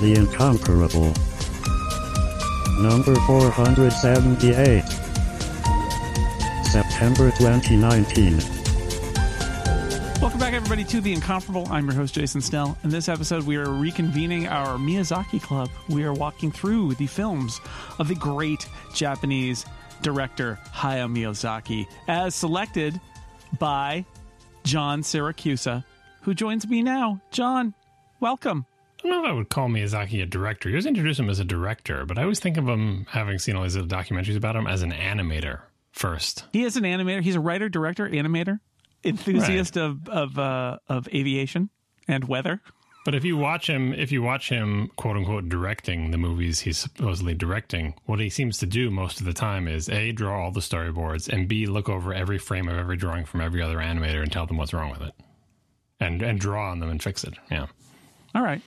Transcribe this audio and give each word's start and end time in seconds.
The 0.00 0.14
Incomparable. 0.14 1.10
Number 2.82 3.14
478. 3.26 4.82
September 6.66 7.30
2019. 7.30 8.36
Welcome 10.20 10.38
back, 10.38 10.52
everybody, 10.52 10.84
to 10.84 11.00
The 11.00 11.14
Incomparable. 11.14 11.66
I'm 11.70 11.86
your 11.86 11.94
host, 11.94 12.14
Jason 12.14 12.42
Snell. 12.42 12.76
In 12.84 12.90
this 12.90 13.08
episode, 13.08 13.44
we 13.44 13.56
are 13.56 13.68
reconvening 13.68 14.50
our 14.50 14.76
Miyazaki 14.76 15.40
Club. 15.40 15.70
We 15.88 16.04
are 16.04 16.12
walking 16.12 16.52
through 16.52 16.96
the 16.96 17.06
films 17.06 17.58
of 17.98 18.08
the 18.08 18.16
great 18.16 18.68
Japanese 18.92 19.64
director 20.02 20.58
Hayao 20.74 21.10
Miyazaki, 21.10 21.86
as 22.06 22.34
selected 22.34 23.00
by 23.58 24.04
John 24.62 25.00
Siracusa, 25.00 25.84
who 26.20 26.34
joins 26.34 26.68
me 26.68 26.82
now. 26.82 27.22
John, 27.30 27.72
welcome. 28.20 28.66
I 29.06 29.08
don't 29.08 29.22
know 29.22 29.28
if 29.28 29.30
I 29.30 29.34
would 29.34 29.50
call 29.50 29.68
Miyazaki 29.68 30.20
a 30.20 30.26
director. 30.26 30.68
He 30.68 30.74
always 30.74 30.84
introduce 30.84 31.16
him 31.16 31.30
as 31.30 31.38
a 31.38 31.44
director, 31.44 32.04
but 32.04 32.18
I 32.18 32.22
always 32.22 32.40
think 32.40 32.56
of 32.56 32.68
him, 32.68 33.06
having 33.08 33.38
seen 33.38 33.54
all 33.54 33.62
these 33.62 33.76
other 33.76 33.86
documentaries 33.86 34.36
about 34.36 34.56
him, 34.56 34.66
as 34.66 34.82
an 34.82 34.90
animator 34.90 35.60
first. 35.92 36.44
He 36.52 36.64
is 36.64 36.76
an 36.76 36.82
animator. 36.82 37.22
He's 37.22 37.36
a 37.36 37.40
writer, 37.40 37.68
director, 37.68 38.08
animator, 38.08 38.58
enthusiast 39.04 39.76
of 39.78 40.08
of 40.08 40.36
uh, 40.36 40.78
of 40.88 41.06
aviation 41.14 41.70
and 42.08 42.24
weather. 42.24 42.60
But 43.04 43.14
if 43.14 43.24
you 43.24 43.36
watch 43.36 43.70
him, 43.70 43.92
if 43.92 44.10
you 44.10 44.22
watch 44.22 44.48
him, 44.48 44.90
quote 44.96 45.16
unquote, 45.16 45.48
directing 45.48 46.10
the 46.10 46.18
movies 46.18 46.58
he's 46.58 46.78
supposedly 46.78 47.34
directing, 47.34 47.94
what 48.06 48.18
he 48.18 48.28
seems 48.28 48.58
to 48.58 48.66
do 48.66 48.90
most 48.90 49.20
of 49.20 49.26
the 49.26 49.32
time 49.32 49.68
is 49.68 49.88
a 49.88 50.10
draw 50.10 50.46
all 50.46 50.50
the 50.50 50.58
storyboards 50.58 51.28
and 51.28 51.46
b 51.46 51.66
look 51.66 51.88
over 51.88 52.12
every 52.12 52.38
frame 52.38 52.66
of 52.66 52.76
every 52.76 52.96
drawing 52.96 53.24
from 53.24 53.40
every 53.40 53.62
other 53.62 53.76
animator 53.76 54.20
and 54.20 54.32
tell 54.32 54.46
them 54.46 54.56
what's 54.56 54.74
wrong 54.74 54.90
with 54.90 55.02
it, 55.02 55.14
and 56.00 56.22
and 56.22 56.40
draw 56.40 56.72
on 56.72 56.80
them 56.80 56.90
and 56.90 57.00
fix 57.00 57.22
it. 57.22 57.34
Yeah. 57.52 57.66
All 58.36 58.42
right. 58.42 58.60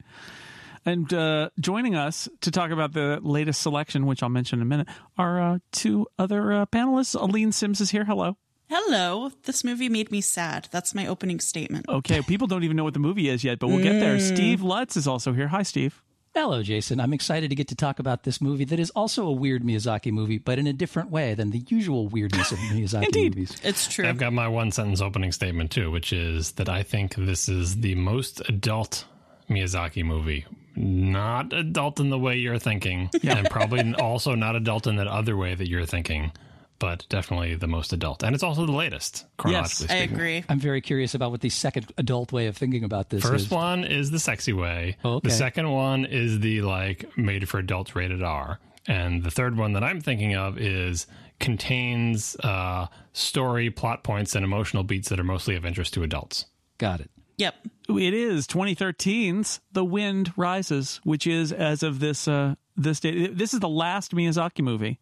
And 0.83 1.13
uh, 1.13 1.51
joining 1.59 1.95
us 1.95 2.27
to 2.41 2.49
talk 2.49 2.71
about 2.71 2.93
the 2.93 3.19
latest 3.21 3.61
selection, 3.61 4.07
which 4.07 4.23
I'll 4.23 4.29
mention 4.29 4.57
in 4.57 4.63
a 4.63 4.65
minute, 4.65 4.87
are 5.15 5.39
uh, 5.39 5.59
two 5.71 6.07
other 6.17 6.51
uh, 6.51 6.65
panelists. 6.65 7.15
Aleen 7.15 7.53
Simms 7.53 7.79
is 7.79 7.91
here. 7.91 8.03
Hello. 8.03 8.35
Hello. 8.67 9.31
This 9.43 9.63
movie 9.63 9.87
made 9.87 10.11
me 10.11 10.21
sad. 10.21 10.69
That's 10.71 10.95
my 10.95 11.05
opening 11.05 11.39
statement. 11.39 11.85
Okay, 11.87 12.21
people 12.23 12.47
don't 12.47 12.63
even 12.63 12.77
know 12.77 12.83
what 12.83 12.95
the 12.95 12.99
movie 12.99 13.29
is 13.29 13.43
yet, 13.43 13.59
but 13.59 13.67
we'll 13.67 13.83
get 13.83 13.99
there. 13.99 14.19
Steve 14.19 14.63
Lutz 14.63 14.97
is 14.97 15.07
also 15.07 15.33
here. 15.33 15.49
Hi, 15.49 15.61
Steve. 15.61 16.01
Hello, 16.33 16.63
Jason. 16.63 16.99
I'm 16.99 17.13
excited 17.13 17.49
to 17.49 17.55
get 17.55 17.67
to 17.67 17.75
talk 17.75 17.99
about 17.99 18.23
this 18.23 18.39
movie 18.41 18.65
that 18.65 18.79
is 18.79 18.89
also 18.91 19.27
a 19.27 19.31
weird 19.31 19.63
Miyazaki 19.63 20.11
movie, 20.11 20.37
but 20.39 20.57
in 20.57 20.65
a 20.65 20.73
different 20.73 21.11
way 21.11 21.35
than 21.35 21.51
the 21.51 21.63
usual 21.67 22.07
weirdness 22.07 22.51
of 22.51 22.57
Miyazaki 22.71 23.05
Indeed. 23.05 23.35
movies. 23.35 23.55
It's 23.63 23.87
true. 23.87 24.07
I've 24.07 24.17
got 24.17 24.33
my 24.33 24.47
one 24.47 24.71
sentence 24.71 25.01
opening 25.01 25.31
statement 25.31 25.69
too, 25.71 25.91
which 25.91 26.11
is 26.13 26.53
that 26.53 26.69
I 26.69 26.81
think 26.81 27.13
this 27.15 27.49
is 27.49 27.81
the 27.81 27.95
most 27.95 28.41
adult 28.47 29.05
Miyazaki 29.49 30.03
movie. 30.03 30.45
Not 30.75 31.51
adult 31.51 31.99
in 31.99 32.09
the 32.09 32.19
way 32.19 32.37
you're 32.37 32.59
thinking, 32.59 33.09
yeah. 33.21 33.37
and 33.37 33.49
probably 33.49 33.93
also 33.95 34.35
not 34.35 34.55
adult 34.55 34.87
in 34.87 34.95
that 34.97 35.07
other 35.07 35.35
way 35.35 35.53
that 35.55 35.67
you're 35.67 35.85
thinking, 35.85 36.31
but 36.77 37.05
definitely 37.09 37.55
the 37.55 37.67
most 37.67 37.91
adult. 37.91 38.23
And 38.23 38.33
it's 38.33 38.43
also 38.43 38.65
the 38.65 38.71
latest, 38.71 39.25
chronologically 39.37 39.87
I 39.89 39.99
speaking. 39.99 40.15
agree. 40.15 40.45
I'm 40.47 40.59
very 40.59 40.79
curious 40.79 41.13
about 41.15 41.31
what 41.31 41.41
the 41.41 41.49
second 41.49 41.91
adult 41.97 42.31
way 42.31 42.47
of 42.47 42.55
thinking 42.55 42.85
about 42.85 43.09
this 43.09 43.23
First 43.23 43.45
is. 43.47 43.51
one 43.51 43.83
is 43.83 44.11
the 44.11 44.19
sexy 44.19 44.53
way. 44.53 44.95
Oh, 45.03 45.15
okay. 45.15 45.27
The 45.27 45.33
second 45.35 45.69
one 45.69 46.05
is 46.05 46.39
the 46.39 46.61
like 46.61 47.17
made 47.17 47.49
for 47.49 47.57
adults 47.59 47.95
rated 47.95 48.23
R. 48.23 48.59
And 48.87 49.23
the 49.23 49.31
third 49.31 49.57
one 49.57 49.73
that 49.73 49.83
I'm 49.83 49.99
thinking 49.99 50.35
of 50.35 50.57
is 50.57 51.05
contains 51.39 52.35
uh, 52.37 52.87
story, 53.13 53.69
plot 53.69 54.03
points, 54.03 54.35
and 54.35 54.45
emotional 54.45 54.83
beats 54.83 55.09
that 55.09 55.19
are 55.19 55.23
mostly 55.25 55.55
of 55.55 55.65
interest 55.65 55.93
to 55.95 56.03
adults. 56.03 56.45
Got 56.77 57.01
it. 57.01 57.09
Yep. 57.37 57.55
It 57.97 58.13
is 58.13 58.45
2013's 58.47 59.61
The 59.71 59.83
Wind 59.83 60.31
Rises, 60.37 61.01
which 61.03 61.25
is 61.25 61.51
as 61.51 61.83
of 61.83 61.99
this 61.99 62.27
uh, 62.27 62.55
this 62.77 62.99
day. 62.99 63.27
This 63.27 63.53
is 63.53 63.59
the 63.59 63.69
last 63.69 64.13
Miyazaki 64.13 64.61
movie 64.61 64.99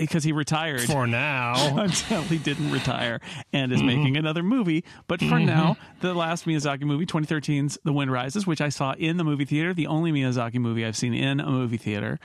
because 0.00 0.24
he 0.24 0.32
retired. 0.32 0.80
For 0.80 1.06
now, 1.06 1.76
until 1.76 2.22
he 2.22 2.38
didn't 2.38 2.72
retire 2.72 3.20
and 3.52 3.70
is 3.70 3.82
making 3.82 4.16
another 4.16 4.42
movie. 4.42 4.84
But 5.06 5.20
for 5.20 5.38
now, 5.38 5.76
the 6.00 6.14
last 6.14 6.46
Miyazaki 6.46 6.82
movie, 6.82 7.06
2013's 7.06 7.78
The 7.84 7.92
Wind 7.92 8.10
Rises, 8.10 8.46
which 8.46 8.60
I 8.60 8.70
saw 8.70 8.92
in 8.92 9.18
the 9.18 9.24
movie 9.24 9.44
theater, 9.44 9.74
the 9.74 9.86
only 9.86 10.10
Miyazaki 10.10 10.56
movie 10.56 10.84
I've 10.84 10.96
seen 10.96 11.14
in 11.14 11.38
a 11.38 11.50
movie 11.50 11.76
theater. 11.76 12.18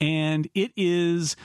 And 0.00 0.48
it 0.54 0.72
is 0.76 1.36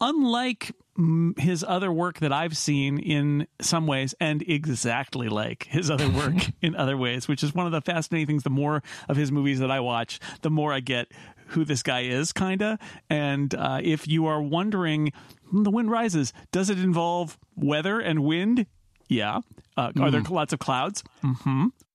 unlike 0.00 0.72
mm, 0.98 1.38
his 1.38 1.64
other 1.66 1.90
work 1.92 2.18
that 2.20 2.32
I've 2.32 2.56
seen 2.56 2.98
in 2.98 3.46
some 3.60 3.86
ways, 3.86 4.14
and 4.20 4.42
exactly 4.42 5.28
like 5.28 5.66
his 5.70 5.90
other 5.90 6.08
work 6.08 6.34
in 6.62 6.74
other 6.76 6.96
ways, 6.96 7.28
which 7.28 7.42
is 7.42 7.54
one 7.54 7.66
of 7.66 7.72
the 7.72 7.80
fascinating 7.80 8.26
things. 8.26 8.42
The 8.42 8.50
more 8.50 8.82
of 9.08 9.16
his 9.16 9.30
movies 9.32 9.58
that 9.60 9.70
I 9.70 9.80
watch, 9.80 10.20
the 10.42 10.50
more 10.50 10.72
I 10.72 10.80
get 10.80 11.08
who 11.48 11.64
this 11.64 11.82
guy 11.82 12.00
is, 12.02 12.32
kind 12.32 12.62
of. 12.62 12.78
And 13.08 13.54
uh, 13.54 13.80
if 13.82 14.06
you 14.06 14.26
are 14.26 14.42
wondering, 14.42 15.12
"Hmm, 15.50 15.62
The 15.62 15.70
Wind 15.70 15.90
Rises, 15.90 16.32
does 16.52 16.68
it 16.70 16.78
involve 16.78 17.38
weather 17.56 18.00
and 18.00 18.22
wind? 18.24 18.66
Yeah. 19.08 19.40
Uh, 19.76 19.92
Are 20.00 20.10
there 20.10 20.22
lots 20.22 20.52
of 20.52 20.58
clouds? 20.58 21.02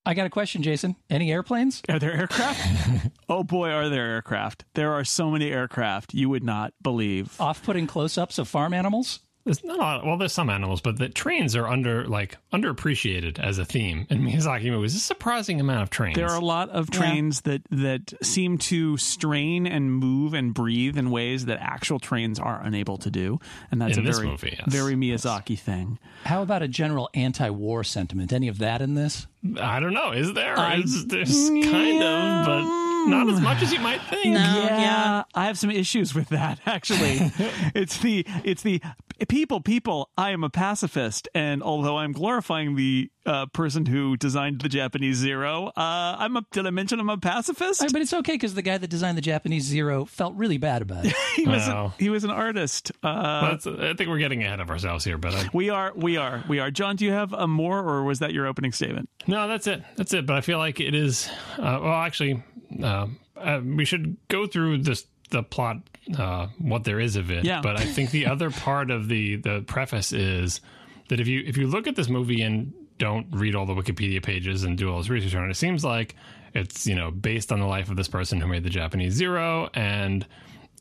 I 0.06 0.14
got 0.14 0.26
a 0.26 0.30
question, 0.30 0.62
Jason. 0.64 0.98
Any 1.10 1.32
airplanes? 1.32 1.82
Are 1.88 1.98
there 1.98 2.12
aircraft? 2.14 3.08
oh 3.30 3.44
boy, 3.44 3.70
are 3.70 3.88
there 3.88 4.06
aircraft. 4.06 4.66
There 4.74 4.92
are 4.92 5.06
so 5.06 5.32
many 5.32 5.50
aircraft 5.50 6.14
you 6.14 6.28
would 6.30 6.44
not 6.44 6.74
believe. 6.82 7.40
Off 7.40 7.64
putting 7.64 7.88
close 7.88 8.18
ups 8.18 8.38
of 8.38 8.48
farm 8.50 8.74
animals? 8.74 9.20
There's 9.46 9.64
not 9.64 9.78
a 9.78 9.82
lot. 9.82 10.06
Well, 10.06 10.18
there's 10.18 10.34
some 10.34 10.50
animals, 10.50 10.82
but 10.82 10.98
the 10.98 11.10
trains 11.10 11.56
are 11.56 11.68
under 11.68 12.06
like 12.08 12.38
underappreciated 12.54 13.40
as 13.40 13.58
a 13.58 13.66
theme 13.66 14.08
in 14.10 14.22
Miyazaki 14.26 14.72
movies. 14.72 14.96
A 14.96 15.00
surprising 15.00 15.60
amount 15.60 15.84
of 15.84 15.90
trains. 15.90 16.16
There 16.16 16.30
are 16.30 16.38
a 16.40 16.46
lot 16.46 16.70
of 16.70 16.90
trains 16.90 17.42
that 17.42 17.62
that 17.72 18.14
seem 18.22 18.58
to 18.60 18.98
strain 18.98 19.68
and 19.68 19.92
move 19.94 20.34
and 20.34 20.54
breathe 20.54 20.98
in 20.98 21.12
ways 21.12 21.46
that 21.46 21.60
actual 21.60 22.00
trains 22.00 22.40
are 22.40 22.62
unable 22.64 22.98
to 23.00 23.12
do, 23.12 23.40
and 23.72 23.82
that's 23.82 23.98
In 23.98 24.08
a 24.08 24.12
very 24.12 24.28
movie, 24.28 24.56
yes. 24.58 24.72
very 24.72 24.96
Miyazaki 24.96 25.60
thing. 25.60 26.00
How 26.24 26.42
about 26.42 26.62
a 26.62 26.68
general 26.68 27.10
anti 27.14 27.50
war 27.50 27.84
sentiment? 27.84 28.32
Any 28.32 28.48
of 28.48 28.60
that 28.60 28.82
in 28.82 28.96
this? 28.96 29.28
I 29.60 29.80
don't 29.82 29.94
know. 29.94 30.12
Is 30.12 30.34
there? 30.34 30.56
Is 30.78 31.06
there's 31.08 31.50
kind 31.50 32.02
of, 32.02 32.46
but 32.46 32.62
not 33.08 33.28
as 33.28 33.42
much 33.42 33.62
as 33.62 33.74
you 33.74 33.80
might 33.80 34.02
think. 34.04 34.28
No, 34.28 34.40
yeah, 34.40 34.80
yeah. 34.80 35.24
I 35.36 35.48
have 35.48 35.58
some 35.58 35.70
issues 35.70 36.16
with 36.16 36.30
that 36.30 36.60
actually. 36.66 37.18
it's 37.76 37.98
the 37.98 38.26
it's 38.46 38.64
the 38.64 38.82
people 39.28 39.62
people. 39.62 40.10
I 40.18 40.32
am 40.32 40.44
a 40.44 40.50
pacifist, 40.50 41.28
and 41.34 41.62
although 41.64 41.98
I'm 41.98 42.12
glorifying 42.12 42.76
the 42.76 43.10
uh, 43.26 43.46
person 43.48 43.86
who 43.86 44.18
designed 44.18 44.62
the 44.62 44.70
Japanese 44.70 45.18
Zero, 45.18 45.68
uh, 45.68 45.72
I'm 46.20 46.36
a. 46.38 46.46
Did 46.52 46.66
I 46.68 46.70
mention 46.72 47.00
I'm 47.00 47.10
a 47.10 47.18
pacifist? 47.18 47.82
All 47.82 47.86
right, 47.88 47.94
but 47.94 48.02
it's 48.02 48.14
okay 48.14 48.34
because 48.34 48.54
the 48.54 48.62
guy 48.62 48.78
that 48.78 48.90
designed 48.90 49.18
the 49.18 49.22
Japanese 49.22 49.64
Zero 49.64 50.06
felt 50.06 50.34
really 50.36 50.58
bad 50.58 50.82
about 50.82 51.06
it. 51.06 51.14
he 51.36 51.46
was 51.48 51.68
Wow. 51.68 51.94
he 52.00 52.10
was 52.10 52.24
an 52.24 52.32
artist. 52.32 52.92
Uh, 53.02 53.52
That's, 53.52 53.68
I 53.68 53.94
think 53.94 54.10
we're 54.10 54.18
getting 54.20 54.44
ahead 54.44 54.60
of 54.60 54.70
ourselves 54.70 55.04
here, 55.06 55.18
but 55.18 55.34
I, 55.34 55.50
we 55.54 55.70
are 55.70 55.94
we 55.96 56.18
are 56.18 56.44
we 56.48 56.60
are. 56.60 56.72
John, 56.72 56.96
do 56.96 57.06
you 57.06 57.12
have 57.12 57.34
a 57.34 57.48
more, 57.48 57.80
or 57.80 58.04
was 58.04 58.20
that 58.20 58.34
your 58.34 58.48
opening 58.48 58.72
statement? 58.72 59.10
no, 59.28 59.48
that's 59.48 59.68
it. 59.68 59.84
That's 59.96 60.14
it. 60.14 60.26
But 60.26 60.36
I 60.38 60.42
feel 60.42 60.58
like 60.58 60.80
it 60.80 60.94
is. 60.96 61.30
Uh, 61.58 61.80
well, 61.82 61.94
actually, 61.94 62.44
uh, 62.82 63.08
uh, 63.38 63.62
we 63.64 63.86
should 63.86 64.18
go 64.28 64.48
through 64.48 64.80
this 64.80 65.06
the 65.34 65.44
plot, 65.44 65.78
uh, 66.18 66.48
what 66.60 66.86
there 66.86 67.00
is 67.00 67.18
of 67.18 67.30
it. 67.30 67.44
Yeah. 67.44 67.62
But 67.62 67.78
I 67.78 67.86
think 67.86 68.12
the 68.12 68.26
other 68.34 68.50
part 68.50 68.90
of 68.90 69.10
the 69.10 69.36
the 69.36 69.62
preface 69.68 70.14
is 70.14 70.62
that 71.10 71.20
if 71.20 71.28
you 71.28 71.44
if 71.46 71.58
you 71.58 71.68
look 71.68 71.88
at 71.88 71.98
this 71.98 72.08
movie 72.08 72.42
and 72.42 72.74
don't 73.00 73.28
read 73.32 73.56
all 73.56 73.66
the 73.66 73.74
Wikipedia 73.74 74.24
pages 74.24 74.64
and 74.64 74.78
do 74.78 74.90
all 74.90 75.00
this 75.00 75.10
research 75.10 75.36
on 75.36 75.46
it, 75.46 75.52
it 75.52 75.58
seems 75.58 75.84
like 75.84 76.16
it's 76.54 76.88
you 76.88 76.96
know 76.96 77.12
based 77.12 77.52
on 77.52 77.60
the 77.60 77.66
life 77.66 77.90
of 77.90 77.98
this 77.98 78.08
person 78.08 78.40
who 78.40 78.48
made 78.48 78.64
the 78.64 78.70
Japanese 78.70 79.14
Zero 79.14 79.70
and 79.74 80.26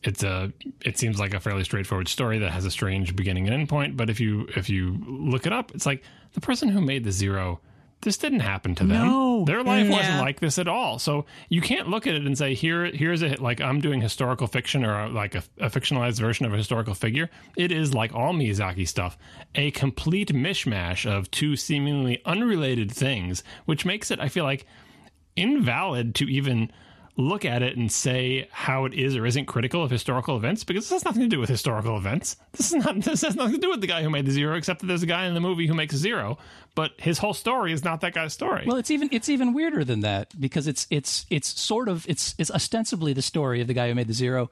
it's 0.03 0.23
a 0.23 0.53
it 0.85 0.99
seems 0.99 1.19
like 1.19 1.33
a 1.35 1.41
fairly 1.41 1.65
straightforward 1.65 2.09
story 2.09 2.39
that 2.39 2.51
has 2.51 2.65
a 2.65 2.71
strange 2.71 3.15
beginning 3.17 3.47
and 3.47 3.55
end 3.55 3.69
point 3.69 3.97
but 3.97 4.11
if 4.11 4.21
you 4.21 4.49
if 4.57 4.69
you 4.69 4.99
look 5.07 5.47
it 5.47 5.53
up 5.53 5.73
it's 5.75 5.87
like 5.87 6.03
the 6.35 6.41
person 6.41 6.69
who 6.69 6.81
made 6.81 7.05
the 7.05 7.13
zero 7.13 7.61
this 8.03 8.19
didn't 8.19 8.41
happen 8.41 8.75
to 8.77 8.85
them. 8.85 9.07
No. 9.07 9.45
their 9.45 9.63
life 9.63 9.89
wasn't 9.89 10.21
like 10.21 10.41
this 10.41 10.59
at 10.59 10.69
all. 10.69 10.99
So 10.99 11.25
you 11.49 11.61
can't 11.61 11.89
look 11.89 12.07
at 12.07 12.15
it 12.15 12.27
and 12.27 12.37
say 12.37 12.55
here 12.55 12.85
here's 12.87 13.23
a 13.23 13.37
like 13.37 13.61
i'm 13.61 13.81
doing 13.81 14.01
historical 14.01 14.47
fiction 14.47 14.85
or 14.85 15.09
like 15.09 15.35
a, 15.35 15.43
a 15.59 15.71
fictionalized 15.71 16.21
version 16.21 16.47
of 16.47 16.53
a 16.53 16.57
historical 16.57 16.95
figure. 16.95 17.31
It 17.57 17.73
is 17.73 17.95
like 17.95 18.15
all 18.15 18.33
miyazaki 18.33 18.87
stuff 18.87 19.17
a 19.55 19.71
complete 19.71 20.33
mishmash 20.33 21.11
of 21.11 21.31
two 21.31 21.57
seemingly 21.57 22.21
unrelated 22.25 22.91
things 22.91 23.43
which 23.65 23.85
makes 23.85 24.11
it 24.11 24.21
i 24.21 24.29
feel 24.29 24.45
like 24.45 24.67
invalid 25.37 26.15
to 26.15 26.25
even 26.27 26.71
look 27.17 27.45
at 27.45 27.63
it 27.63 27.77
and 27.77 27.93
say 27.93 28.49
how 28.51 28.87
it 28.87 28.95
is 28.95 29.17
or 29.17 29.27
isn't 29.27 29.45
critical 29.45 29.83
of 29.85 29.91
historical 29.91 30.35
events 30.37 30.65
because 30.65 30.85
this 30.85 30.93
has 30.93 31.05
nothing 31.05 31.21
to 31.23 31.29
do 31.29 31.39
with 31.39 31.49
historical 31.51 31.99
events. 31.99 32.37
This 32.53 32.73
is 32.73 32.85
not 32.85 33.01
this 33.03 33.21
has 33.23 33.37
nothing 33.37 33.55
to 33.57 33.61
do 33.61 33.69
with 33.71 33.81
the 33.83 33.87
guy 33.87 34.03
who 34.03 34.09
made 34.11 34.25
the 34.25 34.31
zero, 34.33 34.57
except 34.57 34.81
that 34.81 34.87
there's 34.87 35.03
a 35.03 35.07
guy 35.07 35.27
in 35.27 35.35
the 35.35 35.41
movie 35.41 35.67
who 35.67 35.75
makes 35.75 35.95
a 35.95 35.99
zero, 35.99 36.39
but 36.75 36.93
his 36.99 37.19
whole 37.19 37.35
story 37.35 37.73
is 37.73 37.85
not 37.85 38.01
that 38.01 38.15
guy's 38.15 38.33
story. 38.33 38.65
Well, 38.67 38.77
it's 38.79 38.91
even 38.91 39.11
it's 39.13 39.29
even 39.29 39.53
weirder 39.53 39.85
than 39.85 40.01
that 40.01 40.39
because 40.41 40.67
it's 40.67 40.87
it's 40.91 41.27
it's 41.29 41.61
sort 41.61 41.89
of 41.89 42.07
it's 42.09 42.35
it's 42.39 42.51
ostensibly 42.51 43.13
the 43.13 43.23
story 43.23 43.61
of 43.61 43.67
the 43.67 43.75
guy 43.75 43.89
who 43.89 43.95
made 43.95 44.09
the 44.09 44.15
zero, 44.15 44.51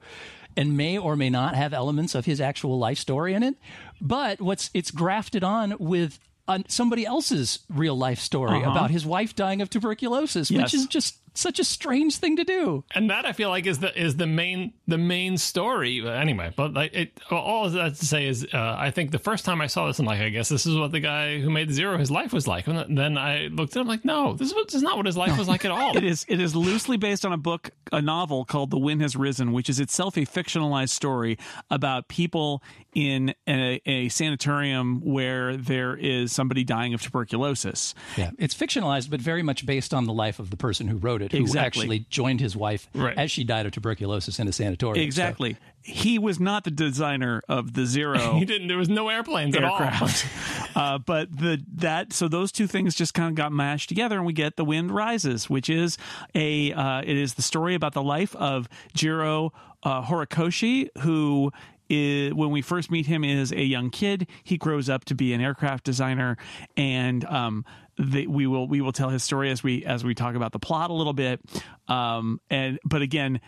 and 0.55 0.77
may 0.77 0.99
or 0.99 1.15
may 1.15 1.31
not 1.31 1.55
have 1.55 1.73
elements 1.73 2.13
of 2.13 2.25
his 2.25 2.39
actual 2.39 2.77
life 2.77 2.99
story 2.99 3.33
in 3.33 3.41
it. 3.41 3.55
But 3.99 4.39
what's 4.39 4.69
it's 4.75 4.91
grafted 4.91 5.43
on 5.43 5.75
with 5.79 6.19
uh, 6.47 6.59
somebody 6.67 7.05
else's 7.05 7.59
real 7.69 7.95
life 7.97 8.19
story 8.19 8.61
about 8.61 8.91
his 8.91 9.05
wife 9.05 9.35
dying 9.35 9.61
of 9.61 9.69
tuberculosis, 9.69 10.51
Yes. 10.51 10.61
which 10.61 10.73
is 10.73 10.85
just 10.87 11.17
such 11.33 11.59
a 11.59 11.63
strange 11.63 12.17
thing 12.17 12.35
to 12.35 12.43
do. 12.43 12.83
and 12.93 13.09
that 13.09 13.25
I 13.25 13.33
feel 13.33 13.49
like 13.49 13.65
is 13.65 13.79
the 13.79 13.97
is 13.99 14.17
the 14.17 14.27
main 14.27 14.73
the 14.87 14.97
main 14.97 15.37
story. 15.37 16.05
Anyway, 16.07 16.53
but 16.55 16.73
like 16.73 16.93
it, 16.93 17.19
all 17.29 17.69
that 17.69 17.95
to 17.95 18.05
say 18.05 18.27
is, 18.27 18.45
uh, 18.53 18.75
I 18.77 18.91
think 18.91 19.11
the 19.11 19.19
first 19.19 19.45
time 19.45 19.61
I 19.61 19.67
saw 19.67 19.87
this, 19.87 19.99
I'm 19.99 20.05
like, 20.05 20.19
I 20.19 20.29
guess 20.29 20.49
this 20.49 20.65
is 20.65 20.75
what 20.77 20.91
the 20.91 20.99
guy 20.99 21.39
who 21.39 21.49
made 21.49 21.71
Zero 21.71 21.97
his 21.97 22.11
life 22.11 22.33
was 22.33 22.47
like. 22.47 22.67
And 22.67 22.97
then 22.97 23.17
I 23.17 23.47
looked 23.47 23.75
at 23.75 23.79
it, 23.79 23.81
I'm 23.81 23.87
like, 23.87 24.03
no, 24.05 24.33
this 24.33 24.49
is, 24.49 24.53
what, 24.53 24.67
this 24.67 24.75
is 24.75 24.83
not 24.83 24.97
what 24.97 25.05
his 25.05 25.17
life 25.17 25.37
was 25.37 25.47
like 25.47 25.65
at 25.65 25.71
all. 25.71 25.97
It 26.01 26.03
is. 26.03 26.25
It 26.27 26.39
is 26.39 26.55
loosely 26.55 26.97
based 26.97 27.25
on 27.25 27.33
a 27.33 27.37
book, 27.37 27.71
a 27.91 28.01
novel 28.01 28.45
called 28.45 28.71
"The 28.71 28.77
Wind 28.79 29.01
Has 29.01 29.15
Risen," 29.15 29.51
which 29.51 29.69
is 29.69 29.79
itself 29.79 30.17
a 30.17 30.21
fictionalized 30.21 30.89
story 30.89 31.37
about 31.69 32.07
people 32.07 32.63
in 32.93 33.33
a, 33.47 33.81
a 33.85 34.09
sanatorium 34.09 35.01
where 35.01 35.55
there 35.55 35.95
is 35.95 36.31
somebody 36.31 36.63
dying 36.63 36.93
of 36.93 37.01
tuberculosis. 37.01 37.93
Yeah, 38.17 38.31
it's 38.37 38.53
fictionalized, 38.53 39.09
but 39.09 39.21
very 39.21 39.43
much 39.43 39.65
based 39.65 39.93
on 39.93 40.05
the 40.05 40.13
life 40.13 40.39
of 40.39 40.49
the 40.49 40.57
person 40.57 40.87
who 40.87 40.97
wrote 40.97 41.21
it, 41.21 41.31
who 41.31 41.37
Exactly. 41.39 41.81
actually 41.83 41.99
joined 42.09 42.39
his 42.41 42.55
wife 42.55 42.89
Right. 42.93 43.17
as 43.17 43.31
she 43.31 43.43
died 43.43 43.65
of 43.65 43.71
tuberculosis 43.71 44.39
in 44.39 44.47
a 44.47 44.51
sanatorium. 44.51 45.03
Exactly. 45.03 45.55
He 45.83 46.19
was 46.19 46.39
not 46.39 46.63
the 46.63 46.69
designer 46.71 47.41
of 47.49 47.73
the 47.73 47.85
Zero. 47.85 48.35
he 48.37 48.45
didn't. 48.45 48.67
There 48.67 48.77
was 48.77 48.89
no 48.89 49.09
airplanes 49.09 49.55
at 49.55 49.63
all. 49.63 49.71
aircraft. 49.81 50.27
uh, 50.75 50.97
but 50.99 51.35
the 51.35 51.63
that 51.75 52.13
so 52.13 52.27
those 52.27 52.51
two 52.51 52.67
things 52.67 52.93
just 52.93 53.13
kind 53.15 53.29
of 53.29 53.35
got 53.35 53.51
mashed 53.51 53.89
together, 53.89 54.17
and 54.17 54.25
we 54.25 54.33
get 54.33 54.57
the 54.57 54.65
wind 54.65 54.91
rises, 54.91 55.49
which 55.49 55.69
is 55.69 55.97
a 56.35 56.71
uh, 56.73 57.01
it 57.01 57.17
is 57.17 57.33
the 57.33 57.41
story 57.41 57.73
about 57.73 57.93
the 57.93 58.03
life 58.03 58.35
of 58.35 58.69
Jiro 58.93 59.53
uh, 59.83 60.03
Horikoshi, 60.03 60.89
who. 60.99 61.51
Is, 61.91 62.33
when 62.33 62.51
we 62.51 62.61
first 62.61 62.89
meet 62.89 63.05
him 63.05 63.23
is 63.25 63.51
a 63.51 63.61
young 63.63 63.89
kid 63.89 64.27
he 64.43 64.55
grows 64.57 64.89
up 64.89 65.03
to 65.05 65.15
be 65.15 65.33
an 65.33 65.41
aircraft 65.41 65.83
designer 65.83 66.37
and 66.77 67.25
um, 67.25 67.65
the, 67.97 68.27
we 68.27 68.47
will 68.47 68.65
we 68.67 68.79
will 68.79 68.93
tell 68.93 69.09
his 69.09 69.23
story 69.23 69.51
as 69.51 69.61
we 69.61 69.83
as 69.83 70.03
we 70.03 70.15
talk 70.15 70.35
about 70.35 70.53
the 70.53 70.59
plot 70.59 70.89
a 70.89 70.93
little 70.93 71.11
bit 71.13 71.41
um, 71.89 72.39
and 72.49 72.79
but 72.85 73.01
again 73.01 73.41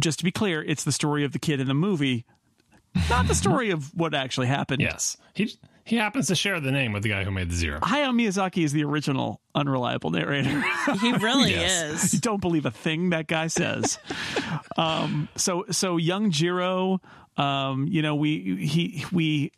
just 0.00 0.18
to 0.20 0.24
be 0.24 0.32
clear 0.32 0.62
it's 0.62 0.84
the 0.84 0.92
story 0.92 1.24
of 1.24 1.32
the 1.32 1.38
kid 1.38 1.60
in 1.60 1.66
the 1.68 1.74
movie 1.74 2.24
not 3.10 3.26
the 3.28 3.34
story 3.34 3.70
of 3.70 3.94
what 3.94 4.14
actually 4.14 4.46
happened 4.46 4.80
Yes, 4.80 5.16
he 5.34 5.52
he 5.84 5.96
happens 5.96 6.28
to 6.28 6.34
share 6.36 6.60
the 6.60 6.70
name 6.70 6.92
with 6.92 7.02
the 7.02 7.08
guy 7.08 7.24
who 7.24 7.32
made 7.32 7.50
the 7.50 7.56
Zero. 7.56 7.80
Hayao 7.80 8.12
Miyazaki 8.14 8.62
is 8.64 8.70
the 8.72 8.84
original 8.84 9.40
unreliable 9.52 10.10
narrator. 10.10 10.62
He 11.00 11.12
really 11.14 11.50
Yes. 11.50 12.12
you 12.12 12.16
is. 12.16 12.20
don't 12.20 12.40
believe 12.40 12.66
a 12.66 12.70
thing 12.70 13.10
that 13.10 13.26
guy 13.26 13.48
says. 13.48 13.98
um, 14.76 15.28
so 15.36 15.64
so 15.72 15.96
young 15.96 16.30
Jiro, 16.30 17.00
um, 17.36 17.86
you 17.88 18.02
know, 18.02 18.14
we 18.14 18.66
he 18.66 19.04
we 19.12 19.52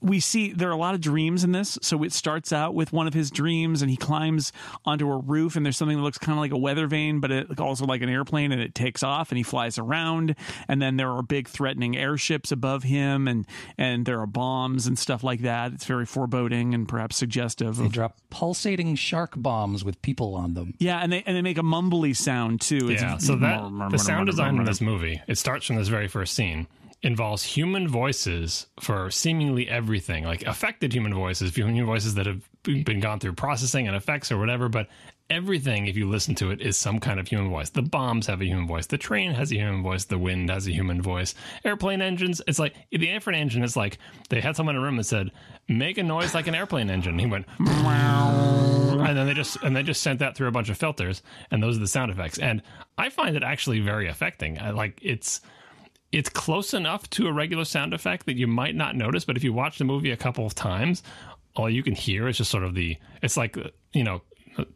we 0.00 0.18
see 0.20 0.52
there 0.52 0.68
are 0.68 0.72
a 0.72 0.76
lot 0.76 0.94
of 0.94 1.00
dreams 1.00 1.44
in 1.44 1.52
this. 1.52 1.78
So 1.82 2.02
it 2.02 2.12
starts 2.12 2.52
out 2.52 2.74
with 2.74 2.92
one 2.92 3.06
of 3.06 3.14
his 3.14 3.30
dreams, 3.30 3.82
and 3.82 3.90
he 3.90 3.96
climbs 3.96 4.52
onto 4.84 5.08
a 5.10 5.16
roof, 5.18 5.56
and 5.56 5.64
there's 5.64 5.76
something 5.76 5.96
that 5.96 6.02
looks 6.02 6.18
kind 6.18 6.36
of 6.36 6.40
like 6.40 6.52
a 6.52 6.56
weather 6.58 6.86
vane, 6.86 7.20
but 7.20 7.30
it 7.30 7.60
also 7.60 7.84
like 7.86 8.02
an 8.02 8.08
airplane, 8.08 8.52
and 8.52 8.60
it 8.60 8.74
takes 8.74 9.02
off, 9.02 9.30
and 9.30 9.36
he 9.38 9.42
flies 9.44 9.78
around, 9.78 10.34
and 10.68 10.82
then 10.82 10.96
there 10.96 11.10
are 11.10 11.22
big 11.22 11.48
threatening 11.48 11.96
airships 11.96 12.50
above 12.50 12.82
him, 12.82 13.28
and 13.28 13.46
and 13.78 14.06
there 14.06 14.20
are 14.20 14.26
bombs 14.26 14.86
and 14.86 14.98
stuff 14.98 15.22
like 15.22 15.40
that. 15.42 15.72
It's 15.72 15.84
very 15.84 16.06
foreboding 16.06 16.74
and 16.74 16.88
perhaps 16.88 17.16
suggestive 17.16 17.76
They 17.76 17.86
of 17.86 17.92
drop 17.92 18.16
pulsating 18.30 18.94
shark 18.96 19.34
bombs 19.36 19.84
with 19.84 20.00
people 20.02 20.34
on 20.34 20.54
them. 20.54 20.74
yeah, 20.78 20.98
and 20.98 21.12
they 21.12 21.22
and 21.24 21.36
they 21.36 21.42
make 21.42 21.58
a 21.58 21.62
mumbly 21.62 22.16
sound 22.16 22.60
too. 22.60 22.90
It's- 22.90 23.00
Yeah, 23.02 23.18
so 23.18 23.36
that 23.36 23.60
the 23.90 23.98
sound 23.98 24.26
design 24.26 24.56
in 24.56 24.64
this 24.64 24.80
movie, 24.80 25.20
it 25.28 25.38
starts 25.38 25.66
from 25.66 25.76
this 25.76 25.88
very 25.88 26.08
first 26.08 26.34
scene, 26.34 26.66
involves 27.06 27.44
human 27.44 27.86
voices 27.86 28.66
for 28.80 29.10
seemingly 29.12 29.68
everything, 29.68 30.24
like 30.24 30.42
affected 30.42 30.92
human 30.92 31.14
voices, 31.14 31.54
human 31.54 31.86
voices 31.86 32.14
that 32.14 32.26
have 32.26 32.48
been 32.64 32.98
gone 32.98 33.20
through 33.20 33.32
processing 33.32 33.86
and 33.86 33.96
effects 33.96 34.32
or 34.32 34.38
whatever, 34.38 34.68
but 34.68 34.88
everything 35.30 35.86
if 35.86 35.96
you 35.96 36.08
listen 36.08 36.34
to 36.34 36.50
it 36.50 36.60
is 36.60 36.76
some 36.76 36.98
kind 36.98 37.20
of 37.20 37.28
human 37.28 37.48
voice. 37.48 37.70
The 37.70 37.82
bombs 37.82 38.26
have 38.26 38.40
a 38.40 38.44
human 38.44 38.66
voice, 38.66 38.86
the 38.86 38.98
train 38.98 39.32
has 39.32 39.52
a 39.52 39.54
human 39.54 39.84
voice, 39.84 40.04
the 40.04 40.18
wind 40.18 40.50
has 40.50 40.66
a 40.66 40.72
human 40.72 41.00
voice. 41.00 41.36
Airplane 41.64 42.02
engines, 42.02 42.42
it's 42.48 42.58
like 42.58 42.74
the 42.90 43.08
airplane 43.08 43.36
engine 43.36 43.62
is 43.62 43.76
like 43.76 43.98
they 44.28 44.40
had 44.40 44.56
someone 44.56 44.74
in 44.74 44.82
a 44.82 44.84
room 44.84 44.96
that 44.96 45.04
said, 45.04 45.30
"Make 45.68 45.98
a 45.98 46.02
noise 46.02 46.34
like 46.34 46.48
an 46.48 46.56
airplane 46.56 46.90
engine." 46.90 47.20
He 47.20 47.26
went 47.26 47.46
and 47.58 49.16
then 49.16 49.26
they 49.26 49.34
just 49.34 49.58
and 49.62 49.76
they 49.76 49.84
just 49.84 50.02
sent 50.02 50.18
that 50.18 50.36
through 50.36 50.48
a 50.48 50.52
bunch 50.52 50.70
of 50.70 50.76
filters 50.76 51.22
and 51.52 51.62
those 51.62 51.76
are 51.76 51.80
the 51.80 51.86
sound 51.86 52.10
effects 52.10 52.38
and 52.38 52.62
i 52.98 53.08
find 53.08 53.36
it 53.36 53.42
actually 53.42 53.78
very 53.80 54.08
affecting 54.08 54.58
I, 54.58 54.70
like 54.70 54.98
it's 55.02 55.40
it's 56.12 56.28
close 56.28 56.72
enough 56.72 57.08
to 57.10 57.26
a 57.26 57.32
regular 57.32 57.64
sound 57.64 57.92
effect 57.92 58.26
that 58.26 58.36
you 58.36 58.46
might 58.46 58.74
not 58.74 58.96
notice 58.96 59.24
but 59.24 59.36
if 59.36 59.44
you 59.44 59.52
watch 59.52 59.78
the 59.78 59.84
movie 59.84 60.10
a 60.10 60.16
couple 60.16 60.46
of 60.46 60.54
times 60.54 61.02
all 61.54 61.70
you 61.70 61.82
can 61.82 61.94
hear 61.94 62.28
is 62.28 62.36
just 62.36 62.50
sort 62.50 62.64
of 62.64 62.74
the 62.74 62.96
it's 63.22 63.36
like 63.36 63.56
you 63.92 64.04
know 64.04 64.20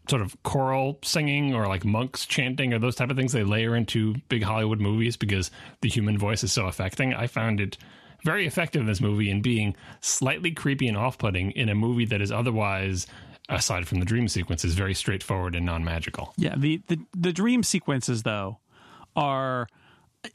sort 0.09 0.23
of 0.23 0.37
choral 0.43 0.99
singing 1.03 1.55
or 1.55 1.67
like 1.67 1.85
monks 1.85 2.27
chanting 2.27 2.73
or 2.73 2.79
those 2.79 2.97
type 2.97 3.11
of 3.11 3.17
things. 3.17 3.33
They 3.33 3.45
layer 3.45 3.75
into 3.77 4.15
big 4.29 4.43
hollywood 4.43 4.81
movies 4.81 5.17
because 5.17 5.51
the 5.81 5.89
human 5.89 6.19
voice 6.19 6.45
is 6.45 6.53
so 6.53 6.67
affecting. 6.67 7.15
I 7.15 7.27
found 7.27 7.61
it 7.61 7.79
very 8.25 8.47
effective 8.47 8.81
in 8.81 8.87
this 8.87 9.01
movie 9.01 9.31
in 9.31 9.41
being 9.41 9.75
slightly 10.01 10.51
creepy 10.51 10.89
and 10.89 10.97
off-putting 10.97 11.53
in 11.53 11.69
a 11.69 11.75
movie 11.75 12.05
that 12.07 12.21
is 12.21 12.31
otherwise 12.31 13.07
aside 13.49 13.89
from 13.89 13.99
the 13.99 14.05
dream 14.05 14.29
sequences 14.29 14.75
very 14.75 14.95
straightforward 14.95 15.55
and 15.55 15.65
non-magical. 15.65 16.33
Yeah, 16.37 16.55
the, 16.57 16.83
the 16.89 16.99
the 17.17 17.33
dream 17.33 17.63
sequences 17.63 18.23
though 18.23 18.59
are 19.17 19.69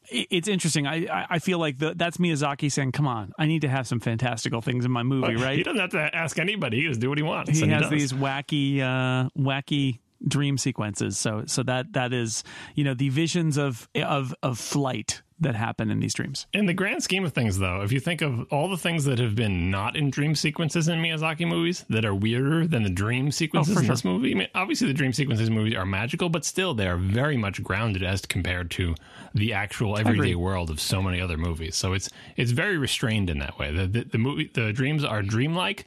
it's 0.10 0.48
interesting. 0.48 0.88
I 0.88 1.26
I- 1.30 1.40
feel 1.40 1.60
like 1.60 1.78
the, 1.78 1.94
that's 1.96 2.18
Miyazaki 2.18 2.72
saying, 2.72 2.92
"Come 2.94 3.08
on, 3.08 3.34
I 3.38 3.46
need 3.46 3.62
to 3.62 3.70
have 3.70 3.88
some 3.88 4.00
fantastical 4.00 4.62
things 4.62 4.86
in 4.86 4.92
my 4.92 5.04
movie." 5.04 5.36
Right? 5.46 5.58
he 5.58 5.64
doesn't 5.64 5.80
have 5.80 5.92
to 5.92 6.16
ask 6.16 6.40
anybody 6.40 6.82
he 6.82 6.88
just 6.88 7.00
do 7.00 7.10
what 7.10 7.18
he 7.18 7.24
wants 7.24 7.52
He 7.58 7.68
has 7.68 7.84
does. 7.84 7.92
these 7.92 8.14
wacky 8.14 8.80
uh, 8.80 9.30
wacky 9.38 10.00
dream 10.28 10.58
sequences. 10.58 11.18
So 11.20 11.44
so 11.46 11.62
that 11.64 11.94
that 11.94 12.14
is 12.14 12.44
you 12.74 12.84
know 12.84 12.94
the 12.94 13.10
visions 13.10 13.58
of 13.58 13.88
of 13.96 14.34
of 14.42 14.58
flight 14.58 15.22
that 15.40 15.54
happen 15.56 15.92
in 15.92 16.00
these 16.00 16.14
dreams. 16.14 16.48
In 16.54 16.66
the 16.66 16.74
grand 16.74 17.04
scheme 17.04 17.26
of 17.26 17.34
things, 17.34 17.60
though, 17.60 17.82
if 17.82 17.92
you 17.92 18.00
think 18.00 18.22
of 18.22 18.48
all 18.52 18.70
the 18.70 18.78
things 18.78 19.04
that 19.04 19.20
have 19.20 19.36
been 19.36 19.70
not 19.70 19.98
in 19.98 20.10
dream 20.10 20.34
sequences 20.34 20.88
in 20.88 21.00
Miyazaki 21.02 21.46
movies 21.46 21.84
that 21.90 22.06
are 22.06 22.16
weirder 22.16 22.66
than 22.68 22.84
the 22.84 22.90
dream 22.90 23.32
sequences 23.32 23.76
Oh, 23.76 23.80
in 23.80 23.86
sure. 23.86 23.94
this 23.96 24.06
movie, 24.06 24.32
I 24.32 24.36
mean, 24.36 24.48
obviously 24.56 24.88
the 24.88 24.94
dream 24.94 25.12
sequences 25.12 25.50
movies 25.50 25.76
are 25.76 25.86
magical, 25.86 26.30
but 26.30 26.46
still 26.46 26.74
they 26.74 26.88
are 26.88 26.96
very 26.96 27.36
much 27.36 27.62
grounded 27.62 28.02
as 28.02 28.22
compared 28.26 28.72
to 28.72 28.96
the 29.34 29.52
actual 29.52 29.98
everyday 29.98 30.36
world 30.36 30.70
of 30.70 30.80
so 30.80 31.02
many 31.02 31.20
other 31.20 31.38
movies. 31.38 31.76
So 31.76 31.92
it's 31.92 32.10
it's 32.38 32.52
very 32.52 32.78
restrained 32.78 33.30
in 33.30 33.40
that 33.40 33.60
way. 33.60 33.74
The 33.74 33.88
the, 33.88 34.04
the 34.06 34.18
movie 34.18 34.50
the 34.54 34.72
dreams 34.72 35.04
are 35.04 35.22
dreamlike, 35.22 35.86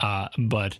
uh, 0.00 0.28
but 0.36 0.78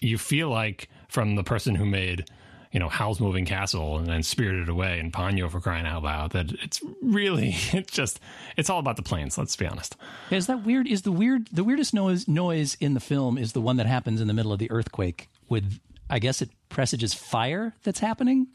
you 0.00 0.16
feel 0.16 0.48
like 0.48 0.88
from 1.08 1.34
the 1.34 1.44
person 1.44 1.74
who 1.74 1.84
made 1.84 2.24
you 2.72 2.78
know 2.78 2.88
Howl's 2.88 3.20
Moving 3.20 3.44
Castle 3.44 3.98
and 3.98 4.06
then 4.06 4.22
Spirited 4.22 4.68
Away 4.68 4.98
and 5.00 5.12
Ponyo 5.12 5.50
for 5.50 5.60
crying 5.60 5.86
out 5.86 6.02
loud 6.02 6.32
that 6.32 6.52
it's 6.62 6.80
really 7.02 7.54
it's 7.72 7.92
just 7.92 8.20
it's 8.56 8.70
all 8.70 8.78
about 8.78 8.96
the 8.96 9.02
planes. 9.02 9.36
Let's 9.36 9.56
be 9.56 9.66
honest. 9.66 9.96
Is 10.30 10.46
that 10.46 10.64
weird? 10.64 10.86
Is 10.86 11.02
the 11.02 11.12
weird 11.12 11.48
the 11.52 11.64
weirdest 11.64 11.94
noise 11.94 12.28
noise 12.28 12.76
in 12.80 12.94
the 12.94 13.00
film 13.00 13.38
is 13.38 13.52
the 13.52 13.60
one 13.60 13.76
that 13.76 13.86
happens 13.86 14.20
in 14.20 14.28
the 14.28 14.34
middle 14.34 14.52
of 14.52 14.58
the 14.58 14.70
earthquake 14.70 15.28
with 15.48 15.80
I 16.08 16.18
guess 16.18 16.42
it 16.42 16.50
presages 16.68 17.14
fire 17.14 17.74
that's 17.84 18.00
happening, 18.00 18.48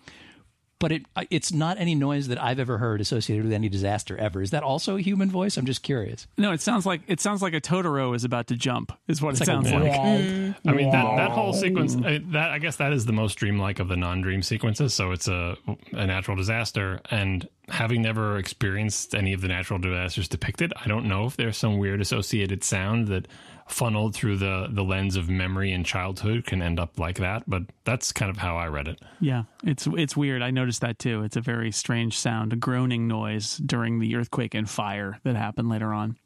but 0.79 0.91
it 0.91 1.03
it's 1.29 1.51
not 1.53 1.77
any 1.79 1.95
noise 1.95 2.27
that 2.27 2.41
I've 2.41 2.59
ever 2.59 2.77
heard 2.77 3.01
associated 3.01 3.45
with 3.45 3.53
any 3.53 3.69
disaster 3.69 4.17
ever. 4.17 4.41
Is 4.41 4.51
that 4.51 4.63
also 4.63 4.97
a 4.97 5.01
human 5.01 5.29
voice? 5.29 5.57
I'm 5.57 5.65
just 5.65 5.83
curious. 5.83 6.27
No, 6.37 6.51
it 6.51 6.61
sounds 6.61 6.85
like 6.85 7.01
it 7.07 7.19
sounds 7.19 7.41
like 7.41 7.53
a 7.53 7.61
Totoro 7.61 8.15
is 8.15 8.23
about 8.23 8.47
to 8.47 8.55
jump. 8.55 8.91
Is 9.07 9.21
what 9.21 9.29
it 9.29 9.31
It's 9.31 9.39
like 9.41 9.45
sounds 9.47 9.71
a 9.71 9.77
like. 9.77 10.55
I 10.65 10.71
mean 10.71 10.91
that 10.91 11.15
that 11.17 11.31
whole 11.31 11.53
sequence 11.53 11.95
uh, 11.95 12.19
that 12.31 12.51
I 12.51 12.59
guess 12.59 12.75
that 12.77 12.93
is 12.93 13.05
the 13.05 13.13
most 13.13 13.35
dreamlike 13.35 13.79
of 13.79 13.87
the 13.87 13.95
non-dream 13.97 14.41
sequences. 14.41 14.93
So 14.93 15.11
it's 15.11 15.27
a 15.27 15.55
a 15.93 16.05
natural 16.05 16.35
disaster 16.35 16.99
and 17.09 17.47
having 17.69 18.01
never 18.01 18.37
experienced 18.37 19.15
any 19.15 19.33
of 19.33 19.41
the 19.41 19.47
natural 19.47 19.79
disasters 19.79 20.27
depicted, 20.27 20.71
I 20.83 20.87
don't 20.87 21.07
know 21.07 21.25
if 21.25 21.35
there's 21.35 21.57
some 21.57 21.77
weird 21.79 21.99
associated 22.01 22.63
sound 22.63 23.07
that 23.07 23.27
funneled 23.67 24.13
through 24.15 24.37
the 24.37 24.67
the 24.69 24.83
lens 24.83 25.15
of 25.15 25.29
memory 25.29 25.71
and 25.71 25.85
childhood 25.85 26.45
can 26.45 26.61
end 26.61 26.79
up 26.79 26.99
like 26.99 27.17
that, 27.17 27.43
but 27.47 27.63
that's 27.83 28.11
kind 28.11 28.29
of 28.29 28.37
how 28.37 28.55
I 28.57 28.67
read 28.67 28.87
it. 28.87 29.01
Yeah, 29.19 29.43
it's 29.63 29.87
it's 29.87 30.15
weird. 30.15 30.41
I 30.41 30.51
noticed 30.51 30.81
that 30.81 30.99
too. 30.99 31.23
It's 31.23 31.35
a 31.35 31.41
very 31.41 31.71
strange 31.71 32.17
sound, 32.17 32.53
a 32.53 32.55
groaning 32.55 33.07
noise 33.07 33.57
during 33.57 33.99
the 33.99 34.15
earthquake 34.15 34.53
and 34.53 34.69
fire 34.69 35.19
that 35.23 35.35
happened 35.35 35.69
later 35.69 35.93
on. 35.93 36.17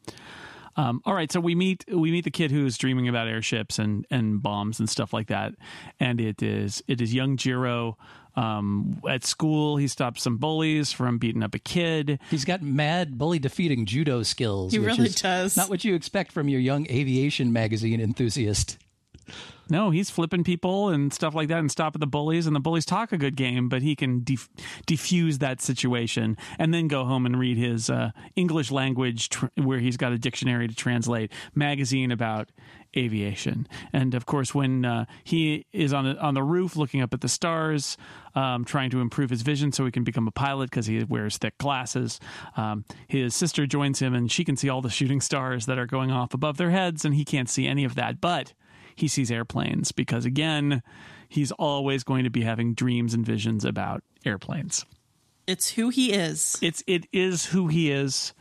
Um, 0.80 1.02
all 1.04 1.14
right, 1.14 1.30
so 1.30 1.42
we 1.42 1.56
meet 1.56 1.84
we 1.92 2.10
meet 2.10 2.24
the 2.24 2.32
kid 2.32 2.52
who's 2.52 2.78
dreaming 2.78 3.10
about 3.10 3.28
airships 3.28 3.80
and, 3.80 4.08
and 4.10 4.42
bombs 4.42 4.80
and 4.80 4.90
stuff 4.90 5.12
like 5.12 5.28
that, 5.28 5.54
and 6.00 6.22
it 6.22 6.42
is 6.42 6.82
it 6.88 7.02
is 7.02 7.14
young 7.14 7.36
Jiro 7.36 7.98
um, 8.38 9.02
at 9.08 9.26
school. 9.26 9.76
He 9.76 9.90
stops 9.90 10.24
some 10.24 10.38
bullies 10.38 10.94
from 10.94 11.18
beating 11.18 11.44
up 11.44 11.54
a 11.54 11.60
kid. 11.60 12.20
He's 12.30 12.46
got 12.46 12.62
mad 12.62 13.18
bully 13.18 13.40
defeating 13.40 13.88
judo 13.88 14.24
skills. 14.24 14.72
He 14.72 14.80
which 14.80 14.88
really 14.88 15.08
is 15.10 15.16
does. 15.16 15.58
Not 15.58 15.70
what 15.70 15.84
you 15.84 15.96
expect 15.96 16.32
from 16.32 16.48
your 16.48 16.62
young 16.62 16.90
aviation 16.90 17.52
magazine 17.52 18.00
enthusiast. 18.00 18.78
No, 19.70 19.92
he's 19.92 20.10
flipping 20.10 20.44
people 20.44 20.90
and 20.90 21.14
stuff 21.14 21.36
like 21.36 21.48
that 21.50 21.60
and 21.60 21.72
stopping 21.72 22.00
the 22.00 22.08
bullies. 22.08 22.48
And 22.48 22.56
the 22.56 22.60
bullies 22.60 22.86
talk 22.86 23.12
a 23.12 23.18
good 23.18 23.36
game, 23.36 23.70
but 23.70 23.82
he 23.82 23.96
can 23.96 24.24
def- 24.24 24.50
diffuse 24.88 25.38
that 25.40 25.62
situation 25.62 26.38
and 26.58 26.74
then 26.74 26.88
go 26.88 27.06
home 27.06 27.26
and 27.26 27.40
read 27.40 27.58
his 27.58 27.90
uh, 27.90 28.12
English 28.36 28.72
language, 28.72 29.30
tr- 29.30 29.48
where 29.56 29.80
he's 29.80 29.98
got 29.98 30.12
a 30.12 30.18
dictionary 30.18 30.68
to 30.68 30.76
translate, 30.76 31.32
magazine 31.54 32.12
about 32.12 32.50
aviation. 32.98 33.68
And 33.94 34.16
of 34.16 34.26
course, 34.26 34.56
when 34.56 34.86
uh, 34.86 35.06
he 35.24 35.68
is 35.72 35.94
on 35.94 36.06
the, 36.06 36.18
on 36.20 36.34
the 36.34 36.44
roof 36.44 36.76
looking 36.76 37.02
up 37.02 37.14
at 37.14 37.22
the 37.22 37.30
stars, 37.30 37.98
um, 38.36 38.66
trying 38.66 38.90
to 38.90 39.02
improve 39.02 39.30
his 39.30 39.42
vision 39.44 39.72
so 39.72 39.86
he 39.86 39.92
can 39.92 40.04
become 40.04 40.28
a 40.28 40.32
pilot 40.32 40.70
because 40.72 40.88
he 40.88 41.04
wears 41.04 41.38
thick 41.38 41.58
glasses, 41.58 42.20
um, 42.58 42.86
his 43.08 43.36
sister 43.36 43.68
joins 43.68 44.00
him 44.00 44.14
and 44.14 44.32
she 44.32 44.44
can 44.44 44.56
see 44.56 44.70
all 44.70 44.82
the 44.82 44.90
shooting 44.90 45.22
stars 45.22 45.68
that 45.68 45.78
are 45.78 45.86
going 45.86 46.12
off 46.12 46.34
above 46.34 46.58
their 46.58 46.72
heads, 46.72 47.06
and 47.06 47.14
he 47.14 47.26
can't 47.26 47.50
see 47.50 47.68
any 47.68 47.84
of 47.84 47.96
that. 47.96 48.20
But 48.20 48.54
he 49.00 49.08
sees 49.08 49.32
airplanes 49.32 49.92
because, 49.92 50.26
again, 50.26 50.82
he's 51.28 51.52
always 51.54 52.04
going 52.04 52.24
to 52.24 52.30
be 52.30 52.44
having 52.44 52.74
dreams 52.74 53.14
and 53.14 53.26
visions 53.26 53.66
about 53.66 54.04
airplanes. 54.26 54.86
It's 55.48 55.72
who 55.72 55.90
he 55.90 56.14
is. 56.14 56.58
It's 56.62 56.84
it 56.86 57.08
is 57.12 57.46
who 57.46 57.68
he 57.68 57.92
is, 57.92 58.34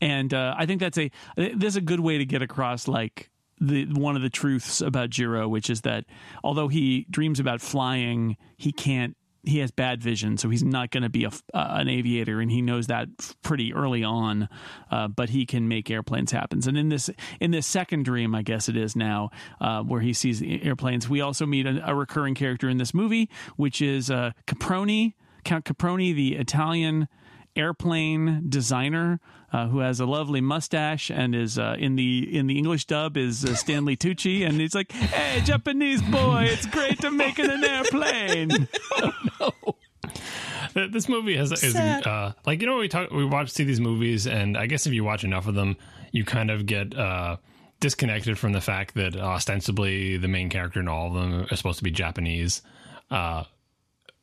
and 0.00 0.32
uh, 0.32 0.54
I 0.56 0.66
think 0.66 0.80
that's 0.80 0.98
a 0.98 1.10
there's 1.36 1.76
a 1.76 1.80
good 1.80 2.00
way 2.00 2.18
to 2.18 2.24
get 2.24 2.40
across 2.40 2.86
like 2.86 3.30
the 3.60 3.86
one 3.86 4.16
of 4.16 4.22
the 4.22 4.30
truths 4.30 4.80
about 4.80 5.10
Jiro, 5.10 5.48
which 5.48 5.70
is 5.70 5.82
that 5.82 6.04
although 6.44 6.68
he 6.68 7.06
dreams 7.10 7.40
about 7.40 7.60
flying, 7.60 8.36
he 8.56 8.72
can't. 8.72 9.16
He 9.44 9.58
has 9.58 9.72
bad 9.72 10.00
vision, 10.02 10.36
so 10.38 10.48
he's 10.50 10.62
not 10.62 10.90
going 10.90 11.02
to 11.02 11.08
be 11.08 11.24
a, 11.24 11.30
uh, 11.52 11.76
an 11.80 11.88
aviator, 11.88 12.40
and 12.40 12.50
he 12.50 12.62
knows 12.62 12.86
that 12.86 13.08
pretty 13.42 13.74
early 13.74 14.04
on. 14.04 14.48
Uh, 14.90 15.08
but 15.08 15.30
he 15.30 15.46
can 15.46 15.66
make 15.66 15.90
airplanes 15.90 16.30
happen. 16.30 16.60
And 16.66 16.78
in 16.78 16.88
this 16.90 17.10
in 17.40 17.50
this 17.50 17.66
second 17.66 18.04
dream, 18.04 18.34
I 18.34 18.42
guess 18.42 18.68
it 18.68 18.76
is 18.76 18.94
now, 18.94 19.30
uh, 19.60 19.82
where 19.82 20.00
he 20.00 20.12
sees 20.12 20.38
the 20.38 20.62
airplanes, 20.62 21.08
we 21.08 21.20
also 21.20 21.44
meet 21.44 21.66
a, 21.66 21.82
a 21.90 21.94
recurring 21.94 22.34
character 22.34 22.68
in 22.68 22.78
this 22.78 22.94
movie, 22.94 23.28
which 23.56 23.82
is 23.82 24.10
uh, 24.10 24.30
Caproni, 24.46 25.14
Count 25.44 25.64
Caproni, 25.64 26.14
the 26.14 26.36
Italian 26.36 27.08
airplane 27.56 28.44
designer 28.48 29.20
uh, 29.52 29.68
who 29.68 29.80
has 29.80 30.00
a 30.00 30.06
lovely 30.06 30.40
mustache 30.40 31.10
and 31.10 31.34
is 31.34 31.58
uh, 31.58 31.76
in 31.78 31.96
the 31.96 32.36
in 32.36 32.46
the 32.46 32.56
English 32.56 32.86
dub 32.86 33.16
is 33.16 33.44
uh, 33.44 33.54
Stanley 33.54 33.96
Tucci. 33.96 34.46
And 34.46 34.60
he's 34.60 34.74
like, 34.74 34.92
"Hey, 34.92 35.40
Japanese 35.42 36.00
boy, 36.02 36.44
it's 36.48 36.66
great 36.66 37.00
to 37.00 37.10
make 37.10 37.38
it 37.38 37.50
an 37.50 37.64
airplane." 37.64 38.68
Uh, 40.74 40.86
This 40.90 41.08
movie 41.08 41.36
has 41.36 41.52
is 41.52 41.76
uh, 41.76 42.32
like 42.46 42.60
you 42.62 42.66
know 42.66 42.78
we 42.78 42.88
talk 42.88 43.10
we 43.10 43.24
watch 43.26 43.50
see 43.50 43.64
these 43.64 43.80
movies 43.80 44.26
and 44.26 44.56
I 44.56 44.66
guess 44.66 44.86
if 44.86 44.92
you 44.94 45.04
watch 45.04 45.22
enough 45.22 45.46
of 45.46 45.54
them 45.54 45.76
you 46.12 46.24
kind 46.24 46.50
of 46.50 46.64
get 46.64 46.96
uh, 46.96 47.36
disconnected 47.80 48.38
from 48.38 48.52
the 48.52 48.60
fact 48.60 48.94
that 48.94 49.14
ostensibly 49.16 50.16
the 50.16 50.28
main 50.28 50.48
character 50.48 50.80
in 50.80 50.88
all 50.88 51.08
of 51.08 51.14
them 51.14 51.46
are 51.50 51.56
supposed 51.56 51.78
to 51.78 51.84
be 51.84 51.90
Japanese. 51.90 52.62
Uh, 53.10 53.44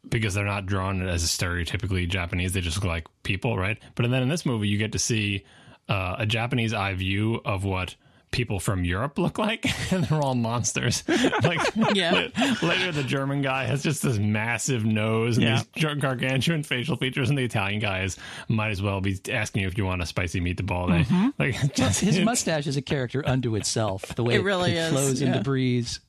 because 0.08 0.34
they're 0.34 0.46
not 0.46 0.66
drawn 0.66 1.02
as 1.08 1.24
stereotypically 1.24 2.08
Japanese 2.08 2.54
they 2.54 2.62
just 2.62 2.78
look 2.78 2.86
like 2.86 3.08
people 3.24 3.58
right 3.58 3.78
but 3.96 4.10
then 4.10 4.22
in 4.24 4.30
this 4.30 4.46
movie 4.46 4.68
you 4.68 4.78
get 4.78 4.92
to 4.94 5.00
see 5.00 5.44
uh, 5.90 6.16
a 6.20 6.26
Japanese 6.26 6.74
eye 6.74 6.94
view 6.94 7.42
of 7.44 7.64
what 7.64 7.96
people 8.32 8.60
from 8.60 8.84
Europe 8.86 9.18
look 9.18 9.40
like 9.40 9.66
and 9.92 10.04
they're 10.06 10.22
all 10.22 10.36
monsters 10.36 11.04
like 11.44 11.60
Yeah. 11.96 12.28
Later, 12.62 12.92
the 12.92 13.04
German 13.04 13.42
guy 13.42 13.66
has 13.66 13.82
just 13.82 14.04
this 14.04 14.20
massive 14.20 14.86
nose 14.86 15.38
and 15.38 15.48
Yeah. 15.48 15.64
these 15.74 15.84
gar- 15.84 15.96
gargantuan 15.96 16.62
facial 16.62 16.96
features, 16.96 17.30
and 17.30 17.38
the 17.38 17.44
Italian 17.44 17.80
guy 17.80 18.04
is 18.04 18.18
might 18.48 18.70
as 18.70 18.84
well 18.84 19.02
be 19.02 19.20
asking 19.32 19.64
you 19.64 19.68
if 19.68 19.80
you 19.80 19.86
want 19.86 20.04
a 20.04 20.06
spicy 20.06 20.42
meatball. 20.42 20.90
Day. 20.90 21.04
Mm-hmm. 21.12 21.30
Like 21.40 21.74
just, 21.74 22.02
His 22.02 22.20
mustache 22.20 22.68
is 22.68 22.78
a 22.78 22.84
character 22.84 23.24
unto 23.28 23.56
itself. 23.56 24.04
The 24.16 24.24
way 24.24 24.36
It 24.36 24.44
really 24.44 24.74
is, 24.76 24.92
flows 24.92 25.22
in 25.24 25.30
yeah. 25.30 25.38
the 25.40 25.44
breeze. 25.44 26.00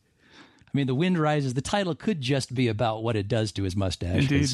I 0.72 0.76
mean, 0.76 0.86
the 0.86 0.94
wind 0.94 1.18
rises. 1.18 1.54
The 1.54 1.60
title 1.62 1.94
could 1.94 2.20
just 2.20 2.54
be 2.54 2.68
about 2.68 3.02
what 3.02 3.16
it 3.16 3.26
does 3.28 3.50
to 3.52 3.64
his 3.64 3.74
mustache. 3.76 4.22
Indeed. 4.30 4.48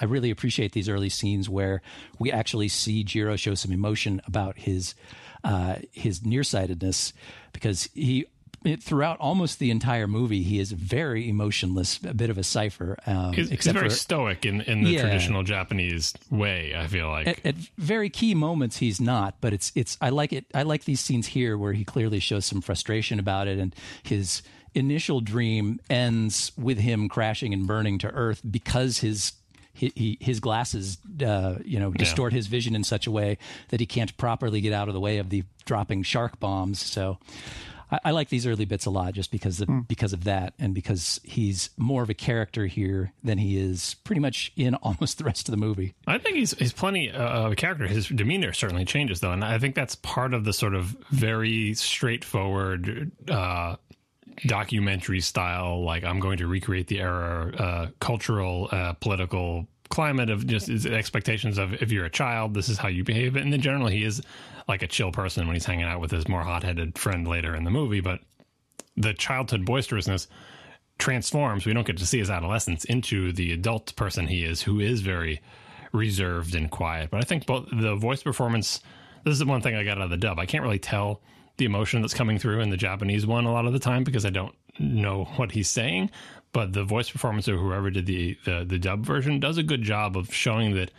I 0.00 0.04
really 0.04 0.30
appreciate 0.30 0.72
these 0.72 0.88
early 0.88 1.08
scenes 1.08 1.48
where 1.48 1.82
we 2.20 2.30
actually 2.30 2.68
see 2.68 3.02
Jiro 3.02 3.34
show 3.36 3.54
some 3.56 3.72
emotion 3.72 4.20
about 4.26 4.58
his 4.58 4.94
uh, 5.42 5.76
his 5.90 6.24
nearsightedness 6.24 7.12
because 7.52 7.88
he. 7.94 8.26
it- 8.64 8.82
Throughout 8.82 9.18
almost 9.20 9.58
the 9.58 9.70
entire 9.70 10.06
movie, 10.06 10.42
he 10.42 10.58
is 10.60 10.70
very 10.70 11.28
emotionless, 11.30 11.98
a 12.04 12.12
bit 12.12 12.28
of 12.30 12.36
a 12.38 12.44
cipher. 12.44 12.98
Um, 13.06 13.32
he's, 13.32 13.46
he's 13.48 13.52
except 13.52 13.74
very 13.78 13.88
for 13.88 13.94
stoic 13.94 14.44
in, 14.44 14.60
in 14.60 14.84
the 14.84 14.90
Yeah. 14.90 15.00
traditional 15.00 15.42
Japanese 15.42 16.12
way. 16.30 16.74
I 16.76 16.86
feel 16.86 17.08
like 17.08 17.26
at, 17.26 17.44
at 17.46 17.54
very 17.78 18.10
key 18.10 18.34
moments 18.34 18.76
he's 18.76 19.00
not 19.00 19.40
but 19.40 19.52
it's 19.54 19.72
it's 19.74 19.96
i 20.02 20.10
like 20.10 20.32
it 20.34 20.44
i 20.54 20.62
like 20.62 20.84
these 20.84 21.00
scenes 21.00 21.26
here 21.28 21.56
where 21.56 21.72
he 21.72 21.84
clearly 21.84 22.20
shows 22.20 22.44
some 22.44 22.60
frustration 22.60 23.18
about 23.18 23.48
it 23.48 23.58
and 23.58 23.74
his 24.02 24.42
initial 24.74 25.20
dream 25.20 25.80
ends 25.88 26.52
with 26.56 26.78
him 26.78 27.08
crashing 27.08 27.52
and 27.52 27.66
burning 27.66 27.98
to 27.98 28.08
earth 28.08 28.40
because 28.48 28.98
his 28.98 29.32
he, 29.72 30.18
his 30.20 30.40
glasses, 30.40 30.98
uh, 31.24 31.54
you 31.64 31.80
know, 31.80 31.90
distort 31.90 32.34
his 32.34 32.48
vision 32.48 32.74
in 32.74 32.84
such 32.84 33.06
a 33.06 33.10
way 33.10 33.38
that 33.70 33.80
he 33.80 33.86
can't 33.86 34.14
properly 34.18 34.60
get 34.60 34.74
out 34.74 34.88
of 34.88 34.94
the 34.94 35.00
way 35.00 35.18
of 35.18 35.30
the 35.30 35.44
dropping 35.64 36.02
shark 36.02 36.38
bombs. 36.38 36.82
So, 36.82 37.18
I, 37.90 37.98
I 38.06 38.10
like 38.12 38.28
these 38.28 38.46
early 38.46 38.64
bits 38.64 38.86
a 38.86 38.90
lot, 38.90 39.14
just 39.14 39.30
because 39.30 39.60
of 39.60 39.88
because 39.88 40.12
of 40.12 40.24
that, 40.24 40.54
and 40.58 40.74
because 40.74 41.20
he's 41.24 41.70
more 41.76 42.02
of 42.02 42.10
a 42.10 42.14
character 42.14 42.66
here 42.66 43.12
than 43.22 43.38
he 43.38 43.58
is 43.58 43.94
pretty 44.04 44.20
much 44.20 44.52
in 44.56 44.74
almost 44.82 45.18
the 45.18 45.24
rest 45.24 45.48
of 45.48 45.52
the 45.52 45.58
movie. 45.58 45.94
I 46.06 46.18
think 46.18 46.36
he's 46.36 46.52
he's 46.52 46.72
plenty 46.72 47.10
uh, 47.10 47.46
of 47.46 47.52
a 47.52 47.56
character. 47.56 47.86
His 47.86 48.08
demeanor 48.08 48.52
certainly 48.52 48.84
changes 48.84 49.20
though, 49.20 49.32
and 49.32 49.44
I 49.44 49.58
think 49.58 49.74
that's 49.74 49.94
part 49.96 50.34
of 50.34 50.44
the 50.44 50.52
sort 50.52 50.74
of 50.74 50.96
very 51.10 51.74
straightforward 51.74 53.12
uh, 53.28 53.76
documentary 54.46 55.20
style. 55.20 55.82
Like 55.84 56.04
I'm 56.04 56.20
going 56.20 56.38
to 56.38 56.46
recreate 56.46 56.86
the 56.86 57.00
era, 57.00 57.54
uh, 57.56 57.86
cultural, 58.00 58.68
uh, 58.70 58.94
political 58.94 59.66
climate 59.88 60.30
of 60.30 60.46
just 60.46 60.68
expectations 60.86 61.58
of 61.58 61.74
if 61.74 61.90
you're 61.90 62.04
a 62.04 62.10
child, 62.10 62.54
this 62.54 62.68
is 62.68 62.78
how 62.78 62.88
you 62.88 63.04
behave. 63.04 63.36
And 63.36 63.52
then 63.52 63.60
generally, 63.60 63.96
he 63.96 64.04
is 64.04 64.22
like 64.68 64.82
a 64.82 64.86
chill 64.86 65.10
person 65.10 65.46
when 65.46 65.56
he's 65.56 65.66
hanging 65.66 65.84
out 65.84 66.00
with 66.00 66.12
his 66.12 66.28
more 66.28 66.42
hot-headed 66.42 66.96
friend 66.96 67.26
later 67.26 67.56
in 67.56 67.64
the 67.64 67.70
movie, 67.70 68.00
but 68.00 68.20
the 68.96 69.14
childhood 69.14 69.64
boisterousness 69.64 70.28
transforms. 70.98 71.66
We 71.66 71.72
don't 71.72 71.86
get 71.86 71.96
to 71.98 72.06
see 72.06 72.18
his 72.18 72.30
adolescence 72.30 72.84
into 72.84 73.32
the 73.32 73.52
adult 73.52 73.96
person 73.96 74.28
he 74.28 74.44
is, 74.44 74.62
who 74.62 74.78
is 74.78 75.00
very 75.00 75.40
reserved 75.92 76.54
and 76.54 76.70
quiet. 76.70 77.10
But 77.10 77.18
I 77.18 77.24
think 77.24 77.46
both 77.46 77.66
the 77.72 77.96
voice 77.96 78.22
performance. 78.22 78.80
This 79.24 79.32
is 79.32 79.38
the 79.40 79.46
one 79.46 79.60
thing 79.60 79.74
I 79.74 79.84
got 79.84 79.98
out 79.98 80.04
of 80.04 80.10
the 80.10 80.16
dub. 80.16 80.38
I 80.38 80.46
can't 80.46 80.62
really 80.62 80.78
tell 80.78 81.20
the 81.60 81.66
emotion 81.66 82.00
that's 82.00 82.14
coming 82.14 82.38
through 82.38 82.60
in 82.60 82.70
the 82.70 82.76
Japanese 82.76 83.26
one 83.26 83.44
a 83.44 83.52
lot 83.52 83.66
of 83.66 83.72
the 83.72 83.78
time 83.78 84.02
because 84.02 84.26
I 84.26 84.30
don't 84.30 84.54
know 84.80 85.24
what 85.36 85.52
he's 85.52 85.68
saying. 85.68 86.10
But 86.52 86.72
the 86.72 86.82
voice 86.82 87.08
performance 87.10 87.46
of 87.46 87.60
whoever 87.60 87.90
did 87.90 88.06
the 88.06 88.36
the, 88.44 88.64
the 88.66 88.78
dub 88.78 89.06
version 89.06 89.38
does 89.38 89.58
a 89.58 89.62
good 89.62 89.82
job 89.82 90.16
of 90.16 90.34
showing 90.34 90.74
that 90.74 90.90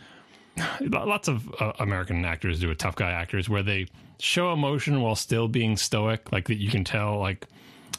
lots 0.80 1.28
of 1.28 1.52
uh, 1.60 1.72
American 1.78 2.24
actors 2.24 2.60
do 2.60 2.70
it, 2.70 2.78
tough 2.78 2.96
guy 2.96 3.10
actors, 3.10 3.48
where 3.48 3.62
they 3.62 3.86
show 4.18 4.52
emotion 4.52 5.02
while 5.02 5.16
still 5.16 5.48
being 5.48 5.76
stoic. 5.76 6.32
Like 6.32 6.48
that, 6.48 6.56
you 6.58 6.70
can 6.70 6.84
tell. 6.84 7.18
Like 7.18 7.46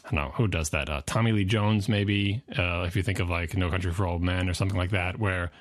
I 0.04 0.14
don't 0.14 0.24
know 0.24 0.32
who 0.34 0.48
does 0.48 0.70
that. 0.70 0.88
Uh, 0.88 1.02
Tommy 1.06 1.32
Lee 1.32 1.44
Jones, 1.44 1.88
maybe. 1.88 2.42
Uh, 2.58 2.84
if 2.86 2.96
you 2.96 3.02
think 3.02 3.20
of 3.20 3.30
like 3.30 3.56
No 3.56 3.70
Country 3.70 3.92
for 3.92 4.06
Old 4.06 4.22
Men 4.22 4.48
or 4.48 4.54
something 4.54 4.78
like 4.78 4.90
that, 4.90 5.20
where 5.20 5.52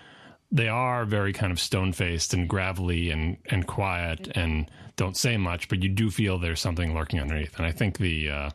they 0.51 0.67
are 0.67 1.05
very 1.05 1.33
kind 1.33 1.51
of 1.51 1.59
stone 1.59 1.93
faced 1.93 2.33
and 2.33 2.47
gravelly 2.47 3.09
and 3.11 3.37
and 3.51 3.67
quiet 3.67 4.29
and 4.35 4.71
don't 4.95 5.17
say 5.17 5.37
much, 5.37 5.67
but 5.69 5.81
you 5.81 5.89
do 5.89 6.09
feel 6.09 6.37
there's 6.37 6.61
something 6.61 6.93
lurking 6.93 7.19
underneath. 7.19 7.57
And 7.57 7.65
I 7.65 7.71
think 7.71 7.97
the 7.97 8.29
uh, 8.29 8.49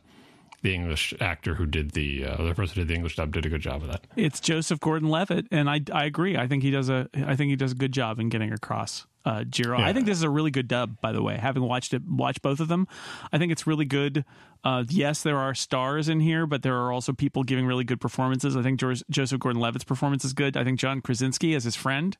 the 0.63 0.75
English 0.75 1.15
actor 1.21 1.55
who 1.55 1.67
did 1.67 1.93
the 1.93 2.27
uh, 2.27 2.43
the 2.43 2.55
person 2.55 2.75
who 2.75 2.81
did 2.83 2.89
the 2.89 2.95
English 2.95 3.17
dub 3.17 3.33
did 3.33 3.47
a 3.47 3.49
good 3.49 3.61
job 3.61 3.83
of 3.83 3.89
that. 3.89 4.07
It's 4.17 4.41
Joseph 4.41 4.81
Gordon-Levitt, 4.81 5.47
and 5.51 5.69
I 5.71 5.81
I 5.93 6.05
agree. 6.05 6.37
I 6.37 6.47
think 6.47 6.63
he 6.63 6.71
does 6.71 6.89
a 6.89 7.09
I 7.15 7.37
think 7.37 7.51
he 7.51 7.57
does 7.57 7.73
a 7.73 7.77
good 7.77 7.93
job 7.93 8.19
in 8.19 8.29
getting 8.29 8.53
across 8.53 9.07
uh, 9.25 9.45
Jiro. 9.45 9.79
I 9.79 9.93
think 9.93 10.07
this 10.07 10.17
is 10.17 10.23
a 10.23 10.31
really 10.31 10.51
good 10.51 10.69
dub, 10.69 11.01
by 11.01 11.13
the 11.13 11.23
way. 11.23 11.37
Having 11.37 11.65
watched 11.65 11.95
it, 11.95 12.03
watched 12.09 12.43
both 12.43 12.61
of 12.61 12.69
them, 12.69 12.89
I 13.33 13.39
think 13.39 13.53
it's 13.53 13.67
really 13.67 13.85
good. 13.85 14.25
Uh, 14.65 14.85
yes, 14.89 15.23
there 15.23 15.39
are 15.39 15.55
stars 15.55 16.09
in 16.09 16.21
here, 16.21 16.47
but 16.47 16.63
there 16.63 16.77
are 16.77 16.93
also 16.93 17.13
people 17.13 17.45
giving 17.45 17.67
really 17.67 17.85
good 17.85 18.01
performances. 18.01 18.57
I 18.57 18.63
think 18.63 18.81
George, 18.81 19.03
Joseph 19.11 19.39
Gordon-Levitt's 19.41 19.85
performance 19.85 20.25
is 20.25 20.33
good. 20.33 20.57
I 20.57 20.65
think 20.65 20.79
John 20.81 21.01
Krasinski 21.01 21.55
as 21.55 21.65
his 21.65 21.77
friend 21.77 22.17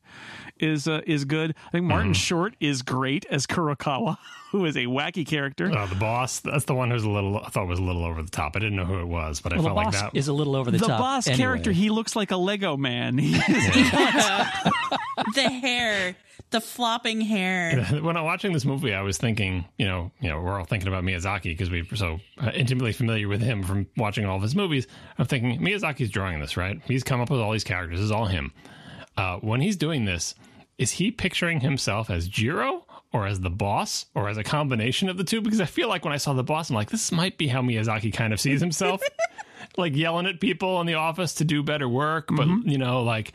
is 0.59 0.87
uh, 0.87 1.01
is 1.05 1.25
good. 1.25 1.53
I 1.67 1.71
think 1.71 1.85
Martin 1.85 2.13
Short 2.13 2.55
is 2.59 2.81
great 2.81 3.25
as 3.29 3.45
Kurokawa, 3.45 4.17
who 4.51 4.65
is 4.65 4.75
a 4.77 4.85
wacky 4.85 5.27
character. 5.27 5.71
Uh, 5.71 5.85
the 5.85 5.95
boss, 5.95 6.39
that's 6.39 6.65
the 6.65 6.73
one 6.75 6.89
who's 6.91 7.03
a 7.03 7.09
little, 7.09 7.37
I 7.39 7.49
thought 7.49 7.67
was 7.67 7.79
a 7.79 7.83
little 7.83 8.05
over 8.05 8.21
the 8.23 8.31
top. 8.31 8.55
I 8.55 8.59
didn't 8.59 8.75
know 8.77 8.85
who 8.85 8.99
it 8.99 9.07
was, 9.07 9.41
but 9.41 9.53
I 9.53 9.57
Well, 9.57 9.63
the 9.63 9.67
felt 9.69 9.75
like 9.77 9.85
boss 9.91 10.01
that. 10.01 10.15
is 10.15 10.27
a 10.27 10.33
little 10.33 10.55
over 10.55 10.71
the, 10.71 10.77
the 10.77 10.85
top. 10.87 10.97
The 10.97 11.01
boss 11.03 11.27
anyway. 11.27 11.37
character, 11.43 11.71
he 11.71 11.89
looks 11.89 12.15
like 12.15 12.31
a 12.31 12.37
Lego 12.37 12.77
man. 12.77 13.19
The 15.35 15.49
hair, 15.49 16.15
the 16.49 16.61
flopping 16.61 17.19
hair. 17.19 17.83
when 18.01 18.15
I'm 18.15 18.23
watching 18.23 18.53
this 18.53 18.63
movie, 18.63 18.93
I 18.93 19.01
was 19.01 19.17
thinking, 19.17 19.65
you 19.77 19.85
know, 19.85 20.11
you 20.21 20.29
know, 20.29 20.39
we're 20.39 20.57
all 20.57 20.63
thinking 20.65 20.87
about 20.87 21.03
Miyazaki 21.03 21.43
because 21.43 21.69
we're 21.69 21.83
so 21.93 22.21
uh, 22.39 22.51
intimately 22.53 22.93
familiar 22.93 23.27
with 23.27 23.41
him 23.41 23.63
from 23.63 23.87
watching 23.97 24.25
all 24.25 24.37
of 24.37 24.41
his 24.41 24.55
movies. 24.55 24.87
I'm 25.17 25.25
thinking 25.25 25.59
Miyazaki's 25.59 26.09
drawing 26.09 26.39
this, 26.39 26.55
right? 26.57 26.79
He's 26.85 27.03
come 27.03 27.21
up 27.21 27.29
with 27.29 27.39
all 27.39 27.51
these 27.51 27.63
characters. 27.63 27.99
This 27.99 28.05
is 28.05 28.11
all 28.11 28.25
him. 28.25 28.51
Uh, 29.17 29.37
when 29.39 29.61
he's 29.61 29.75
doing 29.75 30.05
this, 30.05 30.35
is 30.77 30.91
he 30.91 31.11
picturing 31.11 31.59
himself 31.59 32.09
as 32.09 32.27
Jiro 32.27 32.85
or 33.11 33.27
as 33.27 33.41
the 33.41 33.49
boss 33.49 34.05
or 34.15 34.29
as 34.29 34.37
a 34.37 34.43
combination 34.43 35.09
of 35.09 35.17
the 35.17 35.23
two? 35.25 35.41
Because 35.41 35.59
I 35.59 35.65
feel 35.65 35.89
like 35.89 36.05
when 36.05 36.13
I 36.13 36.17
saw 36.17 36.33
the 36.33 36.43
boss, 36.43 36.69
I'm 36.69 36.75
like, 36.75 36.89
this 36.89 37.11
might 37.11 37.37
be 37.37 37.47
how 37.47 37.61
Miyazaki 37.61 38.13
kind 38.13 38.31
of 38.31 38.39
sees 38.39 38.61
himself. 38.61 39.01
like 39.77 39.95
yelling 39.95 40.25
at 40.25 40.39
people 40.39 40.79
in 40.79 40.87
the 40.87 40.93
office 40.93 41.33
to 41.35 41.43
do 41.43 41.61
better 41.63 41.87
work, 41.89 42.27
but 42.31 42.47
Mm-hmm. 42.47 42.69
you 42.69 42.77
know, 42.77 43.03
like 43.03 43.33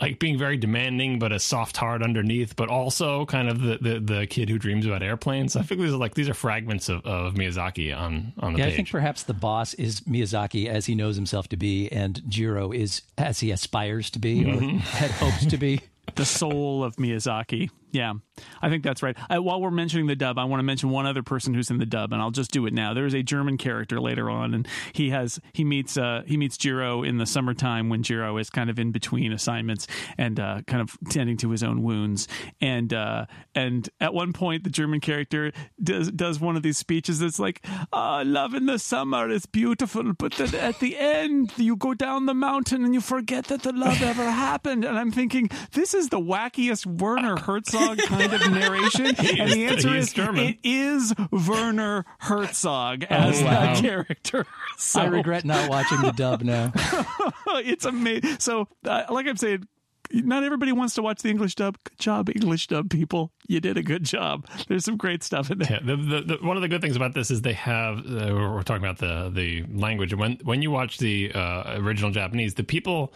like 0.00 0.18
being 0.18 0.38
very 0.38 0.56
demanding, 0.56 1.18
but 1.18 1.32
a 1.32 1.38
soft 1.38 1.76
heart 1.76 2.02
underneath, 2.02 2.54
but 2.54 2.68
also 2.68 3.24
kind 3.26 3.48
of 3.48 3.62
the, 3.62 3.78
the, 3.80 4.00
the 4.00 4.26
kid 4.26 4.48
who 4.50 4.58
dreams 4.58 4.84
about 4.86 5.02
airplanes. 5.02 5.56
I 5.56 5.62
think 5.62 5.80
these 5.80 5.92
are 5.92 5.96
like 5.96 6.14
these 6.14 6.28
are 6.28 6.34
fragments 6.34 6.88
of, 6.88 7.04
of 7.06 7.34
Miyazaki 7.34 7.96
on 7.96 8.32
on 8.38 8.52
the 8.52 8.58
Yeah, 8.58 8.66
page. 8.66 8.72
I 8.72 8.76
think 8.76 8.90
perhaps 8.90 9.22
the 9.22 9.34
boss 9.34 9.74
is 9.74 10.00
Miyazaki 10.02 10.66
as 10.66 10.86
he 10.86 10.94
knows 10.94 11.16
himself 11.16 11.48
to 11.48 11.56
be, 11.56 11.90
and 11.90 12.20
Jiro 12.28 12.72
is 12.72 13.02
as 13.16 13.40
he 13.40 13.50
aspires 13.50 14.10
to 14.10 14.18
be 14.18 14.44
or 14.44 14.56
mm-hmm. 14.56 14.78
had 14.78 15.10
hopes 15.12 15.46
to 15.46 15.56
be. 15.56 15.80
the 16.14 16.24
soul 16.24 16.84
of 16.84 16.96
Miyazaki. 16.96 17.70
Yeah, 17.96 18.12
I 18.60 18.68
think 18.68 18.84
that's 18.84 19.02
right. 19.02 19.16
Uh, 19.34 19.40
while 19.40 19.58
we're 19.58 19.70
mentioning 19.70 20.06
the 20.06 20.14
dub, 20.14 20.38
I 20.38 20.44
want 20.44 20.58
to 20.58 20.64
mention 20.64 20.90
one 20.90 21.06
other 21.06 21.22
person 21.22 21.54
who's 21.54 21.70
in 21.70 21.78
the 21.78 21.86
dub, 21.86 22.12
and 22.12 22.20
I'll 22.20 22.30
just 22.30 22.50
do 22.50 22.66
it 22.66 22.74
now. 22.74 22.92
There's 22.92 23.14
a 23.14 23.22
German 23.22 23.56
character 23.56 23.98
later 23.98 24.28
on, 24.28 24.52
and 24.52 24.68
he 24.92 25.08
has 25.10 25.40
he 25.54 25.64
meets 25.64 25.96
uh, 25.96 26.22
he 26.26 26.36
meets 26.36 26.58
Jiro 26.58 27.02
in 27.02 27.16
the 27.16 27.24
summertime 27.24 27.88
when 27.88 28.02
Jiro 28.02 28.36
is 28.36 28.50
kind 28.50 28.68
of 28.68 28.78
in 28.78 28.92
between 28.92 29.32
assignments 29.32 29.86
and 30.18 30.38
uh, 30.38 30.60
kind 30.66 30.82
of 30.82 30.98
tending 31.08 31.38
to 31.38 31.48
his 31.48 31.62
own 31.62 31.82
wounds. 31.82 32.28
And 32.60 32.92
uh, 32.92 33.24
and 33.54 33.88
at 33.98 34.12
one 34.12 34.34
point, 34.34 34.64
the 34.64 34.70
German 34.70 35.00
character 35.00 35.52
does 35.82 36.10
does 36.10 36.38
one 36.38 36.54
of 36.54 36.62
these 36.62 36.76
speeches 36.76 37.20
that's 37.20 37.38
like, 37.38 37.64
"Ah, 37.94 38.22
love 38.26 38.52
in 38.52 38.66
the 38.66 38.78
summer 38.78 39.30
is 39.30 39.46
beautiful, 39.46 40.12
but 40.12 40.32
then 40.32 40.54
at 40.54 40.80
the 40.80 40.98
end, 40.98 41.50
you 41.56 41.76
go 41.76 41.94
down 41.94 42.26
the 42.26 42.34
mountain 42.34 42.84
and 42.84 42.92
you 42.92 43.00
forget 43.00 43.46
that 43.46 43.62
the 43.62 43.72
love 43.72 44.02
ever 44.02 44.30
happened." 44.30 44.84
And 44.84 44.98
I'm 44.98 45.12
thinking, 45.12 45.48
this 45.72 45.94
is 45.94 46.10
the 46.10 46.20
wackiest 46.20 46.84
Werner 46.84 47.38
Herzog 47.38 47.85
kind 47.94 48.32
of 48.32 48.50
narration, 48.50 49.06
and 49.06 49.16
the 49.52 49.66
answer 49.66 49.94
is 49.94 50.08
is 50.08 50.12
German. 50.12 50.44
it 50.46 50.58
is 50.64 51.14
Werner 51.30 52.04
Herzog 52.18 53.04
as 53.04 53.42
wow. 53.42 53.50
that 53.50 53.82
character. 53.82 54.46
So 54.78 55.00
I 55.00 55.06
regret 55.06 55.44
not 55.44 55.70
watching 55.70 56.00
the 56.02 56.12
dub 56.12 56.42
now. 56.42 56.72
it's 57.64 57.84
amazing. 57.84 58.38
So, 58.40 58.68
uh, 58.84 59.04
like 59.10 59.26
I'm 59.26 59.36
saying. 59.36 59.68
Not 60.12 60.44
everybody 60.44 60.70
wants 60.70 60.94
to 60.94 61.02
watch 61.02 61.22
the 61.22 61.30
English 61.30 61.56
dub. 61.56 61.78
Good 61.82 61.98
job, 61.98 62.30
English 62.30 62.68
dub 62.68 62.90
people. 62.90 63.32
You 63.48 63.58
did 63.58 63.76
a 63.76 63.82
good 63.82 64.04
job. 64.04 64.46
There's 64.68 64.84
some 64.84 64.96
great 64.96 65.24
stuff 65.24 65.50
in 65.50 65.58
there. 65.58 65.68
Yeah, 65.68 65.78
the, 65.82 65.96
the, 65.96 66.20
the, 66.20 66.46
one 66.46 66.56
of 66.56 66.62
the 66.62 66.68
good 66.68 66.80
things 66.80 66.94
about 66.94 67.12
this 67.12 67.32
is 67.32 67.42
they 67.42 67.54
have. 67.54 67.98
Uh, 67.98 68.30
we're 68.30 68.54
we're 68.54 68.62
talking 68.62 68.84
about 68.84 68.98
the 68.98 69.30
the 69.34 69.64
language. 69.76 70.14
When 70.14 70.38
when 70.44 70.62
you 70.62 70.70
watch 70.70 70.98
the 70.98 71.32
uh, 71.32 71.80
original 71.80 72.12
Japanese, 72.12 72.54
the 72.54 72.62
people 72.62 73.12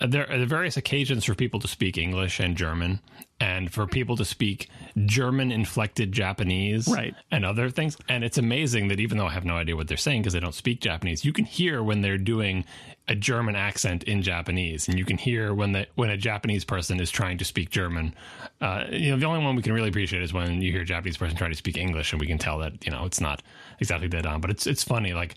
uh, 0.00 0.06
there 0.06 0.30
are 0.30 0.44
various 0.46 0.76
occasions 0.76 1.24
for 1.24 1.34
people 1.34 1.60
to 1.60 1.68
speak 1.68 1.98
English 1.98 2.40
and 2.40 2.56
German, 2.56 3.00
and 3.40 3.72
for 3.72 3.86
people 3.86 4.16
to 4.16 4.24
speak 4.24 4.68
German 5.06 5.50
inflected 5.50 6.12
Japanese, 6.12 6.86
Right. 6.86 7.14
and 7.30 7.44
other 7.44 7.70
things. 7.70 7.96
And 8.08 8.22
it's 8.22 8.36
amazing 8.38 8.88
that 8.88 9.00
even 9.00 9.16
though 9.18 9.26
I 9.26 9.30
have 9.30 9.44
no 9.46 9.56
idea 9.56 9.76
what 9.76 9.88
they're 9.88 9.96
saying 9.96 10.22
because 10.22 10.34
they 10.34 10.40
don't 10.40 10.54
speak 10.54 10.80
Japanese, 10.80 11.24
you 11.24 11.32
can 11.32 11.44
hear 11.46 11.82
when 11.82 12.02
they're 12.02 12.18
doing 12.18 12.64
a 13.08 13.14
German 13.14 13.56
accent 13.56 14.04
in 14.04 14.22
Japanese, 14.22 14.86
and 14.88 14.96
you 14.98 15.04
can 15.04 15.16
hear 15.18 15.52
when 15.54 15.72
the 15.72 15.86
when 15.96 16.10
a 16.10 16.16
Japanese 16.16 16.64
person 16.64 17.00
is 17.00 17.10
trying 17.10 17.38
to 17.38 17.44
speak 17.44 17.70
German. 17.70 18.14
Uh, 18.60 18.84
you 18.90 19.10
know, 19.10 19.16
the 19.16 19.26
only 19.26 19.42
one 19.44 19.56
we 19.56 19.62
can 19.62 19.72
really 19.72 19.88
appreciate 19.88 20.22
is 20.22 20.32
when 20.32 20.60
you 20.62 20.70
hear 20.70 20.82
a 20.82 20.84
Japanese 20.84 21.16
person 21.16 21.36
trying 21.36 21.50
to 21.50 21.56
speak 21.56 21.76
English, 21.76 22.12
and 22.12 22.20
we 22.20 22.26
can 22.26 22.38
tell 22.38 22.58
that 22.58 22.84
you 22.84 22.92
know 22.92 23.04
it's 23.06 23.20
not 23.20 23.42
exactly 23.80 24.06
dead 24.06 24.26
on, 24.26 24.40
but 24.40 24.50
it's 24.50 24.66
it's 24.66 24.84
funny 24.84 25.12
like. 25.14 25.34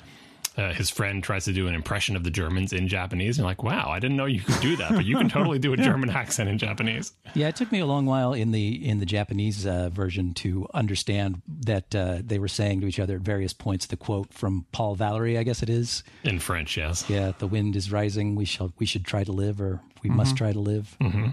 Uh, 0.56 0.74
his 0.74 0.90
friend 0.90 1.24
tries 1.24 1.46
to 1.46 1.54
do 1.54 1.68
an 1.68 1.76
impression 1.76 2.16
of 2.16 2.24
the 2.24 2.30
Germans 2.30 2.74
in 2.74 2.88
Japanese. 2.88 3.38
And 3.38 3.46
like, 3.46 3.64
wow, 3.64 3.90
I 3.90 4.00
didn't 4.00 4.18
know 4.18 4.26
you 4.26 4.42
could 4.42 4.62
do 4.62 4.76
that, 4.78 4.92
but 4.92 5.06
you 5.06 5.18
can 5.18 5.30
totally 5.30 5.60
do 5.60 5.74
a 5.74 5.78
German 5.90 6.10
accent 6.10 6.50
in 6.50 6.58
Japanese. 6.58 7.14
Yeah, 7.34 7.48
it 7.48 7.56
took 7.56 7.72
me 7.72 7.80
a 7.80 7.86
long 7.86 8.06
while 8.06 8.34
in 8.34 8.52
the 8.52 8.88
in 8.88 9.00
the 9.00 9.06
Japanese 9.06 9.66
uh, 9.66 9.90
version 9.90 10.34
to 10.36 10.68
understand 10.74 11.42
that 11.62 11.96
uh, 11.96 12.20
they 12.24 12.40
were 12.40 12.48
saying 12.48 12.82
to 12.82 12.88
each 12.88 13.00
other 13.00 13.16
at 13.16 13.22
various 13.22 13.54
points 13.54 13.88
the 13.88 13.98
quote 13.98 14.34
from 14.34 14.66
Paul 14.72 14.96
Valery, 14.96 15.38
I 15.38 15.44
guess 15.44 15.64
it 15.64 15.70
is. 15.70 16.04
In 16.24 16.40
French, 16.40 16.78
yes. 16.78 17.10
Yeah, 17.10 17.32
the 17.38 17.48
wind 17.48 17.76
is 17.76 17.92
rising. 17.92 18.36
We 18.36 18.46
shall 18.46 18.74
we 18.78 18.86
should 18.86 19.06
try 19.06 19.24
to 19.24 19.32
live, 19.32 19.62
or 19.62 19.82
we 20.04 20.10
must 20.10 20.36
try 20.38 20.52
to 20.54 20.60
live. 20.60 20.96
Mm-hmm. 21.02 21.30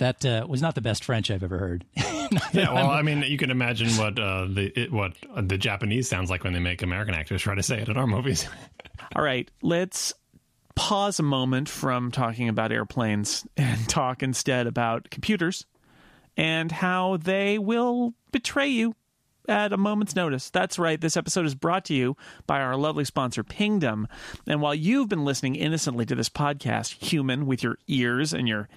That 0.00 0.24
uh, 0.24 0.46
was 0.48 0.62
not 0.62 0.74
the 0.74 0.80
best 0.80 1.04
French 1.04 1.30
I've 1.30 1.42
ever 1.42 1.58
heard. 1.58 1.84
Yeah, 2.52 2.72
well, 2.72 2.90
I 2.90 3.02
mean, 3.02 3.22
you 3.22 3.36
can 3.36 3.50
imagine 3.50 3.88
what 3.98 4.16
uh, 4.16 4.44
the 4.44 4.72
it, 4.80 4.92
what 4.92 5.14
the 5.36 5.58
Japanese 5.58 6.08
sounds 6.08 6.30
like 6.30 6.44
when 6.44 6.52
they 6.52 6.60
make 6.60 6.80
American 6.80 7.12
actors 7.12 7.42
try 7.42 7.56
to 7.56 7.62
say 7.62 7.80
it 7.80 7.88
in 7.88 7.96
our 7.96 8.06
movies. 8.06 8.48
All 9.16 9.22
right, 9.24 9.50
let's 9.62 10.12
pause 10.76 11.18
a 11.18 11.24
moment 11.24 11.68
from 11.68 12.12
talking 12.12 12.48
about 12.48 12.70
airplanes 12.70 13.44
and 13.56 13.88
talk 13.88 14.22
instead 14.22 14.68
about 14.68 15.10
computers 15.10 15.66
and 16.36 16.70
how 16.70 17.16
they 17.16 17.58
will 17.58 18.14
betray 18.30 18.68
you 18.68 18.94
at 19.48 19.72
a 19.72 19.76
moment's 19.76 20.14
notice. 20.14 20.50
That's 20.50 20.78
right. 20.78 21.00
This 21.00 21.16
episode 21.16 21.46
is 21.46 21.56
brought 21.56 21.84
to 21.86 21.94
you 21.94 22.16
by 22.46 22.60
our 22.60 22.76
lovely 22.76 23.04
sponsor, 23.04 23.42
Pingdom. 23.42 24.06
And 24.46 24.62
while 24.62 24.74
you've 24.74 25.08
been 25.08 25.24
listening 25.24 25.56
innocently 25.56 26.06
to 26.06 26.14
this 26.14 26.28
podcast, 26.28 27.04
human, 27.04 27.46
with 27.46 27.64
your 27.64 27.76
ears 27.88 28.32
and 28.32 28.46
your 28.46 28.68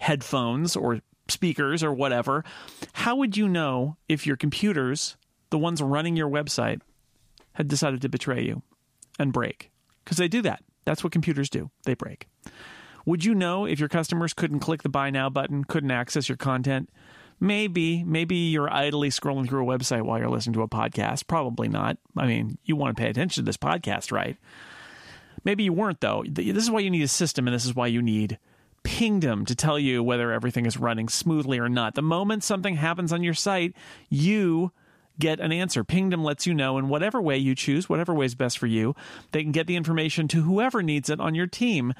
headphones 0.00 0.74
or 0.74 1.00
speakers 1.28 1.84
or 1.84 1.92
whatever, 1.92 2.44
how 2.92 3.16
would 3.16 3.36
you 3.36 3.48
know 3.48 3.96
if 4.08 4.26
your 4.26 4.36
computers, 4.36 5.16
the 5.50 5.58
ones 5.58 5.80
running 5.80 6.16
your 6.16 6.28
website, 6.28 6.80
had 7.52 7.68
decided 7.68 8.02
to 8.02 8.08
betray 8.08 8.42
you 8.42 8.62
and 9.18 9.32
break? 9.32 9.70
Because 10.04 10.16
they 10.16 10.28
do 10.28 10.42
that. 10.42 10.64
That's 10.84 11.04
what 11.04 11.12
computers 11.12 11.50
do. 11.50 11.70
They 11.84 11.94
break. 11.94 12.26
Would 13.06 13.24
you 13.24 13.34
know 13.34 13.64
if 13.66 13.78
your 13.78 13.88
customers 13.88 14.32
couldn't 14.32 14.60
click 14.60 14.82
the 14.82 14.88
buy 14.88 15.10
now 15.10 15.30
button, 15.30 15.64
couldn't 15.64 15.90
access 15.90 16.28
your 16.28 16.36
content? 16.36 16.90
Maybe, 17.38 18.04
maybe 18.04 18.36
you're 18.36 18.72
idly 18.72 19.08
scrolling 19.08 19.48
through 19.48 19.70
a 19.70 19.78
website 19.78 20.02
while 20.02 20.18
you're 20.18 20.28
listening 20.28 20.54
to 20.54 20.62
a 20.62 20.68
podcast. 20.68 21.26
Probably 21.26 21.68
not. 21.68 21.96
I 22.16 22.26
mean, 22.26 22.58
you 22.64 22.76
want 22.76 22.96
to 22.96 23.00
pay 23.00 23.08
attention 23.08 23.42
to 23.42 23.46
this 23.46 23.56
podcast, 23.56 24.12
right? 24.12 24.36
Maybe 25.44 25.64
you 25.64 25.72
weren't 25.72 26.00
though. 26.00 26.24
This 26.28 26.64
is 26.64 26.70
why 26.70 26.80
you 26.80 26.90
need 26.90 27.02
a 27.02 27.08
system, 27.08 27.46
and 27.46 27.54
this 27.54 27.64
is 27.64 27.74
why 27.74 27.86
you 27.86 28.02
need 28.02 28.38
Pingdom 28.82 29.44
to 29.46 29.54
tell 29.54 29.78
you 29.78 30.02
whether 30.02 30.32
everything 30.32 30.66
is 30.66 30.76
running 30.76 31.08
smoothly 31.08 31.58
or 31.58 31.68
not. 31.68 31.94
The 31.94 32.02
moment 32.02 32.44
something 32.44 32.76
happens 32.76 33.12
on 33.12 33.22
your 33.22 33.34
site, 33.34 33.74
you 34.08 34.72
get 35.18 35.38
an 35.38 35.52
answer. 35.52 35.84
Pingdom 35.84 36.24
lets 36.24 36.46
you 36.46 36.54
know 36.54 36.78
in 36.78 36.88
whatever 36.88 37.20
way 37.20 37.36
you 37.36 37.54
choose, 37.54 37.88
whatever 37.88 38.14
way 38.14 38.26
is 38.26 38.34
best 38.34 38.58
for 38.58 38.66
you. 38.66 38.96
They 39.32 39.42
can 39.42 39.52
get 39.52 39.66
the 39.66 39.76
information 39.76 40.26
to 40.28 40.42
whoever 40.42 40.82
needs 40.82 41.10
it 41.10 41.20
on 41.20 41.34
your 41.34 41.46
team, 41.46 41.92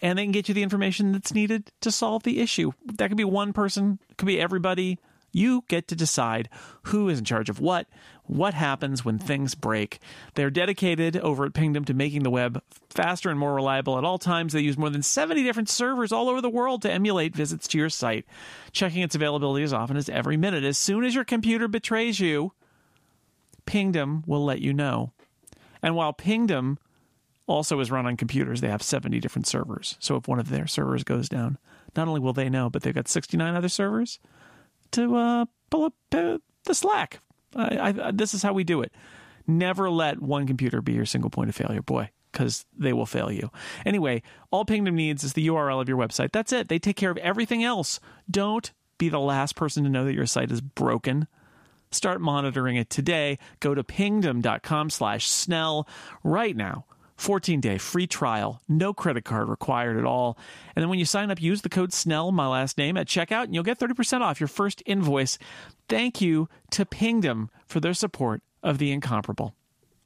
and 0.00 0.18
they 0.18 0.24
can 0.24 0.32
get 0.32 0.48
you 0.48 0.54
the 0.54 0.62
information 0.62 1.12
that's 1.12 1.34
needed 1.34 1.72
to 1.80 1.90
solve 1.90 2.22
the 2.22 2.40
issue. 2.40 2.72
That 2.86 3.08
could 3.08 3.16
be 3.16 3.24
one 3.24 3.52
person, 3.52 3.98
could 4.16 4.26
be 4.26 4.40
everybody. 4.40 4.98
You 5.32 5.64
get 5.68 5.88
to 5.88 5.96
decide 5.96 6.48
who 6.84 7.08
is 7.08 7.18
in 7.18 7.24
charge 7.24 7.48
of 7.48 7.60
what, 7.60 7.86
what 8.24 8.54
happens 8.54 9.04
when 9.04 9.18
things 9.18 9.54
break. 9.54 9.98
They're 10.34 10.50
dedicated 10.50 11.16
over 11.16 11.44
at 11.44 11.54
Pingdom 11.54 11.84
to 11.86 11.94
making 11.94 12.22
the 12.22 12.30
web 12.30 12.62
faster 12.88 13.30
and 13.30 13.38
more 13.38 13.54
reliable 13.54 13.98
at 13.98 14.04
all 14.04 14.18
times. 14.18 14.52
They 14.52 14.60
use 14.60 14.78
more 14.78 14.90
than 14.90 15.02
70 15.02 15.42
different 15.42 15.68
servers 15.68 16.12
all 16.12 16.28
over 16.28 16.40
the 16.40 16.50
world 16.50 16.82
to 16.82 16.92
emulate 16.92 17.34
visits 17.34 17.68
to 17.68 17.78
your 17.78 17.90
site, 17.90 18.24
checking 18.72 19.02
its 19.02 19.14
availability 19.14 19.64
as 19.64 19.72
often 19.72 19.96
as 19.96 20.08
every 20.08 20.36
minute. 20.36 20.64
As 20.64 20.78
soon 20.78 21.04
as 21.04 21.14
your 21.14 21.24
computer 21.24 21.68
betrays 21.68 22.20
you, 22.20 22.52
Pingdom 23.66 24.24
will 24.26 24.44
let 24.44 24.60
you 24.60 24.72
know. 24.72 25.12
And 25.82 25.94
while 25.94 26.12
Pingdom 26.12 26.78
also 27.46 27.80
is 27.80 27.90
run 27.90 28.06
on 28.06 28.16
computers, 28.16 28.60
they 28.60 28.68
have 28.68 28.82
70 28.82 29.18
different 29.20 29.46
servers. 29.46 29.96
So 29.98 30.16
if 30.16 30.28
one 30.28 30.38
of 30.38 30.50
their 30.50 30.66
servers 30.66 31.04
goes 31.04 31.28
down, 31.28 31.58
not 31.96 32.08
only 32.08 32.20
will 32.20 32.32
they 32.32 32.48
know, 32.48 32.70
but 32.70 32.82
they've 32.82 32.94
got 32.94 33.08
69 33.08 33.54
other 33.54 33.68
servers 33.68 34.20
to 34.92 35.16
uh, 35.16 35.44
pull 35.70 35.84
up 35.84 35.94
uh, 36.12 36.38
the 36.64 36.74
slack. 36.74 37.20
I, 37.54 37.94
I, 38.02 38.10
this 38.10 38.34
is 38.34 38.42
how 38.42 38.52
we 38.52 38.64
do 38.64 38.82
it. 38.82 38.92
Never 39.46 39.90
let 39.90 40.20
one 40.20 40.46
computer 40.46 40.80
be 40.80 40.92
your 40.92 41.06
single 41.06 41.30
point 41.30 41.50
of 41.50 41.56
failure, 41.56 41.82
boy, 41.82 42.10
because 42.30 42.66
they 42.76 42.92
will 42.92 43.06
fail 43.06 43.32
you. 43.32 43.50
Anyway, 43.84 44.22
all 44.50 44.64
Pingdom 44.64 44.94
needs 44.94 45.24
is 45.24 45.32
the 45.32 45.48
URL 45.48 45.80
of 45.80 45.88
your 45.88 45.98
website. 45.98 46.32
That's 46.32 46.52
it. 46.52 46.68
They 46.68 46.78
take 46.78 46.96
care 46.96 47.10
of 47.10 47.16
everything 47.18 47.64
else. 47.64 47.98
Don't 48.30 48.70
be 48.98 49.08
the 49.08 49.18
last 49.18 49.56
person 49.56 49.82
to 49.84 49.90
know 49.90 50.04
that 50.04 50.14
your 50.14 50.26
site 50.26 50.52
is 50.52 50.60
broken. 50.60 51.26
Start 51.90 52.20
monitoring 52.20 52.76
it 52.76 52.90
today. 52.90 53.38
Go 53.58 53.74
to 53.74 53.82
pingdom.com 53.82 54.90
slash 54.90 55.28
Snell 55.28 55.88
right 56.22 56.56
now. 56.56 56.84
14 57.20 57.60
day 57.60 57.76
free 57.76 58.06
trial, 58.06 58.62
no 58.66 58.94
credit 58.94 59.24
card 59.24 59.48
required 59.48 59.98
at 59.98 60.06
all. 60.06 60.38
And 60.74 60.82
then 60.82 60.88
when 60.88 60.98
you 60.98 61.04
sign 61.04 61.30
up, 61.30 61.40
use 61.40 61.60
the 61.60 61.68
code 61.68 61.92
SNELL, 61.92 62.32
my 62.32 62.46
last 62.46 62.78
name, 62.78 62.96
at 62.96 63.06
checkout, 63.06 63.44
and 63.44 63.54
you'll 63.54 63.62
get 63.62 63.78
30% 63.78 64.22
off 64.22 64.40
your 64.40 64.48
first 64.48 64.82
invoice. 64.86 65.38
Thank 65.88 66.20
you 66.20 66.48
to 66.70 66.86
Pingdom 66.86 67.50
for 67.66 67.78
their 67.78 67.94
support 67.94 68.42
of 68.62 68.78
the 68.78 68.90
incomparable. 68.90 69.54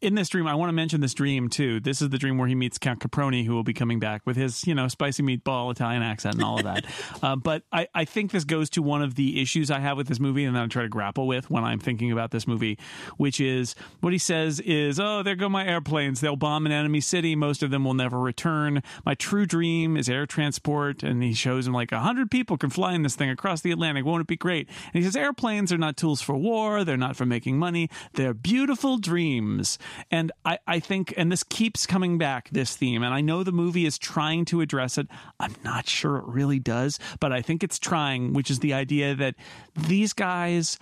In 0.05 0.17
this 0.17 0.29
dream, 0.29 0.47
I 0.47 0.55
want 0.55 0.69
to 0.69 0.75
mention 0.75 1.01
this 1.01 1.15
dream 1.15 1.49
too. 1.49 1.81
This 1.81 2.03
is 2.03 2.11
the 2.11 2.19
dream 2.19 2.37
where 2.37 2.47
he 2.47 2.55
meets 2.55 2.77
Count 2.77 3.01
Caproni, 3.01 3.47
who 3.47 3.55
will 3.55 3.63
be 3.63 3.73
coming 3.73 3.99
back 3.99 4.21
with 4.27 4.37
his, 4.37 4.67
you 4.67 4.75
know, 4.75 4.87
spicy 4.87 5.23
meatball 5.23 5.71
Italian 5.71 6.03
accent 6.03 6.35
and 6.35 6.45
all 6.45 6.59
of 6.59 6.65
that. 6.65 6.85
uh, 7.23 7.37
but 7.37 7.63
I, 7.73 7.89
I 7.95 8.05
think 8.05 8.31
this 8.31 8.45
goes 8.45 8.69
to 8.71 8.83
one 8.83 9.01
of 9.01 9.15
the 9.15 9.41
issues 9.41 9.71
I 9.71 9.79
have 9.79 9.97
with 9.97 10.07
this 10.07 10.21
movie, 10.21 10.45
and 10.45 10.55
that 10.57 10.63
I 10.63 10.67
try 10.67 10.83
to 10.83 10.91
grapple 10.91 11.27
with 11.27 11.49
when 11.49 11.65
I'm 11.65 11.79
thinking 11.79 12.13
about 12.13 12.33
this 12.33 12.47
movie, 12.47 12.79
which 13.17 13.41
is 13.41 13.75
what 14.01 14.13
he 14.13 14.19
says 14.19 14.61
is, 14.61 15.01
"Oh, 15.01 15.23
there 15.23 15.37
go 15.37 15.49
my 15.49 15.67
airplanes. 15.67 16.21
They'll 16.21 16.37
bomb 16.37 16.67
an 16.67 16.73
enemy 16.73 17.01
city. 17.01 17.35
Most 17.35 17.63
of 17.63 17.71
them 17.71 17.87
will 17.87 17.95
never 17.95 18.21
return. 18.21 18.83
My 19.07 19.15
true 19.15 19.47
dream 19.47 19.97
is 19.97 20.11
air 20.11 20.27
transport." 20.27 21.03
And 21.03 21.23
he 21.23 21.33
shows 21.33 21.67
him 21.67 21.73
like 21.73 21.93
a 21.93 22.01
hundred 22.01 22.31
people 22.31 22.59
can 22.59 22.69
fly 22.69 22.93
in 22.93 23.05
this 23.05 23.17
thing 23.17 23.31
across 23.31 23.63
the 23.63 23.71
Atlantic. 23.71 24.05
Won't 24.05 24.21
it 24.21 24.27
be 24.27 24.37
great? 24.37 24.69
And 24.93 25.03
he 25.03 25.03
says, 25.03 25.17
"Airplanes 25.17 25.73
are 25.73 25.79
not 25.79 25.97
tools 25.97 26.21
for 26.21 26.37
war. 26.37 26.85
They're 26.85 26.99
not 26.99 27.17
for 27.17 27.25
making 27.25 27.59
money. 27.59 27.89
They're 28.13 28.35
beautiful 28.35 28.99
dreams." 28.99 29.79
And 30.11 30.33
I, 30.45 30.59
I 30.67 30.81
think, 30.81 31.15
and 31.17 31.31
this 31.31 31.43
keeps 31.43 31.87
coming 31.87 32.19
back, 32.19 32.51
this 32.51 32.77
theme, 32.77 33.03
and 33.03 33.15
I 33.15 33.21
know 33.21 33.43
the 33.43 33.53
movie 33.53 33.87
is 33.87 33.99
trying 33.99 34.45
to 34.47 34.61
address 34.61 34.99
it. 34.99 35.09
I'm 35.41 35.55
not 35.65 35.89
sure 35.89 36.17
it 36.17 36.25
really 36.27 36.59
does, 36.59 36.99
but 37.21 37.33
I 37.33 37.43
think 37.43 37.63
it's 37.63 37.79
trying, 37.79 38.33
which 38.33 38.51
is 38.51 38.61
the 38.61 38.73
idea 38.73 39.15
that 39.15 39.35
these 39.77 40.13
guys 40.13 40.79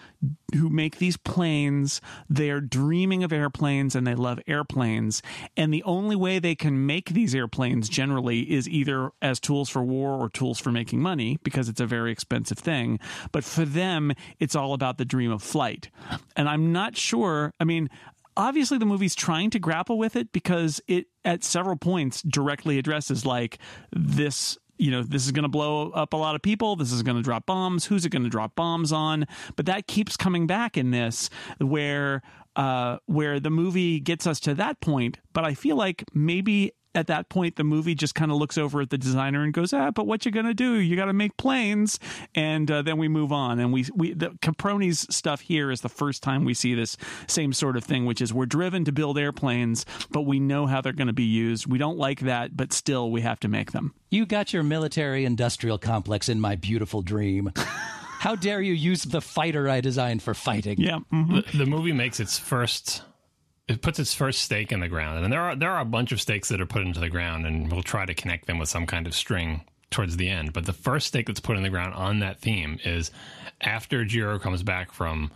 who 0.55 0.69
make 0.69 0.99
these 0.99 1.17
planes, 1.17 2.01
they're 2.29 2.61
dreaming 2.61 3.25
of 3.25 3.33
airplanes 3.33 3.95
and 3.95 4.07
they 4.07 4.15
love 4.15 4.39
airplanes. 4.47 5.23
And 5.57 5.73
the 5.73 5.83
only 5.85 6.17
way 6.17 6.39
they 6.39 6.55
can 6.55 6.87
make 6.87 7.11
these 7.11 7.35
airplanes 7.35 7.89
generally 7.89 8.51
is 8.51 8.69
either 8.69 9.11
as 9.21 9.41
tools 9.41 9.69
for 9.69 9.83
war 9.83 10.19
or 10.19 10.29
tools 10.29 10.59
for 10.59 10.71
making 10.71 11.01
money 11.01 11.39
because 11.43 11.69
it's 11.69 11.81
a 11.81 11.87
very 11.87 12.13
expensive 12.13 12.59
thing. 12.59 13.01
But 13.33 13.45
for 13.45 13.65
them, 13.65 14.13
it's 14.39 14.55
all 14.55 14.75
about 14.75 14.99
the 14.99 15.05
dream 15.05 15.31
of 15.31 15.43
flight. 15.43 15.91
And 16.37 16.49
I'm 16.49 16.73
not 16.73 16.97
sure, 16.97 17.53
I 17.59 17.65
mean, 17.65 17.89
obviously 18.37 18.79
the 18.79 18.87
movie's 18.87 19.15
trying 19.15 19.51
to 19.51 19.59
grapple 19.59 19.99
with 19.99 20.17
it 20.17 20.33
because 20.33 20.81
it 20.87 21.07
at 21.25 21.45
several 21.45 21.77
points 21.77 22.23
directly 22.23 22.79
addresses 22.79 23.25
like 23.27 23.59
this 23.93 24.59
you 24.79 24.91
know, 24.91 25.03
this 25.05 25.25
is 25.25 25.31
going 25.31 25.45
to 25.45 25.49
blow 25.49 25.91
up 25.91 26.13
a 26.13 26.17
lot 26.17 26.35
of 26.35 26.43
people. 26.43 26.75
This 26.75 26.91
is 26.91 27.05
going 27.05 27.17
to 27.17 27.23
drop 27.23 27.47
bombs. 27.47 27.85
Who's 27.85 28.05
it 28.05 28.09
going 28.09 28.25
to 28.25 28.29
drop 28.29 28.57
bombs 28.57 28.91
on? 28.91 29.27
But 29.55 29.67
that 29.67 29.87
keeps 29.87 30.17
coming 30.17 30.49
back 30.49 30.77
in 30.77 30.91
this, 30.91 31.31
where 31.59 32.23
uh, 32.57 32.99
where 33.07 33.39
the 33.39 33.51
movie 33.51 34.01
gets 34.01 34.27
us 34.27 34.41
to 34.41 34.55
that 34.55 34.81
point. 34.81 35.19
But 35.33 35.45
I 35.45 35.55
feel 35.55 35.77
like 35.77 36.05
maybe 36.13 36.73
at 36.95 37.07
that 37.07 37.29
point 37.29 37.57
the 37.57 37.65
movie 37.65 37.95
just 37.95 38.15
kind 38.15 38.31
of 38.31 38.37
looks 38.37 38.59
over 38.59 38.81
at 38.81 38.91
the 38.91 38.99
designer 38.99 39.43
and 39.43 39.53
goes 39.53 39.73
ah 39.73 39.91
but 39.91 40.07
what 40.07 40.25
you 40.25 40.31
gonna 40.33 40.55
do 40.55 40.75
you 40.75 40.97
gotta 40.97 41.13
make 41.13 41.37
planes 41.37 41.99
and 42.35 42.71
uh, 42.71 42.83
then 42.83 42.99
we 42.99 43.09
move 43.09 43.33
on 43.33 43.59
and 43.59 43.73
we 43.73 43.85
we 43.95 44.13
the 44.13 44.31
caproni's 44.43 45.07
stuff 45.15 45.41
here 45.41 45.71
is 45.71 45.81
the 45.81 45.89
first 45.89 46.23
time 46.23 46.45
we 46.45 46.55
see 46.55 46.75
this 46.75 46.97
same 47.27 47.53
sort 47.53 47.77
of 47.77 47.85
thing 47.85 48.05
which 48.05 48.21
is 48.21 48.33
we're 48.33 48.47
driven 48.47 48.85
to 48.85 48.93
build 48.93 49.19
airplanes 49.19 49.85
but 50.11 50.23
we 50.23 50.39
know 50.39 50.67
how 50.67 50.81
they're 50.81 50.93
going 50.93 51.07
to 51.07 51.13
be 51.13 51.23
used 51.25 51.67
we 51.67 51.79
don't 51.79 51.99
like 51.99 52.21
that 52.21 52.57
but 52.57 52.73
still 52.73 53.11
we 53.11 53.21
have 53.21 53.41
to 53.41 53.49
make 53.49 53.73
them 53.73 53.93
You 54.11 54.27
got 54.27 54.53
your 54.53 54.63
military 54.63 55.25
industrial 55.25 55.79
complex 55.79 56.29
in 56.29 56.39
my 56.41 56.55
beautiful 56.57 57.01
dream. 57.03 57.51
How 58.21 58.37
dare 58.37 58.61
you 58.61 58.73
use 58.75 59.03
the 59.03 59.21
fighter 59.21 59.69
I 59.69 59.81
designed 59.81 60.23
for 60.23 60.35
fighting? 60.35 60.79
yeah 60.79 61.01
mhm. 61.13 61.51
the, 61.51 61.59
the 61.59 61.67
movie 61.67 61.93
makes 61.93 62.21
its 62.21 62.39
first 62.39 63.03
it 63.73 63.83
puts 63.83 63.99
its 63.99 64.15
first 64.15 64.43
stake 64.43 64.71
in 64.71 64.81
the 64.81 64.89
ground. 64.89 65.25
And 65.25 65.33
there 65.33 65.41
are 65.41 65.57
there 65.57 65.71
are 65.71 65.81
a 65.81 65.87
bunch 65.87 66.13
of 66.13 66.21
stakes 66.21 66.49
that 66.51 66.61
are 66.61 66.67
put 66.67 66.83
into 66.83 67.01
the 67.01 67.09
ground 67.09 67.47
and 67.47 67.73
we'll 67.73 67.83
try 67.83 68.05
to 68.05 68.15
connect 68.15 68.47
them 68.47 68.59
with 68.59 68.69
some 68.69 68.87
kind 68.87 69.07
of 69.07 69.15
string 69.15 69.63
towards 69.91 70.17
the 70.17 70.29
end. 70.29 70.53
But 70.53 70.67
the 70.67 70.73
first 70.73 71.07
stake 71.09 71.27
that's 71.27 71.41
put 71.41 71.57
in 71.57 71.63
the 71.63 71.71
ground 71.71 71.95
on 71.95 72.21
that 72.21 72.39
theme 72.39 72.79
is 72.85 73.11
after 73.61 74.05
Jiro 74.05 74.39
comes 74.39 74.63
back 74.63 74.93
from 74.93 75.31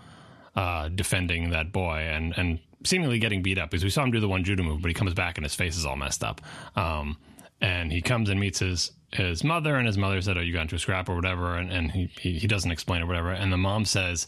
uh, 0.54 0.88
defending 0.88 1.50
that 1.50 1.72
boy 1.72 1.98
and 1.98 2.34
and 2.36 2.58
seemingly 2.84 3.18
getting 3.18 3.42
beat 3.42 3.58
up 3.58 3.70
because 3.70 3.82
we 3.82 3.90
saw 3.90 4.04
him 4.04 4.10
do 4.10 4.20
the 4.20 4.28
one 4.28 4.44
judo 4.44 4.62
move 4.62 4.80
but 4.80 4.88
he 4.88 4.94
comes 4.94 5.12
back 5.12 5.38
and 5.38 5.44
his 5.44 5.54
face 5.54 5.76
is 5.76 5.86
all 5.86 5.96
messed 5.96 6.22
up. 6.22 6.40
Um, 6.76 7.16
and 7.60 7.90
he 7.90 8.02
comes 8.02 8.28
and 8.28 8.38
meets 8.38 8.58
his 8.58 8.92
his 9.12 9.42
mother 9.42 9.76
and 9.76 9.86
his 9.86 9.96
mother 9.96 10.20
said 10.20 10.36
oh 10.36 10.40
you 10.40 10.52
got 10.52 10.62
into 10.62 10.74
a 10.74 10.78
scrap 10.78 11.08
or 11.08 11.14
whatever 11.14 11.56
and, 11.56 11.72
and 11.72 11.90
he, 11.90 12.10
he 12.20 12.38
he 12.38 12.46
doesn't 12.46 12.70
explain 12.70 13.02
or 13.02 13.06
whatever. 13.06 13.30
And 13.30 13.50
the 13.50 13.56
mom 13.56 13.86
says 13.86 14.26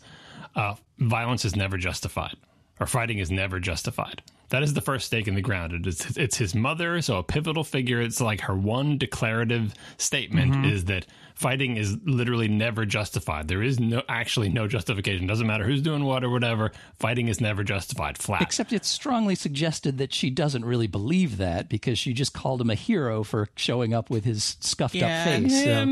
uh, 0.56 0.76
violence 0.98 1.44
is 1.44 1.54
never 1.54 1.76
justified 1.76 2.36
or 2.80 2.86
fighting 2.86 3.18
is 3.18 3.30
never 3.30 3.60
justified. 3.60 4.22
That 4.50 4.62
is 4.62 4.72
the 4.72 4.80
first 4.80 5.06
stake 5.06 5.28
in 5.28 5.34
the 5.34 5.42
ground. 5.42 5.72
It 5.74 5.86
is, 5.86 6.16
it's 6.16 6.36
his 6.36 6.54
mother, 6.54 7.02
so 7.02 7.18
a 7.18 7.22
pivotal 7.22 7.64
figure. 7.64 8.00
It's 8.00 8.20
like 8.20 8.40
her 8.42 8.56
one 8.56 8.96
declarative 8.96 9.74
statement 9.98 10.52
mm-hmm. 10.52 10.64
is 10.64 10.86
that 10.86 11.06
fighting 11.34 11.76
is 11.76 11.96
literally 12.04 12.48
never 12.48 12.84
justified. 12.84 13.46
There 13.46 13.62
is 13.62 13.78
no 13.78 14.02
actually 14.08 14.48
no 14.48 14.66
justification. 14.66 15.26
Doesn't 15.26 15.46
matter 15.46 15.64
who's 15.64 15.82
doing 15.82 16.04
what 16.04 16.24
or 16.24 16.30
whatever. 16.30 16.72
Fighting 16.98 17.28
is 17.28 17.40
never 17.40 17.62
justified. 17.62 18.18
Flat. 18.18 18.42
Except 18.42 18.72
it's 18.72 18.88
strongly 18.88 19.34
suggested 19.34 19.98
that 19.98 20.12
she 20.12 20.30
doesn't 20.30 20.64
really 20.64 20.86
believe 20.86 21.36
that 21.36 21.68
because 21.68 21.98
she 21.98 22.12
just 22.12 22.32
called 22.32 22.60
him 22.60 22.70
a 22.70 22.74
hero 22.74 23.22
for 23.22 23.48
showing 23.54 23.94
up 23.94 24.10
with 24.10 24.24
his 24.24 24.56
scuffed 24.60 24.94
Yeah. 24.94 25.20
up 25.20 25.28
face. 25.28 25.52
Yeah, 25.52 25.82
So- 25.82 25.86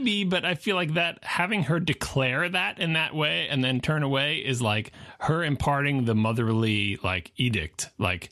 maybe, 0.00 0.24
but 0.24 0.44
I 0.44 0.54
feel 0.54 0.76
like 0.76 0.94
that 0.94 1.18
having 1.22 1.64
her 1.64 1.78
declare 1.78 2.48
that 2.48 2.78
in 2.78 2.94
that 2.94 3.14
way 3.14 3.48
and 3.48 3.62
then 3.62 3.80
turn 3.80 4.02
away 4.02 4.36
is 4.36 4.62
like 4.62 4.92
her 5.20 5.44
imparting 5.44 6.04
the 6.04 6.14
motherly 6.14 6.98
like 7.02 7.32
edict. 7.36 7.90
Like, 7.98 8.30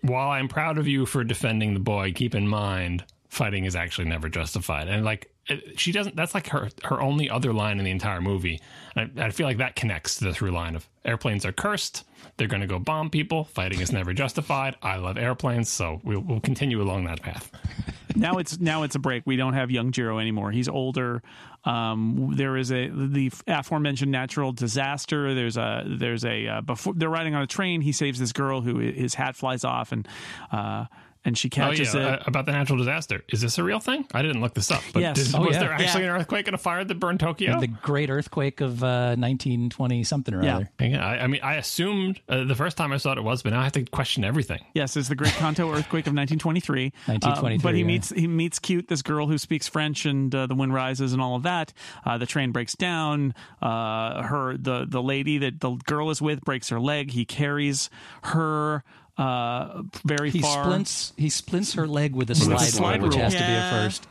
while 0.00 0.30
I'm 0.30 0.48
proud 0.48 0.78
of 0.78 0.86
you 0.86 1.06
for 1.06 1.24
defending 1.24 1.74
the 1.74 1.80
boy, 1.80 2.12
keep 2.12 2.34
in 2.34 2.46
mind 2.46 3.04
fighting 3.28 3.64
is 3.64 3.76
actually 3.76 4.08
never 4.08 4.28
justified. 4.28 4.88
And 4.88 5.04
like, 5.04 5.30
she 5.76 5.92
doesn't. 5.92 6.14
That's 6.14 6.34
like 6.34 6.48
her 6.48 6.68
her 6.84 7.00
only 7.00 7.30
other 7.30 7.52
line 7.52 7.78
in 7.78 7.84
the 7.84 7.90
entire 7.90 8.20
movie. 8.20 8.60
I, 8.96 9.10
I 9.16 9.30
feel 9.30 9.46
like 9.46 9.58
that 9.58 9.76
connects 9.76 10.16
to 10.16 10.24
the 10.24 10.34
through 10.34 10.50
line 10.50 10.76
of 10.76 10.86
airplanes 11.04 11.46
are 11.46 11.52
cursed. 11.52 12.04
They're 12.36 12.48
going 12.48 12.60
to 12.60 12.66
go 12.66 12.78
bomb 12.78 13.10
people. 13.10 13.44
Fighting 13.44 13.80
is 13.80 13.90
never 13.90 14.12
justified. 14.12 14.76
I 14.82 14.96
love 14.96 15.16
airplanes, 15.16 15.68
so 15.68 16.00
we'll, 16.04 16.20
we'll 16.20 16.40
continue 16.40 16.82
along 16.82 17.04
that 17.04 17.22
path. 17.22 17.50
now 18.16 18.38
it's 18.38 18.60
now 18.60 18.82
it's 18.82 18.94
a 18.94 18.98
break. 18.98 19.22
We 19.26 19.36
don't 19.36 19.54
have 19.54 19.70
young 19.70 19.90
Jiro 19.90 20.18
anymore. 20.18 20.50
He's 20.50 20.68
older. 20.68 21.22
Um, 21.64 22.34
there 22.36 22.56
is 22.56 22.70
a 22.70 22.88
the 22.88 23.32
aforementioned 23.46 24.12
natural 24.12 24.52
disaster. 24.52 25.34
There's 25.34 25.56
a 25.56 25.84
there's 25.86 26.24
a 26.24 26.46
uh, 26.46 26.60
before 26.60 26.94
they're 26.94 27.08
riding 27.08 27.34
on 27.34 27.42
a 27.42 27.46
train. 27.46 27.80
He 27.80 27.92
saves 27.92 28.18
this 28.18 28.32
girl 28.32 28.60
who 28.60 28.78
his 28.78 29.14
hat 29.14 29.34
flies 29.34 29.64
off 29.64 29.92
and 29.92 30.06
uh, 30.52 30.86
and 31.24 31.36
she 31.36 31.48
Oh 31.48 31.56
catches 31.56 31.94
yeah, 31.94 32.14
it. 32.14 32.20
uh, 32.20 32.24
about 32.26 32.46
the 32.46 32.52
natural 32.52 32.78
disaster. 32.78 33.22
Is 33.28 33.40
this 33.40 33.58
a 33.58 33.62
real 33.64 33.80
thing? 33.80 34.06
I 34.14 34.22
didn't 34.22 34.40
look 34.40 34.54
this 34.54 34.70
up. 34.70 34.82
But 34.92 35.00
Yes. 35.00 35.16
did- 35.16 35.34
Oh, 35.34 35.40
was 35.42 35.52
yeah. 35.54 35.58
there 35.60 35.72
actually 35.72 36.04
Yeah. 36.04 36.14
an 36.14 36.20
earthquake 36.20 36.46
and 36.46 36.54
a 36.54 36.58
fire 36.58 36.84
that 36.84 36.94
burned 36.94 37.20
Tokyo? 37.20 37.58
The 37.60 37.66
great 37.66 38.08
earthquake 38.10 38.60
of 38.60 38.82
uh, 38.82 39.14
1920 39.16 40.04
something 40.04 40.34
or 40.34 40.42
Yeah. 40.42 40.56
other. 40.56 40.68
yeah, 40.80 41.04
I, 41.06 41.24
I 41.24 41.26
mean, 41.26 41.40
I 41.42 41.54
assumed 41.56 42.20
uh, 42.28 42.44
the 42.44 42.54
first 42.54 42.76
time 42.76 42.92
I 42.92 42.96
saw 42.98 43.12
it, 43.12 43.18
it 43.18 43.24
was, 43.24 43.42
but 43.42 43.52
now 43.52 43.60
I 43.60 43.64
have 43.64 43.72
to 43.72 43.84
question 43.84 44.24
everything. 44.24 44.60
Yes, 44.74 44.96
it's 44.96 45.08
the 45.08 45.14
Great 45.14 45.32
Kanto 45.34 45.68
earthquake 45.72 46.06
of 46.06 46.14
1923. 46.14 46.92
1923, 47.06 47.56
Uh, 47.56 47.58
but 47.62 47.74
he 47.74 47.80
yeah. 47.80 47.86
meets 47.86 48.10
he 48.10 48.26
meets 48.26 48.58
cute 48.58 48.88
this 48.88 49.02
girl 49.02 49.26
who 49.26 49.38
speaks 49.38 49.68
French 49.68 50.06
and 50.06 50.34
uh, 50.34 50.46
the 50.46 50.54
wind 50.54 50.72
rises 50.72 51.12
and 51.12 51.20
all 51.20 51.34
of 51.36 51.42
that. 51.42 51.72
Uh, 52.04 52.16
the 52.18 52.26
train 52.26 52.52
breaks 52.52 52.74
down. 52.74 53.34
Uh, 53.60 54.22
her 54.22 54.56
the 54.56 54.86
the 54.88 55.02
lady 55.02 55.38
that 55.38 55.60
the 55.60 55.70
girl 55.86 56.10
is 56.10 56.22
with 56.22 56.40
breaks 56.42 56.68
her 56.68 56.80
leg. 56.80 57.10
He 57.10 57.24
carries 57.24 57.90
her 58.24 58.84
uh, 59.18 59.82
very 60.04 60.30
He 60.30 60.40
far. 60.40 60.64
splints 60.64 61.12
he 61.16 61.28
splints 61.28 61.72
her 61.74 61.86
leg 61.86 62.14
with 62.14 62.30
a 62.30 62.32
a 62.32 62.36
slide, 62.36 62.60
slide 62.68 63.00
rule, 63.00 63.08
which 63.08 63.16
rule. 63.16 63.24
has 63.24 63.32
to 63.34 63.40
be 63.40 63.44
a 63.44 63.48
Yeah. 63.48 63.70
first. 63.70 64.06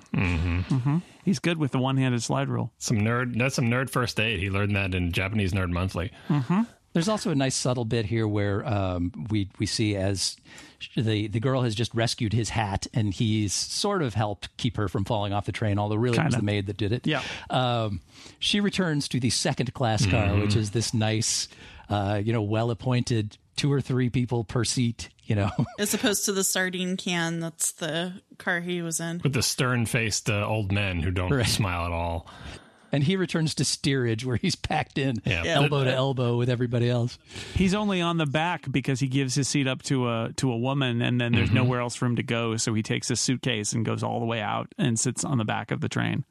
He's 1.23 1.39
good 1.39 1.57
with 1.57 1.71
the 1.71 1.79
one 1.79 1.97
handed 1.97 2.23
slide 2.23 2.47
rule. 2.47 2.71
Some 2.77 2.97
nerd. 2.99 3.37
That's 3.37 3.55
some 3.55 3.65
nerd 3.65 3.89
first 3.89 4.19
aid. 4.19 4.39
He 4.39 4.49
learned 4.49 4.75
that 4.75 4.93
in 4.95 5.11
Japanese 5.11 5.51
Nerd 5.53 5.71
Monthly. 5.71 6.11
There's 6.93 7.09
also 7.09 7.29
a 7.31 7.35
nice 7.35 7.53
subtle 7.55 7.85
bit 7.85 8.05
here 8.05 8.27
where 8.27 8.65
um, 8.67 9.11
we 9.29 9.49
we 9.59 9.65
see 9.65 9.95
as 9.95 10.35
the 10.95 11.27
the 11.27 11.39
girl 11.39 11.61
has 11.61 11.75
just 11.75 11.93
rescued 11.93 12.33
his 12.33 12.49
hat 12.49 12.87
and 12.93 13.13
he's 13.13 13.53
sort 13.53 14.01
of 14.01 14.13
helped 14.13 14.55
keep 14.57 14.77
her 14.77 14.87
from 14.87 15.03
falling 15.05 15.31
off 15.33 15.45
the 15.45 15.51
train, 15.51 15.77
although 15.77 15.95
really 15.95 16.17
it 16.17 16.25
was 16.25 16.35
the 16.35 16.41
maid 16.41 16.65
that 16.67 16.77
did 16.77 16.91
it. 16.93 17.05
Yeah. 17.05 17.21
Um, 17.49 17.99
she 18.39 18.59
returns 18.61 19.07
to 19.09 19.19
the 19.19 19.29
second 19.29 19.73
class 19.73 20.05
car, 20.05 20.35
which 20.37 20.55
is 20.55 20.71
this 20.71 20.93
nice, 20.93 21.49
uh, 21.89 22.19
you 22.23 22.31
know, 22.33 22.41
well 22.41 22.71
appointed 22.71 23.37
two 23.57 23.71
or 23.71 23.81
three 23.81 24.09
people 24.09 24.43
per 24.45 24.63
seat. 24.63 25.09
You 25.25 25.35
know, 25.35 25.49
As 25.79 25.93
opposed 25.93 26.23
to 26.25 26.31
the 26.31 26.43
sardine 26.45 26.95
can, 26.95 27.41
that's 27.41 27.73
the 27.73 28.13
car 28.37 28.61
he 28.61 28.81
was 28.81 29.01
in. 29.01 29.19
With 29.23 29.33
the 29.33 29.43
stern 29.43 29.85
faced 29.85 30.29
uh, 30.29 30.45
old 30.47 30.71
men 30.71 31.01
who 31.01 31.11
don't 31.11 31.31
Right. 31.33 31.45
smile 31.45 31.85
at 31.85 31.91
all. 31.91 32.27
and 32.93 33.03
he 33.03 33.17
returns 33.17 33.53
to 33.55 33.65
steerage 33.65 34.23
where 34.25 34.37
he's 34.37 34.55
packed 34.55 34.97
in 34.97 35.21
Yeah. 35.25 35.43
Yeah. 35.43 35.55
elbow 35.55 35.83
to 35.83 35.93
elbow 35.93 36.37
with 36.37 36.49
everybody 36.49 36.89
else. 36.89 37.19
He's 37.53 37.73
only 37.73 37.99
on 37.99 38.15
the 38.15 38.25
back 38.25 38.71
because 38.71 39.01
he 39.01 39.07
gives 39.09 39.35
his 39.35 39.49
seat 39.49 39.67
up 39.67 39.83
to 39.83 40.07
a 40.07 40.31
to 40.37 40.49
a 40.53 40.57
woman, 40.57 41.01
and 41.01 41.19
then 41.19 41.33
there's 41.33 41.51
nowhere 41.51 41.81
else 41.81 41.95
for 41.95 42.05
him 42.05 42.15
to 42.15 42.23
go. 42.23 42.55
So 42.55 42.73
he 42.73 42.81
takes 42.81 43.09
his 43.09 43.19
suitcase 43.19 43.73
and 43.73 43.83
goes 43.85 44.03
all 44.03 44.21
the 44.21 44.25
way 44.25 44.39
out 44.39 44.73
and 44.77 44.97
sits 44.97 45.25
on 45.25 45.37
the 45.37 45.43
back 45.45 45.71
of 45.71 45.81
the 45.81 45.89
train. 45.89 46.23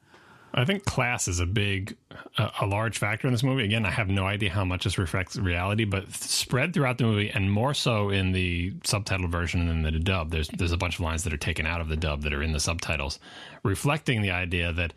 I 0.57 0.65
think 0.65 0.85
class 0.85 1.27
is 1.27 1.39
a 1.39 1.45
big, 1.45 1.95
uh, 2.35 2.49
a 2.61 2.65
large 2.65 2.97
factor 2.97 3.27
in 3.27 3.33
this 3.33 3.43
movie. 3.43 3.63
Again, 3.63 3.85
I 3.85 3.91
have 3.91 4.09
no 4.09 4.25
idea 4.25 4.49
how 4.49 4.65
much 4.65 4.85
this 4.85 4.97
reflects 4.97 5.35
reality, 5.35 5.85
but 5.85 6.11
spread 6.11 6.73
throughout 6.73 6.97
the 6.97 7.03
movie, 7.03 7.29
and 7.29 7.51
more 7.51 7.75
so 7.75 8.09
in 8.09 8.31
the 8.31 8.73
subtitle 8.83 9.27
version 9.27 9.67
than 9.67 9.83
the 9.83 9.91
dub. 9.91 10.31
There's 10.31 10.47
there's 10.47 10.71
a 10.71 10.77
bunch 10.77 10.95
of 10.95 11.01
lines 11.01 11.23
that 11.25 11.33
are 11.33 11.37
taken 11.37 11.67
out 11.67 11.79
of 11.79 11.89
the 11.89 11.95
dub 11.95 12.23
that 12.23 12.33
are 12.33 12.41
in 12.41 12.53
the 12.53 12.59
subtitles, 12.59 13.19
reflecting 13.61 14.23
the 14.23 14.31
idea 14.31 14.73
that 14.73 14.93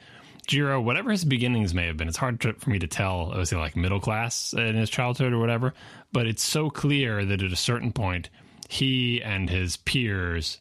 Jiro, 0.47 0.81
whatever 0.81 1.11
his 1.11 1.27
beginnings 1.27 1.75
may 1.75 1.87
have 1.87 1.99
been, 1.99 2.09
it's 2.09 2.17
hard 2.17 2.41
to, 2.41 2.55
for 2.55 2.71
me 2.71 2.79
to 2.79 2.87
tell. 2.87 3.29
Was 3.37 3.51
he 3.51 3.57
like 3.57 3.77
middle 3.77 4.01
class 4.01 4.55
in 4.55 4.77
his 4.77 4.89
childhood 4.89 5.35
or 5.35 5.39
whatever? 5.39 5.75
But 6.11 6.27
it's 6.27 6.43
so 6.43 6.71
clear 6.71 7.27
that 7.27 7.43
at 7.43 7.53
a 7.53 7.57
certain 7.57 7.93
point, 7.93 8.31
he 8.71 9.23
and 9.23 9.51
his 9.51 9.77
peers 9.77 10.59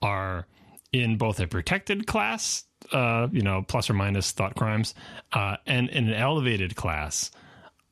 are 0.00 0.46
in 0.92 1.16
both 1.16 1.40
a 1.40 1.48
protected 1.48 2.06
class, 2.06 2.65
uh, 2.92 3.28
you 3.32 3.42
know, 3.42 3.62
plus 3.66 3.90
or 3.90 3.94
minus 3.94 4.32
thought 4.32 4.54
crimes, 4.54 4.94
uh, 5.32 5.56
and 5.66 5.88
in 5.90 6.08
an 6.08 6.14
elevated 6.14 6.76
class 6.76 7.30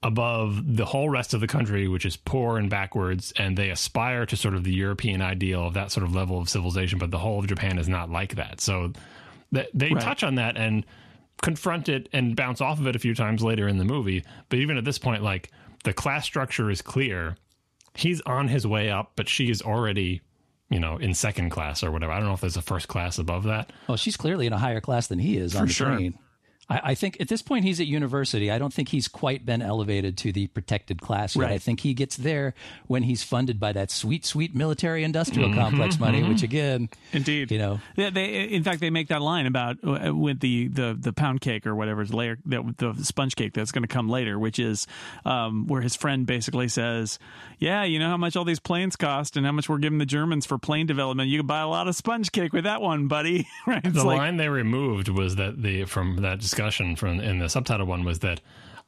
above 0.03 0.77
the 0.77 0.85
whole 0.85 1.09
rest 1.09 1.33
of 1.33 1.41
the 1.41 1.47
country, 1.47 1.89
which 1.89 2.05
is 2.05 2.17
poor 2.17 2.59
and 2.59 2.69
backwards, 2.69 3.33
and 3.39 3.57
they 3.57 3.71
aspire 3.71 4.27
to 4.27 4.37
sort 4.37 4.55
of 4.55 4.63
the 4.63 4.73
European 4.75 5.23
ideal 5.23 5.67
of 5.67 5.75
that 5.75 5.91
sort 5.91 6.05
of 6.05 6.15
level 6.15 6.39
of 6.39 6.49
civilization, 6.49 6.99
but 6.99 7.11
the 7.11 7.19
whole 7.19 7.39
of 7.39 7.47
Japan 7.47 7.79
is 7.79 7.89
not 7.89 8.11
like 8.11 8.35
that. 8.35 8.61
So 8.61 8.93
th- 9.55 9.69
they 9.73 9.91
Right. 9.93 10.03
touch 10.03 10.23
on 10.23 10.35
that 10.35 10.59
and 10.59 10.85
confront 11.43 11.89
it 11.89 12.09
and 12.13 12.37
bounce 12.37 12.61
off 12.61 12.79
of 12.79 12.87
it 12.87 12.95
a 12.95 12.99
few 12.99 13.15
times 13.15 13.43
later 13.43 13.67
in 13.67 13.79
the 13.79 13.85
movie. 13.85 14.23
But 14.51 14.59
even 14.59 14.77
at 14.77 14.85
this 14.85 14.99
point, 14.99 15.23
like 15.23 15.51
the 15.85 15.93
class 15.95 16.25
structure 16.27 16.71
is 16.71 16.83
clear 16.83 17.37
he's 17.97 18.21
on 18.23 18.49
his 18.49 18.67
way 18.67 18.91
up, 18.91 19.13
but 19.17 19.29
she 19.29 19.49
is 19.51 19.63
already, 19.63 20.21
you 20.71 20.81
know, 20.81 20.97
in 20.97 21.15
second 21.15 21.51
class 21.51 21.83
or 21.83 21.91
whatever. 21.91 22.13
I 22.13 22.19
don't 22.19 22.29
know 22.29 22.35
if 22.35 22.41
there's 22.41 22.57
a 22.57 22.63
first 22.63 22.89
class 22.89 23.19
above 23.19 23.45
that. 23.45 23.73
Well, 23.89 23.97
she's 23.97 24.17
clearly 24.17 24.47
in 24.47 24.53
a 24.53 24.59
higher 24.59 24.81
class 24.81 25.07
than 25.07 25.19
he 25.19 25.37
is 25.37 25.55
on 25.55 25.67
the 25.67 25.73
sure. 25.73 25.95
train. 25.95 26.19
I, 26.69 26.81
I 26.85 26.95
think 26.95 27.21
at 27.21 27.29
this 27.29 27.43
point 27.43 27.65
he's 27.65 27.81
at 27.81 27.87
university. 27.87 28.51
I 28.51 28.59
don't 28.59 28.73
think 28.73 28.89
he's 28.89 29.09
quite 29.09 29.45
been 29.47 29.63
elevated 29.63 30.17
to 30.19 30.33
the 30.33 30.47
protected 30.49 31.01
class 31.01 31.37
yet. 31.37 31.43
Right. 31.43 31.53
I 31.53 31.59
think 31.59 31.81
he 31.81 31.95
gets 31.95 32.17
there 32.17 32.55
when 32.87 33.03
he's 33.03 33.23
funded 33.23 33.61
by 33.61 33.73
that 33.73 33.91
sweet, 33.91 34.25
sweet 34.25 34.55
military 34.55 35.05
industrial 35.05 35.45
Mm-hmm, 35.45 35.61
complex 35.61 35.99
money, 35.99 36.23
which 36.23 36.43
again, 36.43 36.89
Indeed. 37.13 37.51
you 37.51 37.59
know, 37.59 37.81
They, 37.97 38.11
they, 38.11 38.45
in 38.45 38.63
fact, 38.63 38.81
they 38.81 38.91
make 38.91 39.09
that 39.09 39.21
line 39.21 39.47
about 39.47 39.77
uh, 39.85 40.15
with 40.15 40.41
the, 40.41 40.69
the, 40.69 40.97
the 40.99 41.13
pound 41.13 41.41
cake 41.41 41.67
or 41.67 41.75
whatever 41.75 42.05
layer, 42.05 42.39
the, 42.47 42.75
the 42.79 43.05
sponge 43.05 43.37
cake 43.37 43.53
that's 43.53 43.73
going 43.73 43.83
to 43.83 43.89
come 43.89 44.09
later, 44.09 44.39
which 44.39 44.59
is 44.59 44.87
um, 45.25 45.67
where 45.67 45.83
his 45.83 45.97
friend 45.97 46.27
basically 46.27 46.69
says, 46.69 47.19
"Yeah, 47.59 47.85
you 47.85 47.99
know 47.99 48.09
how 48.09 48.17
much 48.17 48.37
all 48.37 48.45
these 48.45 48.61
planes 48.61 48.97
cost 48.97 49.37
and 49.37 49.45
how 49.45 49.53
much 49.53 49.69
we're 49.69 49.79
giving 49.79 49.99
the 49.99 50.07
Germans 50.07 50.47
for 50.47 50.59
plane 50.59 50.87
development. 50.87 51.29
You 51.29 51.41
could 51.41 51.47
buy 51.47 51.61
a 51.61 51.69
lot 51.69 51.89
of 51.89 51.97
sponge 51.97 52.33
cake 52.33 52.53
with 52.53 52.65
that 52.65 52.81
one, 52.81 53.09
buddy." 53.09 53.47
right? 53.67 53.85
It's 53.85 53.97
the 53.97 54.05
like, 54.05 54.19
line 54.19 54.37
they 54.37 54.49
removed 54.49 55.09
was 55.09 55.37
that 55.37 55.63
the 55.63 55.85
from 55.85 56.17
that 56.23 56.41
discussion 56.55 56.95
from 56.95 57.21
in 57.21 57.39
the 57.39 57.49
subtitle 57.49 57.87
one 57.87 58.05
was 58.05 58.21
that 58.21 58.41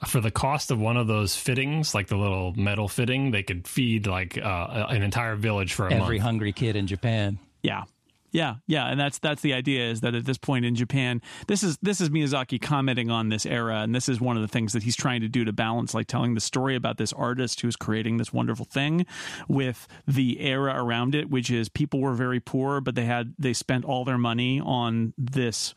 for 0.07 0.21
the 0.21 0.31
cost 0.31 0.71
of 0.71 0.79
one 0.79 0.97
of 0.97 1.07
those 1.07 1.35
fittings, 1.35 1.95
like 1.95 2.07
the 2.09 2.17
little 2.17 2.53
metal 2.55 2.87
fitting, 2.87 3.31
they 3.31 3.43
could 3.43 3.67
feed 3.67 4.07
like 4.07 4.39
uh, 4.39 4.87
an 4.91 5.03
entire 5.03 5.37
village 5.37 5.73
for 5.73 5.89
a 5.89 5.93
every 5.93 6.19
month. 6.19 6.27
hungry 6.27 6.53
kid 6.53 6.77
in 6.77 6.87
Japan. 6.87 7.39
Yeah. 7.63 7.85
Yeah, 8.33 8.57
yeah, 8.67 8.87
and 8.89 9.01
that's 9.01 9.19
that's 9.19 9.41
the 9.41 9.55
idea 9.55 9.91
is 9.91 10.03
that 10.03 10.15
at 10.15 10.27
this 10.27 10.37
point 10.37 10.67
in 10.67 10.75
Japan, 10.75 11.23
this 11.47 11.63
is 11.63 11.79
this 11.81 12.03
is 12.03 12.11
Miyazaki 12.11 12.61
commenting 12.61 13.11
on 13.11 13.31
this 13.31 13.47
era, 13.47 13.77
and 13.77 13.95
this 13.95 14.11
is 14.11 14.21
one 14.21 14.37
of 14.37 14.43
the 14.43 14.49
things 14.49 14.75
that 14.75 14.83
he's 14.83 14.97
trying 14.97 15.23
to 15.23 15.29
do 15.29 15.45
to 15.45 15.53
balance, 15.53 15.95
like 15.95 16.07
telling 16.07 16.35
the 16.35 16.41
story 16.41 16.77
about 16.77 16.99
this 16.99 17.15
artist 17.15 17.63
who's 17.63 17.77
creating 17.77 18.19
this 18.19 18.35
wonderful 18.35 18.67
thing, 18.67 19.07
with 19.49 19.89
the 20.07 20.41
era 20.41 20.75
around 20.77 21.15
it, 21.15 21.31
which 21.31 21.51
is 21.51 21.71
people 21.71 22.01
were 22.01 22.13
very 22.13 22.41
poor, 22.41 22.83
but 22.83 22.95
they 22.95 23.07
had 23.07 23.33
they 23.39 23.55
spent 23.55 23.87
all 23.87 24.05
their 24.05 24.19
money 24.19 24.61
on 24.61 25.15
this 25.17 25.75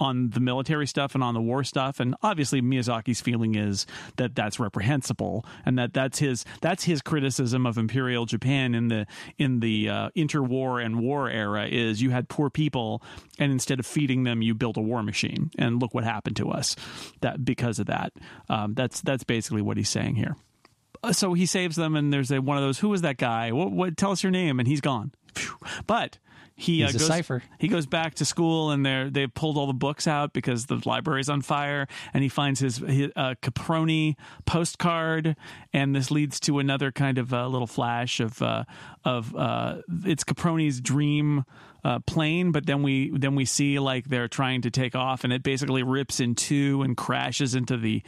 on 0.00 0.30
the 0.30 0.40
military 0.40 0.86
stuff 0.86 1.14
and 1.14 1.22
on 1.22 1.34
the 1.34 1.40
war 1.40 1.62
stuff. 1.62 2.00
And 2.00 2.16
obviously 2.22 2.62
Miyazaki's 2.62 3.20
feeling 3.20 3.54
is 3.54 3.86
that 4.16 4.34
that's 4.34 4.58
reprehensible 4.58 5.44
and 5.66 5.78
that 5.78 5.92
that's 5.92 6.18
his 6.18 6.44
that's 6.62 6.84
his 6.84 7.02
criticism 7.02 7.66
of 7.66 7.78
imperial 7.78 8.24
Japan 8.24 8.74
in 8.74 8.88
the 8.88 9.06
in 9.38 9.60
the 9.60 9.88
uh, 9.88 10.10
interwar 10.16 10.84
and 10.84 11.00
war 11.00 11.28
era 11.28 11.66
is 11.66 12.00
you 12.00 12.10
had 12.10 12.28
poor 12.28 12.48
people 12.50 13.02
and 13.38 13.52
instead 13.52 13.78
of 13.78 13.86
feeding 13.86 14.24
them 14.24 14.42
you 14.42 14.54
built 14.54 14.78
a 14.78 14.80
war 14.80 15.02
machine. 15.02 15.50
And 15.58 15.80
look 15.80 15.94
what 15.94 16.04
happened 16.04 16.36
to 16.36 16.50
us 16.50 16.74
that 17.20 17.44
because 17.44 17.78
of 17.78 17.86
that. 17.86 18.12
Um, 18.48 18.74
that's 18.74 19.02
that's 19.02 19.24
basically 19.24 19.62
what 19.62 19.76
he's 19.76 19.90
saying 19.90 20.16
here. 20.16 20.36
Uh, 21.02 21.12
so 21.12 21.34
he 21.34 21.46
saves 21.46 21.76
them 21.76 21.94
and 21.94 22.12
there's 22.12 22.30
a 22.30 22.40
one 22.40 22.56
of 22.56 22.62
those 22.62 22.78
who 22.78 22.88
was 22.88 23.02
that 23.02 23.18
guy? 23.18 23.52
What, 23.52 23.70
what 23.70 23.96
tell 23.98 24.12
us 24.12 24.22
your 24.22 24.32
name. 24.32 24.58
And 24.58 24.66
he's 24.66 24.80
gone. 24.80 25.12
But 25.86 26.18
he 26.60 26.84
uh, 26.84 26.92
goes, 26.92 27.06
cipher. 27.06 27.42
he 27.58 27.68
goes 27.68 27.86
back 27.86 28.14
to 28.14 28.24
school 28.26 28.70
and 28.70 28.84
they're 28.84 29.08
they 29.08 29.26
pulled 29.26 29.56
all 29.56 29.66
the 29.66 29.72
books 29.72 30.06
out 30.06 30.34
because 30.34 30.66
the 30.66 30.78
library's 30.84 31.30
on 31.30 31.40
fire 31.40 31.88
and 32.12 32.22
he 32.22 32.28
finds 32.28 32.60
his, 32.60 32.76
his 32.76 33.10
uh, 33.16 33.34
caproni 33.40 34.14
postcard 34.44 35.36
and 35.72 35.96
this 35.96 36.10
leads 36.10 36.38
to 36.38 36.58
another 36.58 36.92
kind 36.92 37.16
of 37.16 37.32
uh, 37.32 37.46
little 37.46 37.66
flash 37.66 38.20
of 38.20 38.42
uh, 38.42 38.64
of 39.06 39.34
uh, 39.34 39.80
it's 40.04 40.22
caproni's 40.22 40.82
dream 40.82 41.46
uh, 41.84 41.98
plane 42.00 42.52
but 42.52 42.66
then 42.66 42.82
we 42.82 43.10
then 43.16 43.34
we 43.34 43.44
see 43.44 43.78
like 43.78 44.06
they're 44.08 44.28
trying 44.28 44.60
to 44.62 44.70
take 44.70 44.94
off 44.94 45.24
and 45.24 45.32
it 45.32 45.42
basically 45.42 45.82
rips 45.82 46.20
in 46.20 46.34
two 46.34 46.82
and 46.82 46.96
crashes 46.96 47.54
into 47.54 47.76
the 47.76 48.02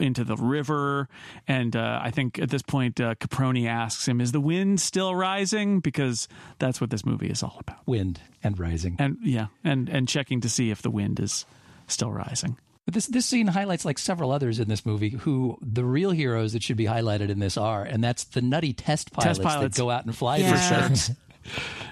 into 0.00 0.24
the 0.24 0.36
river 0.36 1.08
and 1.46 1.76
uh, 1.76 2.00
i 2.02 2.10
think 2.10 2.38
at 2.38 2.50
this 2.50 2.62
point 2.62 3.00
uh, 3.00 3.14
caproni 3.16 3.66
asks 3.68 4.06
him 4.08 4.20
is 4.20 4.32
the 4.32 4.40
wind 4.40 4.80
still 4.80 5.14
rising 5.14 5.80
because 5.80 6.28
that's 6.58 6.80
what 6.80 6.90
this 6.90 7.04
movie 7.04 7.28
is 7.28 7.42
all 7.42 7.56
about 7.60 7.78
Wind 7.86 8.20
and 8.42 8.58
rising. 8.58 8.96
and 8.98 9.16
yeah, 9.22 9.46
and 9.64 9.88
and 9.88 10.06
checking 10.08 10.40
to 10.40 10.48
see 10.48 10.70
if 10.70 10.80
the 10.82 10.90
wind 10.90 11.18
is 11.20 11.44
still 11.86 12.10
rising. 12.12 12.56
But 12.84 12.94
this 12.94 13.06
this 13.06 13.26
scene 13.26 13.48
highlights 13.48 13.84
like 13.84 13.98
several 13.98 14.30
others 14.30 14.58
in 14.60 14.68
this 14.68 14.86
movie 14.86 15.10
who 15.10 15.58
the 15.60 15.84
real 15.84 16.10
heroes 16.12 16.52
that 16.54 16.62
should 16.62 16.76
be 16.76 16.84
highlighted 16.86 17.28
in 17.30 17.38
this 17.38 17.56
are, 17.56 17.82
and 17.82 18.02
that's 18.02 18.24
the 18.24 18.40
nutty 18.40 18.72
test 18.72 19.12
pilots, 19.12 19.38
pilots. 19.38 19.76
that 19.76 19.80
go 19.82 19.90
out 19.90 20.04
and 20.04 20.16
fly 20.16 20.36
Yeah. 20.38 20.88
for 20.88 20.94
sure. 20.96 21.16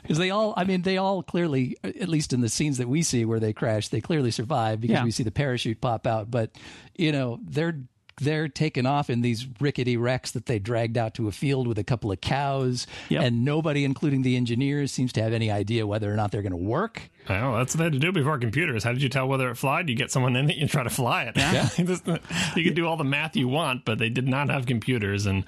Because 0.03 0.19
they 0.19 0.31
all, 0.31 0.55
I 0.57 0.65
mean, 0.65 0.83
they 0.83 0.97
all 0.99 1.23
clearly, 1.23 1.77
at 1.83 2.09
least 2.09 2.33
in 2.33 2.41
the 2.41 2.49
scenes 2.49 2.79
that 2.79 2.89
we 2.89 3.03
see 3.03 3.25
where 3.25 3.41
they 3.41 3.53
crash, 3.53 3.89
they 3.89 4.01
clearly 4.01 4.31
survive 4.31 4.81
because 4.81 4.95
Yeah. 4.97 5.05
we 5.05 5.11
see 5.11 5.23
the 5.23 5.31
parachute 5.31 5.81
pop 5.81 6.07
out. 6.07 6.31
But 6.31 6.51
you 6.97 7.13
know, 7.13 7.39
they're 7.43 7.79
they're 8.21 8.49
taken 8.49 8.87
off 8.87 9.11
in 9.11 9.21
these 9.23 9.47
rickety 9.61 9.97
wrecks 9.97 10.31
that 10.33 10.47
they 10.47 10.59
dragged 10.59 10.97
out 10.97 11.15
to 11.15 11.29
a 11.29 11.33
field 11.33 11.67
with 11.67 11.79
a 11.79 11.85
couple 11.85 12.11
of 12.13 12.21
cows, 12.21 12.87
Yep. 13.09 13.23
and 13.23 13.45
nobody, 13.45 13.85
including 13.85 14.23
the 14.23 14.37
engineers, 14.37 14.93
seems 14.93 15.13
to 15.15 15.23
have 15.23 15.33
any 15.33 15.51
idea 15.51 15.87
whether 15.87 16.13
or 16.13 16.17
not 16.17 16.33
they're 16.33 16.43
going 16.43 16.51
to 16.53 16.57
work. 16.57 17.03
Well, 17.29 17.57
that's 17.57 17.75
what 17.75 17.79
they 17.79 17.85
had 17.85 17.93
to 17.95 17.99
do 17.99 18.13
before 18.13 18.39
computers. 18.39 18.85
How 18.85 18.93
did 18.93 19.03
you 19.03 19.09
tell 19.09 19.27
whether 19.27 19.51
it 19.51 19.57
flied? 19.57 19.89
You 19.89 19.97
get 19.97 20.13
someone 20.13 20.37
in 20.37 20.49
it 20.49 20.59
and 20.59 20.71
try 20.71 20.85
to 20.85 20.91
fly 20.91 21.25
it. 21.25 21.37
Yeah. 21.37 21.69
you 22.57 22.65
could 22.65 22.75
do 22.75 22.87
all 22.87 22.97
the 22.97 23.03
math 23.05 23.35
you 23.37 23.49
want, 23.49 23.85
but 23.85 23.99
they 23.99 24.09
did 24.09 24.29
not 24.29 24.49
have 24.49 24.65
computers 24.67 25.27
and 25.27 25.43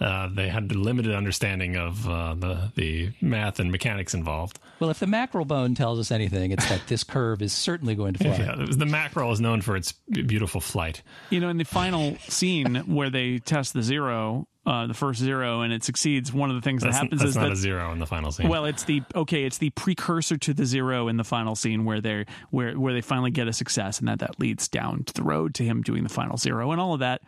uh, 0.00 0.28
they 0.32 0.48
had 0.48 0.74
limited 0.74 1.14
understanding 1.14 1.76
of 1.76 2.08
uh, 2.08 2.34
the, 2.34 2.72
the 2.76 3.10
math 3.20 3.58
and 3.60 3.70
mechanics 3.70 4.14
involved. 4.14 4.58
Well, 4.80 4.88
if 4.90 5.00
the 5.00 5.06
mackerel 5.06 5.44
bone 5.44 5.74
tells 5.74 5.98
us 5.98 6.10
anything, 6.10 6.50
it's 6.52 6.66
that 6.68 6.86
this 6.86 7.04
curve 7.04 7.42
is 7.42 7.52
certainly 7.52 7.94
going 7.94 8.14
to 8.14 8.20
fly. 8.20 8.28
Yeah, 8.38 8.54
the 8.70 8.86
mackerel 8.86 9.32
is 9.32 9.40
known 9.40 9.60
for 9.60 9.76
its 9.76 9.92
beautiful 9.92 10.60
flight. 10.60 11.02
You 11.30 11.40
know, 11.40 11.48
in 11.50 11.58
the 11.58 11.64
final 11.64 12.07
scene 12.16 12.76
where 12.86 13.10
they 13.10 13.38
test 13.38 13.72
the 13.72 13.82
zero, 13.82 14.46
uh, 14.66 14.86
the 14.86 14.94
first 14.94 15.20
zero, 15.20 15.62
and 15.62 15.72
it 15.72 15.82
succeeds, 15.82 16.32
one 16.32 16.50
of 16.50 16.56
the 16.56 16.62
things 16.62 16.82
That's, 16.82 16.96
that 16.96 17.02
happens 17.04 17.20
that's 17.20 17.30
is 17.30 17.36
not 17.36 17.44
that 17.44 17.52
a 17.52 17.56
zero 17.56 17.92
in 17.92 17.98
the 17.98 18.06
final 18.06 18.32
scene. 18.32 18.48
well, 18.48 18.64
it's 18.64 18.84
the 18.84 19.02
okay, 19.14 19.44
it's 19.44 19.58
the 19.58 19.70
precursor 19.70 20.36
to 20.36 20.54
the 20.54 20.66
zero 20.66 21.08
in 21.08 21.16
the 21.16 21.24
final 21.24 21.54
scene 21.54 21.84
where 21.84 22.00
they 22.00 22.12
are 22.12 22.24
where 22.50 22.78
where 22.78 22.92
they 22.92 23.00
finally 23.00 23.30
get 23.30 23.48
a 23.48 23.52
success, 23.52 23.98
and 23.98 24.08
that 24.08 24.18
that 24.18 24.38
leads 24.38 24.68
down 24.68 25.04
to 25.04 25.14
the 25.14 25.22
road 25.22 25.54
to 25.54 25.64
him 25.64 25.82
doing 25.82 26.02
the 26.02 26.08
final 26.08 26.36
zero 26.36 26.70
and 26.72 26.80
all 26.80 26.94
of 26.94 27.00
that. 27.00 27.22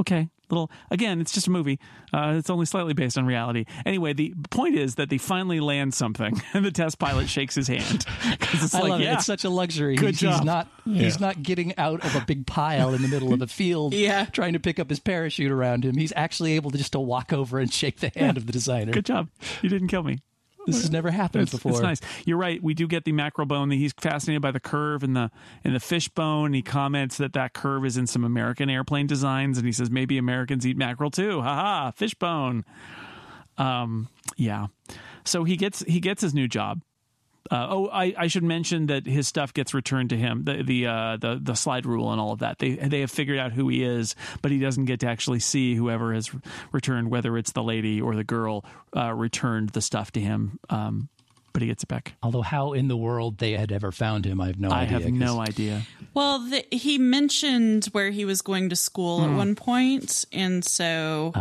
Okay, 0.00 0.28
little 0.50 0.70
again, 0.90 1.20
it's 1.20 1.32
just 1.32 1.46
a 1.46 1.50
movie. 1.50 1.78
Uh, 2.12 2.34
it's 2.36 2.50
only 2.50 2.66
slightly 2.66 2.94
based 2.94 3.18
on 3.18 3.26
reality. 3.26 3.64
Anyway, 3.84 4.12
the 4.12 4.34
point 4.50 4.76
is 4.76 4.94
that 4.96 5.10
they 5.10 5.18
finally 5.18 5.60
land 5.60 5.94
something, 5.94 6.40
and 6.52 6.64
the 6.64 6.70
test 6.70 6.98
pilot 6.98 7.28
shakes 7.28 7.54
his 7.54 7.68
hand 7.68 8.04
it's 8.24 8.74
I 8.74 8.80
like, 8.80 8.90
love 8.90 9.00
yeah, 9.00 9.12
it. 9.12 9.14
It's 9.16 9.26
such 9.26 9.44
a 9.44 9.50
luxury. 9.50 9.96
Good 9.96 10.10
he's, 10.10 10.20
he's 10.20 10.30
job. 10.36 10.44
not 10.44 10.68
he's 10.84 11.20
not 11.20 11.42
getting 11.42 11.76
out 11.78 12.04
of 12.04 12.14
a 12.16 12.20
big 12.24 12.46
pile 12.46 12.94
in 12.94 13.02
the 13.02 13.08
middle 13.08 13.32
of 13.32 13.42
a 13.42 13.46
field 13.46 13.94
Yeah. 14.06 14.24
trying 14.26 14.52
to 14.54 14.60
pick 14.60 14.78
up 14.78 14.88
his 14.90 15.00
parachute 15.00 15.50
around 15.50 15.84
him. 15.84 15.96
He's 15.96 16.12
actually 16.16 16.52
able 16.52 16.70
to 16.70 16.78
just 16.78 16.92
to 16.92 17.00
walk 17.00 17.32
over 17.32 17.58
and 17.58 17.72
shake 17.72 18.00
the 18.00 18.10
hand 18.14 18.36
of 18.36 18.46
the 18.46 18.52
designer. 18.52 18.92
good 18.92 19.06
job. 19.06 19.28
You 19.62 19.68
didn't 19.68 19.88
kill 19.88 20.02
me. 20.02 20.18
This 20.66 20.80
has 20.82 20.90
never 20.90 21.10
happened 21.10 21.44
It's, 21.44 21.52
before. 21.52 21.72
it's 21.72 21.80
nice. 21.80 22.00
You're 22.24 22.36
right. 22.38 22.62
We 22.62 22.74
do 22.74 22.86
get 22.86 23.04
the 23.04 23.12
mackerel 23.12 23.46
bone. 23.46 23.70
He's 23.70 23.92
fascinated 23.92 24.42
by 24.42 24.50
the 24.50 24.60
curve 24.60 25.02
and 25.02 25.14
the 25.16 25.30
in 25.64 25.72
the 25.72 25.80
fish 25.80 26.08
bone. 26.08 26.52
He 26.52 26.62
comments 26.62 27.16
that 27.18 27.32
that 27.34 27.52
curve 27.52 27.84
is 27.86 27.96
in 27.96 28.06
some 28.06 28.24
American 28.24 28.68
airplane 28.68 29.06
designs, 29.06 29.58
and 29.58 29.66
he 29.66 29.72
says 29.72 29.90
maybe 29.90 30.18
Americans 30.18 30.66
eat 30.66 30.76
mackerel 30.76 31.10
too. 31.10 31.40
Ha 31.40 31.54
ha! 31.54 31.90
Fish 31.92 32.14
bone. 32.14 32.64
Um. 33.58 34.08
Yeah. 34.36 34.66
So 35.24 35.44
he 35.44 35.56
gets 35.56 35.80
he 35.84 36.00
gets 36.00 36.22
his 36.22 36.34
new 36.34 36.48
job. 36.48 36.82
Uh, 37.50 37.66
oh, 37.70 37.88
I, 37.92 38.14
I 38.16 38.26
should 38.26 38.42
mention 38.42 38.86
that 38.86 39.06
his 39.06 39.28
stuff 39.28 39.52
gets 39.54 39.74
returned 39.74 40.10
to 40.10 40.16
him. 40.16 40.44
The 40.44 40.62
the 40.62 40.86
uh, 40.86 41.16
the 41.16 41.38
the 41.42 41.54
slide 41.54 41.86
rule 41.86 42.12
and 42.12 42.20
all 42.20 42.32
of 42.32 42.40
that. 42.40 42.58
They 42.58 42.70
they 42.76 43.00
have 43.00 43.10
figured 43.10 43.38
out 43.38 43.52
who 43.52 43.68
he 43.68 43.82
is, 43.84 44.14
but 44.42 44.50
he 44.50 44.58
doesn't 44.58 44.86
get 44.86 45.00
to 45.00 45.06
actually 45.08 45.40
see 45.40 45.74
whoever 45.74 46.12
has 46.14 46.30
returned, 46.72 47.10
whether 47.10 47.36
it's 47.36 47.52
the 47.52 47.62
lady 47.62 48.00
or 48.00 48.14
the 48.14 48.24
girl, 48.24 48.64
uh, 48.96 49.12
returned 49.12 49.70
the 49.70 49.80
stuff 49.82 50.10
to 50.12 50.20
him. 50.20 50.58
Um, 50.70 51.08
but 51.52 51.62
he 51.62 51.68
gets 51.68 51.84
it 51.84 51.88
back. 51.88 52.12
Although 52.22 52.42
how 52.42 52.74
in 52.74 52.88
the 52.88 52.98
world 52.98 53.38
they 53.38 53.52
had 53.52 53.72
ever 53.72 53.90
found 53.90 54.26
him, 54.26 54.42
I 54.42 54.48
have 54.48 54.60
no 54.60 54.68
I 54.68 54.82
idea. 54.82 55.00
have 55.00 55.10
no 55.10 55.40
idea. 55.40 55.82
Well, 56.12 56.40
the, 56.40 56.62
he 56.70 56.98
mentioned 56.98 57.86
where 57.92 58.10
he 58.10 58.26
was 58.26 58.42
going 58.42 58.68
to 58.68 58.76
school 58.76 59.20
Hmm. 59.22 59.30
at 59.30 59.36
one 59.38 59.54
point, 59.54 60.26
and 60.32 60.62
so 60.62 61.32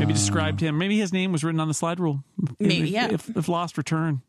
Maybe 0.00 0.12
described 0.12 0.60
him. 0.60 0.78
Maybe 0.78 0.98
his 0.98 1.12
name 1.12 1.30
was 1.30 1.44
written 1.44 1.60
on 1.60 1.68
the 1.68 1.74
slide 1.74 2.00
rule. 2.00 2.24
Maybe, 2.58 2.88
if, 2.88 2.88
yeah. 2.88 3.08
If, 3.12 3.36
if 3.36 3.48
lost, 3.48 3.78
return 3.78 4.22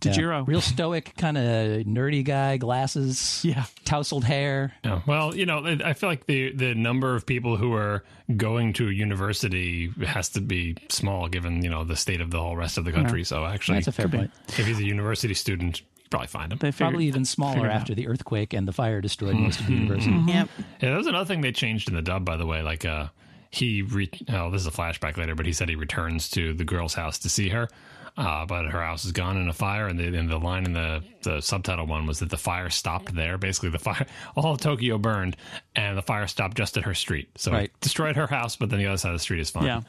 to 0.00 0.08
Yeah. 0.08 0.14
Jiro. 0.14 0.40
Uh, 0.40 0.44
Real 0.44 0.60
stoic, 0.60 1.14
kind 1.16 1.38
of 1.38 1.44
nerdy 1.86 2.24
guy, 2.24 2.56
glasses, 2.56 3.40
Yeah. 3.44 3.64
tousled 3.84 4.24
hair. 4.24 4.74
Yeah. 4.84 5.00
Well, 5.06 5.34
you 5.34 5.46
know, 5.46 5.64
I 5.84 5.92
feel 5.94 6.08
like 6.08 6.26
the 6.26 6.52
the 6.52 6.74
number 6.74 7.14
of 7.14 7.26
people 7.26 7.56
who 7.56 7.72
are 7.74 8.04
going 8.36 8.72
to 8.74 8.88
a 8.88 8.92
university 8.92 9.90
has 10.04 10.28
to 10.30 10.40
be 10.40 10.76
small, 10.88 11.28
given 11.28 11.62
you 11.62 11.70
know 11.70 11.84
the 11.84 11.96
state 11.96 12.20
of 12.20 12.30
the 12.30 12.40
whole 12.40 12.56
rest 12.56 12.78
of 12.78 12.84
the 12.84 12.92
country. 12.92 13.24
So 13.24 13.44
actually, 13.46 13.78
That's 13.78 13.88
a 13.88 13.92
fair 13.92 14.08
point. 14.08 14.30
if 14.48 14.66
he's 14.66 14.78
a 14.78 14.84
university 14.84 15.34
student, 15.34 15.80
you 15.80 15.86
probably 16.10 16.28
find 16.28 16.52
him. 16.52 16.58
They 16.58 16.70
figured, 16.70 16.90
Probably 16.90 17.06
even 17.06 17.24
smaller 17.24 17.54
figured 17.54 17.70
it 17.70 17.74
out. 17.74 17.80
after 17.80 17.94
the 17.94 18.08
earthquake 18.08 18.52
and 18.52 18.66
the 18.68 18.72
fire 18.72 19.00
destroyed 19.00 19.34
most 19.36 19.60
of 19.60 19.66
the 19.66 19.72
hmm. 19.72 19.82
university. 19.82 20.12
Mm-hmm. 20.12 20.28
yep. 20.28 20.48
Yeah, 20.80 20.90
that 20.90 20.96
was 20.96 21.06
another 21.06 21.24
thing 21.26 21.40
they 21.40 21.52
changed 21.52 21.88
in 21.88 21.94
the 21.94 22.02
dub, 22.02 22.24
by 22.24 22.36
the 22.36 22.46
way. 22.46 22.62
Like, 22.62 22.84
uh, 22.84 23.08
he, 23.50 23.82
re- 23.82 24.10
oh, 24.30 24.50
this 24.50 24.60
is 24.60 24.66
a 24.66 24.70
flashback 24.70 25.16
later, 25.16 25.34
but 25.34 25.46
he 25.46 25.52
said 25.52 25.68
he 25.68 25.76
returns 25.76 26.28
to 26.30 26.52
the 26.52 26.64
girl's 26.64 26.94
house 26.94 27.18
to 27.20 27.28
see 27.28 27.48
her. 27.48 27.68
Uh, 28.16 28.46
but 28.46 28.64
her 28.66 28.82
house 28.82 29.04
is 29.04 29.12
gone 29.12 29.36
in 29.36 29.46
a 29.46 29.52
fire, 29.52 29.88
and 29.88 29.98
the, 29.98 30.06
and 30.16 30.30
the 30.30 30.38
line 30.38 30.64
in 30.64 30.72
the, 30.72 31.02
the 31.22 31.40
subtitle 31.42 31.86
one 31.86 32.06
was 32.06 32.20
that 32.20 32.30
the 32.30 32.36
fire 32.38 32.70
stopped 32.70 33.14
there. 33.14 33.36
Basically, 33.36 33.68
the 33.68 33.78
fire, 33.78 34.06
all 34.36 34.52
of 34.54 34.60
Tokyo 34.60 34.96
burned, 34.96 35.36
and 35.74 35.98
the 35.98 36.02
fire 36.02 36.26
stopped 36.26 36.56
just 36.56 36.78
at 36.78 36.84
her 36.84 36.94
street. 36.94 37.28
So 37.36 37.52
Right. 37.52 37.64
it 37.64 37.80
destroyed 37.80 38.16
her 38.16 38.26
house, 38.26 38.56
but 38.56 38.70
then 38.70 38.78
the 38.78 38.86
other 38.86 38.96
side 38.96 39.10
of 39.10 39.16
the 39.16 39.22
street 39.22 39.40
is 39.40 39.50
fine. 39.50 39.64
Yeah. 39.66 39.80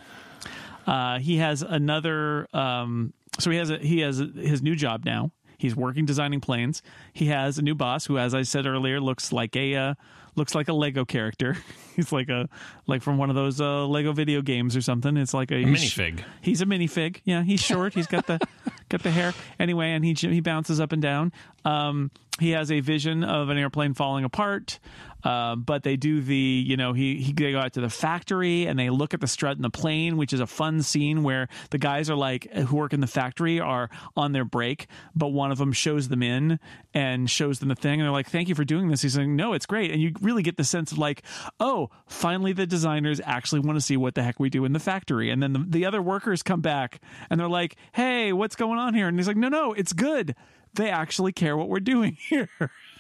Uh, 0.86 1.20
he 1.20 1.38
has 1.38 1.62
another. 1.62 2.48
Um, 2.54 3.14
so 3.40 3.50
he 3.52 3.58
has 3.58 3.70
a, 3.70 3.78
he 3.78 4.00
has 4.02 4.20
a, 4.20 4.26
his 4.26 4.62
new 4.62 4.76
job 4.76 5.06
now. 5.06 5.32
He's 5.58 5.76
working 5.76 6.06
designing 6.06 6.40
planes. 6.40 6.82
He 7.14 7.28
has 7.28 7.58
a 7.58 7.62
new 7.62 7.76
boss 7.76 8.06
who, 8.06 8.18
as 8.18 8.34
I 8.36 8.44
said 8.44 8.66
earlier, 8.66 9.00
looks 9.00 9.32
like 9.34 9.56
a 9.56 9.76
uh, 9.76 9.94
looks 10.38 10.56
like 10.56 10.68
a 10.70 10.74
Lego 10.74 11.04
character. 11.04 11.58
He's 11.96 12.12
like 12.12 12.30
a 12.30 12.48
like 12.86 13.02
from 13.02 13.18
one 13.18 13.30
of 13.30 13.36
those 13.36 13.60
uh, 13.60 13.86
Lego 13.88 14.14
video 14.14 14.42
games 14.42 14.78
or 14.78 14.82
something. 14.82 15.18
It's 15.18 15.34
like 15.34 15.52
a, 15.52 15.56
A 15.56 15.64
minifig. 15.66 16.24
He's 16.42 16.62
a 16.62 16.66
minifig. 16.66 17.22
Yeah, 17.26 17.44
he's 17.44 17.60
short. 17.60 17.94
He's 17.96 18.08
got 18.08 18.28
the 18.28 18.40
got 18.90 19.02
the 19.04 19.12
hair. 19.12 19.34
Anyway, 19.60 19.92
and 19.92 20.06
he 20.06 20.14
he 20.14 20.40
bounces 20.40 20.80
up 20.80 20.92
and 20.92 21.02
down. 21.02 21.34
Um, 21.66 22.12
he 22.40 22.52
has 22.52 22.72
a 22.72 22.80
vision 22.80 23.24
of 23.24 23.50
an 23.50 23.58
airplane 23.58 23.94
falling 23.94 24.24
apart. 24.24 24.80
Uh, 25.24 25.56
but 25.56 25.84
they 25.84 25.98
do 25.98 26.22
the, 26.22 26.36
you 26.36 26.78
know, 26.78 26.94
he, 26.94 27.16
he 27.18 27.34
they 27.34 27.52
go 27.52 27.60
out 27.60 27.74
to 27.74 27.82
the 27.82 27.90
factory 27.90 28.66
and 28.66 28.78
they 28.78 28.90
look 28.90 29.14
at 29.14 29.20
the 29.20 29.28
strut 29.28 29.58
in 29.58 29.64
the 29.64 29.70
plane, 29.70 30.16
which 30.16 30.32
is 30.32 30.40
a 30.40 30.48
fun 30.48 30.82
scene 30.82 31.24
where 31.24 31.48
the 31.72 31.78
guys 31.78 32.10
are 32.10 32.16
like 32.16 32.50
who 32.54 32.76
work 32.76 32.94
in 32.94 33.02
the 33.02 33.08
factory 33.08 33.60
are 33.60 33.90
on 34.16 34.32
their 34.32 34.46
break, 34.46 34.88
but 35.16 35.30
one 35.30 35.52
of 35.52 35.58
them 35.58 35.74
shows 35.74 36.08
them 36.08 36.22
in 36.22 36.60
and 36.94 37.30
shows 37.30 37.60
them 37.60 37.70
the 37.70 37.76
thing, 37.76 38.00
and 38.00 38.06
they're 38.06 38.12
like, 38.12 38.30
"Thank 38.30 38.48
you 38.48 38.56
for 38.56 38.64
doing 38.64 38.88
this." 38.88 39.02
He's 39.02 39.14
saying, 39.14 39.36
"No, 39.36 39.54
it's 39.54 39.66
great," 39.66 39.92
and 39.92 40.02
you 40.02 40.14
really 40.22 40.44
get 40.44 40.56
the 40.56 40.64
sense 40.64 40.92
of 40.92 40.98
like, 40.98 41.24
"Oh, 41.60 41.90
finally 42.06 42.54
the 42.54 42.68
designers 42.68 43.20
actually 43.26 43.60
want 43.62 43.76
to 43.78 43.82
see 43.82 43.98
what 43.98 44.16
the 44.16 44.24
heck 44.24 44.40
we 44.40 44.50
do 44.50 44.66
in 44.66 44.74
the 44.74 44.80
factory." 44.80 45.30
And 45.30 45.42
then 45.42 45.54
the, 45.54 45.66
the 45.68 45.86
other 45.86 46.02
workers 46.02 46.44
come 46.44 46.62
back 46.62 47.02
and 47.30 47.40
they're 47.40 47.50
like, 47.50 47.76
"Hey, 47.92 48.34
what's 48.34 48.56
going 48.56 48.80
on 48.80 48.94
here?" 48.94 49.08
And 49.08 49.18
he's 49.18 49.28
like, 49.28 49.36
"No, 49.36 49.50
no, 49.50 49.74
it's 49.74 49.94
good. 49.94 50.36
They 50.78 50.90
actually 50.90 51.34
care 51.34 51.58
what 51.58 51.70
we're 51.70 51.80
doing 51.80 52.18
here." 52.30 52.50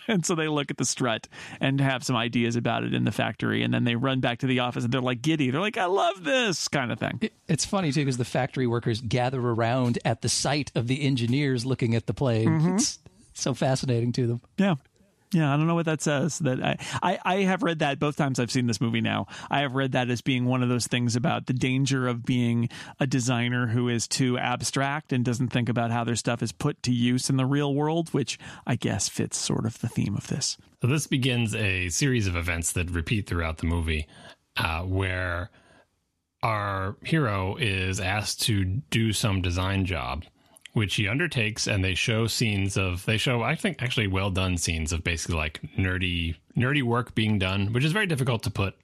And 0.07 0.25
so 0.25 0.35
they 0.35 0.47
look 0.47 0.71
at 0.71 0.77
the 0.77 0.85
strut 0.85 1.27
and 1.59 1.81
have 1.81 2.03
some 2.03 2.15
ideas 2.15 2.55
about 2.55 2.83
it 2.83 2.93
in 2.93 3.03
the 3.03 3.11
factory. 3.11 3.61
And 3.63 3.73
then 3.73 3.83
they 3.83 3.95
run 3.95 4.21
back 4.21 4.39
to 4.39 4.47
the 4.47 4.59
office 4.59 4.85
and 4.85 4.93
they're 4.93 5.01
like 5.01 5.21
giddy. 5.21 5.51
They're 5.51 5.59
like, 5.59 5.77
I 5.77 5.85
love 5.85 6.23
this 6.23 6.67
kind 6.69 6.91
of 6.91 6.99
thing. 6.99 7.29
It's 7.47 7.65
funny 7.65 7.91
too 7.91 8.01
because 8.01 8.17
the 8.17 8.25
factory 8.25 8.67
workers 8.67 9.01
gather 9.01 9.41
around 9.41 9.99
at 10.05 10.21
the 10.21 10.29
site 10.29 10.71
of 10.75 10.87
the 10.87 11.01
engineers 11.01 11.65
looking 11.65 11.93
at 11.93 12.05
the 12.05 12.13
plane. 12.13 12.47
Mm-hmm. 12.47 12.75
It's 12.75 12.99
so 13.33 13.53
fascinating 13.53 14.13
to 14.13 14.27
them. 14.27 14.41
Yeah. 14.57 14.75
Yeah, 15.33 15.53
I 15.53 15.57
don't 15.57 15.67
know 15.67 15.75
what 15.75 15.87
that 15.87 16.01
says. 16.01 16.39
That 16.39 16.63
I, 16.63 16.77
I, 17.03 17.19
I 17.25 17.35
have 17.41 17.61
read 17.61 17.79
that 17.79 17.99
both 17.99 18.15
times 18.15 18.39
I've 18.39 18.51
seen 18.51 18.67
this 18.67 18.79
movie 18.79 19.01
now. 19.01 19.27
I 19.49 19.59
have 19.59 19.75
read 19.75 19.91
that 19.91 20.09
as 20.09 20.21
being 20.21 20.45
one 20.45 20.63
of 20.63 20.69
those 20.69 20.87
things 20.87 21.17
about 21.17 21.47
the 21.47 21.53
danger 21.53 22.07
of 22.07 22.23
being 22.23 22.69
a 22.99 23.05
designer 23.05 23.67
who 23.67 23.89
is 23.89 24.07
too 24.07 24.37
abstract 24.37 25.11
and 25.11 25.25
doesn't 25.25 25.49
think 25.49 25.67
about 25.67 25.91
how 25.91 26.05
their 26.05 26.15
stuff 26.15 26.41
is 26.41 26.53
put 26.53 26.81
to 26.83 26.93
use 26.93 27.29
in 27.29 27.35
the 27.35 27.45
real 27.45 27.73
world, 27.73 28.13
which 28.13 28.39
I 28.65 28.77
guess 28.77 29.09
fits 29.09 29.37
sort 29.37 29.65
of 29.65 29.79
the 29.79 29.89
theme 29.89 30.15
of 30.15 30.27
this. 30.27 30.57
So 30.81 30.87
this 30.87 31.07
begins 31.07 31.53
a 31.55 31.89
series 31.89 32.27
of 32.27 32.35
events 32.35 32.71
that 32.73 32.89
repeat 32.89 33.27
throughout 33.27 33.57
the 33.57 33.67
movie, 33.67 34.07
uh, 34.55 34.83
where 34.83 35.49
our 36.41 36.95
hero 37.03 37.57
is 37.57 37.99
asked 37.99 38.43
to 38.43 38.63
do 38.63 39.11
some 39.11 39.41
design 39.41 39.85
job, 39.85 40.23
which 40.77 40.95
he 40.95 41.07
undertakes, 41.07 41.67
and 41.67 41.83
they 41.83 41.95
show 41.95 42.27
scenes 42.27 42.77
of 42.77 43.03
they 43.05 43.17
show 43.17 43.41
I 43.41 43.55
think 43.55 43.81
actually 43.81 44.07
well 44.07 44.29
done 44.29 44.57
scenes 44.57 44.93
of 44.93 45.03
basically 45.03 45.35
like 45.35 45.59
nerdy 45.77 46.35
nerdy 46.55 46.83
work 46.83 47.15
being 47.15 47.39
done, 47.39 47.73
which 47.73 47.83
is 47.83 47.91
very 47.91 48.05
difficult 48.05 48.43
to 48.43 48.51
put 48.51 48.75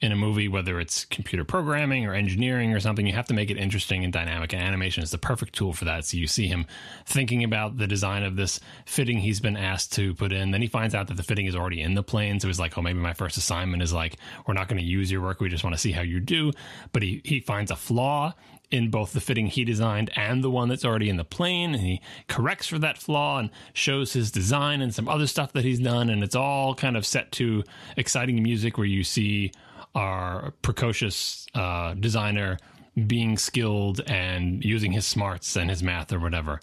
in 0.00 0.12
a 0.12 0.16
movie, 0.16 0.48
whether 0.48 0.80
it's 0.80 1.04
computer 1.04 1.44
programming 1.44 2.06
or 2.06 2.14
engineering 2.14 2.72
or 2.72 2.80
something, 2.80 3.06
you 3.06 3.12
have 3.12 3.26
to 3.26 3.34
make 3.34 3.50
it 3.50 3.58
interesting 3.58 4.02
and 4.02 4.12
dynamic. 4.12 4.54
And 4.54 4.62
animation 4.62 5.02
is 5.02 5.10
the 5.10 5.18
perfect 5.18 5.54
tool 5.54 5.74
for 5.74 5.84
that. 5.84 6.06
So 6.06 6.16
you 6.16 6.26
see 6.26 6.46
him 6.46 6.64
thinking 7.04 7.44
about 7.44 7.76
the 7.76 7.86
design 7.86 8.22
of 8.22 8.36
this 8.36 8.60
fitting 8.86 9.18
he's 9.18 9.40
been 9.40 9.58
asked 9.58 9.92
to 9.94 10.14
put 10.14 10.32
in. 10.32 10.52
Then 10.52 10.62
he 10.62 10.68
finds 10.68 10.94
out 10.94 11.08
that 11.08 11.18
the 11.18 11.22
fitting 11.22 11.44
is 11.44 11.54
already 11.54 11.82
in 11.82 11.94
the 11.94 12.02
plane. 12.02 12.40
So 12.40 12.46
he's 12.46 12.58
like, 12.58 12.78
oh, 12.78 12.82
maybe 12.82 12.98
my 12.98 13.12
first 13.12 13.36
assignment 13.36 13.82
is 13.82 13.92
like, 13.92 14.16
we're 14.46 14.54
not 14.54 14.68
going 14.68 14.80
to 14.80 14.88
use 14.88 15.12
your 15.12 15.20
work. 15.20 15.38
We 15.38 15.50
just 15.50 15.64
want 15.64 15.74
to 15.74 15.80
see 15.80 15.92
how 15.92 16.02
you 16.02 16.18
do. 16.18 16.52
But 16.92 17.02
he, 17.02 17.20
he 17.22 17.40
finds 17.40 17.70
a 17.70 17.76
flaw 17.76 18.32
in 18.70 18.90
both 18.90 19.12
the 19.12 19.20
fitting 19.20 19.46
he 19.46 19.64
designed 19.64 20.10
and 20.16 20.44
the 20.44 20.50
one 20.50 20.68
that's 20.68 20.84
already 20.84 21.08
in 21.08 21.16
the 21.16 21.24
plane. 21.24 21.74
And 21.74 21.82
he 21.82 22.00
corrects 22.28 22.66
for 22.66 22.78
that 22.78 22.98
flaw 22.98 23.38
and 23.38 23.50
shows 23.72 24.12
his 24.12 24.30
design 24.30 24.80
and 24.80 24.94
some 24.94 25.08
other 25.08 25.26
stuff 25.26 25.52
that 25.52 25.64
he's 25.64 25.80
done. 25.80 26.08
And 26.08 26.22
it's 26.22 26.36
all 26.36 26.74
kind 26.74 26.96
of 26.96 27.04
set 27.04 27.32
to 27.32 27.64
exciting 27.96 28.42
music 28.42 28.78
where 28.78 28.86
you 28.86 29.02
see 29.04 29.52
our 29.94 30.52
precocious 30.62 31.46
uh, 31.54 31.94
designer 31.94 32.58
being 33.06 33.36
skilled 33.36 34.00
and 34.06 34.64
using 34.64 34.92
his 34.92 35.06
smarts 35.06 35.56
and 35.56 35.70
his 35.70 35.82
math 35.82 36.12
or 36.12 36.20
whatever. 36.20 36.60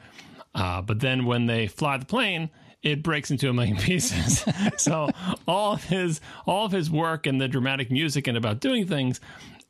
Uh, 0.56 0.82
but 0.82 1.00
then 1.00 1.26
when 1.26 1.46
they 1.46 1.68
fly 1.68 1.98
the 1.98 2.06
plane, 2.06 2.50
it 2.84 3.04
breaks 3.04 3.32
into 3.32 3.50
a 3.50 3.54
million 3.54 3.78
pieces. 3.78 4.46
so 4.78 5.10
all 5.48 5.74
of 5.74 5.84
his 5.84 6.22
all 6.46 6.66
of 6.66 6.72
his 6.72 6.90
work 6.90 7.28
and 7.28 7.42
the 7.42 7.48
dramatic 7.48 7.92
music 7.92 8.28
and 8.28 8.38
about 8.38 8.60
doing 8.60 8.88
things 8.88 9.20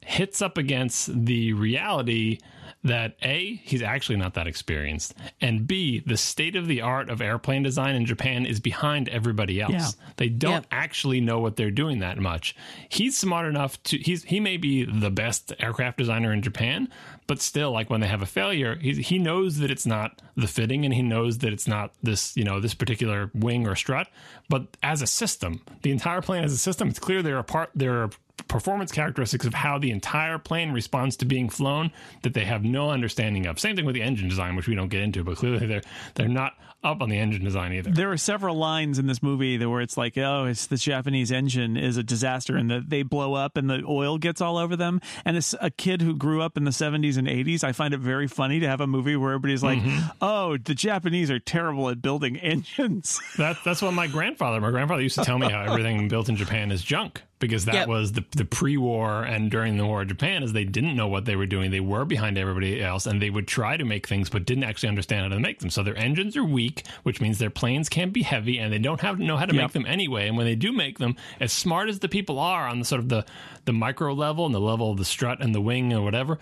hits 0.07 0.41
up 0.41 0.57
against 0.57 1.25
the 1.25 1.53
reality 1.53 2.39
that 2.83 3.17
A, 3.23 3.55
he's 3.65 3.81
actually 3.81 4.17
not 4.17 4.35
that 4.35 4.47
experienced, 4.47 5.13
and 5.41 5.67
B, 5.67 6.01
the 6.05 6.15
state 6.15 6.55
of 6.55 6.67
the 6.67 6.79
art 6.79 7.09
of 7.09 7.21
airplane 7.21 7.63
design 7.63 7.95
in 7.95 8.05
Japan 8.05 8.45
is 8.45 8.59
behind 8.61 9.09
everybody 9.09 9.59
else. 9.59 9.73
Yeah. 9.73 9.87
They 10.15 10.29
don't 10.29 10.51
Yep. 10.51 10.67
actually 10.71 11.19
know 11.19 11.39
what 11.39 11.57
they're 11.57 11.71
doing 11.71 11.99
that 11.99 12.17
much. 12.19 12.55
He's 12.87 13.17
smart 13.17 13.47
enough 13.47 13.81
to 13.83 13.97
he's 13.97 14.23
he 14.23 14.39
may 14.39 14.55
be 14.57 14.85
the 14.85 15.09
best 15.09 15.51
aircraft 15.59 15.97
designer 15.97 16.31
in 16.31 16.41
Japan, 16.41 16.87
but 17.25 17.41
still 17.41 17.71
like 17.71 17.89
when 17.89 17.99
they 17.99 18.07
have 18.07 18.21
a 18.21 18.25
failure, 18.27 18.77
he 18.79 18.93
he 19.01 19.19
knows 19.19 19.57
that 19.57 19.71
it's 19.71 19.85
not 19.87 20.21
the 20.37 20.47
fitting 20.47 20.85
and 20.85 20.93
he 20.93 21.01
knows 21.01 21.39
that 21.39 21.51
it's 21.51 21.67
not 21.67 21.93
this, 22.01 22.37
you 22.37 22.43
know, 22.45 22.59
this 22.61 22.75
particular 22.75 23.31
wing 23.33 23.67
or 23.67 23.75
strut, 23.75 24.07
but 24.47 24.77
as 24.81 25.01
a 25.01 25.07
system, 25.07 25.61
the 25.81 25.91
entire 25.91 26.21
plane 26.21 26.43
as 26.43 26.53
a 26.53 26.57
system, 26.57 26.87
it's 26.87 26.99
clear 26.99 27.21
there 27.21 27.37
are 27.37 27.43
part 27.43 27.71
there 27.75 28.03
are 28.03 28.09
performance 28.47 28.91
characteristics 28.91 29.45
of 29.45 29.53
how 29.53 29.77
the 29.77 29.91
entire 29.91 30.37
plane 30.37 30.71
responds 30.71 31.17
to 31.17 31.25
being 31.25 31.49
flown 31.49 31.91
that 32.23 32.33
they 32.33 32.45
have 32.45 32.63
no 32.63 32.89
understanding 32.89 33.45
of. 33.45 33.59
Same 33.59 33.75
thing 33.75 33.85
with 33.85 33.95
the 33.95 34.01
engine 34.01 34.29
design, 34.29 34.55
which 34.55 34.67
we 34.67 34.75
don't 34.75 34.89
get 34.89 35.01
into, 35.01 35.23
but 35.23 35.37
clearly 35.37 35.65
they're 35.65 35.81
they're 36.15 36.27
not 36.27 36.53
up 36.83 37.01
on 37.01 37.09
the 37.09 37.17
engine 37.17 37.43
design 37.43 37.73
either. 37.73 37.89
There 37.89 38.11
are 38.11 38.17
several 38.17 38.55
lines 38.55 38.99
in 38.99 39.07
this 39.07 39.23
movie 39.23 39.57
that 39.57 39.67
where 39.67 39.81
it's 39.81 39.97
like, 39.97 40.17
oh, 40.17 40.45
it's 40.45 40.67
the 40.67 40.77
Japanese 40.77 41.31
engine 41.31 41.75
is 41.75 41.97
a 41.97 42.03
disaster, 42.03 42.55
and 42.55 42.69
that 42.69 42.89
they 42.89 43.03
blow 43.03 43.33
up 43.33 43.57
and 43.57 43.69
the 43.69 43.83
oil 43.87 44.17
gets 44.17 44.41
all 44.41 44.57
over 44.57 44.75
them. 44.75 45.01
And 45.25 45.35
as 45.35 45.55
a 45.59 45.69
kid 45.69 46.01
who 46.01 46.15
grew 46.15 46.41
up 46.41 46.57
in 46.57 46.63
the 46.63 46.71
'70s 46.71 47.17
and 47.17 47.27
'80s, 47.27 47.63
I 47.63 47.71
find 47.71 47.93
it 47.93 47.99
very 47.99 48.27
funny 48.27 48.59
to 48.59 48.67
have 48.67 48.81
a 48.81 48.87
movie 48.87 49.15
where 49.15 49.31
everybody's 49.31 49.63
like, 49.63 49.79
mm-hmm. 49.79 50.09
oh, 50.21 50.57
the 50.57 50.75
Japanese 50.75 51.31
are 51.31 51.39
terrible 51.39 51.89
at 51.89 52.01
building 52.01 52.37
engines. 52.41 53.19
That 53.37 53.57
that's 53.65 53.81
what 53.81 53.93
my 53.93 54.07
grandfather. 54.07 54.61
My 54.61 54.71
grandfather 54.71 55.01
used 55.01 55.15
to 55.15 55.25
tell 55.25 55.39
me 55.39 55.49
how 55.49 55.63
everything 55.63 56.07
built 56.07 56.29
in 56.29 56.35
Japan 56.35 56.71
is 56.71 56.83
junk 56.83 57.23
because 57.39 57.65
that 57.65 57.75
Yep. 57.75 57.87
was 57.87 58.11
the 58.13 58.25
the 58.35 58.45
pre-war 58.45 59.23
and 59.23 59.51
during 59.51 59.77
the 59.77 59.85
war 59.85 60.01
of 60.01 60.07
Japan 60.07 60.41
is 60.43 60.53
they 60.53 60.63
didn't 60.63 60.95
know 60.95 61.07
what 61.07 61.25
they 61.25 61.35
were 61.35 61.45
doing. 61.45 61.69
They 61.71 61.79
were 61.79 62.03
behind 62.05 62.37
everybody 62.37 62.81
else, 62.83 63.05
and 63.05 63.21
they 63.21 63.29
would 63.29 63.47
try 63.47 63.77
to 63.77 63.85
make 63.85 64.07
things 64.07 64.29
but 64.29 64.45
didn't 64.45 64.63
actually 64.63 64.89
understand 64.89 65.21
how 65.23 65.35
to 65.35 65.39
make 65.39 65.59
them. 65.59 65.69
So 65.69 65.83
their 65.83 65.97
engines 65.97 66.35
are 66.35 66.43
weak, 66.43 66.83
which 67.03 67.21
means 67.21 67.37
their 67.37 67.49
planes 67.49 67.89
can't 67.89 68.11
be 68.13 68.23
heavy, 68.23 68.57
and 68.57 68.73
they 68.73 68.79
don't 68.79 69.01
have 69.01 69.19
know 69.19 69.37
how 69.37 69.45
to 69.45 69.53
Yep. 69.55 69.63
make 69.63 69.71
them 69.73 69.85
anyway. 69.85 70.27
And 70.27 70.35
when 70.37 70.45
they 70.47 70.55
do 70.55 70.71
make 70.71 70.97
them, 70.99 71.15
as 71.39 71.51
smart 71.53 71.89
as 71.89 71.99
the 71.99 72.09
people 72.09 72.39
are 72.39 72.67
on 72.67 72.79
the 72.79 72.85
sort 72.85 72.99
of 72.99 73.09
the 73.09 73.25
the 73.65 73.73
micro 73.73 74.13
level 74.13 74.45
and 74.45 74.55
the 74.55 74.61
level 74.61 74.91
of 74.91 74.97
the 74.97 75.05
strut 75.05 75.41
and 75.41 75.53
the 75.53 75.61
wing 75.61 75.93
or 75.93 76.01
whatever, 76.01 76.39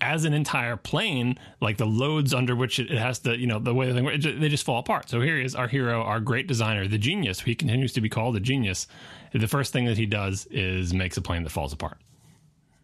as 0.00 0.24
an 0.26 0.34
entire 0.34 0.76
plane, 0.76 1.38
like 1.62 1.78
the 1.78 1.86
loads 1.86 2.34
under 2.34 2.54
which 2.54 2.78
it, 2.78 2.90
has 2.90 3.18
to, 3.20 3.34
you 3.38 3.46
know, 3.46 3.58
the 3.58 3.72
way 3.72 3.90
they, 3.92 4.04
it 4.06 4.18
ju- 4.18 4.38
they 4.38 4.48
just 4.50 4.64
fall 4.64 4.78
apart. 4.78 5.08
So 5.08 5.22
here 5.22 5.38
is 5.40 5.54
our 5.54 5.68
hero, 5.68 6.02
our 6.02 6.20
great 6.20 6.46
designer, 6.46 6.86
the 6.86 6.98
genius. 6.98 7.40
He 7.40 7.54
continues 7.54 7.94
to 7.94 8.02
be 8.02 8.10
called 8.10 8.36
a 8.36 8.40
genius. 8.40 8.86
The 9.32 9.48
first 9.48 9.72
thing 9.72 9.86
that 9.86 9.96
he 9.98 10.06
does 10.06 10.46
is 10.50 10.94
makes 10.94 11.16
a 11.16 11.22
plane 11.22 11.42
that 11.42 11.50
falls 11.50 11.72
apart. 11.72 11.98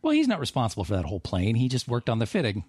Well, 0.02 0.12
he's 0.12 0.28
not 0.28 0.40
responsible 0.40 0.84
for 0.84 0.94
that 0.94 1.04
whole 1.04 1.20
plane. 1.20 1.54
He 1.54 1.68
just 1.68 1.88
worked 1.88 2.10
on 2.10 2.18
the 2.18 2.26
fitting. 2.26 2.64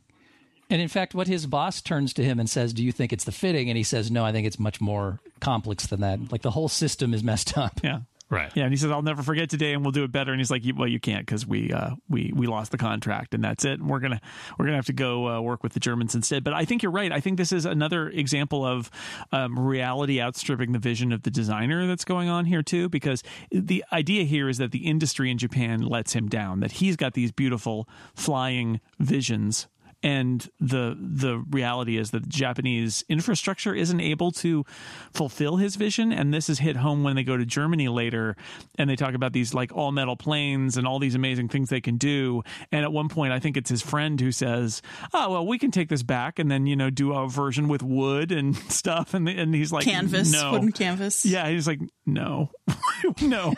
And 0.69 0.81
in 0.81 0.87
fact, 0.87 1.13
what 1.13 1.27
his 1.27 1.45
boss 1.45 1.81
turns 1.81 2.13
to 2.13 2.23
him 2.23 2.39
and 2.39 2.49
says, 2.49 2.73
Do 2.73 2.83
you 2.83 2.91
think 2.91 3.11
it's 3.11 3.25
the 3.25 3.31
fitting? 3.31 3.69
And 3.69 3.77
he 3.77 3.83
says, 3.83 4.09
No, 4.09 4.23
I 4.23 4.31
think 4.31 4.47
it's 4.47 4.59
much 4.59 4.79
more 4.79 5.19
complex 5.39 5.87
than 5.87 6.01
that. 6.01 6.31
Like 6.31 6.41
the 6.41 6.51
whole 6.51 6.69
system 6.69 7.13
is 7.13 7.23
messed 7.23 7.57
up. 7.57 7.79
yeah. 7.83 7.99
Right. 8.33 8.51
Yeah, 8.55 8.63
and 8.63 8.73
he 8.73 8.77
says, 8.77 8.89
"I'll 8.91 9.01
never 9.01 9.21
forget 9.21 9.49
today, 9.49 9.73
and 9.73 9.83
we'll 9.83 9.91
do 9.91 10.03
it 10.03 10.11
better." 10.11 10.31
And 10.31 10.39
he's 10.39 10.49
like, 10.49 10.63
"Well, 10.75 10.87
you 10.87 10.99
can't 10.99 11.25
because 11.25 11.45
we 11.45 11.71
uh, 11.71 11.91
we 12.09 12.31
we 12.35 12.47
lost 12.47 12.71
the 12.71 12.77
contract, 12.77 13.33
and 13.33 13.43
that's 13.43 13.63
it. 13.63 13.79
And 13.79 13.89
we're 13.89 13.99
gonna 13.99 14.19
we're 14.57 14.65
gonna 14.65 14.77
have 14.77 14.87
to 14.87 14.93
go 14.93 15.27
uh, 15.27 15.41
work 15.41 15.61
with 15.61 15.73
the 15.73 15.79
Germans 15.79 16.15
instead." 16.15 16.43
But 16.43 16.53
I 16.53 16.65
think 16.65 16.81
you're 16.81 16.91
right. 16.91 17.11
I 17.11 17.19
think 17.19 17.37
this 17.37 17.51
is 17.51 17.65
another 17.65 18.09
example 18.09 18.65
of 18.65 18.89
um, 19.31 19.59
reality 19.59 20.19
outstripping 20.19 20.71
the 20.71 20.79
vision 20.79 21.11
of 21.11 21.23
the 21.23 21.31
designer 21.31 21.85
that's 21.85 22.05
going 22.05 22.29
on 22.29 22.45
here 22.45 22.63
too. 22.63 22.89
Because 22.89 23.23
the 23.51 23.83
idea 23.91 24.23
here 24.23 24.49
is 24.49 24.57
that 24.57 24.71
the 24.71 24.87
industry 24.87 25.29
in 25.29 25.37
Japan 25.37 25.81
lets 25.81 26.13
him 26.13 26.27
down. 26.27 26.59
That 26.61 26.73
he's 26.73 26.95
got 26.95 27.13
these 27.13 27.31
beautiful 27.31 27.87
flying 28.15 28.81
visions 28.99 29.67
and 30.03 30.47
the 30.59 30.97
the 30.99 31.37
reality 31.49 31.97
is 31.97 32.11
that 32.11 32.23
the 32.23 32.29
Japanese 32.29 33.03
infrastructure 33.07 33.73
isn't 33.73 34.01
able 34.01 34.31
to 34.33 34.65
fulfill 35.13 35.57
his 35.57 35.75
vision. 35.77 36.11
And 36.11 36.33
this 36.33 36.49
is 36.49 36.59
hit 36.59 36.75
home 36.75 37.03
when 37.03 37.15
they 37.15 37.23
go 37.23 37.37
to 37.37 37.45
Germany 37.45 37.87
later, 37.87 38.35
and 38.77 38.89
they 38.89 38.95
talk 38.95 39.13
about 39.13 39.33
these 39.33 39.53
like 39.53 39.71
all 39.73 39.91
metal 39.91 40.17
planes 40.17 40.75
and 40.77 40.85
all 40.85 40.99
these 40.99 41.15
amazing 41.15 41.47
things 41.47 41.69
they 41.69 41.81
can 41.81 41.97
do. 41.97 42.43
And 42.71 42.83
at 42.83 42.91
one 42.91 43.07
point, 43.09 43.31
I 43.31 43.39
think 43.39 43.55
it's 43.55 43.69
his 43.69 43.81
friend 43.81 44.19
who 44.19 44.31
says, 44.31 44.81
"Oh 45.13 45.31
well, 45.31 45.47
we 45.47 45.57
can 45.57 45.71
take 45.71 45.89
this 45.89 46.03
back 46.03 46.37
and 46.39 46.51
then 46.51 46.65
you 46.65 46.75
know 46.75 46.89
do 46.89 47.13
a 47.13 47.29
version 47.29 47.67
with 47.67 47.81
wood 47.81 48.31
and 48.31 48.55
stuff." 48.69 49.13
And 49.13 49.27
and 49.29 49.55
he's 49.55 49.71
like, 49.71 49.85
Canvas, 49.85 50.31
no. 50.31 50.51
wooden 50.51 50.71
canvas. 50.71 51.25
Yeah, 51.25 51.49
he's 51.49 51.67
like, 51.67 51.79
no, 52.05 52.51
no, 53.21 53.53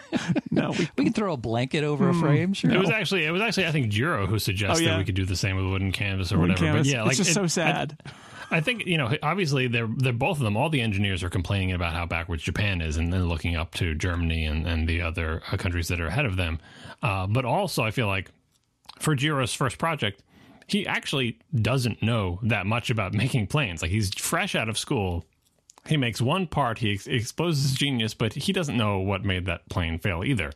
no. 0.51 0.71
We, 0.71 0.89
We 0.97 1.03
can 1.05 1.13
throw 1.13 1.33
a 1.33 1.37
blanket 1.37 1.83
over 1.83 2.09
a 2.09 2.13
mm. 2.13 2.19
frame, 2.19 2.53
sure. 2.53 2.71
It 2.71 2.79
was 2.79 2.89
actually 2.89 3.25
it 3.25 3.31
was 3.31 3.41
actually 3.41 3.65
I 3.67 3.71
think 3.71 3.89
Jiro 3.89 4.27
who 4.27 4.37
suggested 4.37 4.83
Oh, 4.83 4.85
yeah. 4.85 4.91
that 4.93 4.99
we 4.99 5.05
could 5.05 5.15
do 5.15 5.25
the 5.25 5.35
same 5.35 5.55
with 5.55 5.65
wooden 5.65 5.91
canvas 5.91 6.31
or 6.35 6.39
whatever. 6.41 6.73
But 6.73 6.85
yeah, 6.85 7.01
like 7.03 7.11
it's 7.11 7.17
just 7.19 7.29
it- 7.31 7.33
so 7.33 7.47
sad. 7.47 7.97
I 8.51 8.61
think 8.61 8.85
you 8.85 8.97
know 8.99 9.11
obviously 9.23 9.67
they're 9.67 9.89
they're 9.97 10.13
both 10.13 10.37
of 10.37 10.43
them. 10.43 10.55
All 10.55 10.69
the 10.69 10.81
engineers 10.81 11.23
are 11.23 11.29
complaining 11.31 11.71
about 11.71 11.93
how 11.93 12.05
backwards 12.05 12.43
Japan 12.43 12.79
is, 12.79 12.97
and 12.97 13.11
then 13.11 13.27
looking 13.27 13.55
up 13.55 13.73
to 13.75 13.95
Germany 13.95 14.45
and, 14.45 14.67
and 14.67 14.87
the 14.87 15.01
other 15.01 15.41
uh, 15.51 15.57
countries 15.57 15.87
that 15.87 15.99
are 15.99 16.07
ahead 16.07 16.25
of 16.25 16.35
them. 16.37 16.59
Uh, 17.01 17.25
but 17.25 17.43
also, 17.43 17.83
I 17.83 17.89
feel 17.91 18.07
like 18.07 18.29
for 18.99 19.15
Jiro's 19.15 19.53
first 19.53 19.77
project, 19.79 20.21
he 20.67 20.85
actually 20.85 21.39
doesn't 21.59 22.03
know 22.03 22.39
that 22.43 22.65
much 22.67 22.91
about 22.91 23.13
making 23.23 23.47
planes. 23.47 23.81
Like 23.81 23.91
he's 23.91 24.13
fresh 24.13 24.53
out 24.53 24.69
of 24.69 24.77
school. 24.77 25.25
He 25.87 25.97
makes 25.97 26.21
one 26.21 26.45
part. 26.47 26.77
He 26.79 26.93
ex- 26.93 27.07
exposes 27.07 27.73
genius, 27.73 28.13
but 28.13 28.33
he 28.33 28.53
doesn't 28.53 28.77
know 28.77 28.99
what 28.99 29.23
made 29.25 29.45
that 29.47 29.67
plane 29.69 29.97
fail 29.99 30.23
either. 30.23 30.51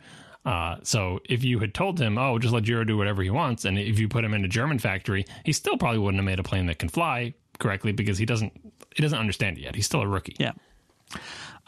Uh, 0.45 0.77
so 0.83 1.19
if 1.29 1.43
you 1.43 1.59
had 1.59 1.73
told 1.73 1.99
him, 1.99 2.17
"Oh, 2.17 2.39
just 2.39 2.53
let 2.53 2.63
Jiro 2.63 2.83
do 2.83 2.97
whatever 2.97 3.21
he 3.21 3.29
wants," 3.29 3.65
and 3.65 3.77
if 3.77 3.99
you 3.99 4.07
put 4.07 4.23
him 4.23 4.33
in 4.33 4.45
a 4.45 4.47
German 4.47 4.79
factory, 4.79 5.25
he 5.43 5.51
still 5.51 5.77
probably 5.77 5.99
wouldn't 5.99 6.19
have 6.19 6.25
made 6.25 6.39
a 6.39 6.43
plane 6.43 6.65
that 6.67 6.79
can 6.79 6.89
fly 6.89 7.33
correctly 7.59 7.91
because 7.91 8.17
he 8.17 8.25
doesn't 8.25 8.53
he 8.95 9.01
doesn't 9.01 9.19
understand 9.19 9.57
it 9.57 9.61
yet. 9.61 9.75
He's 9.75 9.85
still 9.85 10.01
a 10.01 10.07
rookie. 10.07 10.35
Yeah. 10.39 10.53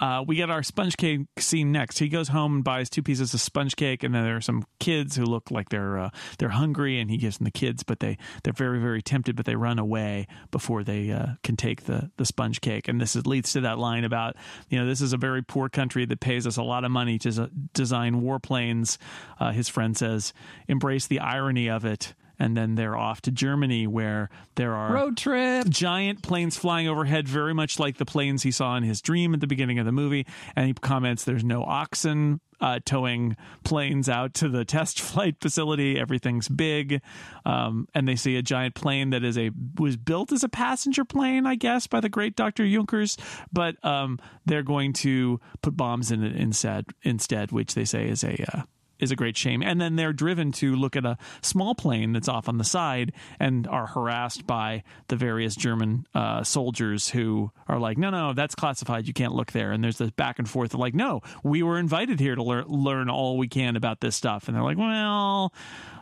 Uh, 0.02 0.24
we 0.26 0.36
get 0.36 0.50
our 0.50 0.64
sponge 0.64 0.98
cake 0.98 1.22
scene 1.38 1.72
next. 1.72 2.00
He 2.00 2.10
goes 2.10 2.30
home 2.30 2.56
and 2.56 2.64
buys 2.64 2.90
two 2.90 3.04
pieces 3.04 3.36
of 3.36 3.40
sponge 3.40 3.76
cake, 3.76 4.04
and 4.04 4.16
then 4.16 4.24
there 4.24 4.36
are 4.36 4.42
some 4.42 4.66
kids 4.80 5.16
who 5.16 5.24
look 5.26 5.52
like 5.52 5.70
they're 5.70 6.00
uh, 6.00 6.10
they're 6.40 6.50
hungry, 6.50 7.00
and 7.00 7.12
he 7.12 7.18
gives 7.18 7.38
them 7.38 7.46
the 7.46 7.52
kids, 7.52 7.84
but 7.84 8.00
they 8.00 8.18
they're 8.44 8.52
very 8.52 8.80
very 8.80 9.04
tempted, 9.04 9.36
but 9.36 9.46
they 9.46 9.56
run 9.56 9.78
away 9.78 10.26
before 10.50 10.84
they 10.84 11.12
uh, 11.12 11.28
can 11.44 11.56
take 11.56 11.84
the 11.84 12.10
the 12.18 12.26
sponge 12.26 12.62
cake. 12.62 12.88
And 12.88 13.00
this 13.00 13.16
is, 13.16 13.28
leads 13.28 13.54
to 13.54 13.62
that 13.62 13.78
line 13.78 14.04
about 14.04 14.36
you 14.70 14.80
know 14.80 14.88
this 14.88 15.02
is 15.02 15.14
a 15.14 15.18
very 15.18 15.44
poor 15.44 15.70
country 15.70 16.06
that 16.06 16.20
pays 16.20 16.48
us 16.48 16.58
a 16.58 16.64
lot 16.64 16.84
of 16.84 16.90
money 16.90 17.20
to 17.20 17.30
s- 17.30 17.40
design 17.74 18.22
warplanes. 18.22 18.98
Uh, 19.40 19.52
his 19.52 19.70
friend 19.70 19.96
says, 19.96 20.34
embrace 20.68 21.06
the 21.06 21.20
irony 21.20 21.70
of 21.70 21.86
it. 21.86 22.16
And 22.42 22.58
then 22.58 22.74
they're 22.74 22.98
off 22.98 23.22
to 23.22 23.32
Germany, 23.32 23.86
where 23.86 24.32
there 24.56 24.74
are 24.74 24.92
Road 24.92 25.16
trip. 25.16 25.70
giant 25.70 26.24
planes 26.24 26.58
flying 26.58 26.88
overhead, 26.88 27.28
very 27.28 27.54
much 27.54 27.78
like 27.78 27.98
the 27.98 28.06
planes 28.06 28.42
he 28.42 28.50
saw 28.50 28.76
in 28.78 28.82
his 28.82 29.00
dream 29.00 29.36
at 29.36 29.42
the 29.42 29.48
beginning 29.48 29.78
of 29.78 29.86
the 29.86 29.92
movie. 29.92 30.26
And 30.56 30.66
he 30.66 30.74
comments, 30.74 31.24
"There's 31.24 31.44
no 31.44 31.64
oxen 31.64 32.42
uh, 32.60 32.80
towing 32.84 33.38
planes 33.64 34.10
out 34.10 34.34
to 34.36 34.50
the 34.50 34.66
test 34.76 35.00
flight 35.00 35.36
facility. 35.40 36.00
Everything's 36.00 36.48
big." 36.48 37.04
Um, 37.46 37.88
and 37.94 38.08
they 38.08 38.16
see 38.16 38.36
a 38.38 38.42
giant 38.42 38.74
plane 38.74 39.12
that 39.12 39.24
is 39.24 39.38
a 39.38 39.52
was 39.78 39.96
built 39.96 40.32
as 40.32 40.44
a 40.44 40.50
passenger 40.50 41.06
plane, 41.06 41.46
I 41.46 41.54
guess, 41.54 41.86
by 41.86 42.00
the 42.00 42.10
great 42.10 42.36
Dr. 42.36 42.68
Junkers, 42.68 43.18
but 43.54 43.76
um, 43.86 44.18
they're 44.48 44.64
going 44.64 44.94
to 44.94 45.40
put 45.62 45.78
bombs 45.78 46.12
in 46.12 46.24
it 46.24 46.36
instead, 46.36 46.88
instead, 47.04 47.52
which 47.52 47.76
they 47.76 47.86
say 47.86 48.10
is 48.10 48.24
a 48.24 48.44
uh, 48.52 48.62
is 49.02 49.12
a 49.12 49.16
great 49.16 49.36
shame. 49.36 49.62
And 49.62 49.82
then 49.82 49.96
they're 49.96 50.14
driven 50.14 50.52
to 50.54 50.76
look 50.76 50.96
at 50.96 51.06
a 51.06 51.18
small 51.42 51.76
plane 51.76 52.14
that's 52.14 52.30
off 52.30 52.48
on 52.48 52.58
the 52.58 52.64
side 52.64 53.12
and 53.40 53.68
are 53.68 53.88
harassed 53.88 54.48
by 54.48 54.84
the 55.08 55.16
various 55.16 55.56
German 55.56 56.06
uh, 56.14 56.44
soldiers 56.44 57.10
who 57.10 57.52
are 57.68 57.80
like, 57.80 57.98
no, 57.98 58.10
no, 58.10 58.34
that's 58.34 58.56
classified. 58.56 59.08
You 59.08 59.14
can't 59.14 59.34
look 59.34 59.52
there. 59.52 59.72
And 59.72 59.84
there's 59.84 59.98
this 59.98 60.12
back 60.12 60.40
and 60.40 60.50
forth 60.50 60.74
of 60.74 60.80
like, 60.80 60.94
no, 60.94 61.22
we 61.44 61.64
were 61.64 61.78
invited 61.78 62.20
here 62.20 62.36
to 62.36 62.44
learn 62.44 62.66
learn 62.68 63.10
all 63.10 63.38
we 63.38 63.48
can 63.48 63.76
about 63.76 64.00
this 64.00 64.16
stuff. 64.16 64.48
And 64.48 64.56
they're 64.56 64.64
like, 64.64 64.78
well. 64.78 65.54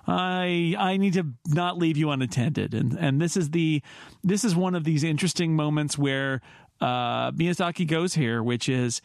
I 0.08 0.76
I 0.80 0.97
need 0.97 1.14
to 1.14 1.26
not 1.45 1.78
leave 1.78 1.95
you 1.95 2.10
unattended, 2.10 2.74
and 2.74 2.97
and 2.97 3.22
this 3.22 3.38
is 3.38 3.52
the 3.52 3.84
this 4.24 4.43
is 4.43 4.56
one 4.56 4.74
of 4.74 4.84
these 4.84 5.04
interesting 5.04 5.56
moments 5.56 6.00
where 6.00 6.41
uh, 6.82 7.32
Miyazaki 7.32 7.88
goes 7.88 8.16
here, 8.16 8.41
which 8.41 8.70
is 8.70 9.02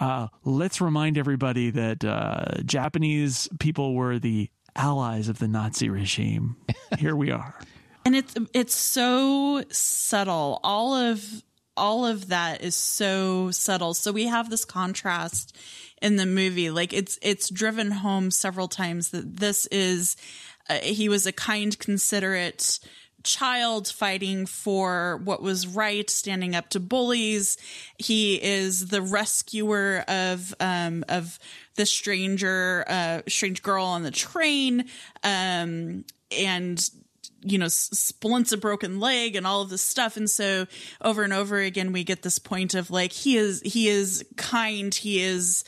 uh, 0.00 0.28
let's 0.44 0.80
remind 0.80 1.18
everybody 1.18 1.70
that 1.70 2.04
uh, 2.04 2.62
Japanese 2.64 3.48
people 3.58 3.94
were 3.94 4.18
the 4.18 4.50
allies 4.76 5.28
of 5.28 5.38
the 5.38 5.48
Nazi 5.48 5.88
regime. 5.88 6.56
Here 6.98 7.16
we 7.16 7.30
are. 7.30 7.54
and 8.06 8.14
it's 8.16 8.34
it's 8.54 8.74
so 8.74 9.62
subtle 9.70 10.60
all 10.62 10.94
of 10.94 11.42
all 11.76 12.06
of 12.06 12.28
that 12.28 12.62
is 12.62 12.74
so 12.74 13.50
subtle 13.50 13.94
so 13.94 14.10
we 14.12 14.26
have 14.26 14.50
this 14.50 14.64
contrast 14.64 15.56
in 16.02 16.16
the 16.16 16.26
movie 16.26 16.70
like 16.70 16.92
it's 16.92 17.18
it's 17.22 17.48
driven 17.50 17.90
home 17.90 18.30
several 18.30 18.66
times 18.68 19.10
that 19.10 19.36
this 19.36 19.66
is 19.66 20.16
uh, 20.68 20.78
he 20.78 21.08
was 21.08 21.26
a 21.26 21.32
kind 21.32 21.78
considerate 21.78 22.80
child 23.24 23.88
fighting 23.88 24.46
for 24.46 25.20
what 25.24 25.42
was 25.42 25.66
right 25.66 26.08
standing 26.08 26.54
up 26.54 26.70
to 26.70 26.80
bullies. 26.80 27.56
He 27.98 28.42
is 28.42 28.88
the 28.88 29.02
rescuer 29.02 30.04
of 30.08 30.54
um 30.60 31.04
of 31.08 31.38
the 31.76 31.86
stranger 31.86 32.84
uh 32.88 33.22
strange 33.28 33.62
girl 33.62 33.84
on 33.84 34.02
the 34.02 34.10
train. 34.10 34.86
Um 35.22 36.04
and 36.30 36.90
you 37.42 37.58
know, 37.58 37.68
splints 37.68 38.52
a 38.52 38.56
broken 38.56 38.98
leg 38.98 39.36
and 39.36 39.46
all 39.46 39.62
of 39.62 39.70
this 39.70 39.82
stuff. 39.82 40.16
And 40.16 40.28
so 40.28 40.66
over 41.00 41.22
and 41.22 41.32
over 41.32 41.58
again, 41.58 41.92
we 41.92 42.04
get 42.04 42.22
this 42.22 42.38
point 42.38 42.74
of 42.74 42.90
like, 42.90 43.12
he 43.12 43.36
is, 43.36 43.62
he 43.64 43.88
is 43.88 44.24
kind. 44.36 44.92
He 44.92 45.22
is 45.22 45.64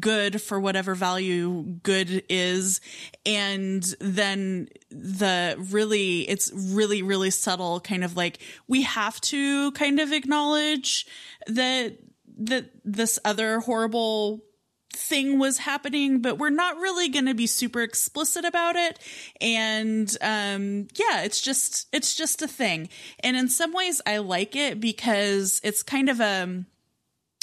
good 0.00 0.40
for 0.40 0.60
whatever 0.60 0.94
value 0.94 1.62
good 1.82 2.22
is. 2.28 2.80
And 3.26 3.82
then 4.00 4.68
the 4.90 5.56
really, 5.70 6.28
it's 6.28 6.52
really, 6.54 7.02
really 7.02 7.30
subtle 7.30 7.80
kind 7.80 8.04
of 8.04 8.16
like, 8.16 8.38
we 8.68 8.82
have 8.82 9.20
to 9.22 9.72
kind 9.72 9.98
of 9.98 10.12
acknowledge 10.12 11.06
that, 11.46 11.98
that 12.38 12.70
this 12.84 13.18
other 13.24 13.60
horrible 13.60 14.44
thing 14.92 15.38
was 15.38 15.58
happening, 15.58 16.20
but 16.20 16.38
we're 16.38 16.50
not 16.50 16.76
really 16.76 17.08
going 17.08 17.26
to 17.26 17.34
be 17.34 17.46
super 17.46 17.82
explicit 17.82 18.44
about 18.44 18.76
it. 18.76 18.98
And 19.40 20.14
um, 20.20 20.88
yeah, 20.94 21.22
it's 21.22 21.40
just 21.40 21.88
it's 21.92 22.14
just 22.14 22.42
a 22.42 22.48
thing. 22.48 22.88
And 23.20 23.36
in 23.36 23.48
some 23.48 23.72
ways, 23.72 24.00
I 24.06 24.18
like 24.18 24.56
it 24.56 24.80
because 24.80 25.60
it's 25.62 25.82
kind 25.82 26.08
of 26.08 26.20
a 26.20 26.64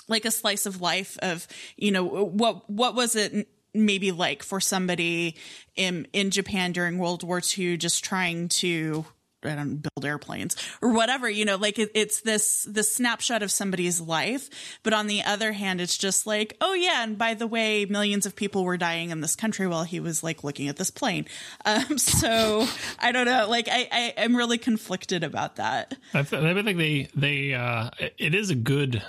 like 0.08 0.26
a 0.26 0.32
slice 0.32 0.66
of 0.66 0.82
life 0.82 1.18
of 1.22 1.48
you 1.78 1.92
know 1.92 2.04
what 2.06 2.70
what 2.70 2.96
was 2.96 3.16
it 3.16 3.48
maybe 3.74 4.12
like 4.12 4.44
for 4.44 4.60
somebody 4.60 5.36
in 5.76 6.08
in 6.14 6.32
Japan 6.32 6.72
during 6.72 6.98
World 6.98 7.24
War 7.24 7.42
II 7.58 7.78
just 7.78 8.04
trying 8.04 8.48
to 8.50 9.06
I 9.48 9.56
don't 9.56 9.78
build 9.78 10.06
airplanes 10.06 10.56
or 10.82 10.92
whatever, 10.94 11.30
you 11.30 11.46
know, 11.46 11.56
like 11.56 11.80
it, 11.80 11.92
it's 11.94 12.22
this, 12.22 12.64
this 12.64 12.94
snapshot 12.94 13.44
of 13.44 13.52
somebody's 13.52 14.02
life. 14.02 14.50
But 14.84 14.94
on 14.94 15.08
the 15.08 15.24
other 15.24 15.52
hand, 15.54 15.82
it's 15.82 15.98
just 15.98 16.28
like, 16.28 16.56
oh 16.62 16.74
yeah. 16.74 17.04
And 17.04 17.18
by 17.18 17.34
the 17.34 17.48
way, 17.48 17.86
millions 17.86 18.26
of 18.26 18.36
people 18.36 18.64
were 18.64 18.78
dying 18.78 19.10
in 19.10 19.22
this 19.22 19.36
country 19.36 19.68
while 19.68 19.84
he 19.84 20.00
was 20.00 20.24
like 20.24 20.44
looking 20.44 20.68
at 20.68 20.78
this 20.78 20.92
plane. 20.92 21.26
Um, 21.66 21.98
so 21.98 22.68
I 23.00 23.12
don't 23.12 23.26
know, 23.26 23.48
like 23.50 23.68
I, 23.72 23.88
I 23.92 24.14
am 24.18 24.36
really 24.36 24.58
conflicted 24.58 25.24
about 25.24 25.56
that. 25.56 25.96
I, 26.14 26.22
th- 26.22 26.44
I 26.44 26.62
think 26.62 26.78
they 26.78 27.08
they 27.16 27.54
uh, 27.54 27.90
it 28.18 28.36
is 28.36 28.50
a 28.50 28.56
good 28.56 29.02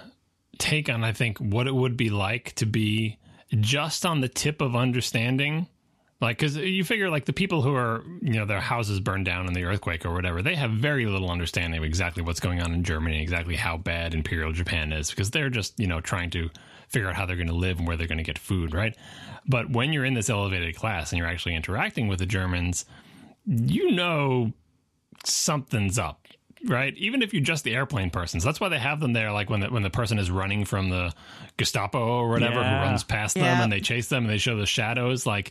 take 0.58 0.88
on 0.88 1.04
I 1.04 1.12
think 1.12 1.38
what 1.38 1.66
it 1.66 1.74
would 1.74 1.96
be 1.96 2.10
like 2.10 2.54
to 2.56 2.66
be 2.66 3.18
just 3.60 4.06
on 4.06 4.20
the 4.20 4.28
tip 4.28 4.60
of 4.60 4.74
understanding. 4.74 5.68
Like, 6.18 6.38
because 6.38 6.56
you 6.56 6.82
figure, 6.82 7.10
like, 7.10 7.26
the 7.26 7.34
people 7.34 7.60
who 7.60 7.74
are, 7.74 8.02
you 8.22 8.32
know, 8.34 8.46
their 8.46 8.60
houses 8.60 9.00
burned 9.00 9.26
down 9.26 9.46
in 9.46 9.52
the 9.52 9.64
earthquake 9.64 10.06
or 10.06 10.14
whatever, 10.14 10.40
they 10.40 10.54
have 10.54 10.70
very 10.70 11.04
little 11.04 11.30
understanding 11.30 11.76
of 11.76 11.84
exactly 11.84 12.22
what's 12.22 12.40
going 12.40 12.62
on 12.62 12.72
in 12.72 12.84
Germany, 12.84 13.20
exactly 13.20 13.54
how 13.54 13.76
bad 13.76 14.14
Imperial 14.14 14.50
Japan 14.50 14.92
is, 14.92 15.10
because 15.10 15.30
they're 15.30 15.50
just, 15.50 15.78
you 15.78 15.86
know, 15.86 16.00
trying 16.00 16.30
to 16.30 16.48
figure 16.88 17.08
out 17.08 17.16
how 17.16 17.26
they're 17.26 17.36
going 17.36 17.48
to 17.48 17.54
live 17.54 17.78
and 17.78 17.86
where 17.86 17.98
they're 17.98 18.06
going 18.06 18.16
to 18.16 18.24
get 18.24 18.38
food, 18.38 18.72
right? 18.72 18.96
But 19.46 19.68
when 19.68 19.92
you're 19.92 20.06
in 20.06 20.14
this 20.14 20.30
elevated 20.30 20.74
class 20.74 21.12
and 21.12 21.18
you're 21.18 21.28
actually 21.28 21.54
interacting 21.54 22.08
with 22.08 22.18
the 22.18 22.26
Germans, 22.26 22.86
you 23.44 23.90
know 23.90 24.52
something's 25.24 25.98
up, 25.98 26.26
right? 26.64 26.96
Even 26.96 27.20
if 27.20 27.34
you're 27.34 27.42
just 27.42 27.62
the 27.62 27.74
airplane 27.74 28.08
person. 28.08 28.40
So 28.40 28.46
that's 28.48 28.60
why 28.60 28.70
they 28.70 28.78
have 28.78 29.00
them 29.00 29.12
there, 29.12 29.32
like 29.32 29.50
when 29.50 29.60
the, 29.60 29.66
when 29.68 29.82
the 29.82 29.90
person 29.90 30.18
is 30.18 30.30
running 30.30 30.64
from 30.64 30.88
the 30.88 31.12
Gestapo 31.58 31.98
or 31.98 32.30
whatever 32.30 32.60
Yeah. 32.60 32.78
who 32.78 32.84
runs 32.86 33.04
past 33.04 33.34
them 33.34 33.60
and 33.60 33.70
they 33.70 33.80
chase 33.80 34.08
them 34.08 34.24
and 34.24 34.32
they 34.32 34.38
show 34.38 34.56
the 34.56 34.64
shadows. 34.66 35.26
Like, 35.26 35.50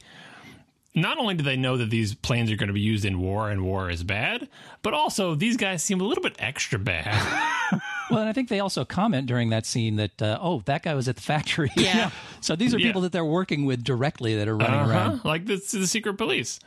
not 0.95 1.17
only 1.17 1.33
do 1.35 1.43
they 1.43 1.57
know 1.57 1.77
that 1.77 1.89
these 1.89 2.15
planes 2.15 2.49
are 2.51 2.55
going 2.55 2.67
to 2.69 2.73
be 2.73 2.79
used 2.81 3.05
in 3.05 3.19
war 3.19 3.49
and 3.51 3.63
war 3.63 3.89
is 3.89 4.03
bad, 4.03 4.47
but 4.81 4.93
also 4.93 5.35
these 5.35 5.57
guys 5.57 5.83
seem 5.83 5.99
a 6.01 6.03
little 6.03 6.23
bit 6.23 6.35
extra 6.39 6.79
bad. 6.79 7.81
Well, 8.11 8.19
and 8.19 8.29
I 8.29 8.33
think 8.33 8.49
they 8.49 8.59
also 8.59 8.85
comment 8.85 9.25
during 9.25 9.49
that 9.49 9.65
scene 9.65 9.95
that, 9.95 10.21
uh, 10.21 10.37
oh, 10.39 10.61
that 10.65 10.83
guy 10.83 10.93
was 10.93 11.07
at 11.07 11.15
the 11.15 11.23
factory. 11.23 11.71
Yeah. 11.75 12.11
so 12.39 12.55
these 12.55 12.71
are 12.75 12.77
Yeah. 12.77 12.85
people 12.89 13.01
that 13.01 13.11
they're 13.11 13.25
working 13.25 13.65
with 13.65 13.83
directly 13.83 14.35
that 14.35 14.47
are 14.47 14.55
running 14.55 14.79
Uh-huh. 14.81 14.91
around. 14.91 15.25
Like 15.25 15.47
the, 15.47 15.55
the 15.55 15.87
secret 15.87 16.13
police. 16.15 16.59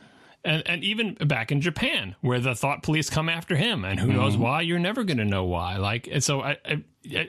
and 0.43 0.61
and 0.67 0.83
even 0.83 1.13
back 1.13 1.49
in 1.53 1.61
Japan, 1.61 2.17
where 2.19 2.41
the 2.41 2.55
thought 2.55 2.83
police 2.83 3.09
come 3.09 3.29
after 3.29 3.55
him, 3.55 3.85
and 3.85 4.01
who 4.01 4.11
knows 4.11 4.35
why? 4.35 4.59
You're 4.63 4.79
never 4.79 5.05
going 5.05 5.17
to 5.19 5.23
know 5.25 5.45
why. 5.45 5.77
Like, 5.77 6.09
and 6.11 6.21
so 6.21 6.41
I, 6.41 6.57
I, 6.65 6.83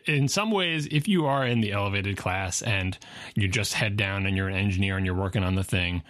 in 0.07 0.27
some 0.27 0.51
ways, 0.51 0.89
if 0.91 1.07
you 1.07 1.27
are 1.27 1.47
in 1.47 1.61
the 1.61 1.71
elevated 1.71 2.17
class 2.17 2.63
and 2.63 2.99
you 3.37 3.47
just 3.47 3.75
head 3.75 3.97
down 3.97 4.27
and 4.27 4.37
you're 4.37 4.49
an 4.49 4.57
engineer 4.57 4.97
and 4.97 5.07
you're 5.07 5.15
working 5.15 5.45
on 5.45 5.55
the 5.55 5.63
thing, 5.65 6.03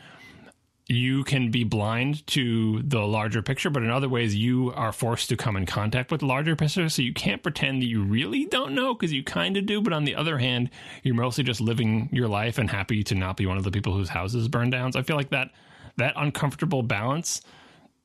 you 0.90 1.22
can 1.22 1.52
be 1.52 1.62
blind 1.62 2.26
to 2.26 2.82
the 2.82 3.00
larger 3.06 3.42
picture, 3.42 3.70
but 3.70 3.84
in 3.84 3.90
other 3.90 4.08
ways, 4.08 4.34
you 4.34 4.72
are 4.74 4.90
forced 4.90 5.28
to 5.28 5.36
come 5.36 5.56
in 5.56 5.64
contact 5.64 6.10
with 6.10 6.18
the 6.18 6.26
larger 6.26 6.56
picture. 6.56 6.88
So 6.88 7.02
you 7.02 7.14
can't 7.14 7.44
pretend 7.44 7.80
that 7.80 7.86
you 7.86 8.02
really 8.02 8.46
don't 8.46 8.74
know 8.74 8.92
because 8.94 9.12
you 9.12 9.22
kind 9.22 9.56
of 9.56 9.66
do. 9.66 9.80
But 9.80 9.92
on 9.92 10.04
the 10.04 10.16
other 10.16 10.38
hand, 10.38 10.68
you're 11.04 11.14
mostly 11.14 11.44
just 11.44 11.60
living 11.60 12.08
your 12.10 12.26
life 12.26 12.58
and 12.58 12.68
happy 12.68 13.04
to 13.04 13.14
not 13.14 13.36
be 13.36 13.46
one 13.46 13.56
of 13.56 13.62
the 13.62 13.70
people 13.70 13.92
whose 13.92 14.08
houses 14.08 14.48
burn 14.48 14.70
down. 14.70 14.90
So 14.90 14.98
I 14.98 15.02
feel 15.02 15.16
like 15.16 15.30
that 15.30 15.50
that 15.96 16.14
uncomfortable 16.16 16.82
balance 16.82 17.40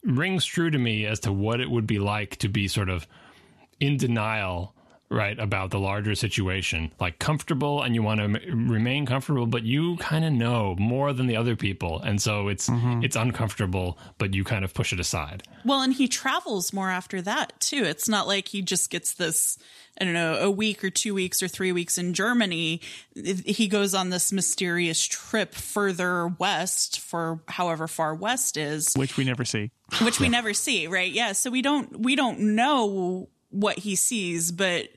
rings 0.04 0.46
true 0.46 0.70
to 0.70 0.78
me 0.78 1.08
as 1.08 1.22
to 1.22 1.34
what 1.34 1.62
it 1.62 1.72
would 1.72 1.88
be 1.88 1.98
like 1.98 2.36
to 2.38 2.50
be 2.50 2.68
sort 2.68 2.90
of 2.90 3.08
in 3.80 3.98
denial 3.98 4.75
right 5.10 5.38
about 5.40 5.70
the 5.70 5.80
larger 5.80 6.16
situation 6.16 6.92
like 7.00 7.20
comfortable 7.20 7.84
and 7.84 7.94
you 7.94 8.02
want 8.02 8.20
to 8.20 8.24
m- 8.24 8.70
remain 8.70 9.06
comfortable 9.06 9.46
but 9.46 9.64
you 9.64 9.98
kind 9.98 10.26
of 10.26 10.34
know 10.34 10.76
more 10.80 11.14
than 11.14 11.28
the 11.28 11.36
other 11.38 11.56
people 11.56 12.02
and 12.02 12.22
so 12.22 12.48
it's 12.48 12.68
mm-hmm. 12.70 13.04
it's 13.04 13.16
uncomfortable 13.16 13.98
but 14.18 14.34
you 14.34 14.44
kind 14.44 14.66
of 14.66 14.74
push 14.74 14.92
it 14.92 15.00
aside 15.00 15.44
Well, 15.64 15.82
and 15.82 15.94
he 15.94 16.08
travels 16.08 16.74
more 16.74 16.90
after 16.90 17.22
that 17.24 17.60
too. 17.60 17.84
It's 17.84 18.08
not 18.08 18.28
like 18.28 18.48
he 18.48 18.62
just 18.62 18.90
gets 18.90 19.14
this, 19.14 19.58
I 20.00 20.06
don't 20.06 20.14
know, 20.14 20.38
a 20.38 20.52
week 20.52 20.84
or 20.84 20.90
two 20.90 21.14
weeks 21.14 21.42
or 21.42 21.48
three 21.48 21.72
weeks 21.72 21.98
in 21.98 22.14
Germany. 22.14 22.82
He 23.16 23.68
goes 23.68 23.96
on 23.96 24.10
this 24.12 24.32
mysterious 24.32 25.04
trip 25.04 25.54
further 25.56 26.28
west 26.28 27.00
for 27.00 27.40
however 27.48 27.88
far 27.88 28.14
west 28.14 28.58
is, 28.58 28.94
which 28.96 29.18
we 29.18 29.24
never 29.24 29.46
see. 29.46 29.72
which 30.02 30.20
we 30.20 30.30
never 30.30 30.54
see, 30.54 30.88
right? 30.88 31.12
Yeah. 31.12 31.32
So 31.32 31.50
we 31.50 31.62
don't, 31.62 32.02
we 32.02 32.16
don't 32.16 32.40
know 32.56 33.30
what 33.56 33.80
he 33.80 33.96
sees, 33.96 34.52
but 34.52 34.90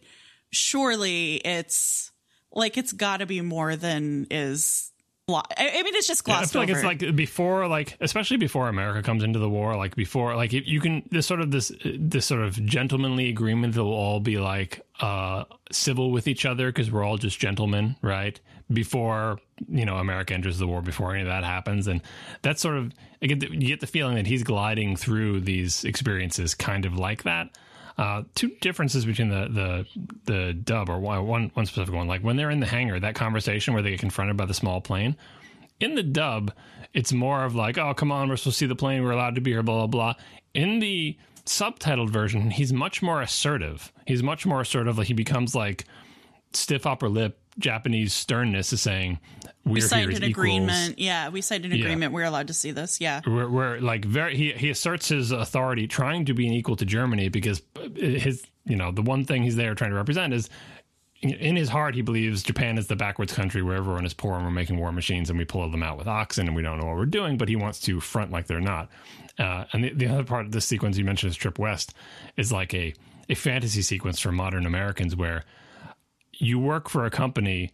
surely 0.51 1.37
it's 1.37 2.11
like, 2.53 2.77
it's 2.77 2.93
gotta 2.93 3.27
be 3.27 3.41
more 3.41 3.77
than 3.77 4.27
is. 4.31 4.91
I 5.31 5.83
mean, 5.83 5.95
it's 5.95 6.07
just 6.09 6.27
Yeah, 6.27 6.37
I 6.37 6.37
glossed 6.39 6.53
feel 6.55 6.63
like 6.63 6.71
over. 6.71 6.79
it's 6.79 6.87
like 6.87 7.15
before, 7.15 7.67
like 7.69 7.99
especially 8.01 8.39
before 8.39 8.69
America 8.69 9.03
comes 9.03 9.23
into 9.23 9.39
the 9.39 9.49
war, 9.51 9.77
like 9.77 9.95
before, 9.95 10.35
like 10.35 10.55
if 10.55 10.67
you 10.67 10.81
can 10.81 11.07
this 11.11 11.27
sort 11.27 11.43
of 11.43 11.51
this 11.51 11.71
this 11.85 12.25
sort 12.25 12.41
of 12.41 12.55
gentlemanly 12.65 13.29
agreement 13.29 13.75
that 13.75 13.85
will 13.85 13.93
all 13.93 14.21
be 14.21 14.39
like 14.39 14.81
uh 15.01 15.45
civil 15.71 16.13
with 16.13 16.29
each 16.29 16.47
other 16.47 16.69
because 16.69 16.91
we're 16.91 17.05
all 17.05 17.19
just 17.19 17.39
gentlemen, 17.39 17.97
right? 18.01 18.41
Before 18.73 19.39
you 19.69 19.85
know 19.85 19.97
America 19.97 20.33
enters 20.33 20.59
the 20.59 20.67
war, 20.67 20.81
before 20.81 21.13
any 21.13 21.21
of 21.21 21.29
that 21.29 21.45
happens, 21.45 21.89
and 21.89 22.01
that's 22.41 22.63
sort 22.63 22.79
of 22.79 22.95
I 23.21 23.27
get 23.27 23.41
the, 23.41 23.49
you 23.51 23.69
get 23.69 23.81
the 23.81 23.87
feeling 23.87 24.15
that 24.15 24.27
he's 24.27 24.45
gliding 24.45 24.97
through 24.97 25.41
these 25.41 25.85
experiences 25.85 26.55
kind 26.55 26.87
of 26.87 26.95
like 26.99 27.25
that. 27.25 27.51
Uh, 27.99 28.23
two 28.37 28.53
differences 28.61 29.05
between 29.05 29.29
the 29.29 29.49
the 29.49 30.33
the 30.33 30.53
dub 30.55 30.89
or 30.89 30.99
one 31.01 31.51
one 31.55 31.67
specific 31.67 31.93
one, 31.93 32.07
like 32.07 32.23
when 32.23 32.37
they're 32.37 32.51
in 32.51 32.61
the 32.61 32.67
hangar, 32.67 33.01
that 33.01 33.17
conversation 33.17 33.75
where 33.75 33.83
they 33.83 33.91
get 33.91 33.99
confronted 33.99 34.37
by 34.37 34.47
the 34.47 34.55
small 34.55 34.81
plane 34.81 35.17
in 35.81 35.95
the 35.95 36.03
dub, 36.03 36.53
it's 36.93 37.13
more 37.13 37.45
of 37.45 37.55
like, 37.55 37.79
oh, 37.79 37.95
come 37.95 38.11
on, 38.11 38.29
we're 38.29 38.37
supposed 38.37 38.57
to 38.57 38.65
see 38.65 38.67
the 38.67 38.77
plane, 38.77 39.03
we're 39.03 39.13
allowed 39.13 39.35
to 39.37 39.41
be 39.41 39.53
here, 39.53 39.63
blah, 39.63 39.87
blah, 39.87 39.87
blah. 39.87 40.15
In 40.55 40.81
the 40.81 41.17
subtitled 41.45 42.11
version, 42.11 42.51
he's 42.51 42.73
much 42.73 43.03
more 43.03 43.21
assertive. 43.23 43.93
He's 44.07 44.23
much 44.23 44.45
more 44.45 44.61
assertive. 44.61 44.99
Like 44.99 45.07
he 45.07 45.15
becomes 45.15 45.55
like 45.55 45.85
stiff 46.53 46.87
upper 46.87 47.09
lip 47.09 47.39
Japanese 47.59 48.13
sternness 48.13 48.73
is 48.73 48.81
saying, 48.81 49.19
we 49.69 49.81
signed 49.81 50.13
an 50.13 50.23
agreement. 50.23 50.99
Yeah. 50.99 51.29
We 51.29 51.41
signed 51.41 51.65
an 51.65 51.73
agreement. 51.73 52.13
We're 52.13 52.25
allowed 52.25 52.49
to 52.49 52.55
see 52.55 52.71
this. 52.71 53.01
Yeah. 53.01 53.21
We're, 53.27 53.49
we're 53.49 53.81
like 53.81 54.05
very 54.05 54.37
he, 54.37 54.53
he 54.53 54.71
asserts 54.71 55.09
his 55.09 55.31
authority 55.31 55.87
trying 55.87 56.25
to 56.27 56.35
be 56.35 56.47
an 56.47 56.53
equal 56.53 56.77
to 56.77 56.85
germany 56.85 57.29
because 57.29 57.63
his 57.95 58.45
you 58.65 58.77
know 58.77 58.91
the 58.93 59.03
one 59.03 59.25
thing 59.25 59.43
he's 59.43 59.57
there 59.57 59.75
trying 59.75 59.91
to 59.91 59.97
represent 59.97 60.33
is 60.33 60.49
in 61.21 61.57
his 61.57 61.69
heart 61.69 61.95
he 61.95 62.03
believes 62.03 62.43
japan 62.43 62.79
is 62.79 62.87
the 62.87 62.97
backwards 62.97 63.33
country 63.33 63.63
where 63.63 63.77
everyone 63.77 64.07
is 64.07 64.15
poor 64.15 64.35
and 64.35 64.45
we're 64.45 64.51
making 64.51 64.79
war 64.79 64.93
machines 64.93 65.31
and 65.31 65.39
we 65.39 65.45
pull 65.45 65.69
them 65.71 65.83
out 65.83 65.99
with 65.99 66.07
oxen 66.07 66.47
and 66.47 66.55
we 66.55 66.63
don't 66.63 66.79
know 66.79 66.87
what 66.87 66.97
we're 66.97 67.07
doing 67.07 67.37
but 67.37 67.49
he 67.49 67.57
wants 67.57 67.81
to 67.81 68.01
front 68.01 68.31
like 68.31 68.47
they're 68.47 68.61
not 68.61 68.89
uh, 69.39 69.65
and 69.73 69.85
the, 69.85 69.93
the 69.95 70.07
other 70.07 70.25
part 70.25 70.47
of 70.47 70.53
this 70.53 70.65
sequence 70.65 70.97
you 70.97 71.05
mentioned 71.05 71.31
is 71.31 71.37
trip 71.37 71.59
west 71.59 71.95
is 72.37 72.53
like 72.53 72.73
a, 72.75 72.95
a 73.29 73.35
fantasy 73.35 73.83
sequence 73.83 74.21
for 74.21 74.31
modern 74.31 74.67
americans 74.67 75.17
where 75.17 75.45
you 76.33 76.59
work 76.59 76.89
for 76.89 77.05
a 77.05 77.11
company 77.11 77.73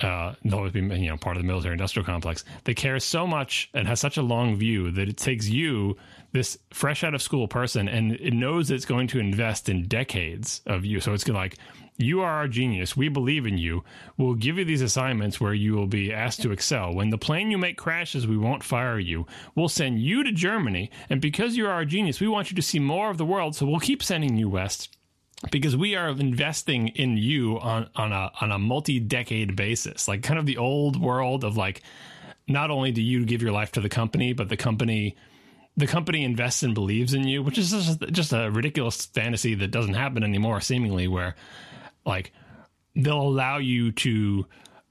uh, 0.00 0.34
always 0.52 0.72
be 0.72 0.80
you 0.80 1.08
know 1.08 1.16
part 1.16 1.36
of 1.36 1.42
the 1.42 1.46
military 1.46 1.72
industrial 1.72 2.06
complex. 2.06 2.44
They 2.64 2.74
care 2.74 2.98
so 3.00 3.26
much 3.26 3.70
and 3.74 3.88
has 3.88 4.00
such 4.00 4.16
a 4.16 4.22
long 4.22 4.56
view 4.56 4.90
that 4.92 5.08
it 5.08 5.16
takes 5.16 5.48
you, 5.48 5.96
this 6.32 6.58
fresh 6.70 7.02
out 7.02 7.14
of 7.14 7.22
school 7.22 7.48
person, 7.48 7.88
and 7.88 8.12
it 8.12 8.32
knows 8.32 8.70
it's 8.70 8.84
going 8.84 9.08
to 9.08 9.18
invest 9.18 9.68
in 9.68 9.88
decades 9.88 10.62
of 10.66 10.84
you. 10.84 11.00
So 11.00 11.14
it's 11.14 11.26
like 11.26 11.56
you 11.96 12.20
are 12.20 12.30
our 12.30 12.46
genius. 12.46 12.96
We 12.96 13.08
believe 13.08 13.44
in 13.44 13.58
you. 13.58 13.82
We'll 14.16 14.34
give 14.34 14.56
you 14.56 14.64
these 14.64 14.82
assignments 14.82 15.40
where 15.40 15.54
you 15.54 15.74
will 15.74 15.88
be 15.88 16.12
asked 16.12 16.42
to 16.42 16.52
excel. 16.52 16.94
When 16.94 17.10
the 17.10 17.18
plane 17.18 17.50
you 17.50 17.58
make 17.58 17.76
crashes, 17.76 18.24
we 18.24 18.38
won't 18.38 18.62
fire 18.62 19.00
you. 19.00 19.26
We'll 19.56 19.68
send 19.68 19.98
you 19.98 20.22
to 20.22 20.30
Germany, 20.30 20.92
and 21.10 21.20
because 21.20 21.56
you're 21.56 21.72
our 21.72 21.84
genius, 21.84 22.20
we 22.20 22.28
want 22.28 22.50
you 22.50 22.56
to 22.56 22.62
see 22.62 22.78
more 22.78 23.10
of 23.10 23.18
the 23.18 23.26
world. 23.26 23.56
So 23.56 23.66
we'll 23.66 23.80
keep 23.80 24.04
sending 24.04 24.36
you 24.36 24.48
west 24.48 24.96
because 25.50 25.76
we 25.76 25.94
are 25.94 26.08
investing 26.08 26.88
in 26.88 27.16
you 27.16 27.58
on 27.60 27.88
on 27.94 28.12
a 28.12 28.30
on 28.40 28.50
a 28.50 28.58
multi-decade 28.58 29.54
basis 29.54 30.08
like 30.08 30.22
kind 30.22 30.38
of 30.38 30.46
the 30.46 30.56
old 30.56 31.00
world 31.00 31.44
of 31.44 31.56
like 31.56 31.82
not 32.46 32.70
only 32.70 32.90
do 32.90 33.02
you 33.02 33.24
give 33.24 33.42
your 33.42 33.52
life 33.52 33.72
to 33.72 33.80
the 33.80 33.88
company 33.88 34.32
but 34.32 34.48
the 34.48 34.56
company 34.56 35.16
the 35.76 35.86
company 35.86 36.24
invests 36.24 36.62
and 36.62 36.74
believes 36.74 37.14
in 37.14 37.26
you 37.26 37.42
which 37.42 37.58
is 37.58 37.70
just, 37.70 38.00
just 38.10 38.32
a 38.32 38.50
ridiculous 38.50 39.06
fantasy 39.06 39.54
that 39.54 39.70
doesn't 39.70 39.94
happen 39.94 40.24
anymore 40.24 40.60
seemingly 40.60 41.06
where 41.06 41.36
like 42.04 42.32
they'll 42.96 43.22
allow 43.22 43.58
you 43.58 43.92
to 43.92 44.44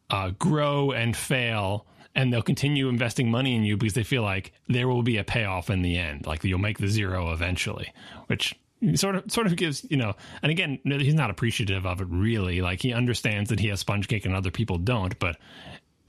uh, 0.10 0.30
grow 0.39 0.91
and 0.91 1.18
fail 1.18 1.86
and 2.16 2.32
they'll 2.32 2.41
continue 2.41 2.88
investing 2.88 3.30
money 3.30 3.54
in 3.54 3.64
you 3.64 3.76
because 3.76 3.93
they 3.93 4.04
feel 4.04 4.24
like 4.24 4.54
there 4.70 4.88
will 4.88 5.04
be 5.04 5.18
a 5.18 5.24
payoff 5.26 5.70
in 5.70 5.82
the 5.82 5.98
end 5.98 6.26
like 6.26 6.41
you'll 6.45 6.58
make 6.58 6.78
the 6.78 6.88
zero 6.88 7.34
eventually 7.34 7.91
which 8.28 8.56
sort 8.96 9.16
of 9.16 9.32
sort 9.32 9.48
of 9.48 9.56
gives 9.56 9.86
you 9.90 9.98
know 9.98 10.14
and 10.42 10.52
again 10.52 10.80
he's 10.84 11.14
not 11.14 11.30
appreciative 11.30 11.86
of 11.86 12.02
it 12.02 12.08
really. 12.10 12.62
Like 12.62 12.82
he 12.82 12.94
understands 12.94 13.50
that 13.50 13.60
he 13.60 13.68
has 13.70 13.80
sponge 13.80 14.08
cake 14.08 14.26
and 14.26 14.36
other 14.36 14.52
people 14.52 14.78
don't 14.78 15.18
but 15.20 15.38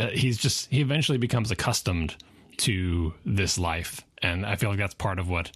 uh, 0.01 0.09
he's 0.09 0.39
just 0.39 0.71
he 0.71 0.81
eventually 0.81 1.19
becomes 1.19 1.51
accustomed 1.51 2.16
to 2.59 3.14
this 3.25 3.59
life. 3.59 4.03
And 4.21 4.45
i 4.45 4.57
feel 4.57 4.71
like 4.71 4.79
that's 4.79 4.95
part 4.95 5.19
of 5.19 5.29
what 5.29 5.51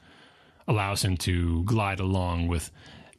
allows 0.68 1.04
him 1.04 1.16
to 1.18 1.64
glide 1.64 2.00
along 2.00 2.48
with 2.48 2.70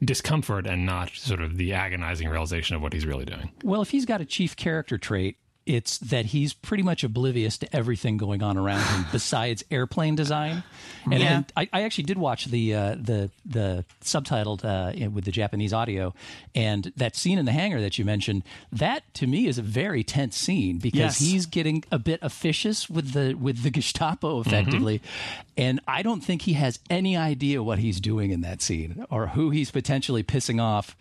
discomfort 0.02 0.66
and 0.66 0.84
not 0.84 1.10
sort 1.10 1.40
of 1.40 1.56
the 1.56 1.72
agonizing 1.72 2.28
realization 2.28 2.76
of 2.76 2.82
what 2.82 2.92
he's 2.92 3.06
really 3.06 3.24
doing. 3.24 3.50
Well, 3.62 3.82
if 3.82 3.90
he's 3.90 4.04
got 4.04 4.20
a 4.20 4.24
chief 4.24 4.56
character 4.56 4.98
trait, 4.98 5.36
it's 5.66 5.98
that 5.98 6.26
he's 6.26 6.52
pretty 6.52 6.82
much 6.82 7.04
oblivious 7.04 7.56
to 7.58 7.74
everything 7.76 8.16
going 8.18 8.42
on 8.42 8.56
around 8.58 8.82
him 8.82 9.06
besides 9.12 9.64
airplane 9.70 10.14
design. 10.14 10.62
And, 11.10 11.14
Yeah. 11.20 11.36
and 11.36 11.52
I, 11.56 11.68
I 11.72 11.82
actually 11.82 12.04
did 12.04 12.18
watch 12.18 12.46
the 12.46 12.74
uh, 12.74 12.96
the 13.00 13.30
the 13.46 13.84
subtitled 14.02 14.64
uh, 14.64 15.10
with 15.10 15.24
the 15.24 15.30
Japanese 15.32 15.72
audio, 15.72 16.14
and 16.54 16.92
that 16.96 17.16
scene 17.16 17.38
in 17.38 17.44
the 17.46 17.52
hangar 17.52 17.80
that 17.80 17.98
you 17.98 18.04
mentioned. 18.04 18.42
That 18.72 19.02
to 19.14 19.26
me 19.26 19.46
is 19.46 19.58
a 19.58 19.62
very 19.62 20.04
tense 20.04 20.36
scene 20.36 20.78
because 20.78 20.98
Yes. 21.00 21.18
he's 21.18 21.46
getting 21.46 21.84
a 21.90 21.98
bit 21.98 22.20
officious 22.22 22.88
with 22.90 23.12
the 23.12 23.34
with 23.34 23.62
the 23.62 23.70
Gestapo 23.78 24.40
effectively, 24.40 25.00
and 25.56 25.80
I 25.88 26.02
don't 26.02 26.22
think 26.22 26.42
he 26.42 26.54
has 26.54 26.78
any 26.90 27.16
idea 27.16 27.62
what 27.62 27.78
he's 27.78 28.00
doing 28.00 28.30
in 28.30 28.40
that 28.42 28.60
scene 28.62 29.04
or 29.10 29.28
who 29.28 29.50
he's 29.50 29.70
potentially 29.70 30.22
pissing 30.22 30.60
off 30.62 30.96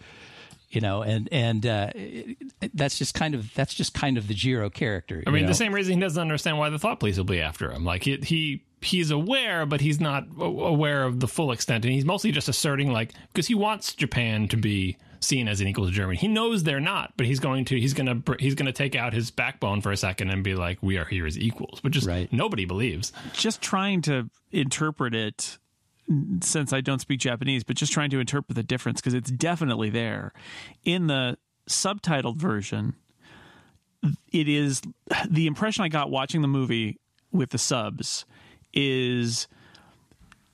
you 0.76 0.82
know 0.82 1.02
and 1.04 1.30
and 1.32 1.66
uh, 1.66 1.90
it- 1.96 2.38
it- 2.62 2.72
that's 2.76 2.98
just 2.98 3.14
kind 3.14 3.36
of 3.36 3.54
that's 3.54 3.74
just 3.74 3.94
kind 3.94 4.18
of 4.18 4.28
the 4.28 4.34
Jiro 4.34 4.70
character. 4.70 5.24
I 5.28 5.32
mean, 5.32 5.46
the 5.46 5.54
same 5.54 5.74
reason 5.74 5.94
he 5.96 6.00
doesn't 6.00 6.22
understand 6.22 6.58
why 6.58 6.70
the 6.70 6.80
thought 6.80 7.00
police 7.00 7.18
will 7.18 7.24
be 7.26 7.40
after 7.42 7.72
him. 7.72 7.84
Like 7.86 8.04
he, 8.04 8.18
he 8.18 8.64
he's 8.82 9.12
aware, 9.12 9.66
but 9.66 9.82
he's 9.82 10.00
not 10.00 10.26
aware 10.40 11.04
of 11.04 11.20
the 11.20 11.28
full 11.28 11.52
extent, 11.52 11.86
and 11.86 11.94
he's 11.94 12.06
mostly 12.06 12.32
just 12.32 12.50
asserting 12.50 12.92
like 12.92 13.14
because 13.32 13.48
he 13.48 13.56
wants 13.56 13.94
Japan 13.96 14.48
to 14.50 14.58
be 14.58 14.98
seen 15.20 15.48
as 15.48 15.62
an 15.62 15.68
equal 15.68 15.86
to 15.86 15.92
Germany. 15.92 16.18
He 16.18 16.28
knows 16.28 16.64
they're 16.64 16.82
not, 16.82 17.14
but 17.16 17.26
he's 17.26 17.40
going 17.40 17.64
to 17.66 17.80
he's 17.80 17.94
gonna 17.94 18.22
he's 18.40 18.56
gonna 18.56 18.74
take 18.74 18.96
out 18.96 19.14
his 19.14 19.32
backbone 19.32 19.80
for 19.82 19.92
a 19.92 19.98
second 19.98 20.30
and 20.32 20.44
be 20.44 20.54
like, 20.56 20.80
"We 20.82 20.98
are 20.98 21.06
here 21.06 21.26
as 21.26 21.38
equals," 21.38 21.80
which 21.82 21.96
is 21.96 22.06
Right. 22.06 22.32
nobody 22.34 22.66
believes. 22.66 23.14
just 23.34 23.62
trying 23.62 24.02
to 24.04 24.30
interpret 24.52 25.16
it 25.16 25.58
since 26.42 26.74
I 26.74 26.82
don't 26.82 27.00
speak 27.00 27.20
Japanese, 27.20 27.64
but 27.64 27.76
just 27.76 27.94
trying 27.94 28.10
to 28.12 28.20
interpret 28.20 28.56
the 28.56 28.64
difference 28.64 29.00
because 29.00 29.14
it's 29.14 29.32
definitely 29.32 29.90
there. 29.90 30.34
In 30.84 31.08
the 31.08 31.38
subtitled 31.70 32.38
version, 32.38 32.96
it 34.32 34.50
is 34.50 34.82
the 35.30 35.48
impression 35.48 35.84
I 35.84 35.90
got 35.90 36.12
watching 36.12 36.42
the 36.42 36.48
movie 36.48 37.00
with 37.32 37.52
the 37.52 37.58
subs 37.58 38.26
is 38.74 39.48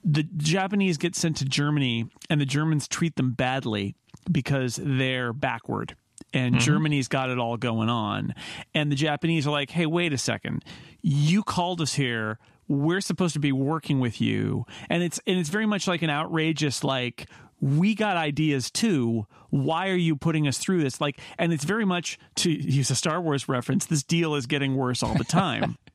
the 0.03 0.23
Japanese 0.23 0.97
get 0.97 1.15
sent 1.15 1.37
to 1.37 1.45
Germany 1.45 2.09
and 2.29 2.39
the 2.39 2.45
Germans 2.45 2.87
treat 2.87 3.15
them 3.15 3.31
badly 3.31 3.95
because 4.31 4.79
they're 4.81 5.33
backward 5.33 5.95
and 6.33 6.55
mm-hmm. 6.55 6.63
Germany's 6.63 7.07
got 7.07 7.29
it 7.29 7.37
all 7.37 7.57
going 7.57 7.89
on. 7.89 8.33
And 8.73 8.91
the 8.91 8.95
Japanese 8.95 9.47
are 9.47 9.51
like, 9.51 9.71
hey, 9.71 9.85
wait 9.85 10.13
a 10.13 10.17
second. 10.17 10.63
You 11.01 11.43
called 11.43 11.81
us 11.81 11.93
here. 11.93 12.39
We're 12.69 13.01
supposed 13.01 13.33
to 13.33 13.39
be 13.39 13.51
working 13.51 13.99
with 13.99 14.21
you. 14.21 14.65
And 14.89 15.03
it's 15.03 15.19
and 15.27 15.37
it's 15.37 15.49
very 15.49 15.65
much 15.65 15.87
like 15.87 16.01
an 16.01 16.09
outrageous 16.09 16.83
like 16.83 17.27
we 17.59 17.93
got 17.95 18.15
ideas 18.15 18.71
too. 18.71 19.27
Why 19.49 19.89
are 19.89 19.95
you 19.95 20.15
putting 20.15 20.47
us 20.47 20.57
through 20.57 20.81
this? 20.81 21.01
Like 21.01 21.19
and 21.37 21.51
it's 21.51 21.65
very 21.65 21.83
much 21.83 22.17
to 22.35 22.51
use 22.51 22.89
a 22.89 22.95
star 22.95 23.19
wars 23.19 23.49
reference 23.49 23.87
this 23.87 24.03
deal 24.03 24.35
is 24.35 24.45
getting 24.45 24.77
worse 24.77 25.03
all 25.03 25.15
the 25.15 25.25
time. 25.25 25.77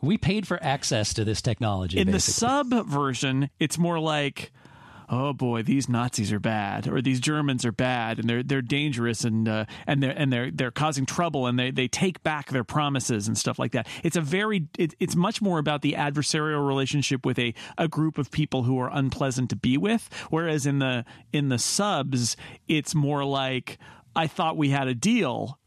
We 0.00 0.16
paid 0.16 0.46
for 0.46 0.62
access 0.62 1.12
to 1.14 1.24
this 1.24 1.42
technology. 1.42 1.98
in 1.98 2.12
the 2.12 2.20
sub 2.20 2.86
version 2.86 3.50
it's 3.58 3.78
more 3.78 3.98
like 3.98 4.52
oh 5.08 5.32
boy 5.32 5.62
these 5.62 5.88
nazis 5.88 6.32
are 6.32 6.40
bad 6.40 6.86
or 6.86 7.00
these 7.00 7.20
germans 7.20 7.64
are 7.64 7.72
bad 7.72 8.18
and 8.18 8.28
they're 8.28 8.42
they're 8.42 8.62
dangerous 8.62 9.24
and 9.24 9.48
uh, 9.48 9.64
and 9.86 10.02
they're 10.02 10.10
and 10.16 10.32
they're 10.32 10.50
they're 10.50 10.70
causing 10.70 11.06
trouble 11.06 11.46
and 11.46 11.58
they 11.58 11.70
they 11.70 11.88
take 11.88 12.22
back 12.22 12.50
their 12.50 12.64
promises 12.64 13.28
and 13.28 13.36
stuff 13.36 13.58
like 13.58 13.72
that. 13.72 13.86
It's 14.02 14.16
a 14.16 14.20
very 14.20 14.68
it, 14.78 14.94
it's 15.00 15.16
much 15.16 15.40
more 15.40 15.58
about 15.58 15.82
the 15.82 15.94
adversarial 15.94 16.66
relationship 16.66 17.24
with 17.24 17.38
a 17.38 17.54
a 17.76 17.88
group 17.88 18.18
of 18.18 18.30
people 18.30 18.64
who 18.64 18.78
are 18.78 18.90
unpleasant 18.92 19.50
to 19.50 19.56
be 19.56 19.76
with 19.76 20.08
whereas 20.30 20.66
in 20.66 20.78
the 20.78 21.04
in 21.32 21.48
the 21.48 21.58
subs 21.58 22.36
it's 22.66 22.94
more 22.94 23.24
like 23.24 23.78
i 24.14 24.26
thought 24.26 24.56
we 24.56 24.70
had 24.70 24.88
a 24.88 24.94
deal 24.94 25.58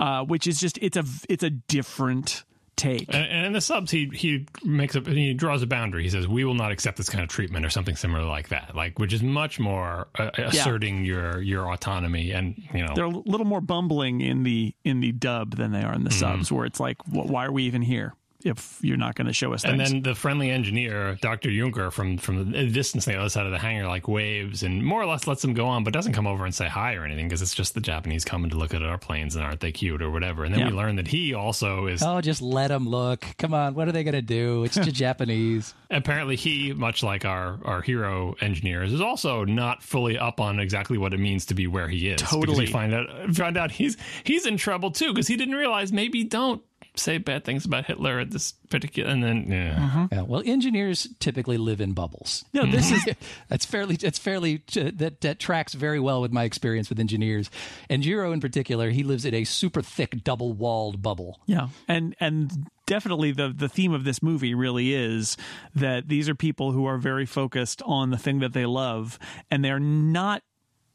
uh, 0.00 0.24
which 0.24 0.46
is 0.46 0.58
just 0.58 0.78
it's 0.82 0.96
a 0.96 1.04
it's 1.28 1.42
a 1.42 1.50
different 1.50 2.44
take 2.76 3.06
And, 3.08 3.26
and 3.26 3.46
in 3.46 3.52
the 3.52 3.60
subs, 3.60 3.90
he 3.90 4.10
he 4.12 4.46
makes 4.64 4.94
a 4.94 5.00
he 5.00 5.34
draws 5.34 5.62
a 5.62 5.66
boundary. 5.66 6.02
He 6.02 6.08
says, 6.10 6.26
"We 6.28 6.44
will 6.44 6.54
not 6.54 6.72
accept 6.72 6.96
this 6.96 7.08
kind 7.08 7.22
of 7.22 7.28
treatment," 7.28 7.64
or 7.64 7.70
something 7.70 7.96
similar 7.96 8.24
like 8.24 8.48
that. 8.48 8.74
Like, 8.74 8.98
which 8.98 9.12
is 9.12 9.22
much 9.22 9.58
more 9.60 10.08
uh, 10.18 10.30
asserting 10.36 11.04
your 11.04 11.40
your 11.42 11.72
autonomy 11.72 12.30
and 12.32 12.54
you 12.72 12.84
know. 12.84 12.94
they're 12.94 13.04
a 13.04 13.08
little 13.08 13.46
more 13.46 13.60
bumbling 13.60 14.20
in 14.20 14.42
the 14.42 14.74
in 14.84 15.00
the 15.00 15.12
dub 15.12 15.56
than 15.56 15.72
they 15.72 15.82
are 15.82 15.92
in 15.94 16.04
the 16.04 16.10
Mm-hmm. 16.10 16.18
subs 16.18 16.52
where 16.52 16.64
it's 16.66 16.80
like 16.80 16.96
why 17.10 17.46
are 17.46 17.52
we 17.52 17.64
even 17.64 17.82
here 17.82 18.14
if 18.44 18.78
you're 18.82 18.96
not 18.98 19.14
going 19.14 19.26
to 19.26 19.32
show 19.32 19.52
us 19.54 19.62
things 19.62 19.72
And 19.72 19.80
then 19.80 20.02
the 20.02 20.14
friendly 20.14 20.50
engineer, 20.50 21.16
Dr. 21.22 21.48
Juncker, 21.48 21.90
from 21.90 22.18
from 22.18 22.52
the 22.52 22.66
distance 22.68 23.06
the 23.06 23.16
other 23.18 23.28
side 23.30 23.46
of 23.46 23.52
the 23.52 23.58
hangar, 23.58 23.88
like 23.88 24.06
waves 24.06 24.62
and 24.62 24.84
more 24.84 25.00
or 25.02 25.06
less 25.06 25.26
lets 25.26 25.42
them 25.42 25.54
go 25.54 25.66
on, 25.66 25.82
but 25.82 25.92
doesn't 25.92 26.12
come 26.12 26.26
over 26.26 26.44
and 26.44 26.54
say 26.54 26.68
hi 26.68 26.94
or 26.94 27.04
anything 27.04 27.26
because 27.26 27.40
it's 27.42 27.54
just 27.54 27.74
the 27.74 27.80
Japanese 27.80 28.24
coming 28.24 28.50
to 28.50 28.56
look 28.56 28.74
at 28.74 28.82
our 28.82 28.98
planes 28.98 29.34
and 29.34 29.44
aren't 29.44 29.60
they 29.60 29.72
cute 29.72 30.02
or 30.02 30.10
whatever. 30.10 30.44
And 30.44 30.54
then 30.54 30.60
Yeah. 30.60 30.68
we 30.68 30.74
learn 30.74 30.96
that 30.96 31.08
he 31.08 31.32
also 31.34 31.86
is 31.86 32.02
Oh, 32.02 32.20
just 32.20 32.42
let 32.42 32.68
them 32.68 32.86
look. 32.88 33.24
Come 33.38 33.54
on, 33.54 33.74
what 33.74 33.88
are 33.88 33.92
they 33.92 34.04
going 34.04 34.12
to 34.14 34.22
do? 34.22 34.64
It's 34.64 34.74
just 34.76 34.94
Japanese. 35.24 35.74
apparently 35.90 36.36
he, 36.36 36.72
much 36.74 37.02
like 37.02 37.24
our 37.24 37.58
our 37.64 37.80
hero 37.82 38.34
engineers, 38.40 38.92
is 38.92 39.00
also 39.00 39.44
not 39.44 39.82
fully 39.82 40.18
up 40.18 40.40
on 40.40 40.60
exactly 40.60 40.98
what 40.98 41.14
it 41.14 41.18
means 41.18 41.46
to 41.46 41.54
be 41.54 41.66
where 41.66 41.88
he 41.88 42.08
is. 42.08 42.20
Because 42.20 42.30
Totally. 42.34 42.66
find 42.66 42.92
out 42.94 43.08
find 43.34 43.56
out 43.56 43.70
he's 43.70 43.96
he's 44.24 44.44
in 44.46 44.56
trouble 44.58 44.90
too 44.90 45.12
because 45.12 45.28
he 45.28 45.36
didn't 45.36 45.54
realize 45.54 45.92
maybe 45.92 46.24
don't 46.24 46.62
say 46.96 47.18
bad 47.18 47.44
things 47.44 47.64
about 47.64 47.86
Hitler 47.86 48.20
at 48.20 48.30
this 48.30 48.52
particular 48.70 49.10
and 49.10 49.22
then 49.22 49.50
yeah. 49.50 49.84
Uh-huh. 49.84 50.08
Yeah, 50.12 50.22
well, 50.22 50.42
engineers 50.44 51.08
typically 51.18 51.56
live 51.56 51.80
in 51.80 51.92
bubbles. 51.92 52.44
no 52.52 52.62
mm-hmm. 52.62 52.72
this 52.72 52.90
is 52.92 53.04
That's 53.48 53.64
fairly. 53.64 53.96
It's 54.00 54.18
fairly 54.18 54.62
uh, 54.76 54.90
that 54.94 55.20
that 55.22 55.38
tracks 55.38 55.74
very 55.74 56.00
well 56.00 56.20
with 56.20 56.32
my 56.32 56.44
experience 56.44 56.88
with 56.88 57.00
engineers. 57.00 57.50
And 57.90 58.02
Jiro 58.02 58.32
in 58.32 58.40
particular, 58.40 58.90
he 58.90 59.02
lives 59.02 59.24
in 59.24 59.34
a 59.34 59.44
super 59.44 59.82
thick, 59.82 60.22
double-walled 60.22 61.02
bubble. 61.02 61.40
yeah 61.46 61.68
and 61.88 62.14
and 62.20 62.68
definitely 62.86 63.32
the 63.32 63.52
the 63.54 63.68
theme 63.68 63.92
of 63.92 64.04
this 64.04 64.22
movie 64.22 64.54
really 64.54 64.94
is 64.94 65.36
that 65.74 66.08
these 66.08 66.28
are 66.28 66.34
people 66.34 66.72
who 66.72 66.86
are 66.86 66.98
very 66.98 67.26
focused 67.26 67.82
on 67.82 68.10
the 68.10 68.18
thing 68.18 68.40
that 68.40 68.52
they 68.52 68.66
love 68.66 69.18
and 69.50 69.64
they're 69.64 69.80
not 69.80 70.42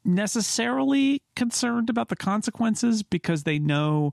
necessarily 0.04 1.22
concerned 1.36 1.90
about 1.90 2.08
the 2.08 2.16
consequences 2.16 3.02
because 3.02 3.42
they 3.42 3.58
know 3.58 4.12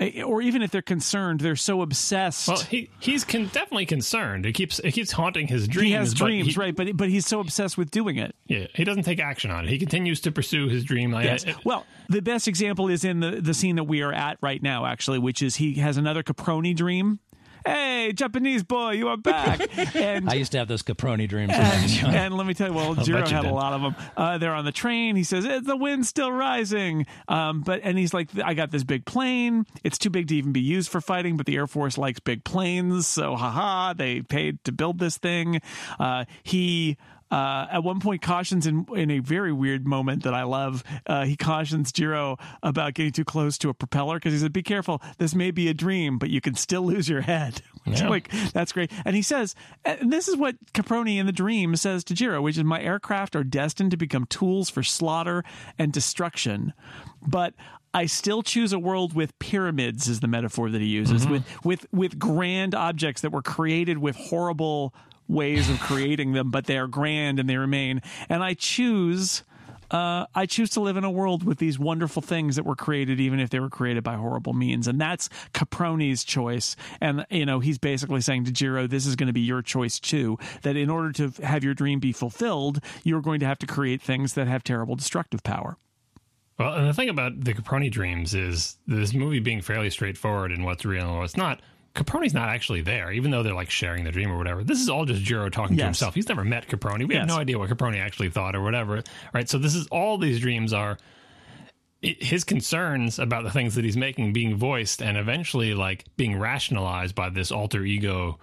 Eh, 0.00 0.22
or 0.22 0.40
even 0.40 0.62
if 0.62 0.70
they're 0.70 0.80
concerned 0.80 1.40
they're 1.40 1.56
so 1.56 1.82
obsessed 1.82 2.46
Well, 2.46 2.58
he 2.58 2.88
he's 3.00 3.24
con- 3.24 3.46
definitely 3.52 3.86
concerned. 3.86 4.46
It 4.46 4.52
keeps 4.52 4.78
it 4.78 4.92
keeps 4.92 5.10
haunting 5.10 5.48
his 5.48 5.66
dreams. 5.66 5.86
he 5.88 5.92
has 5.92 6.14
dreams 6.14 6.54
he- 6.54 6.60
right 6.60 6.74
but 6.74 6.96
but 6.96 7.08
he's 7.08 7.26
so 7.26 7.40
obsessed 7.40 7.76
with 7.76 7.90
doing 7.90 8.16
it 8.16 8.34
Yeah, 8.46 8.66
he 8.74 8.84
doesn't 8.84 9.02
take 9.02 9.18
action 9.18 9.50
on 9.50 9.64
it. 9.64 9.70
He 9.70 9.78
continues 9.78 10.20
to 10.20 10.30
pursue 10.30 10.68
his 10.68 10.84
dream. 10.84 11.14
I- 11.14 11.24
Yes. 11.24 11.44
I- 11.46 11.56
Well, 11.64 11.84
the 12.08 12.22
best 12.22 12.46
example 12.46 12.88
is 12.88 13.04
in 13.04 13.18
the 13.20 13.40
the 13.40 13.54
scene 13.54 13.74
that 13.76 13.84
we 13.84 14.00
are 14.02 14.12
at 14.12 14.38
right 14.40 14.62
now, 14.62 14.86
actually, 14.86 15.18
which 15.18 15.42
is 15.42 15.56
he 15.56 15.74
has 15.74 15.96
another 15.96 16.22
Caproni 16.22 16.76
dream. 16.76 17.18
Hey, 17.66 18.12
Japanese 18.14 18.62
boy, 18.62 18.92
you 18.92 19.08
are 19.08 19.16
back. 19.16 19.60
And 19.94 20.28
I 20.30 20.34
used 20.34 20.52
to 20.52 20.58
have 20.58 20.68
those 20.68 20.82
Caproni 20.82 21.28
dreams. 21.28 21.50
When 21.50 21.60
I 21.60 21.82
was 21.82 22.00
young. 22.00 22.14
and 22.14 22.34
let 22.34 22.46
me 22.46 22.54
tell 22.54 22.68
you, 22.68 22.74
well, 22.74 22.94
Jiro 23.04 23.26
had 23.26 23.44
a 23.44 23.52
lot 23.52 23.72
of 23.72 23.82
them. 23.82 23.94
Uh, 24.16 24.38
they're 24.38 24.54
on 24.54 24.64
the 24.64 24.72
train. 24.72 25.16
He 25.16 25.24
says 25.24 25.44
"Eh, 25.46 25.60
the 25.62 25.76
wind's 25.76 26.08
still 26.08 26.30
rising, 26.30 27.06
um, 27.28 27.60
but 27.62 27.80
and 27.82 27.98
he's 27.98 28.14
like, 28.14 28.28
I 28.44 28.54
got 28.54 28.70
this 28.70 28.84
big 28.84 29.04
plane. 29.06 29.64
It's 29.84 29.98
too 29.98 30.10
big 30.10 30.28
to 30.28 30.36
even 30.36 30.52
be 30.52 30.60
used 30.60 30.90
for 30.90 31.00
fighting, 31.00 31.36
but 31.36 31.46
the 31.46 31.56
Air 31.56 31.66
Force 31.66 31.98
likes 31.98 32.20
big 32.20 32.44
planes, 32.44 33.06
so 33.06 33.34
haha, 33.36 33.92
they 33.92 34.22
paid 34.22 34.62
to 34.64 34.72
build 34.72 34.98
this 34.98 35.18
thing. 35.18 35.60
Uh, 35.98 36.24
he. 36.42 36.96
Uh, 37.30 37.66
at 37.70 37.84
one 37.84 38.00
point, 38.00 38.22
cautions 38.22 38.66
in 38.66 38.86
in 38.94 39.10
a 39.10 39.18
very 39.18 39.52
weird 39.52 39.86
moment 39.86 40.22
that 40.22 40.34
I 40.34 40.44
love. 40.44 40.82
Uh, 41.06 41.24
he 41.24 41.36
cautions 41.36 41.92
Jiro 41.92 42.36
about 42.62 42.94
getting 42.94 43.12
too 43.12 43.24
close 43.24 43.58
to 43.58 43.68
a 43.68 43.74
propeller 43.74 44.16
because 44.16 44.32
he 44.32 44.38
said, 44.38 44.52
"Be 44.52 44.62
careful. 44.62 45.02
This 45.18 45.34
may 45.34 45.50
be 45.50 45.68
a 45.68 45.74
dream, 45.74 46.18
but 46.18 46.30
you 46.30 46.40
can 46.40 46.54
still 46.54 46.82
lose 46.82 47.08
your 47.08 47.22
head." 47.22 47.62
Yeah. 47.86 48.10
like 48.10 48.30
that's 48.52 48.72
great. 48.72 48.92
And 49.06 49.16
he 49.16 49.22
says, 49.22 49.54
and 49.82 50.12
this 50.12 50.28
is 50.28 50.36
what 50.36 50.56
Caproni 50.74 51.16
in 51.16 51.24
the 51.24 51.32
dream 51.32 51.74
says 51.74 52.04
to 52.04 52.14
Jiro, 52.14 52.42
which 52.42 52.58
is 52.58 52.64
my 52.64 52.82
aircraft 52.82 53.34
are 53.34 53.44
destined 53.44 53.92
to 53.92 53.96
become 53.96 54.26
tools 54.26 54.68
for 54.68 54.82
slaughter 54.82 55.42
and 55.78 55.90
destruction. 55.90 56.74
But 57.26 57.54
I 57.94 58.04
still 58.04 58.42
choose 58.42 58.74
a 58.74 58.78
world 58.78 59.14
with 59.14 59.38
pyramids 59.38 60.06
is 60.06 60.20
the 60.20 60.28
metaphor 60.28 60.68
that 60.68 60.82
he 60.82 60.86
uses, 60.88 61.26
with 61.26 61.44
with 61.64 61.86
with 61.90 62.18
grand 62.18 62.74
objects 62.74 63.22
that 63.22 63.32
were 63.32 63.40
created 63.42 63.96
with 63.98 64.16
horrible 64.16 64.94
ways 65.28 65.70
of 65.70 65.78
creating 65.80 66.32
them, 66.32 66.50
but 66.50 66.66
they 66.66 66.78
are 66.78 66.86
grand 66.86 67.38
and 67.38 67.48
they 67.48 67.56
remain. 67.56 68.02
And 68.28 68.42
I 68.42 68.54
choose 68.54 69.44
uh, 69.90 70.26
I 70.34 70.46
choose 70.46 70.70
to 70.70 70.80
live 70.80 70.96
in 70.96 71.04
a 71.04 71.10
world 71.10 71.44
with 71.44 71.58
these 71.58 71.78
wonderful 71.78 72.20
things 72.20 72.56
that 72.56 72.64
were 72.64 72.76
created, 72.76 73.20
even 73.20 73.40
if 73.40 73.50
they 73.50 73.60
were 73.60 73.70
created 73.70 74.04
by 74.04 74.16
horrible 74.16 74.52
means. 74.52 74.86
And 74.86 75.00
that's 75.00 75.28
Caproni's 75.54 76.24
choice. 76.24 76.76
And, 77.00 77.24
you 77.30 77.46
know, 77.46 77.60
he's 77.60 77.78
basically 77.78 78.20
saying 78.20 78.44
to 78.44 78.52
Jiro, 78.52 78.86
this 78.86 79.06
is 79.06 79.16
going 79.16 79.28
to 79.28 79.32
be 79.32 79.40
your 79.40 79.62
choice 79.62 79.98
too. 79.98 80.38
That 80.62 80.76
in 80.76 80.90
order 80.90 81.12
to 81.12 81.42
have 81.42 81.64
your 81.64 81.74
dream 81.74 82.00
be 82.00 82.12
fulfilled, 82.12 82.80
you're 83.02 83.22
going 83.22 83.40
to 83.40 83.46
have 83.46 83.58
to 83.60 83.66
create 83.66 84.02
things 84.02 84.34
that 84.34 84.46
have 84.46 84.62
terrible 84.62 84.94
destructive 84.94 85.42
power. 85.42 85.78
Well, 86.58 86.74
and 86.74 86.88
the 86.88 86.94
thing 86.94 87.08
about 87.08 87.44
the 87.44 87.54
Caproni 87.54 87.90
dreams 87.90 88.34
is 88.34 88.76
this 88.86 89.14
movie 89.14 89.38
being 89.38 89.62
fairly 89.62 89.90
straightforward 89.90 90.50
in 90.50 90.64
what's 90.64 90.84
real 90.84 91.08
and 91.08 91.18
what's 91.18 91.36
not. 91.36 91.62
Caproni's 91.94 92.34
not 92.34 92.48
actually 92.48 92.82
there, 92.82 93.10
even 93.10 93.30
though 93.30 93.42
they're 93.42 93.54
like 93.54 93.70
sharing 93.70 94.04
the 94.04 94.12
dream 94.12 94.30
or 94.30 94.38
whatever. 94.38 94.62
This 94.62 94.80
is 94.80 94.88
all 94.88 95.04
just 95.04 95.22
Jiro 95.22 95.48
talking 95.48 95.76
to 95.76 95.84
himself. 95.84 96.14
He's 96.14 96.28
never 96.28 96.44
met 96.44 96.68
Caproni. 96.68 97.08
We 97.08 97.16
have 97.16 97.26
no 97.26 97.36
idea 97.36 97.58
what 97.58 97.70
Caproni 97.70 97.98
actually 97.98 98.30
thought 98.30 98.54
or 98.54 98.62
whatever. 98.62 99.02
Right. 99.32 99.48
So 99.48 99.58
this 99.58 99.74
is 99.74 99.86
all 99.88 100.18
these 100.18 100.40
dreams 100.40 100.72
are 100.72 100.98
his 102.00 102.44
concerns 102.44 103.18
about 103.18 103.42
the 103.42 103.50
things 103.50 103.74
that 103.74 103.84
he's 103.84 103.96
making 103.96 104.32
being 104.32 104.54
voiced 104.56 105.02
and 105.02 105.16
eventually 105.16 105.74
like 105.74 106.04
being 106.16 106.38
rationalized 106.38 107.14
by 107.14 107.30
this 107.30 107.50
alter 107.50 107.82
ego. 107.84 108.38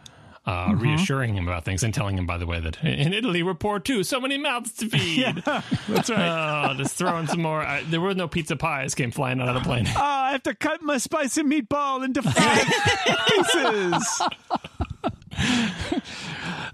Uh, 0.47 0.67
Mm-hmm. 0.69 0.79
reassuring 0.83 1.33
him 1.33 1.47
about 1.47 1.65
things 1.65 1.81
and 1.81 1.91
telling 1.91 2.17
him, 2.19 2.27
by 2.27 2.37
the 2.37 2.45
way, 2.45 2.59
that 2.59 2.77
in 2.83 3.13
Italy 3.13 3.41
we're 3.41 3.55
poor 3.55 3.79
too. 3.79 4.03
So 4.03 4.19
many 4.21 4.37
mouths 4.37 4.73
to 4.73 4.87
feed. 4.87 5.41
That's 5.87 6.09
right. 6.11 6.69
Oh, 6.69 6.73
just 6.75 6.95
throwing 6.97 7.25
some 7.25 7.41
more. 7.41 7.61
I, 7.61 7.81
there 7.83 7.99
were 7.99 8.13
no 8.13 8.27
pizza 8.27 8.55
pies 8.55 8.93
came 8.93 9.09
flying 9.09 9.41
out 9.41 9.47
of 9.49 9.55
the 9.55 9.61
plane. 9.61 9.85
Oh, 9.87 9.99
I 9.99 10.33
have 10.33 10.43
to 10.43 10.53
cut 10.53 10.83
my 10.83 10.99
spicy 10.99 11.41
meatball 11.41 12.05
into 12.05 12.21
five 12.21 12.63
pieces. 13.27 14.21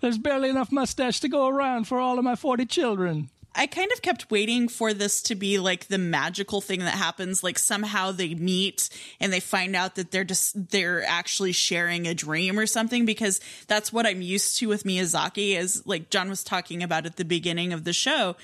There's 0.01 0.17
barely 0.17 0.49
enough 0.49 0.71
mustache 0.71 1.19
to 1.21 1.29
go 1.29 1.47
around 1.47 1.85
for 1.87 1.99
all 1.99 2.17
of 2.19 2.25
my 2.25 2.35
40 2.35 2.65
children. 2.65 3.29
I 3.53 3.67
kind 3.67 3.91
of 3.91 4.01
kept 4.01 4.31
waiting 4.31 4.69
for 4.69 4.93
this 4.93 5.21
to 5.23 5.35
be 5.35 5.59
like 5.59 5.87
the 5.87 5.97
magical 5.97 6.61
thing 6.61 6.79
that 6.79 6.93
happens. 6.95 7.43
Like 7.43 7.59
somehow 7.59 8.11
they 8.11 8.33
meet 8.33 8.89
and 9.19 9.31
they 9.31 9.39
find 9.41 9.75
out 9.75 9.95
that 9.95 10.11
they're 10.11 10.23
just 10.23 10.69
they're 10.69 11.03
actually 11.03 11.51
sharing 11.51 12.07
a 12.07 12.13
dream 12.13 12.57
or 12.57 12.65
something. 12.65 13.05
Because 13.05 13.41
that's 13.67 13.91
what 13.91 14.05
I'm 14.05 14.21
used 14.21 14.57
to 14.59 14.67
with 14.67 14.83
Miyazaki. 14.83 15.57
Is 15.57 15.85
like 15.85 16.09
John 16.09 16.29
was 16.29 16.43
talking 16.43 16.81
about 16.81 17.05
at 17.05 17.17
the 17.17 17.25
beginning 17.25 17.73
of 17.73 17.83
the 17.83 17.93
show. 17.93 18.35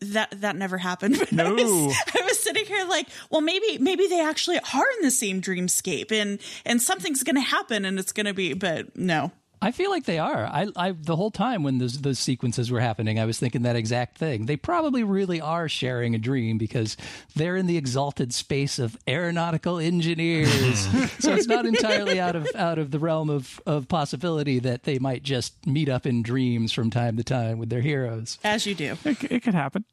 That 0.00 0.40
that 0.40 0.56
never 0.56 0.76
happened. 0.76 1.18
But 1.32 1.46
I, 1.46 1.52
was, 1.52 1.62
No. 1.62 1.92
I 2.14 2.24
was 2.24 2.38
sitting 2.38 2.66
here 2.66 2.84
like, 2.86 3.08
well, 3.30 3.40
maybe 3.40 3.78
maybe 3.78 4.08
they 4.08 4.20
actually 4.20 4.58
are 4.58 4.84
in 4.98 5.02
the 5.02 5.10
same 5.10 5.40
dreamscape, 5.40 6.10
and 6.12 6.38
and 6.64 6.82
something's 6.82 7.22
going 7.22 7.36
to 7.36 7.40
happen, 7.40 7.84
and 7.84 7.98
it's 7.98 8.12
going 8.12 8.26
to 8.26 8.34
be. 8.34 8.54
But 8.54 8.96
no, 8.96 9.32
I 9.62 9.70
feel 9.72 9.90
like 9.90 10.04
they 10.04 10.18
are. 10.18 10.44
I, 10.44 10.68
I 10.76 10.92
the 10.92 11.16
whole 11.16 11.30
time 11.30 11.62
when 11.62 11.78
those 11.78 12.00
those 12.02 12.18
sequences 12.18 12.70
were 12.70 12.80
happening, 12.80 13.18
I 13.18 13.24
was 13.24 13.38
thinking 13.38 13.62
that 13.62 13.76
exact 13.76 14.18
thing. 14.18 14.46
They 14.46 14.56
probably 14.56 15.02
really 15.02 15.40
are 15.40 15.68
sharing 15.68 16.14
a 16.14 16.18
dream 16.18 16.58
because 16.58 16.96
they're 17.34 17.56
in 17.56 17.66
the 17.66 17.76
exalted 17.76 18.34
space 18.34 18.78
of 18.78 18.96
aeronautical 19.08 19.78
engineers. 19.78 20.78
so 21.18 21.34
it's 21.34 21.46
not 21.46 21.64
entirely 21.64 22.20
out 22.20 22.36
of 22.36 22.48
out 22.54 22.78
of 22.78 22.90
the 22.90 22.98
realm 22.98 23.30
of 23.30 23.60
of 23.66 23.88
possibility 23.88 24.58
that 24.58 24.84
they 24.84 24.98
might 24.98 25.22
just 25.22 25.66
meet 25.66 25.88
up 25.88 26.06
in 26.06 26.22
dreams 26.22 26.72
from 26.72 26.90
time 26.90 27.16
to 27.16 27.24
time 27.24 27.58
with 27.58 27.70
their 27.70 27.80
heroes. 27.80 28.38
as 28.44 28.66
you 28.66 28.74
do. 28.74 28.96
it, 29.04 29.32
it 29.32 29.42
could 29.42 29.54
happen. 29.54 29.84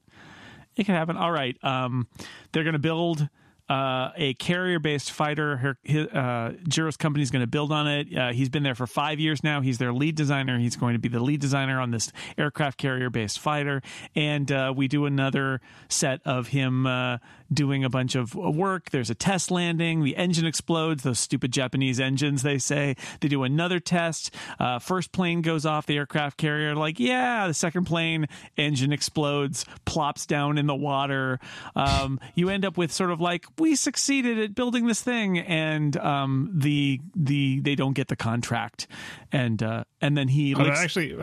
It 0.76 0.86
could 0.86 0.96
happen. 0.96 1.18
All 1.18 1.32
right. 1.32 1.58
Um, 1.64 2.08
they're 2.52 2.64
going 2.64 2.74
to 2.74 2.80
build 2.80 3.30
uh, 3.70 4.10
a 4.16 4.34
carrier-based 4.36 5.12
fighter. 5.12 5.58
Her, 5.58 5.78
his, 5.84 6.08
uh, 6.08 6.54
Jiro's 6.68 6.98
company 6.98 7.24
is 7.24 7.32
going 7.32 7.42
to 7.42 7.48
build 7.48 7.72
on 7.72 7.88
it. 7.88 8.16
Uh, 8.16 8.32
he's 8.32 8.50
been 8.50 8.64
there 8.64 8.76
for 8.76 8.88
five 8.88 9.20
years 9.20 9.44
now. 9.44 9.62
He's 9.62 9.78
their 9.78 9.94
lead 9.94 10.16
designer. 10.16 10.60
He's 10.60 10.76
going 10.76 10.94
to 10.94 11.00
be 11.00 11.10
the 11.10 11.22
lead 11.22 11.40
designer 11.40 11.80
on 11.80 11.92
this 11.92 12.12
aircraft 12.38 12.78
carrier-based 12.78 13.40
fighter. 13.40 13.82
And 14.16 14.52
uh, 14.52 14.74
we 14.76 14.88
do 14.88 15.06
another 15.06 15.62
set 15.88 16.22
of 16.26 16.48
him 16.48 16.86
uh, 16.86 17.18
doing 17.54 17.84
a 17.84 17.90
bunch 17.90 18.16
of 18.16 18.36
work. 18.36 18.90
There's 18.90 19.10
a 19.10 19.16
test 19.16 19.52
landing. 19.52 20.04
The 20.04 20.16
engine 20.16 20.46
explodes. 20.46 21.04
Those 21.04 21.20
stupid 21.20 21.52
Japanese 21.52 22.00
engines, 22.00 22.44
they 22.44 22.58
say. 22.58 22.96
They 23.22 23.28
do 23.28 23.44
another 23.44 23.80
test. 23.80 24.34
Uh, 24.60 24.80
first 24.80 25.12
plane 25.12 25.42
goes 25.42 25.66
off 25.66 25.86
the 25.86 25.98
aircraft 25.98 26.38
carrier. 26.38 26.76
Like, 26.76 27.00
yeah, 27.00 27.48
the 27.48 27.54
second 27.54 27.86
plane 27.86 28.28
engine 28.58 28.92
explodes, 28.92 29.66
plops 29.86 30.26
down 30.26 30.58
in 30.58 30.68
the 30.68 30.76
water. 30.76 31.40
Um, 31.76 32.20
you 32.36 32.50
end 32.50 32.66
up 32.66 32.78
with 32.78 32.92
sort 32.92 33.12
of 33.12 33.22
like, 33.22 33.46
we 33.58 33.76
succeeded 33.76 34.40
at 34.40 34.56
building 34.56 34.88
this 34.88 35.02
thing, 35.02 35.40
and 35.40 35.96
um, 35.98 36.52
the 36.54 37.00
the 37.16 37.60
they 37.60 37.76
don't 37.76 37.94
get 37.94 38.08
the 38.08 38.16
contract, 38.16 38.88
and 39.32 39.62
uh, 39.62 39.84
and 40.02 40.18
then 40.18 40.28
he 40.28 40.56
licks- 40.56 40.80
actually, 40.80 41.14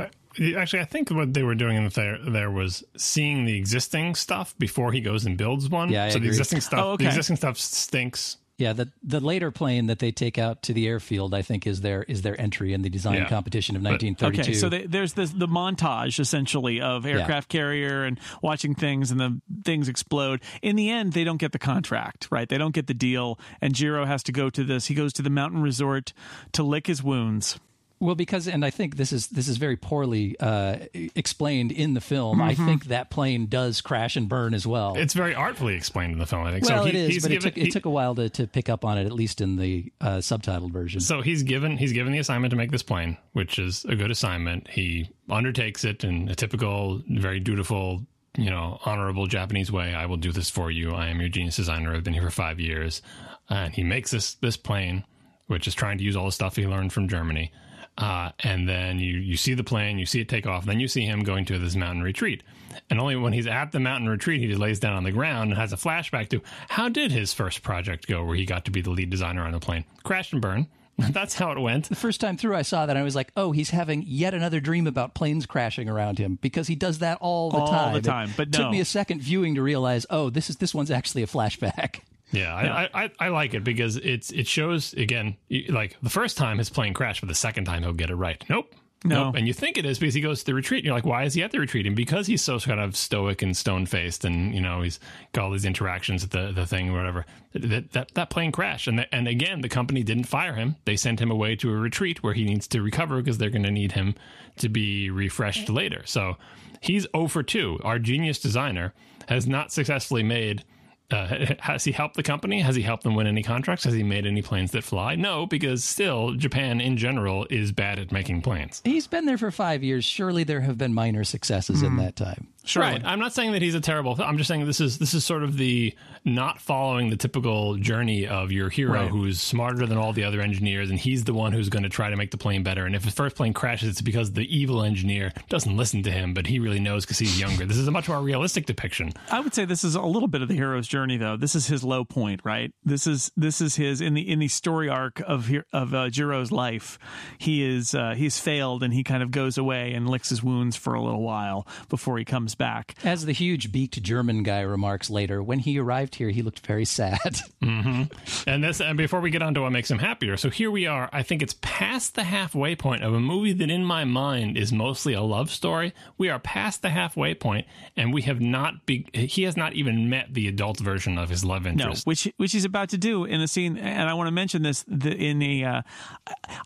actually, 0.57 0.81
I 0.81 0.85
think 0.85 1.11
what 1.11 1.35
they 1.35 1.43
were 1.43 1.55
doing 1.55 1.77
in 1.77 1.89
there 1.89 2.19
there 2.19 2.51
was 2.51 2.85
seeing 2.97 3.45
the 3.45 3.57
existing 3.57 4.15
stuff 4.15 4.55
before 4.59 4.93
he 4.93 5.01
goes 5.01 5.27
and 5.27 5.37
builds 5.37 5.69
one. 5.69 5.91
Yeah, 5.91 6.05
I 6.05 6.09
so 6.11 6.17
agree. 6.17 6.29
the 6.29 6.33
existing 6.35 6.61
stuff, 6.61 6.81
Oh, 6.81 6.91
okay. 6.93 7.05
the 7.05 7.11
existing 7.11 7.37
stuff 7.37 7.59
stinks. 7.59 8.37
Yeah, 8.59 8.75
the 8.75 8.93
the 9.03 9.21
later 9.21 9.51
plane 9.51 9.87
that 9.87 10.01
they 10.01 10.13
take 10.13 10.37
out 10.37 10.63
to 10.65 10.75
the 10.75 10.87
airfield, 10.87 11.33
I 11.33 11.41
think, 11.41 11.67
is 11.67 11.81
their 11.81 12.03
is 12.03 12.21
their 12.21 12.39
entry 12.39 12.75
in 12.75 12.83
the 12.83 12.91
design 12.91 13.15
Yeah. 13.15 13.29
competition 13.29 13.75
of 13.75 13.81
1932. 13.83 14.43
Okay, 14.43 14.53
so 14.55 14.69
they, 14.69 14.85
there's 14.85 15.15
this, 15.15 15.31
the 15.31 15.49
montage 15.49 16.21
essentially 16.21 16.79
of 16.79 17.07
aircraft 17.07 17.49
carrier 17.49 18.05
and 18.05 18.21
watching 18.43 18.75
things 18.75 19.11
and 19.11 19.19
the 19.19 19.41
things 19.65 19.89
explode. 19.89 20.43
In 20.61 20.77
the 20.77 20.91
end, 20.91 21.15
they 21.15 21.25
don't 21.25 21.39
get 21.39 21.53
the 21.53 21.59
contract, 21.59 22.29
right? 22.31 22.47
They 22.51 22.59
don't 22.59 22.75
get 22.75 22.87
the 22.87 22.93
deal, 22.93 23.39
and 23.63 23.75
Jiro 23.75 24.05
has 24.05 24.23
to 24.25 24.33
go 24.33 24.51
to 24.51 24.63
this. 24.63 24.89
He 24.89 24.95
goes 24.95 25.15
to 25.15 25.23
the 25.23 25.31
mountain 25.31 25.63
resort 25.63 26.13
to 26.53 26.63
lick 26.63 26.87
his 26.87 27.03
wounds. 27.03 27.59
Well, 28.03 28.15
because 28.15 28.49
and 28.49 28.65
I 28.65 28.71
think 28.71 28.97
this 28.97 29.13
is 29.13 29.27
this 29.29 29.47
is 29.47 29.59
very 29.59 29.77
poorly 29.77 30.35
uh, 30.41 30.79
explained 31.15 31.71
in 31.71 31.93
the 31.93 32.01
film. 32.01 32.41
I 32.41 32.55
Mm-hmm. 32.55 32.67
think 32.67 32.85
that 32.87 33.11
plane 33.11 33.47
does 33.47 33.83
crash 33.83 34.17
and 34.17 34.27
burn 34.29 34.55
as 34.55 34.67
well. 34.67 34.95
It's 34.97 35.13
very 35.13 35.35
artfully 35.35 35.75
explained 35.75 36.15
in 36.15 36.19
the 36.19 36.25
film. 36.27 36.45
I 36.45 36.51
think. 36.53 36.65
well, 36.67 36.79
so 36.79 36.85
he, 36.85 36.89
it 36.91 36.95
is, 36.95 37.09
he's 37.11 37.23
but 37.23 37.31
it 37.33 37.35
given, 37.43 37.53
took 37.53 37.59
it 37.59 37.73
took 37.73 37.85
a 37.85 37.91
while 37.91 38.15
to, 38.15 38.31
to 38.31 38.47
pick 38.47 38.71
up 38.71 38.87
on 38.87 38.97
it, 38.97 39.05
at 39.05 39.13
least 39.13 39.43
in 39.43 39.57
the 39.57 39.93
uh, 40.01 40.17
subtitled 40.19 40.73
version. 40.73 41.01
So 41.01 41.21
he's 41.21 41.43
given 41.43 41.77
he's 41.77 41.93
given 41.93 42.13
the 42.13 42.19
assignment 42.19 42.51
to 42.53 42.57
make 42.57 42.71
this 42.71 42.83
plane, 42.83 43.19
which 43.35 43.59
is 43.59 43.85
a 43.85 43.95
good 43.97 44.11
assignment. 44.11 44.69
He 44.69 45.11
undertakes 45.29 45.85
it 45.85 46.03
in 46.03 46.29
a 46.31 46.35
typical, 46.35 47.03
very 47.09 47.39
dutiful, 47.39 48.07
you 48.39 48.49
know, 48.49 48.79
honorable 48.87 49.27
Japanese 49.27 49.71
way. 49.71 49.95
I 49.95 50.07
will 50.07 50.17
do 50.17 50.33
this 50.33 50.49
for 50.49 50.71
you. 50.71 50.93
I 50.93 51.09
am 51.09 51.21
your 51.21 51.29
genius 51.29 51.57
designer. 51.57 51.95
I've 51.95 52.03
been 52.05 52.15
here 52.15 52.23
for 52.23 52.31
five 52.31 52.59
years, 52.59 53.03
and 53.51 53.75
he 53.75 53.85
makes 53.85 54.11
this 54.11 54.35
this 54.37 54.57
plane, 54.57 55.05
which 55.49 55.67
is 55.69 55.75
trying 55.75 55.99
to 55.99 56.05
use 56.05 56.17
all 56.17 56.25
the 56.27 56.33
stuff 56.33 56.57
he 56.57 56.67
learned 56.67 56.95
from 56.95 57.07
Germany. 57.07 57.53
Uh, 58.01 58.33
and 58.41 58.69
then 58.69 58.99
you 58.99 59.19
you 59.19 59.37
see 59.37 59.53
the 59.55 59.63
plane, 59.65 59.99
you 59.99 60.07
see 60.07 60.21
it 60.21 60.29
take 60.29 60.47
off. 60.47 60.65
Then 60.65 60.81
you 60.81 60.89
see 60.89 61.05
him 61.05 61.23
going 61.23 61.45
to 61.47 61.59
this 61.59 61.77
mountain 61.77 62.03
retreat, 62.03 62.43
and 62.89 62.99
only 62.99 63.15
when 63.17 63.33
he's 63.35 63.47
at 63.47 63.73
the 63.73 63.81
mountain 63.81 64.09
retreat, 64.09 64.41
he 64.41 64.47
just 64.47 64.59
lays 64.59 64.81
down 64.81 64.95
on 64.95 65.05
the 65.05 65.13
ground 65.13 65.51
and 65.51 65.59
has 65.61 65.73
a 65.73 65.77
flashback 65.77 66.29
to 66.31 66.41
how 66.69 66.89
did 66.89 67.13
his 67.13 67.33
first 67.35 67.63
project 67.63 68.07
go, 68.07 68.25
where 68.25 68.37
he 68.37 68.47
got 68.47 68.65
to 68.65 68.71
be 68.71 68.81
the 68.81 68.91
lead 68.91 69.11
designer 69.11 69.43
on 69.45 69.53
the 69.53 69.61
plane, 69.61 69.85
crashed 70.03 70.33
and 70.33 70.41
burn. 70.41 70.67
That's 70.99 71.35
how 71.35 71.51
it 71.53 71.59
went. 71.59 71.89
the 71.89 71.95
first 71.95 72.21
time 72.21 72.37
through, 72.37 72.55
I 72.57 72.63
saw 72.63 72.85
that 72.87 72.97
I 72.97 73.03
was 73.03 73.15
like, 73.15 73.33
"Oh, 73.37 73.53
he's 73.53 73.71
having 73.71 74.03
yet 74.07 74.35
another 74.35 74.61
dream 74.61 74.87
about 74.87 75.15
planes 75.15 75.47
crashing 75.47 75.89
around 75.89 76.19
him," 76.19 76.39
because 76.43 76.67
he 76.69 76.75
does 76.75 76.99
that 76.99 77.19
all 77.21 77.51
the 77.51 77.59
All 77.59 77.67
time. 77.69 77.93
the 77.93 77.99
It 78.01 78.05
time, 78.05 78.31
but 78.37 78.53
took 78.53 78.71
me 78.71 78.81
a 78.81 78.85
second 78.85 79.23
viewing 79.23 79.55
to 79.57 79.63
realize, 79.63 80.05
"Oh, 80.11 80.31
this 80.31 80.51
is 80.51 80.57
this 80.57 80.75
one's 80.75 80.91
actually 80.91 81.23
a 81.23 81.27
flashback." 81.27 82.01
Yeah, 82.33 82.55
I, 82.55 82.85
I, 82.85 83.05
I, 83.05 83.11
I 83.19 83.29
like 83.29 83.55
it 83.55 83.65
because 83.65 83.97
it's 83.97 84.31
it 84.31 84.47
shows 84.47 84.93
again 84.95 85.37
like 85.69 85.97
the 86.03 86.11
first 86.11 86.37
time 86.37 86.59
his 86.59 86.71
plane 86.71 86.95
crashed, 86.95 87.21
but 87.21 87.29
the 87.29 87.35
second 87.35 87.65
time 87.65 87.83
he'll 87.83 87.93
get 87.93 88.11
it 88.11 88.17
right. 88.17 88.43
Nope. 88.49 88.75
No. 89.03 89.25
Nope. 89.25 89.37
And 89.37 89.47
you 89.47 89.55
think 89.55 89.79
it 89.79 89.87
is 89.87 89.99
because 89.99 90.15
he 90.15 90.21
goes 90.21 90.41
to 90.41 90.47
the 90.47 90.55
retreat. 90.55 90.81
And 90.81 90.87
you're 90.87 90.95
like, 90.95 91.07
why 91.07 91.25
is 91.25 91.33
he 91.33 91.43
at 91.43 91.53
the 91.53 91.59
retreat? 91.59 91.87
And 91.87 91.97
because 91.97 92.27
he's 92.27 92.43
so 92.43 92.59
kind 92.59 92.81
of 92.81 92.95
stoic 92.95 93.41
and 93.41 93.57
stone 93.57 93.87
faced, 93.87 94.27
and 94.27 94.55
you 94.55 94.61
know 94.61 94.83
he's 94.83 95.01
got 95.33 95.45
all 95.45 95.51
these 95.51 95.65
interactions 95.65 96.23
at 96.23 96.31
the 96.31 96.53
the 96.53 96.67
thing 96.67 96.91
or 96.91 96.99
whatever. 96.99 97.25
That 97.55 97.93
that, 97.93 98.15
that 98.15 98.31
plane 98.31 98.53
crashed, 98.53 98.89
and 98.89 98.99
the, 98.99 99.15
and 99.15 99.27
again 99.27 99.63
the 99.63 99.71
company 99.71 100.03
didn't 100.03 100.25
fire 100.25 100.55
him. 100.55 100.77
They 100.85 100.97
sent 100.97 101.21
him 101.21 101.31
away 101.31 101.57
to 101.57 101.71
a 101.71 101.77
retreat 101.77 102.23
where 102.23 102.35
he 102.35 102.45
needs 102.45 102.69
to 102.69 102.83
recover 102.83 103.17
because 103.17 103.39
they're 103.39 103.51
going 103.51 103.63
to 103.63 103.71
need 103.71 103.93
him 103.93 104.15
to 104.59 104.69
be 104.69 105.09
refreshed 105.11 105.71
later. 105.71 106.03
So 106.05 106.37
he's 106.81 107.07
0 107.17 107.29
for 107.29 107.43
2. 107.43 107.81
Our 107.83 107.99
genius 107.99 108.39
designer 108.39 108.93
has 109.29 109.47
not 109.47 109.73
successfully 109.73 110.23
made. 110.23 110.65
Uh, 111.11 111.55
has 111.61 111.85
he 111.85 111.93
helped 111.93 112.17
the 112.17 112.23
company? 112.23 112.61
Has 112.61 112.77
he 112.77 112.83
helped 112.83 113.03
them 113.03 113.15
win 113.15 113.27
any 113.27 113.43
contracts? 113.43 113.85
Has 113.85 113.95
he 113.95 114.03
made 114.03 114.27
any 114.27 114.43
planes 114.43 114.71
that 114.73 114.85
fly? 114.85 115.15
No, 115.17 115.47
because 115.47 115.85
still 115.85 116.33
Japan 116.35 116.81
in 116.81 116.97
general 116.97 117.47
is 117.51 117.73
bad 117.73 117.99
at 117.99 118.13
making 118.13 118.43
planes. 118.43 118.81
He's 118.85 119.07
been 119.07 119.27
there 119.27 119.39
for 119.39 119.51
five 119.51 119.83
years. 119.83 120.05
Surely 120.05 120.45
there 120.45 120.61
have 120.61 120.79
been 120.79 120.95
minor 120.95 121.25
successes 121.25 121.83
in 121.83 121.97
that 121.97 122.17
time. 122.17 122.49
Sure. 122.71 122.83
Right. 122.83 123.03
I'm 123.05 123.19
not 123.19 123.33
saying 123.33 123.53
that 123.53 123.63
he's 123.63 123.75
a 123.75 123.81
terrible. 123.81 124.17
I'm 124.23 124.39
just 124.39 124.49
saying 124.49 124.65
this 124.67 124.81
is 124.81 124.99
this 124.99 125.13
is 125.15 125.25
sort 125.25 125.43
of 125.43 125.57
the 125.57 125.95
not 126.25 126.61
following 126.61 127.11
the 127.11 127.17
typical 127.17 127.77
journey 127.77 128.27
of 128.27 128.53
your 128.53 128.69
hero 128.69 128.93
Right. 128.93 129.11
who's 129.11 129.41
smarter 129.41 129.87
than 129.87 129.97
all 129.99 130.13
the 130.13 130.25
other 130.25 130.41
engineers, 130.41 130.91
and 130.91 130.99
he's 130.99 131.25
the 131.25 131.33
one 131.35 131.53
who's 131.53 131.69
going 131.69 131.83
to 131.83 131.89
try 131.89 132.11
to 132.11 132.17
make 132.17 132.31
the 132.31 132.37
plane 132.39 132.63
better. 132.63 132.85
And 132.87 132.95
if 132.95 133.05
his 133.05 133.15
first 133.15 133.37
plane 133.37 133.53
crashes, 133.55 133.89
it's 133.89 134.01
because 134.03 134.33
the 134.33 134.45
evil 134.55 134.83
engineer 134.83 135.33
doesn't 135.49 135.77
listen 135.77 136.03
to 136.05 136.11
him, 136.11 136.35
but 136.35 136.47
he 136.47 136.59
really 136.59 136.79
knows 136.81 137.05
because 137.05 137.19
he's 137.19 137.41
younger. 137.41 137.65
This 137.65 137.79
is 137.79 137.89
a 137.89 137.91
much 137.91 138.09
more 138.09 138.21
realistic 138.21 138.67
depiction. 138.67 139.13
I 139.31 139.41
would 139.41 139.55
say 139.55 139.65
this 139.65 139.83
is 139.83 139.95
a 139.95 140.03
little 140.03 140.29
bit 140.29 140.43
of 140.43 140.49
the 140.49 140.55
hero's 140.55 140.87
journey, 140.87 141.17
though. 141.17 141.37
This 141.37 141.55
is 141.55 141.67
his 141.67 141.83
low 141.83 142.05
point, 142.05 142.43
right? 142.45 142.73
This 142.85 143.07
is 143.07 143.33
this 143.37 143.61
is 143.61 143.77
his 143.77 144.01
in 144.01 144.15
the 144.15 144.31
in 144.31 144.39
the 144.39 144.49
story 144.49 144.89
arc 144.89 145.21
of 145.27 145.51
of 145.73 145.95
uh, 145.95 146.09
Jiro's 146.11 146.53
life. 146.53 146.99
He 147.39 147.65
is 147.65 147.95
uh, 147.95 148.15
he's 148.15 148.39
failed, 148.39 148.83
and 148.83 148.93
he 148.93 149.03
kind 149.03 149.23
of 149.23 149.31
goes 149.31 149.57
away 149.59 149.95
and 149.95 150.09
licks 150.09 150.29
his 150.29 150.43
wounds 150.43 150.77
for 150.77 150.95
a 150.95 151.03
little 151.03 151.23
while 151.23 151.67
before 151.89 152.19
he 152.19 152.25
comes 152.25 152.55
back. 152.61 152.95
As 153.03 153.25
the 153.25 153.33
huge 153.33 153.73
beaked 153.73 154.01
German 154.03 154.43
guy 154.45 154.61
remarks 154.61 155.09
later, 155.11 155.43
when 155.43 155.59
he 155.61 155.79
arrived 155.81 156.15
here, 156.17 156.29
he 156.31 156.43
looked 156.43 156.65
very 156.67 156.85
sad. 156.85 157.41
And 158.47 158.65
this, 158.65 158.81
and 158.81 158.97
before 158.97 159.21
we 159.21 159.31
get 159.31 159.43
on 159.43 159.55
to 159.55 159.63
what 159.63 159.71
makes 159.73 159.91
him 159.91 159.99
happier, 159.99 160.37
so 160.37 160.51
here 160.51 160.71
we 160.71 160.87
are. 160.87 161.09
I 161.13 161.23
think 161.23 161.43
it's 161.43 161.55
past 161.61 162.15
the 162.15 162.25
halfway 162.25 162.75
point 162.75 163.03
of 163.03 163.13
a 163.15 163.21
movie 163.21 163.53
that, 163.53 163.71
in 163.71 163.85
my 163.85 164.05
mind, 164.05 164.57
is 164.57 164.73
mostly 164.73 165.13
a 165.13 165.21
love 165.23 165.51
story. 165.51 165.93
We 166.19 166.29
are 166.29 166.39
past 166.39 166.83
the 166.83 166.91
halfway 166.91 167.35
point, 167.35 167.67
and 167.97 168.13
we 168.15 168.23
have 168.23 168.41
not. 168.41 168.87
Be, 168.87 169.07
he 169.13 169.43
has 169.45 169.57
not 169.57 169.75
even 169.75 170.09
met 170.09 170.33
the 170.35 170.49
adult 170.49 170.79
version 170.81 171.19
of 171.19 171.29
his 171.29 171.45
love 171.45 171.65
No, 171.65 171.71
interest. 171.71 172.07
which 172.07 172.33
which 172.37 172.53
he's 172.53 172.65
about 172.65 172.89
to 172.91 172.99
do 172.99 173.25
in 173.25 173.41
the 173.41 173.49
scene, 173.49 173.77
and 173.77 174.09
I 174.09 174.15
want 174.15 174.29
to 174.29 174.33
mention 174.33 174.63
this 174.63 174.85
the, 174.89 175.15
in 175.15 175.39
the. 175.39 175.65
Uh, 175.65 175.83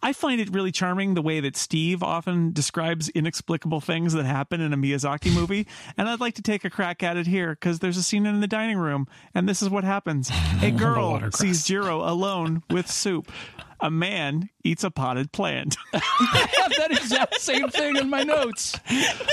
I 0.03 0.13
find 0.13 0.41
it 0.41 0.53
really 0.55 0.73
charming 0.73 1.15
the 1.15 1.23
way 1.23 1.41
that 1.41 1.57
Steve 1.57 2.03
often 2.03 2.53
describes 2.53 3.09
inexplicable 3.11 3.81
things 3.81 4.13
that 4.15 4.25
happen 4.27 4.61
in 4.61 4.73
a 4.73 4.77
Miyazaki 4.77 5.35
movie, 5.35 5.67
and 5.97 6.09
I'd 6.09 6.21
like 6.21 6.35
to 6.35 6.43
take 6.43 6.65
a 6.65 6.71
crack 6.71 7.03
at 7.03 7.17
it 7.17 7.27
here 7.27 7.51
because 7.51 7.79
there's 7.79 7.97
a 7.97 8.03
scene 8.03 8.27
in 8.27 8.41
the 8.41 8.47
dining 8.47 8.79
room, 8.79 9.07
and 9.35 9.49
this 9.49 9.63
is 9.63 9.71
what 9.71 9.85
happens: 9.85 10.31
a 10.63 10.71
girl 10.77 11.31
sees 11.33 11.65
Jiro 11.65 12.03
alone 12.03 12.63
with 12.71 12.91
soup. 12.91 13.31
A 13.81 13.91
man 13.91 14.49
eats 14.65 14.85
a 14.85 14.91
potted 14.91 15.33
plant. 15.33 15.77
I 15.93 16.49
have 16.63 16.73
that 16.77 16.91
exact 16.91 17.41
same 17.41 17.69
thing 17.69 17.97
in 17.97 18.11
my 18.11 18.23
notes. 18.23 18.79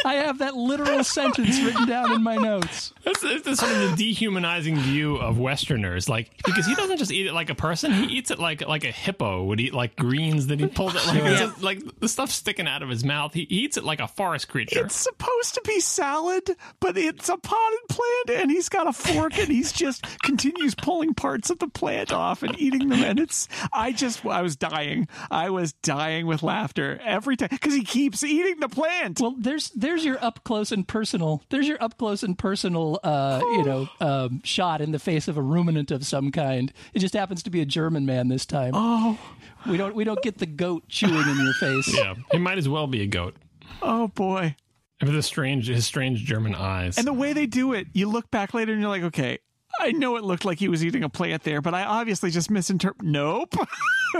I 0.05 0.15
have 0.15 0.39
that 0.39 0.55
literal 0.55 1.03
sentence 1.03 1.59
written 1.61 1.87
down 1.87 2.11
in 2.11 2.21
my 2.21 2.35
notes. 2.35 2.93
That's, 3.03 3.21
that's 3.21 3.59
sort 3.59 3.71
of 3.71 3.91
the 3.91 3.95
dehumanizing 3.95 4.77
view 4.77 5.15
of 5.15 5.39
Westerners, 5.39 6.07
like 6.09 6.31
because 6.45 6.65
he 6.65 6.75
doesn't 6.75 6.97
just 6.97 7.11
eat 7.11 7.25
it 7.25 7.33
like 7.33 7.49
a 7.49 7.55
person; 7.55 7.91
he 7.93 8.05
eats 8.17 8.31
it 8.31 8.39
like 8.39 8.67
like 8.67 8.83
a 8.83 8.91
hippo 8.91 9.43
would 9.45 9.59
eat 9.59 9.73
like 9.73 9.95
greens 9.95 10.47
that 10.47 10.59
he 10.59 10.67
pulls 10.67 10.95
it 10.95 11.05
like 11.07 11.23
it's 11.23 11.39
just, 11.39 11.61
like 11.61 11.99
the 11.99 12.07
stuff 12.07 12.29
sticking 12.29 12.67
out 12.67 12.83
of 12.83 12.89
his 12.89 13.03
mouth. 13.03 13.33
He, 13.33 13.47
he 13.49 13.61
eats 13.61 13.77
it 13.77 13.83
like 13.83 13.99
a 13.99 14.07
forest 14.07 14.49
creature. 14.49 14.85
It's 14.85 14.95
supposed 14.95 15.55
to 15.55 15.61
be 15.65 15.79
salad, 15.79 16.55
but 16.79 16.97
it's 16.97 17.29
a 17.29 17.37
potted 17.37 17.79
plant, 17.89 18.41
and 18.41 18.51
he's 18.51 18.69
got 18.69 18.87
a 18.87 18.93
fork, 18.93 19.37
and 19.37 19.47
he's 19.47 19.71
just 19.71 20.05
continues 20.21 20.75
pulling 20.75 21.13
parts 21.13 21.49
of 21.49 21.59
the 21.59 21.67
plant 21.67 22.11
off 22.11 22.43
and 22.43 22.59
eating 22.59 22.89
them. 22.89 23.03
And 23.03 23.19
it's, 23.19 23.47
I 23.73 23.91
just, 23.91 24.25
I 24.25 24.41
was 24.41 24.55
dying. 24.55 25.07
I 25.29 25.49
was 25.49 25.73
dying 25.73 26.25
with 26.25 26.41
laughter 26.43 26.99
every 27.03 27.37
time 27.37 27.49
because 27.51 27.73
he 27.73 27.83
keeps 27.83 28.23
eating 28.23 28.59
the 28.59 28.69
plant. 28.69 29.19
Well, 29.19 29.35
there's 29.37 29.69
there's 29.71 30.03
your 30.05 30.23
up 30.23 30.43
close 30.43 30.71
and 30.71 30.87
personal. 30.87 31.43
There's 31.49 31.67
your 31.67 31.81
up 31.83 31.97
close 31.97 32.23
and 32.23 32.37
personal, 32.37 32.99
uh, 33.03 33.41
you 33.43 33.63
know, 33.63 33.89
um, 33.99 34.41
shot 34.43 34.81
in 34.81 34.91
the 34.91 34.99
face 34.99 35.27
of 35.27 35.37
a 35.37 35.41
ruminant 35.41 35.91
of 35.91 36.05
some 36.05 36.31
kind. 36.31 36.71
It 36.93 36.99
just 36.99 37.13
happens 37.13 37.43
to 37.43 37.49
be 37.49 37.61
a 37.61 37.65
German 37.65 38.05
man 38.05 38.29
this 38.29 38.45
time. 38.45 38.71
Oh, 38.75 39.19
We 39.67 39.77
don't 39.77 39.95
we 39.95 40.03
don't 40.03 40.21
get 40.23 40.37
the 40.39 40.45
goat 40.45 40.87
chewing 40.87 41.27
in 41.27 41.37
your 41.43 41.53
face. 41.53 41.93
yeah, 41.97 42.15
he 42.31 42.37
might 42.37 42.57
as 42.57 42.67
well 42.69 42.87
be 42.87 43.01
a 43.01 43.07
goat. 43.07 43.35
oh 43.81 44.07
boy. 44.07 44.55
With 45.01 45.15
his 45.15 45.25
strange, 45.25 45.67
his 45.67 45.85
strange 45.85 46.23
German 46.25 46.53
eyes. 46.53 46.99
And 46.99 47.07
the 47.07 47.13
way 47.13 47.33
they 47.33 47.47
do 47.47 47.73
it, 47.73 47.87
you 47.91 48.07
look 48.07 48.29
back 48.29 48.53
later 48.53 48.71
and 48.71 48.79
you're 48.79 48.89
like, 48.91 49.01
okay, 49.01 49.39
I 49.81 49.91
know 49.91 50.15
it 50.17 50.23
looked 50.23 50.45
like 50.45 50.59
he 50.59 50.67
was 50.69 50.85
eating 50.85 51.03
a 51.03 51.09
plant 51.09 51.43
there, 51.43 51.61
but 51.61 51.73
I 51.73 51.83
obviously 51.83 52.29
just 52.31 52.49
misinterpreted. 52.51 53.11
Nope. 53.11 53.55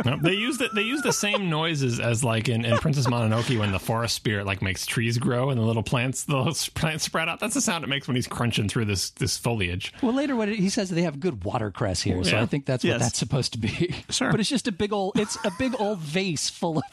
No, 0.06 0.16
they 0.16 0.32
used 0.32 0.62
it. 0.62 0.72
They 0.74 0.84
use 0.84 1.02
the 1.02 1.12
same 1.12 1.50
noises 1.50 2.00
as 2.00 2.24
like 2.24 2.48
in, 2.48 2.64
in 2.64 2.78
Princess 2.78 3.08
Mononoke 3.08 3.60
when 3.60 3.74
the 3.74 3.80
forest 3.80 4.16
spirit 4.16 4.46
like 4.46 4.62
makes 4.62 4.86
trees 4.86 5.18
grow 5.18 5.50
and 5.50 5.60
the 5.60 5.66
little 5.66 5.84
plants 5.84 6.24
the 6.24 6.38
little 6.38 6.56
plants 6.76 7.04
spread 7.04 7.28
out. 7.28 7.42
That's 7.42 7.56
the 7.56 7.60
sound 7.62 7.84
it 7.84 7.88
makes 7.88 8.08
when 8.08 8.16
he's 8.16 8.26
crunching 8.26 8.70
through 8.70 8.86
this 8.86 9.10
this 9.10 9.38
foliage. 9.38 9.94
Well, 10.02 10.14
later 10.14 10.38
what 10.38 10.48
it, 10.48 10.58
he 10.58 10.70
says 10.70 10.90
they 10.92 11.02
have 11.02 11.20
good 11.20 11.44
watercress 11.44 12.02
here, 12.02 12.24
so 12.24 12.38
Yeah. 12.38 12.42
I 12.42 12.46
think 12.46 12.66
that's 12.66 12.86
Yes. 12.86 12.94
what 12.94 13.00
that's 13.02 13.20
supposed 13.20 13.52
to 13.52 13.60
be. 13.60 13.94
Sure. 14.10 14.32
but 14.32 14.40
it's 14.40 14.48
just 14.48 14.70
a 14.70 14.72
big 14.72 14.94
old 14.94 15.20
it's 15.20 15.38
a 15.44 15.52
big 15.60 15.76
old 15.78 16.00
vase 16.00 16.50
full 16.50 16.78
of 16.78 16.86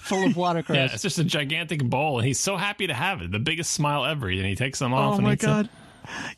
full 0.00 0.24
of 0.26 0.34
watercress. 0.34 0.76
Yeah, 0.76 0.88
it's 0.94 1.02
just 1.02 1.18
a 1.18 1.24
gigantic 1.24 1.84
bowl, 1.84 2.18
and 2.20 2.26
he's 2.26 2.40
so 2.40 2.56
happy 2.56 2.86
to 2.86 2.94
have 2.94 3.20
it. 3.20 3.32
The 3.32 3.38
biggest 3.38 3.72
smile 3.72 4.06
ever, 4.06 4.28
and 4.30 4.46
he 4.46 4.54
takes 4.56 4.78
them 4.78 4.94
oh 4.94 4.96
off. 4.96 5.12
Oh 5.12 5.16
and 5.16 5.26
my 5.26 5.32
eats 5.34 5.44
it. 5.44 5.68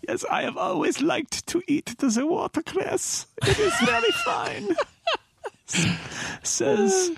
Yes, 0.09 0.25
I 0.31 0.43
have 0.43 0.57
always 0.57 1.01
liked 1.01 1.47
to 1.49 1.63
eat 1.67 1.95
the 1.99 2.09
watercress. 2.27 3.27
It 3.43 3.59
is 3.59 3.75
very 3.85 4.11
fine. 4.25 4.77
says 6.43 7.11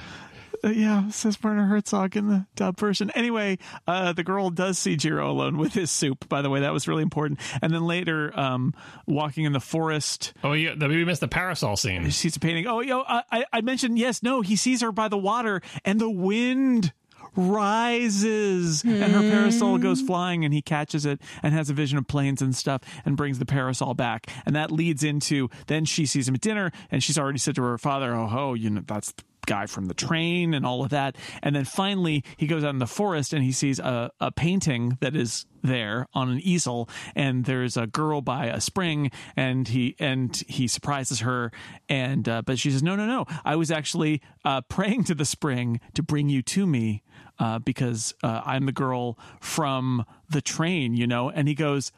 uh, 0.63 0.69
yeah, 0.69 1.09
says 1.09 1.43
Werner 1.43 1.65
Herzog 1.67 2.17
in 2.17 2.29
the 2.29 2.45
dub 2.55 2.79
version. 2.79 3.11
Anyway, 3.15 3.57
uh, 3.87 4.13
the 4.13 4.23
girl 4.23 4.51
does 4.51 4.79
see 4.79 4.95
Jiro 4.95 5.31
alone 5.31 5.57
with 5.57 5.73
his 5.73 5.91
soup. 5.91 6.29
By 6.29 6.43
the 6.43 6.51
way, 6.51 6.61
that 6.61 6.73
was 6.73 6.87
really 6.87 7.03
important. 7.03 7.41
And 7.63 7.73
then 7.73 7.87
later, 7.87 8.39
um, 8.39 8.75
walking 9.07 9.45
in 9.47 9.53
the 9.55 9.61
forest, 9.61 10.35
Oh, 10.45 10.53
yeah, 10.53 10.75
the- 10.77 10.89
we 10.89 11.03
missed 11.07 11.23
the 11.23 11.29
parasol 11.29 11.77
scene. 11.79 12.05
he 12.05 12.11
sees 12.11 12.37
a 12.37 12.41
painting. 12.41 12.67
Oh, 12.67 12.81
yo, 12.81 13.03
I- 13.09 13.45
I 13.55 13.61
mentioned 13.63 13.99
yes, 13.99 14.23
no. 14.23 14.43
He 14.43 14.55
sees 14.55 14.83
her 14.83 14.93
by 14.93 15.09
the 15.09 15.17
water, 15.17 15.63
and 15.85 15.99
the 15.99 16.11
wind 16.11 16.93
rises, 17.37 18.83
and 18.83 19.13
her 19.13 19.21
parasol 19.21 19.79
goes 19.79 20.01
flying, 20.01 20.45
and 20.45 20.53
he 20.53 20.63
catches 20.63 21.07
it 21.07 21.21
and 21.43 21.55
has 21.55 21.71
a 21.71 21.75
vision 21.75 21.99
of 21.99 22.07
planes 22.07 22.43
and 22.43 22.55
stuff, 22.55 22.83
and 23.05 23.17
brings 23.17 23.39
the 23.39 23.47
parasol 23.47 23.95
back, 23.95 24.31
and 24.47 24.55
that 24.57 24.71
leads 24.71 25.05
into 25.05 25.49
then 25.67 25.85
she 25.85 26.07
sees 26.07 26.29
him 26.29 26.35
at 26.35 26.41
dinner, 26.41 26.73
and 26.91 27.03
she's 27.03 27.19
already 27.19 27.39
said 27.39 27.55
to 27.55 27.63
her 27.63 27.79
father, 27.79 28.15
"Oh, 28.15 28.27
ho, 28.27 28.55
you 28.55 28.71
know 28.71 28.83
that's." 28.87 29.13
the 29.13 29.25
guy 29.47 29.67
from 29.67 29.87
the 29.87 29.95
train 29.95 30.55
and 30.55 30.65
all 30.65 30.85
of 30.85 30.91
that. 30.91 31.17
And 31.43 31.57
then 31.57 31.65
finally 31.65 32.25
he 32.37 32.47
goes 32.47 32.63
out 32.63 32.71
in 32.71 32.79
the 32.79 32.87
forest 32.87 33.33
and 33.33 33.43
he 33.43 33.51
sees 33.51 33.81
a, 33.81 34.11
a 34.21 34.31
painting 34.31 34.97
that 35.01 35.17
is 35.17 35.47
there 35.63 36.07
on 36.15 36.31
an 36.31 36.41
easel 36.41 36.89
and 37.15 37.45
there's 37.45 37.77
a 37.77 37.87
girl 37.87 38.21
by 38.21 38.47
a 38.47 38.61
spring 38.61 39.11
and 39.37 39.69
he 39.69 39.97
and 39.99 40.43
he 40.47 40.67
surprises 40.69 41.21
her 41.21 41.51
and 41.89 42.29
uh, 42.29 42.43
but 42.43 42.59
she 42.59 42.71
says 42.71 42.83
no 42.83 42.95
no 42.95 43.07
no. 43.07 43.27
I 43.45 43.57
was 43.57 43.71
actually 43.71 44.23
uh, 44.45 44.61
praying 44.63 45.05
to 45.05 45.15
the 45.15 45.25
spring 45.25 45.81
to 45.95 46.03
bring 46.03 46.29
you 46.29 46.43
to 46.43 46.67
me 46.67 47.03
uh, 47.41 47.59
because 47.59 48.15
uh, 48.23 48.41
i'm 48.45 48.67
the 48.67 48.73
girl 48.73 49.19
from 49.41 50.05
the 50.29 50.41
train 50.41 50.95
you 50.95 51.07
know 51.09 51.29
and 51.31 51.49
he 51.49 51.55
goes 51.55 51.91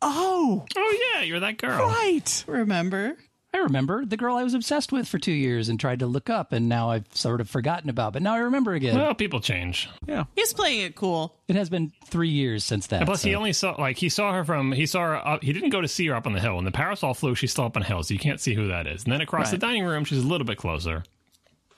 oh 0.00 0.64
Oh 0.76 0.98
yeah, 1.14 1.22
you're 1.22 1.40
that 1.40 1.58
girl. 1.58 1.88
right 1.88 2.44
Remember? 2.46 3.16
I 3.54 3.58
remember 3.58 4.06
the 4.06 4.16
girl 4.16 4.36
I 4.36 4.44
was 4.44 4.54
obsessed 4.54 4.92
with 4.92 5.06
for 5.06 5.18
two 5.18 5.32
years 5.32 5.68
and 5.68 5.78
tried 5.78 5.98
to 5.98 6.06
look 6.06 6.30
up, 6.30 6.52
and 6.52 6.70
now 6.70 6.90
I've 6.90 7.04
sort 7.14 7.40
of 7.42 7.50
forgotten 7.50 7.90
about. 7.90 8.14
But 8.14 8.22
now 8.22 8.32
I 8.34 8.38
remember 8.38 8.72
again. 8.72 8.96
Well, 8.96 9.14
people 9.14 9.40
change. 9.40 9.90
yeah 10.06 10.24
He's 10.34 10.54
playing 10.54 10.80
it 10.80 10.94
cool. 10.94 11.36
it 11.48 11.56
has 11.56 11.68
been 11.68 11.92
three 12.06 12.30
years 12.30 12.64
since 12.64 12.86
that. 12.88 12.96
And 13.00 13.06
plus, 13.06 13.22
he 13.22 13.34
only 13.34 13.52
saw 13.52 13.72
like 13.78 13.98
he 13.98 14.08
saw 14.08 14.32
her 14.32 14.44
from 14.44 14.72
he 14.72 14.86
saw 14.86 15.00
her 15.02 15.26
up. 15.28 15.42
He 15.42 15.52
didn't 15.52 15.70
go 15.70 15.80
to 15.82 15.88
see 15.88 16.06
her 16.08 16.14
up 16.14 16.26
on 16.26 16.32
the 16.32 16.40
hill. 16.40 16.56
When 16.56 16.64
the 16.64 16.70
parasol 16.72 17.12
flew, 17.14 17.34
she's 17.34 17.50
still 17.52 17.64
up 17.64 17.76
on 17.76 17.82
the 17.82 17.88
hill, 17.88 18.02
so 18.02 18.14
you 18.14 18.20
can't 18.20 18.40
see 18.40 18.54
who 18.54 18.68
that 18.68 18.86
is. 18.86 19.04
And 19.04 19.12
then 19.12 19.20
across 19.20 19.50
the 19.50 19.58
dining 19.58 19.84
room, 19.84 20.04
she's 20.04 20.22
a 20.22 20.26
little 20.26 20.46
bit 20.46 20.56
closer. 20.58 21.04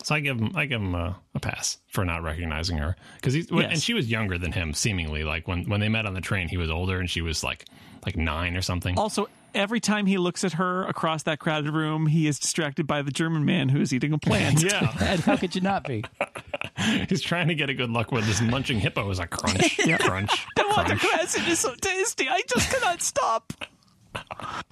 So 0.05 0.15
I 0.15 0.21
give 0.21 0.39
him 0.39 0.53
I 0.55 0.67
give 0.67 0.81
him 0.81 0.95
a, 0.95 1.17
a 1.35 1.41
pass 1.41 1.79
for 1.89 2.05
not 2.05 2.23
recognizing 2.23 2.77
her 2.79 2.95
because 3.17 3.35
he's 3.35 3.51
Yes. 3.51 3.67
and 3.73 3.83
she 3.83 3.95
was 3.95 4.09
younger 4.11 4.39
than 4.39 4.53
him 4.53 4.73
seemingly. 4.75 5.25
Like 5.25 5.49
when 5.49 5.65
when 5.69 5.81
they 5.81 5.89
met 5.89 6.07
on 6.07 6.15
the 6.15 6.21
train, 6.21 6.47
he 6.49 6.57
was 6.59 6.71
older 6.71 7.01
and 7.01 7.09
she 7.11 7.21
was 7.23 7.43
like 7.43 7.65
like 8.07 8.17
nine 8.17 8.55
or 8.57 8.61
something. 8.63 8.99
Also, 8.99 9.29
every 9.55 9.81
time 9.81 10.05
he 10.05 10.19
looks 10.19 10.45
at 10.45 10.53
her 10.55 10.85
across 10.85 11.23
that 11.23 11.39
crowded 11.39 11.73
room, 11.73 12.07
he 12.07 12.27
is 12.27 12.39
distracted 12.39 12.87
by 12.87 13.01
the 13.01 13.11
German 13.11 13.47
man 13.47 13.71
who 13.71 13.81
is 13.81 13.95
eating 13.95 14.13
a 14.13 14.19
plant. 14.19 14.63
Yeah, 14.63 14.95
And 15.01 15.21
how 15.21 15.37
could 15.39 15.55
you 15.55 15.63
not 15.63 15.87
be? 15.89 16.05
he's 17.09 17.23
trying 17.23 17.49
to 17.49 17.55
get 17.55 17.71
a 17.71 17.75
good 17.75 17.89
look 17.91 18.13
with 18.13 18.27
this 18.27 18.43
munching 18.43 18.79
hippo 18.81 19.09
is 19.11 19.19
a 19.21 19.27
crunch, 19.27 19.79
crunch, 20.01 20.47
The 20.57 20.65
water 20.69 20.97
crunch. 20.97 21.01
cress, 21.01 21.35
it 21.37 21.49
is 21.49 21.61
so 21.61 21.75
tasty. 21.77 22.29
I 22.29 22.43
just 22.47 22.71
cannot 22.71 23.01
stop. 23.01 23.53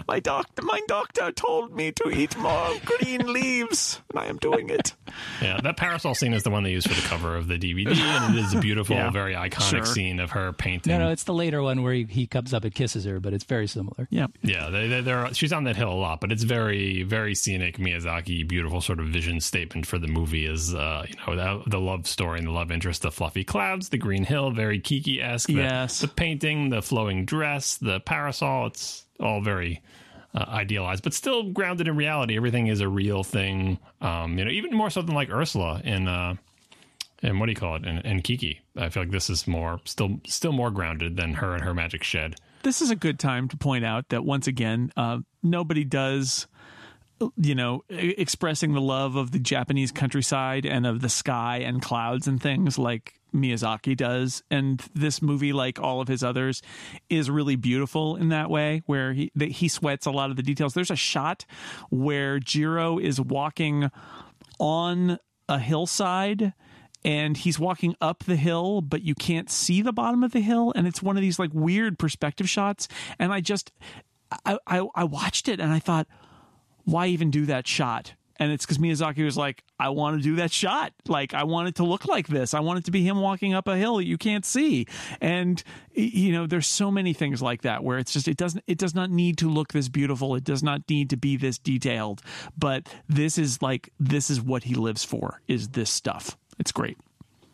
My 0.08 0.20
doctor, 0.20 0.62
my 0.62 0.80
doctor 0.88 1.30
told 1.32 1.74
me 1.74 1.92
to 1.92 2.10
eat 2.10 2.36
more 2.36 2.72
green 2.84 3.32
leaves, 3.32 4.00
and 4.10 4.18
I 4.18 4.26
am 4.26 4.38
doing 4.38 4.70
it. 4.70 4.94
Yeah, 5.42 5.60
that 5.60 5.76
parasol 5.76 6.14
scene 6.14 6.32
is 6.32 6.42
the 6.42 6.48
one 6.50 6.62
they 6.62 6.70
used 6.70 6.88
for 6.88 6.94
the 6.98 7.06
cover 7.06 7.36
of 7.36 7.46
the 7.46 7.58
DVD, 7.58 7.94
and 7.94 8.34
it 8.34 8.44
is 8.44 8.54
a 8.54 8.60
beautiful, 8.60 8.96
Yeah, 8.96 9.10
very 9.10 9.34
iconic 9.34 9.68
sure. 9.70 9.84
scene 9.84 10.20
of 10.20 10.30
her 10.30 10.54
painting. 10.54 10.90
No, 10.90 10.98
no, 11.00 11.10
it's 11.10 11.24
the 11.24 11.34
later 11.34 11.62
one 11.62 11.82
where 11.82 11.92
he, 11.92 12.04
he 12.04 12.26
comes 12.26 12.54
up 12.54 12.64
and 12.64 12.74
kisses 12.74 13.04
her, 13.04 13.20
but 13.20 13.34
it's 13.34 13.44
very 13.44 13.66
similar. 13.66 14.08
Yeah. 14.10 14.28
Yeah, 14.40 14.70
they, 14.70 14.88
they, 14.88 15.00
they're, 15.02 15.34
she's 15.34 15.52
on 15.52 15.64
that 15.64 15.76
hill 15.76 15.92
a 15.92 15.94
lot, 16.00 16.22
but 16.22 16.32
it's 16.32 16.44
very, 16.44 17.02
very 17.02 17.34
scenic. 17.34 17.76
Miyazaki, 17.76 18.48
beautiful 18.48 18.80
sort 18.80 19.00
of 19.00 19.08
vision 19.08 19.38
statement 19.40 19.84
for 19.86 19.98
the 19.98 20.06
movie 20.08 20.46
is, 20.46 20.74
uh, 20.74 21.04
you 21.06 21.14
know, 21.26 21.36
the, 21.36 21.70
the 21.70 21.80
love 21.80 22.06
story 22.06 22.38
and 22.38 22.46
the 22.48 22.52
love 22.52 22.70
interest, 22.72 23.02
the 23.02 23.10
fluffy 23.12 23.44
clouds, 23.44 23.90
the 23.90 23.98
green 23.98 24.24
hill, 24.24 24.50
very 24.50 24.80
Kiki 24.80 25.20
esque. 25.20 25.50
Yes. 25.50 26.00
The, 26.00 26.08
painting, 26.08 26.70
the 26.70 26.80
flowing 26.80 27.26
dress, 27.26 27.76
the 27.76 28.00
parasol. 28.00 28.68
It's 28.68 29.01
all 29.22 29.40
very 29.40 29.82
uh, 30.34 30.44
idealized, 30.48 31.04
but 31.04 31.14
still 31.14 31.44
grounded 31.50 31.88
in 31.88 31.96
reality. 31.96 32.36
Everything 32.36 32.66
is 32.66 32.80
a 32.80 32.88
real 32.88 33.22
thing. 33.22 33.78
Um, 34.00 34.38
you 34.38 34.44
know, 34.44 34.50
even 34.50 34.74
more 34.74 34.90
so 34.90 35.02
than 35.02 35.14
like 35.14 35.30
Ursula 35.30 35.80
in, 35.84 36.08
uh, 36.08 36.34
and 37.22 37.38
what 37.38 37.46
do 37.46 37.52
you 37.52 37.56
call 37.56 37.76
it? 37.76 37.84
And, 37.84 38.24
Kiki. 38.24 38.60
I 38.76 38.88
feel 38.88 39.04
like 39.04 39.12
this 39.12 39.30
is 39.30 39.46
more, 39.46 39.80
still, 39.84 40.20
still 40.26 40.52
more 40.52 40.70
grounded 40.70 41.16
than 41.16 41.34
her 41.34 41.54
and 41.54 41.62
her 41.62 41.72
magic 41.74 42.02
shed. 42.02 42.36
This 42.62 42.82
is 42.82 42.90
a 42.90 42.96
good 42.96 43.18
time 43.18 43.48
to 43.48 43.56
point 43.56 43.84
out 43.84 44.08
that 44.08 44.24
once 44.24 44.46
again, 44.46 44.92
uh, 44.96 45.18
nobody 45.42 45.84
does, 45.84 46.46
you 47.36 47.54
know, 47.54 47.84
expressing 47.88 48.72
the 48.72 48.80
love 48.80 49.16
of 49.16 49.30
the 49.30 49.38
Japanese 49.38 49.92
countryside 49.92 50.66
and 50.66 50.86
of 50.86 51.00
the 51.00 51.08
sky 51.08 51.58
and 51.58 51.80
clouds 51.80 52.26
and 52.26 52.42
things 52.42 52.78
like 52.78 53.14
Miyazaki 53.34 53.96
does. 53.96 54.42
And 54.50 54.82
this 54.94 55.22
movie, 55.22 55.52
like 55.52 55.80
all 55.80 56.00
of 56.00 56.08
his 56.08 56.22
others, 56.22 56.62
is 57.08 57.30
really 57.30 57.56
beautiful 57.56 58.16
in 58.16 58.28
that 58.28 58.50
way, 58.50 58.82
where 58.86 59.12
he 59.12 59.32
that 59.34 59.50
he 59.52 59.68
sweats 59.68 60.06
a 60.06 60.10
lot 60.10 60.30
of 60.30 60.36
the 60.36 60.42
details. 60.42 60.74
There's 60.74 60.90
a 60.90 60.96
shot 60.96 61.44
where 61.90 62.38
Jiro 62.38 62.98
is 62.98 63.20
walking 63.20 63.90
on 64.58 65.18
a 65.48 65.58
hillside 65.58 66.52
and 67.04 67.36
he's 67.36 67.58
walking 67.58 67.96
up 68.00 68.24
the 68.24 68.36
hill 68.36 68.80
but 68.80 69.02
you 69.02 69.14
can't 69.14 69.50
see 69.50 69.82
the 69.82 69.92
bottom 69.92 70.22
of 70.22 70.32
the 70.32 70.40
hill 70.40 70.72
and 70.76 70.86
it's 70.86 71.02
one 71.02 71.16
of 71.16 71.20
these 71.20 71.38
like 71.38 71.50
weird 71.52 71.98
perspective 71.98 72.48
shots 72.48 72.86
and 73.18 73.32
i 73.32 73.40
just 73.40 73.72
i 74.46 74.56
i, 74.66 74.86
I 74.94 75.04
watched 75.04 75.48
it 75.48 75.60
and 75.60 75.72
i 75.72 75.78
thought 75.78 76.06
why 76.84 77.08
even 77.08 77.30
do 77.30 77.44
that 77.46 77.66
shot 77.66 78.14
and 78.38 78.52
it's 78.52 78.64
because 78.64 78.78
Miyazaki 78.78 79.24
was 79.24 79.36
like, 79.36 79.64
I 79.78 79.90
want 79.90 80.16
to 80.18 80.22
do 80.22 80.36
that 80.36 80.52
shot. 80.52 80.92
Like, 81.06 81.34
I 81.34 81.44
want 81.44 81.68
it 81.68 81.76
to 81.76 81.84
look 81.84 82.06
like 82.06 82.28
this. 82.28 82.54
I 82.54 82.60
want 82.60 82.78
it 82.78 82.84
to 82.86 82.90
be 82.90 83.02
him 83.02 83.20
walking 83.20 83.54
up 83.54 83.68
a 83.68 83.76
hill 83.76 83.96
that 83.96 84.06
you 84.06 84.18
can't 84.18 84.44
see. 84.44 84.86
And 85.20 85.62
you 85.92 86.32
know, 86.32 86.46
there's 86.46 86.66
so 86.66 86.90
many 86.90 87.12
things 87.12 87.42
like 87.42 87.62
that 87.62 87.84
where 87.84 87.98
it's 87.98 88.12
just 88.12 88.28
it 88.28 88.36
doesn't 88.36 88.64
it 88.66 88.78
does 88.78 88.94
not 88.94 89.10
need 89.10 89.38
to 89.38 89.48
look 89.48 89.72
this 89.72 89.88
beautiful. 89.88 90.34
It 90.34 90.44
does 90.44 90.62
not 90.62 90.82
need 90.88 91.10
to 91.10 91.16
be 91.16 91.36
this 91.36 91.58
detailed. 91.58 92.22
But 92.56 92.88
this 93.08 93.38
is 93.38 93.60
like 93.62 93.92
this 93.98 94.30
is 94.30 94.40
what 94.40 94.64
he 94.64 94.74
lives 94.74 95.04
for. 95.04 95.40
Is 95.48 95.68
this 95.68 95.90
stuff? 95.90 96.36
It's 96.58 96.72
great. 96.72 96.98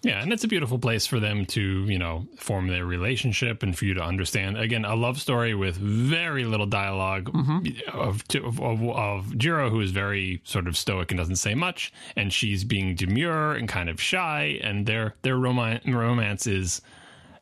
Yeah, 0.09 0.23
and 0.23 0.33
it's 0.33 0.43
a 0.43 0.49
beautiful 0.49 0.79
place 0.79 1.07
for 1.07 1.21
them 1.21 1.45
to, 1.47 1.85
you 1.85 1.99
know, 1.99 2.27
form 2.39 2.69
their 2.69 2.87
relationship 2.87 3.63
and 3.63 3.77
for 3.77 3.85
you 3.85 3.93
to 3.93 4.03
understand. 4.03 4.57
Again, 4.57 4.87
a 4.87 4.95
love 4.95 5.21
story 5.21 5.55
with 5.55 5.77
very 5.77 6.47
little 6.47 6.65
dialog 6.65 7.25
mm-hmm. 7.25 7.91
of, 7.93 8.25
of, 8.43 8.59
of, 8.59 8.83
of 8.89 9.37
Jiro, 9.37 9.69
who 9.69 9.81
is 9.83 9.91
very 9.91 10.41
sort 10.45 10.67
of 10.67 10.79
stoic 10.79 11.11
and 11.11 11.19
doesn't 11.19 11.37
say 11.37 11.55
much, 11.55 11.93
and 12.17 12.33
she's 12.33 12.65
being 12.65 12.95
demure 12.95 13.53
and 13.53 13.69
kind 13.69 13.91
of 13.91 14.01
shy, 14.01 14.59
and 14.63 14.87
their 14.87 15.15
their 15.21 15.37
romance 15.37 15.85
romance 15.87 16.47
is 16.47 16.81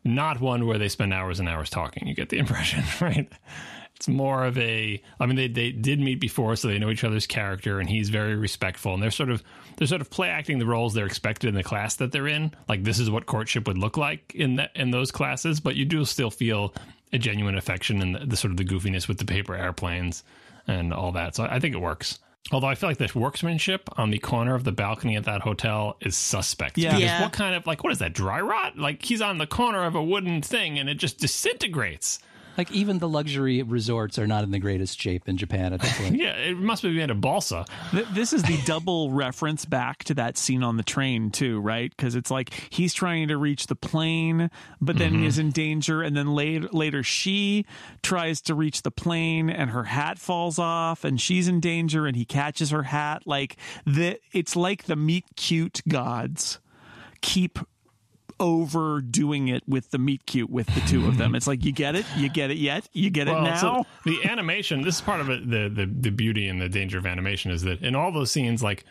not 0.02 0.40
one 0.40 0.66
where 0.66 0.78
they 0.78 0.88
spend 0.88 1.14
hours 1.14 1.38
and 1.38 1.48
hours 1.48 1.70
talking. 1.70 2.08
You 2.08 2.14
get 2.14 2.30
the 2.30 2.38
impression, 2.38 2.82
right? 3.00 3.30
It's 3.96 4.08
more 4.08 4.44
of 4.44 4.58
a. 4.58 5.02
I 5.18 5.26
mean, 5.26 5.36
they 5.36 5.48
they 5.48 5.72
did 5.72 6.00
meet 6.00 6.20
before, 6.20 6.54
so 6.56 6.68
they 6.68 6.78
know 6.78 6.90
each 6.90 7.02
other's 7.04 7.26
character, 7.26 7.80
and 7.80 7.88
he's 7.88 8.10
very 8.10 8.36
respectful, 8.36 8.92
and 8.94 9.02
they're 9.02 9.10
sort 9.10 9.30
of 9.30 9.42
they're 9.76 9.86
sort 9.86 10.02
of 10.02 10.10
play 10.10 10.28
acting 10.28 10.58
the 10.58 10.66
roles 10.66 10.92
they're 10.94 11.06
expected 11.06 11.48
in 11.48 11.54
the 11.54 11.62
class 11.62 11.96
that 11.96 12.12
they're 12.12 12.28
in. 12.28 12.52
Like 12.68 12.84
this 12.84 12.98
is 12.98 13.10
what 13.10 13.24
courtship 13.26 13.66
would 13.66 13.78
look 13.78 13.96
like 13.96 14.34
in 14.34 14.56
that 14.56 14.70
in 14.74 14.90
those 14.90 15.10
classes, 15.10 15.60
but 15.60 15.76
you 15.76 15.86
do 15.86 16.04
still 16.04 16.30
feel 16.30 16.74
a 17.12 17.18
genuine 17.18 17.56
affection 17.56 18.02
and 18.02 18.14
the, 18.16 18.26
the 18.26 18.36
sort 18.36 18.50
of 18.50 18.56
the 18.58 18.64
goofiness 18.64 19.08
with 19.08 19.16
the 19.18 19.24
paper 19.24 19.54
airplanes 19.56 20.24
and 20.66 20.92
all 20.92 21.12
that. 21.12 21.34
So 21.36 21.44
I 21.44 21.58
think 21.60 21.74
it 21.74 21.80
works. 21.80 22.18
Although 22.52 22.66
I 22.68 22.74
feel 22.74 22.90
like 22.90 22.98
the 22.98 23.10
workmanship 23.18 23.88
on 23.98 24.10
the 24.10 24.18
corner 24.18 24.54
of 24.54 24.62
the 24.64 24.72
balcony 24.72 25.16
at 25.16 25.24
that 25.24 25.40
hotel 25.40 25.96
is 26.00 26.16
suspect. 26.16 26.76
Yeah. 26.78 26.90
Because 26.90 27.02
Yeah. 27.02 27.22
what 27.22 27.32
kind 27.32 27.54
of 27.56 27.66
like 27.66 27.82
what 27.82 27.92
is 27.92 27.98
that 28.00 28.12
dry 28.12 28.40
rot? 28.40 28.76
Like 28.76 29.02
he's 29.04 29.22
on 29.22 29.38
the 29.38 29.46
corner 29.46 29.84
of 29.84 29.94
a 29.94 30.02
wooden 30.02 30.42
thing 30.42 30.78
and 30.78 30.88
it 30.90 30.96
just 30.98 31.18
disintegrates. 31.18 32.18
Like 32.56 32.70
even 32.70 32.98
the 32.98 33.08
luxury 33.08 33.62
resorts 33.62 34.18
are 34.18 34.26
not 34.26 34.44
in 34.44 34.50
the 34.50 34.58
greatest 34.58 35.00
shape 35.00 35.28
in 35.28 35.36
Japan 35.36 35.72
at 35.72 35.80
this 35.80 35.96
point. 35.98 36.16
Yeah, 36.16 36.32
it 36.32 36.56
must 36.56 36.82
be 36.82 36.90
made 36.92 37.10
of 37.10 37.20
balsa. 37.20 37.64
Th- 37.90 38.06
This 38.12 38.32
is 38.32 38.42
the 38.42 38.58
double 38.64 39.10
reference 39.12 39.64
back 39.64 40.04
to 40.04 40.14
that 40.14 40.38
scene 40.38 40.62
on 40.62 40.76
the 40.76 40.82
train 40.82 41.30
too, 41.30 41.60
right? 41.60 41.90
Because 41.90 42.14
it's 42.14 42.30
like 42.30 42.52
he's 42.70 42.94
trying 42.94 43.28
to 43.28 43.36
reach 43.36 43.66
the 43.66 43.76
plane, 43.76 44.50
but 44.80 44.98
then 44.98 45.12
mm-hmm. 45.12 45.24
is 45.24 45.38
in 45.38 45.50
danger, 45.50 46.02
and 46.02 46.16
then 46.16 46.34
later, 46.34 46.68
later 46.72 47.02
she 47.02 47.64
tries 48.02 48.40
to 48.42 48.54
reach 48.54 48.82
the 48.82 48.90
plane, 48.90 49.50
and 49.50 49.70
her 49.70 49.84
hat 49.84 50.18
falls 50.18 50.58
off, 50.58 51.04
and 51.04 51.20
she's 51.20 51.48
in 51.48 51.60
danger, 51.60 52.06
and 52.06 52.16
he 52.16 52.24
catches 52.24 52.70
her 52.70 52.84
hat. 52.84 53.22
Like 53.26 53.56
the, 53.84 54.18
it's 54.32 54.56
like 54.56 54.84
the 54.84 54.96
meet 54.96 55.24
cute 55.36 55.82
gods 55.88 56.60
keep 57.20 57.58
overdoing 58.38 59.48
it 59.48 59.62
with 59.66 59.90
the 59.90 59.98
meet 59.98 60.26
cute 60.26 60.50
with 60.50 60.66
the 60.74 60.80
two 60.82 61.06
of 61.06 61.18
them. 61.18 61.34
It's 61.36 61.46
like 61.46 61.64
you 61.64 61.72
get 61.72 61.94
it, 61.96 62.06
you 62.16 62.28
get 62.28 62.50
it 62.50 62.56
yet, 62.56 62.88
you 62.92 63.10
get 63.10 63.28
it 63.28 63.32
now. 63.32 63.56
so 63.56 63.86
the 64.04 64.24
animation. 64.24 64.82
This 64.82 64.96
is 64.96 65.00
part 65.00 65.20
of 65.20 65.28
it. 65.28 65.50
The, 65.50 65.68
the 65.68 65.86
the 65.86 66.10
beauty 66.10 66.48
and 66.48 66.60
the 66.60 66.68
danger 66.68 66.98
of 66.98 67.06
animation 67.06 67.50
is 67.50 67.62
that 67.62 67.82
in 67.82 67.94
all 67.94 68.10
those 68.12 68.30
scenes, 68.32 68.62
like 68.62 68.84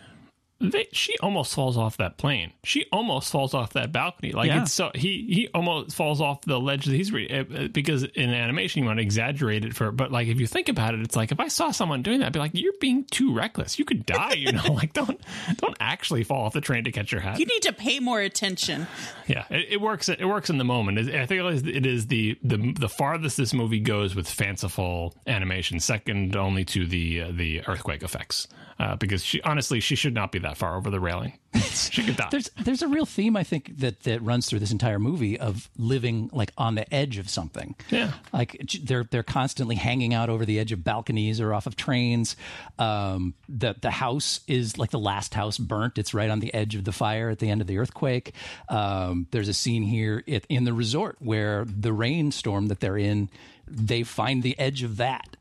they, 0.61 0.87
she 0.93 1.13
almost 1.19 1.53
falls 1.53 1.75
off 1.77 1.97
that 1.97 2.17
plane. 2.17 2.53
She 2.63 2.85
almost 2.91 3.29
falls 3.31 3.53
off 3.53 3.73
that 3.73 3.91
balcony. 3.91 4.31
Like 4.31 4.47
Yeah. 4.47 4.61
it's 4.61 4.71
so 4.71 4.89
he 4.95 5.25
he 5.29 5.49
almost 5.53 5.95
falls 5.95 6.21
off 6.21 6.41
the 6.43 6.57
ledge 6.59 6.85
that 6.85 6.95
he's 6.95 7.11
re- 7.11 7.29
uh, 7.29 7.67
because 7.67 8.03
in 8.03 8.29
animation 8.29 8.81
you 8.81 8.87
want 8.87 8.97
to 8.99 9.03
exaggerate 9.03 9.65
it 9.65 9.75
for. 9.75 9.91
But 9.91 10.13
like 10.13 10.27
if 10.29 10.39
you 10.39 10.47
think 10.47 10.69
about 10.69 10.93
it, 10.93 11.01
it's 11.01 11.15
like 11.15 11.33
if 11.33 11.39
I 11.41 11.49
saw 11.49 11.71
someone 11.71 12.03
doing 12.03 12.19
that, 12.19 12.27
I'd 12.27 12.33
be 12.33 12.39
like, 12.39 12.51
you're 12.53 12.71
being 12.79 13.03
too 13.05 13.33
reckless. 13.33 13.77
You 13.77 13.83
could 13.85 14.05
die. 14.05 14.33
You 14.35 14.53
know, 14.53 14.63
like 14.73 14.93
don't 14.93 15.19
don't 15.57 15.75
actually 15.81 16.23
fall 16.23 16.45
off 16.45 16.53
the 16.53 16.61
train 16.61 16.85
to 16.85 16.91
catch 16.91 17.11
your 17.11 17.19
hat. 17.21 17.37
You 17.37 17.45
need 17.45 17.61
to 17.63 17.73
pay 17.73 17.99
more 17.99 18.21
attention. 18.21 18.87
Yeah, 19.27 19.43
it, 19.49 19.67
it 19.73 19.81
works. 19.81 20.07
It 20.07 20.23
works 20.25 20.49
in 20.49 20.57
the 20.57 20.63
moment. 20.63 20.97
I 20.99 21.25
think 21.25 21.41
it 21.43 21.53
is, 21.53 21.63
it 21.63 21.85
is 21.85 22.07
the, 22.07 22.37
the 22.43 22.73
the 22.79 22.89
farthest 22.89 23.35
this 23.35 23.53
movie 23.53 23.81
goes 23.81 24.15
with 24.15 24.29
fanciful 24.29 25.13
animation, 25.27 25.79
second 25.81 26.35
only 26.37 26.63
to 26.65 26.85
the 26.87 27.23
uh, 27.23 27.31
the 27.33 27.61
earthquake 27.67 28.03
effects. 28.03 28.47
Uh, 28.77 28.93
because 28.97 29.23
she 29.23 29.41
honestly, 29.43 29.79
she 29.79 29.95
should 29.95 30.13
not 30.13 30.33
be 30.33 30.39
that 30.39 30.57
far 30.57 30.75
over 30.75 30.89
the 30.89 30.99
railing. 30.99 31.39
she 31.55 32.03
could 32.03 32.17
die. 32.17 32.27
There's 32.29 32.49
there's 32.61 32.81
a 32.81 32.89
real 32.89 33.05
theme 33.05 33.37
I 33.37 33.43
think 33.43 33.77
that 33.77 34.01
that 34.01 34.21
runs 34.21 34.49
through 34.49 34.59
this 34.59 34.71
entire 34.73 34.99
movie 34.99 35.39
of 35.39 35.69
living 35.77 36.29
like 36.33 36.51
on 36.57 36.75
the 36.75 36.93
edge 36.93 37.17
of 37.17 37.29
something. 37.29 37.75
Yeah. 37.89 38.11
like 38.33 38.61
they're 38.83 39.05
they're 39.05 39.23
constantly 39.23 39.75
hanging 39.75 40.13
out 40.13 40.29
over 40.29 40.45
the 40.45 40.59
edge 40.59 40.73
of 40.73 40.83
balconies 40.83 41.39
or 41.39 41.53
off 41.53 41.67
of 41.67 41.77
trains. 41.77 42.35
Um, 42.77 43.33
the 43.47 43.75
the 43.79 43.91
house 43.91 44.41
is 44.45 44.77
like 44.77 44.91
the 44.91 44.99
last 44.99 45.33
house 45.33 45.57
burnt. 45.57 45.97
It's 45.97 46.13
right 46.13 46.29
on 46.29 46.41
the 46.41 46.53
edge 46.53 46.75
of 46.75 46.83
the 46.83 46.91
fire 46.91 47.29
at 47.29 47.39
the 47.39 47.49
end 47.49 47.61
of 47.61 47.67
the 47.67 47.77
earthquake. 47.77 48.33
Um, 48.67 49.27
there's 49.31 49.47
a 49.47 49.53
scene 49.53 49.83
here 49.83 50.21
in 50.49 50.65
the 50.65 50.73
resort 50.73 51.15
where 51.19 51.63
the 51.65 51.93
rainstorm 51.93 52.67
that 52.67 52.81
they're 52.81 52.97
in, 52.97 53.29
they 53.67 54.03
find 54.03 54.43
the 54.43 54.59
edge 54.59 54.83
of 54.83 54.97
that. 54.97 55.37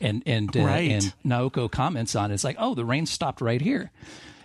And 0.00 0.22
and 0.26 0.54
uh, 0.56 0.60
Right. 0.64 0.90
and 0.90 1.12
Naoko 1.24 1.70
comments 1.70 2.14
on 2.14 2.30
it. 2.30 2.34
It's 2.34 2.44
like, 2.44 2.56
oh, 2.58 2.74
the 2.74 2.84
rain 2.84 3.06
stopped 3.06 3.40
right 3.40 3.60
here. 3.60 3.90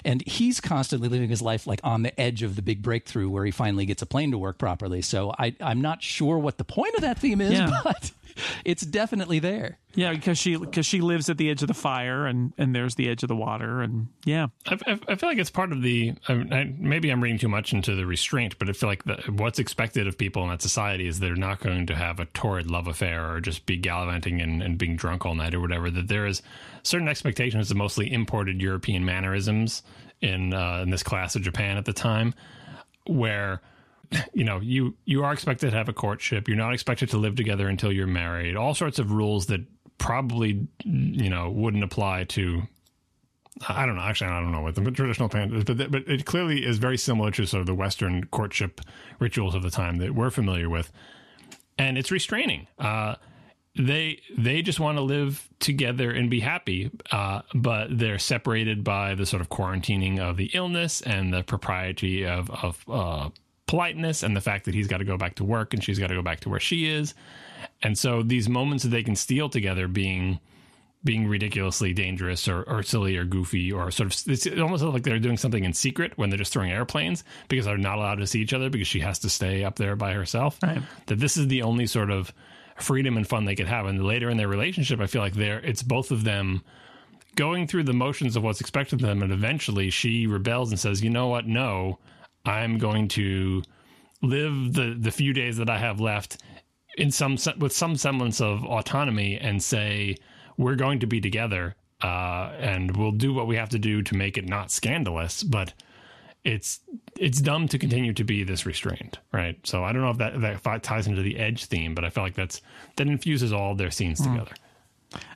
And 0.04 0.26
he's 0.26 0.60
constantly 0.60 1.10
living 1.10 1.30
his 1.30 1.44
life 1.44 1.68
like 1.68 1.80
on 1.84 2.02
the 2.02 2.20
edge 2.20 2.42
of 2.42 2.56
the 2.56 2.64
big 2.64 2.82
breakthrough 2.82 3.30
where 3.30 3.46
he 3.46 3.52
finally 3.52 3.86
gets 3.86 4.02
a 4.02 4.08
plane 4.08 4.32
to 4.32 4.38
work 4.40 4.58
properly. 4.58 5.04
So 5.04 5.32
I, 5.38 5.56
I'm 5.62 5.80
not 5.82 6.02
sure 6.02 6.40
what 6.40 6.58
the 6.58 6.64
point 6.64 6.96
of 6.96 7.02
that 7.02 7.20
theme 7.20 7.40
is, 7.40 7.52
Yeah. 7.54 7.70
but 7.84 8.12
it's 8.66 8.84
definitely 8.84 9.40
there. 9.40 9.78
Yeah, 9.94 10.14
because 10.14 10.38
she 10.38 10.56
because 10.56 10.86
she 10.86 11.02
lives 11.02 11.30
at 11.30 11.38
the 11.38 11.50
edge 11.50 11.62
of 11.62 11.68
the 11.68 11.74
fire, 11.74 12.26
and 12.26 12.54
and 12.58 12.74
there's 12.74 12.96
the 12.96 13.10
edge 13.10 13.24
of 13.24 13.30
the 13.30 13.36
water, 13.36 13.82
and 13.82 14.08
yeah, 14.24 14.48
I, 14.66 14.78
I, 14.88 15.00
I 15.10 15.16
feel 15.16 15.30
like 15.30 15.38
it's 15.38 15.50
part 15.50 15.72
of 15.72 15.82
the. 15.82 16.14
I, 16.30 16.34
I, 16.34 16.74
maybe 16.78 17.10
I'm 17.10 17.22
reading 17.22 17.40
too 17.40 17.50
much 17.50 17.74
into 17.74 17.96
the 17.96 18.06
restraint, 18.06 18.58
but 18.58 18.70
I 18.70 18.74
feel 18.74 18.88
like 18.88 19.04
the, 19.04 19.16
what's 19.32 19.60
expected 19.60 20.08
of 20.08 20.18
people 20.18 20.44
in 20.44 20.50
that 20.50 20.62
society 20.62 21.08
is 21.08 21.20
they're 21.20 21.36
not 21.36 21.60
going 21.60 21.88
to 21.88 21.96
have 21.96 22.20
a 22.20 22.26
torrid 22.26 22.72
love 22.72 22.88
affair 22.88 23.34
or 23.34 23.42
just 23.42 23.66
be 23.66 23.76
gallivanting 23.76 24.40
and, 24.42 24.64
and 24.64 24.78
being 24.78 24.96
drunk 24.96 25.26
all 25.26 25.36
night 25.36 25.54
or 25.54 25.60
whatever. 25.60 25.90
That 25.90 26.08
there 26.08 26.26
is 26.26 26.42
certain 26.84 27.10
expectations 27.10 27.70
of 27.70 27.78
mostly 27.78 28.12
imported 28.12 28.62
European 28.62 29.04
mannerisms 29.04 29.84
in 30.22 30.54
uh, 30.54 30.82
in 30.84 30.90
this 30.90 31.04
class 31.04 31.36
of 31.36 31.42
Japan 31.42 31.78
at 31.78 31.86
the 31.86 31.94
time, 31.94 32.34
where 33.06 33.62
you 34.34 34.44
know 34.44 34.60
you 34.60 34.96
you 35.06 35.24
are 35.24 35.34
expected 35.34 35.72
to 35.72 35.78
have 35.78 35.90
a 35.90 35.94
courtship. 35.94 36.48
You're 36.48 36.58
not 36.58 36.74
expected 36.74 37.10
to 37.10 37.18
live 37.18 37.36
together 37.36 37.68
until 37.68 37.92
you're 37.92 38.08
married. 38.08 38.56
All 38.56 38.74
sorts 38.74 39.00
of 39.00 39.12
rules 39.12 39.48
that 39.48 39.62
probably 39.98 40.68
you 40.84 41.30
know 41.30 41.50
wouldn't 41.50 41.84
apply 41.84 42.26
to 42.26 42.64
I 43.68 43.86
don't 43.86 43.96
know. 43.96 44.02
Actually, 44.02 44.32
I 44.32 44.40
don't 44.40 44.52
know 44.52 44.62
what 44.62 44.76
the 44.76 44.92
traditional 44.92 45.30
plan 45.30 45.54
is, 45.54 45.64
but 45.64 45.92
but 45.92 46.08
it 46.08 46.26
clearly 46.26 46.66
is 46.66 46.78
very 46.78 46.98
similar 46.98 47.32
to 47.32 47.46
sort 47.46 47.62
of 47.62 47.68
the 47.68 47.76
Western 47.76 48.26
courtship 48.26 48.82
rituals 49.20 49.56
of 49.56 49.64
the 49.64 49.70
time 49.70 49.98
that 49.98 50.16
we're 50.16 50.30
familiar 50.30 50.70
with, 50.70 50.92
and 51.78 51.98
it's 51.98 52.12
restraining. 52.12 52.68
Uh, 52.80 53.16
they 53.78 54.22
they 54.38 54.62
just 54.62 54.80
want 54.80 54.98
to 54.98 55.02
live 55.02 55.50
together 55.60 56.12
and 56.12 56.30
be 56.30 56.40
happy, 56.40 56.92
uh, 57.12 57.42
but 57.54 57.98
they're 57.98 58.20
separated 58.20 58.84
by 58.84 59.16
the 59.16 59.26
sort 59.26 59.42
of 59.42 59.50
quarantining 59.50 60.20
of 60.20 60.38
the 60.38 60.50
illness 60.54 61.02
and 61.02 61.34
the 61.34 61.44
propriety 61.44 62.26
of 62.26 62.50
of 62.50 62.84
uh, 62.90 63.30
politeness 63.68 64.24
and 64.24 64.36
the 64.36 64.42
fact 64.42 64.66
that 64.66 64.74
he's 64.74 64.88
got 64.88 64.98
to 64.98 65.06
go 65.06 65.18
back 65.18 65.36
to 65.36 65.44
work 65.44 65.74
and 65.74 65.84
she's 65.84 66.00
got 66.00 66.08
to 66.08 66.16
go 66.16 66.22
back 66.22 66.42
to 66.42 66.50
where 66.50 66.60
she 66.60 66.88
is, 66.90 67.14
and 67.82 67.98
so 67.98 68.24
these 68.24 68.50
moments 68.50 68.84
that 68.84 68.90
they 68.90 69.04
can 69.04 69.16
steal 69.16 69.50
together 69.50 69.88
being 69.88 70.40
being 71.04 71.28
ridiculously 71.28 71.94
dangerous 71.94 72.48
or, 72.48 72.62
or 72.64 72.84
silly 72.84 73.18
or 73.18 73.26
goofy 73.26 73.72
or 73.72 73.90
sort 73.90 74.14
of 74.14 74.32
it's 74.32 74.46
almost 74.60 74.84
like 74.84 75.02
they're 75.04 75.18
doing 75.18 75.38
something 75.38 75.64
in 75.64 75.74
secret 75.74 76.16
when 76.16 76.30
they're 76.30 76.38
just 76.38 76.54
throwing 76.54 76.72
airplanes 76.72 77.24
because 77.48 77.66
they're 77.66 77.78
not 77.78 77.98
allowed 77.98 78.20
to 78.20 78.28
see 78.28 78.40
each 78.40 78.54
other 78.54 78.70
because 78.70 78.88
she 78.88 79.00
has 79.00 79.18
to 79.18 79.30
stay 79.30 79.64
up 79.64 79.78
there 79.78 79.96
by 79.96 80.14
herself. 80.14 80.60
Right. 80.62 80.82
that 81.08 81.20
this 81.20 81.38
is 81.38 81.48
the 81.48 81.64
only 81.64 81.88
sort 81.88 82.12
of 82.12 82.32
freedom 82.78 83.18
and 83.18 83.28
fun 83.28 83.46
they 83.46 83.56
could 83.56 83.68
have. 83.68 83.88
And 83.88 84.04
later 84.04 84.30
in 84.30 84.38
their 84.38 84.48
relationship 84.48 85.00
i 85.00 85.08
feel 85.08 85.22
like 85.22 85.34
they're 85.34 85.60
it's 85.60 85.84
both 85.84 86.12
of 86.12 86.24
them 86.24 86.64
going 87.36 87.66
through 87.66 87.84
the 87.84 87.94
motions 87.94 88.36
of 88.36 88.44
what's 88.44 88.62
expected 88.62 89.02
of 89.02 89.08
them. 89.08 89.24
And 89.24 89.32
eventually 89.32 89.90
she 89.90 90.28
rebels 90.28 90.70
and 90.70 90.80
says 90.80 91.04
you 91.04 91.10
know 91.10 91.28
what? 91.28 91.48
No 91.48 91.98
i'm 92.46 92.78
going 92.78 93.08
to 93.08 93.62
live 94.22 94.74
the 94.74 94.96
the 95.00 95.12
few 95.12 95.34
days 95.34 95.58
that 95.58 95.70
i 95.70 95.78
have 95.78 96.00
left 96.00 96.42
in 96.98 97.12
some 97.12 97.38
with 97.58 97.74
some 97.74 97.96
semblance 97.96 98.42
of 98.42 98.64
autonomy 98.66 99.38
and 99.38 99.62
say 99.62 100.16
we're 100.58 100.76
going 100.76 101.00
to 101.00 101.08
be 101.08 101.22
together 101.22 101.76
uh, 102.04 102.52
and 102.58 102.98
we'll 102.98 103.12
do 103.12 103.32
what 103.32 103.46
we 103.48 103.56
have 103.56 103.70
to 103.70 103.80
do 103.80 104.02
to 104.02 104.16
make 104.16 104.38
it 104.38 104.48
not 104.48 104.72
scandalous 104.72 105.44
but 105.44 105.74
it's 106.44 106.80
it's 107.20 107.40
dumb 107.40 107.68
to 107.68 107.78
continue 107.78 108.14
to 108.14 108.24
be 108.24 108.44
this 108.44 108.66
restrained 108.66 109.20
right? 109.32 109.56
So 109.66 109.84
i 109.84 109.94
don't 109.94 110.02
know 110.02 110.10
if 110.10 110.18
that 110.18 110.62
that 110.64 110.84
ties 110.84 111.08
into 111.08 111.22
the 111.22 111.38
edge 111.38 111.66
theme 111.66 111.96
but 111.96 112.04
i 112.04 112.10
feel 112.10 112.24
like 112.24 112.36
that's 112.36 112.62
that 112.98 113.08
infuses 113.08 113.54
all 113.54 113.76
their 113.76 113.92
scenes 113.92 114.20
together 114.20 114.52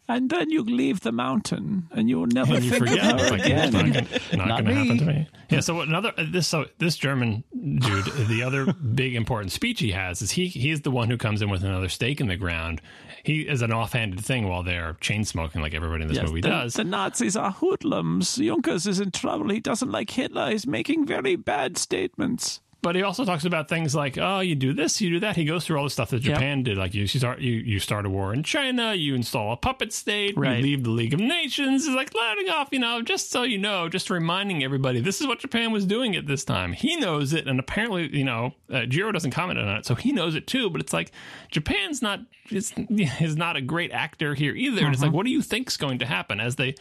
and 0.07 0.29
then 0.29 0.49
you 0.49 0.63
leave 0.63 1.01
the 1.01 1.11
mountain, 1.11 1.87
and 1.91 2.09
you'll 2.09 2.27
never 2.27 2.55
and 2.55 2.63
you 2.63 2.71
think 2.71 2.87
forget 2.87 3.13
of 3.13 3.19
it's 3.21 3.29
her 3.29 3.35
again. 3.35 3.71
not, 3.73 3.85
gonna- 3.85 4.37
not 4.37 4.47
Not 4.47 4.63
gonna 4.63 4.73
happen 4.75 4.97
to 4.99 5.05
me 5.05 5.27
yeah 5.49 5.59
so 5.59 5.81
another 5.81 6.11
uh, 6.17 6.25
this 6.27 6.47
so 6.47 6.65
this 6.79 6.97
german 6.97 7.43
dude 7.53 8.05
the 8.27 8.41
other 8.41 8.73
big 8.73 9.13
important 9.15 9.51
speech 9.51 9.79
he 9.79 9.91
has 9.91 10.21
is 10.23 10.31
he 10.31 10.47
he's 10.47 10.81
the 10.81 10.89
one 10.89 11.07
who 11.09 11.17
comes 11.17 11.39
in 11.43 11.49
with 11.51 11.63
another 11.63 11.87
stake 11.87 12.19
in 12.19 12.27
the 12.27 12.35
ground 12.35 12.81
he 13.23 13.41
is 13.41 13.61
an 13.61 13.71
offhanded 13.71 14.23
thing 14.25 14.47
while 14.49 14.63
they're 14.63 14.97
chain 15.01 15.23
smoking 15.23 15.61
like 15.61 15.73
everybody 15.75 16.01
in 16.03 16.07
this 16.07 16.17
Yes, 16.17 16.27
movie 16.27 16.41
the, 16.41 16.49
does 16.49 16.73
the 16.75 16.83
Nazis 16.83 17.35
are 17.35 17.51
hoodlums. 17.51 18.35
Junkers 18.35 18.85
is 18.87 18.99
in 18.99 19.09
trouble. 19.11 19.49
He 19.49 19.59
doesn't 19.59 19.89
like 19.91 20.11
Hitler. 20.11 20.51
He's 20.51 20.67
making 20.67 21.07
very 21.07 21.35
bad 21.35 21.75
statements. 21.77 22.61
But 22.85 22.95
he 22.95 23.01
also 23.01 23.25
talks 23.25 23.45
about 23.45 23.67
things 23.67 23.95
like, 23.95 24.17
oh, 24.19 24.41
you 24.41 24.53
do 24.53 24.71
this, 24.71 25.01
you 25.01 25.09
do 25.09 25.19
that. 25.21 25.35
He 25.35 25.43
goes 25.43 25.65
through 25.65 25.77
all 25.77 25.83
the 25.85 25.89
stuff 25.89 26.11
that 26.11 26.23
Yep. 26.23 26.35
Japan 26.35 26.61
did. 26.61 26.77
Like 26.77 26.93
you 26.93 27.07
start, 27.07 27.39
you, 27.39 27.53
you 27.53 27.79
start 27.79 28.05
a 28.05 28.09
war 28.11 28.31
in 28.31 28.43
China, 28.43 28.93
you 28.93 29.15
install 29.15 29.51
a 29.53 29.57
puppet 29.57 29.91
state, 29.91 30.37
Right. 30.37 30.57
you 30.57 30.63
leave 30.63 30.83
the 30.83 30.91
League 30.91 31.13
of 31.15 31.19
Nations. 31.19 31.87
It's 31.87 31.95
like 31.95 32.13
letting 32.13 32.49
off, 32.49 32.69
you 32.71 32.77
know, 32.77 33.01
just 33.01 33.31
so 33.31 33.41
you 33.41 33.57
know, 33.57 33.89
just 33.89 34.11
reminding 34.11 34.63
everybody 34.63 35.01
this 35.01 35.19
is 35.19 35.25
what 35.25 35.39
Japan 35.39 35.71
was 35.71 35.83
doing 35.85 36.15
at 36.15 36.27
this 36.27 36.45
time. 36.45 36.73
He 36.73 36.95
knows 36.95 37.33
it, 37.33 37.47
and 37.47 37.59
apparently, 37.59 38.15
you 38.15 38.23
know, 38.23 38.53
uh, 38.71 38.85
Jiro 38.85 39.11
doesn't 39.11 39.31
comment 39.31 39.57
on 39.57 39.67
it, 39.77 39.85
so 39.87 39.95
he 39.95 40.11
knows 40.11 40.35
it 40.35 40.45
too. 40.45 40.69
But 40.69 40.79
it's 40.79 40.93
like 40.93 41.11
Japan's 41.49 42.03
not 42.03 42.19
is, 42.51 42.71
is 43.19 43.35
not 43.45 43.55
a 43.55 43.61
great 43.61 43.91
actor 43.91 44.35
here 44.35 44.53
either. 44.53 44.85
And 44.85 44.93
it's 44.93 44.97
Mm-hmm. 45.01 45.07
like, 45.07 45.13
what 45.15 45.25
do 45.25 45.31
you 45.31 45.41
think's 45.41 45.75
going 45.75 45.97
to 45.99 46.05
happen 46.05 46.39
as 46.39 46.55
they 46.55 46.75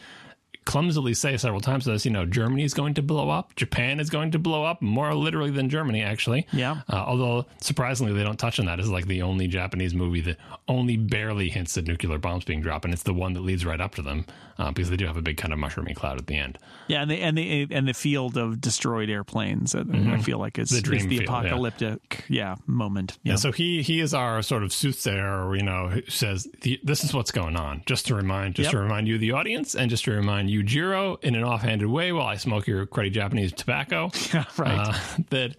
clumsily 0.65 1.13
say 1.13 1.37
several 1.37 1.61
times 1.61 1.85
this, 1.85 2.05
you 2.05 2.11
know, 2.11 2.25
Germany 2.25 2.63
is 2.63 2.73
going 2.73 2.93
to 2.95 3.01
blow 3.01 3.29
up, 3.29 3.55
Japan 3.55 3.99
is 3.99 4.09
going 4.09 4.31
to 4.31 4.39
blow 4.39 4.63
up, 4.63 4.81
more 4.81 5.13
literally 5.13 5.51
than 5.51 5.69
Germany, 5.69 6.01
actually. 6.01 6.47
Yeah. 6.51 6.81
Uh, 6.89 6.95
although, 6.95 7.45
surprisingly, 7.61 8.13
they 8.13 8.23
don't 8.23 8.39
touch 8.39 8.59
on 8.59 8.65
that. 8.65 8.79
Is 8.79 8.89
like 8.89 9.07
the 9.07 9.21
only 9.21 9.47
Japanese 9.47 9.93
movie 9.93 10.21
that 10.21 10.37
only 10.67 10.97
barely 10.97 11.49
hints 11.49 11.77
at 11.77 11.85
nuclear 11.85 12.17
bombs 12.17 12.45
being 12.45 12.61
dropped, 12.61 12.85
and 12.85 12.93
it's 12.93 13.03
the 13.03 13.13
one 13.13 13.33
that 13.33 13.41
leads 13.41 13.65
right 13.65 13.79
up 13.79 13.95
to 13.95 14.01
them 14.01 14.25
uh, 14.57 14.71
because 14.71 14.89
they 14.89 14.97
do 14.97 15.05
have 15.05 15.17
a 15.17 15.21
big 15.21 15.37
kind 15.37 15.53
of 15.53 15.59
mushrooming 15.59 15.95
cloud 15.95 16.17
at 16.17 16.27
the 16.27 16.35
end. 16.37 16.57
Yeah, 16.87 17.01
and 17.01 17.11
the 17.11 17.21
and 17.21 17.37
the 17.37 17.67
and 17.71 17.87
the 17.87 17.93
field 17.93 18.37
of 18.37 18.59
destroyed 18.61 19.09
airplanes. 19.09 19.75
uh, 19.75 19.83
I 19.91 20.17
feel 20.21 20.39
like 20.39 20.57
is 20.59 20.69
The 20.69 20.81
the 20.81 20.99
field, 20.99 21.23
apocalyptic, 21.23 22.25
yeah, 22.27 22.55
moment. 22.65 23.17
Yeah. 23.23 23.33
And 23.33 23.39
so 23.39 23.51
he 23.51 23.81
he 23.81 23.99
is 23.99 24.13
our 24.13 24.41
sort 24.41 24.63
of 24.63 24.73
soothsayer, 24.73 25.55
you 25.55 25.63
know, 25.63 25.89
who 25.89 26.01
says 26.09 26.47
the, 26.61 26.79
this 26.83 27.03
is 27.03 27.13
what's 27.13 27.31
going 27.31 27.55
on, 27.55 27.83
just 27.85 28.07
to 28.07 28.15
remind, 28.15 28.55
just 28.55 28.67
Yep. 28.67 28.71
to 28.71 28.79
remind 28.79 29.07
you, 29.07 29.17
the 29.17 29.31
audience, 29.31 29.75
and 29.75 29.89
just 29.89 30.05
to 30.05 30.11
remind 30.11 30.49
you, 30.49 30.54
Jiro, 30.63 31.15
in 31.21 31.35
an 31.35 31.43
offhanded 31.43 31.87
way, 31.87 32.11
while 32.11 32.27
I 32.27 32.35
smoke 32.35 32.67
your 32.67 32.85
cruddy 32.85 33.11
Japanese 33.11 33.51
tobacco, 33.53 34.11
right. 34.57 34.89
uh, 34.89 34.97
that 35.29 35.55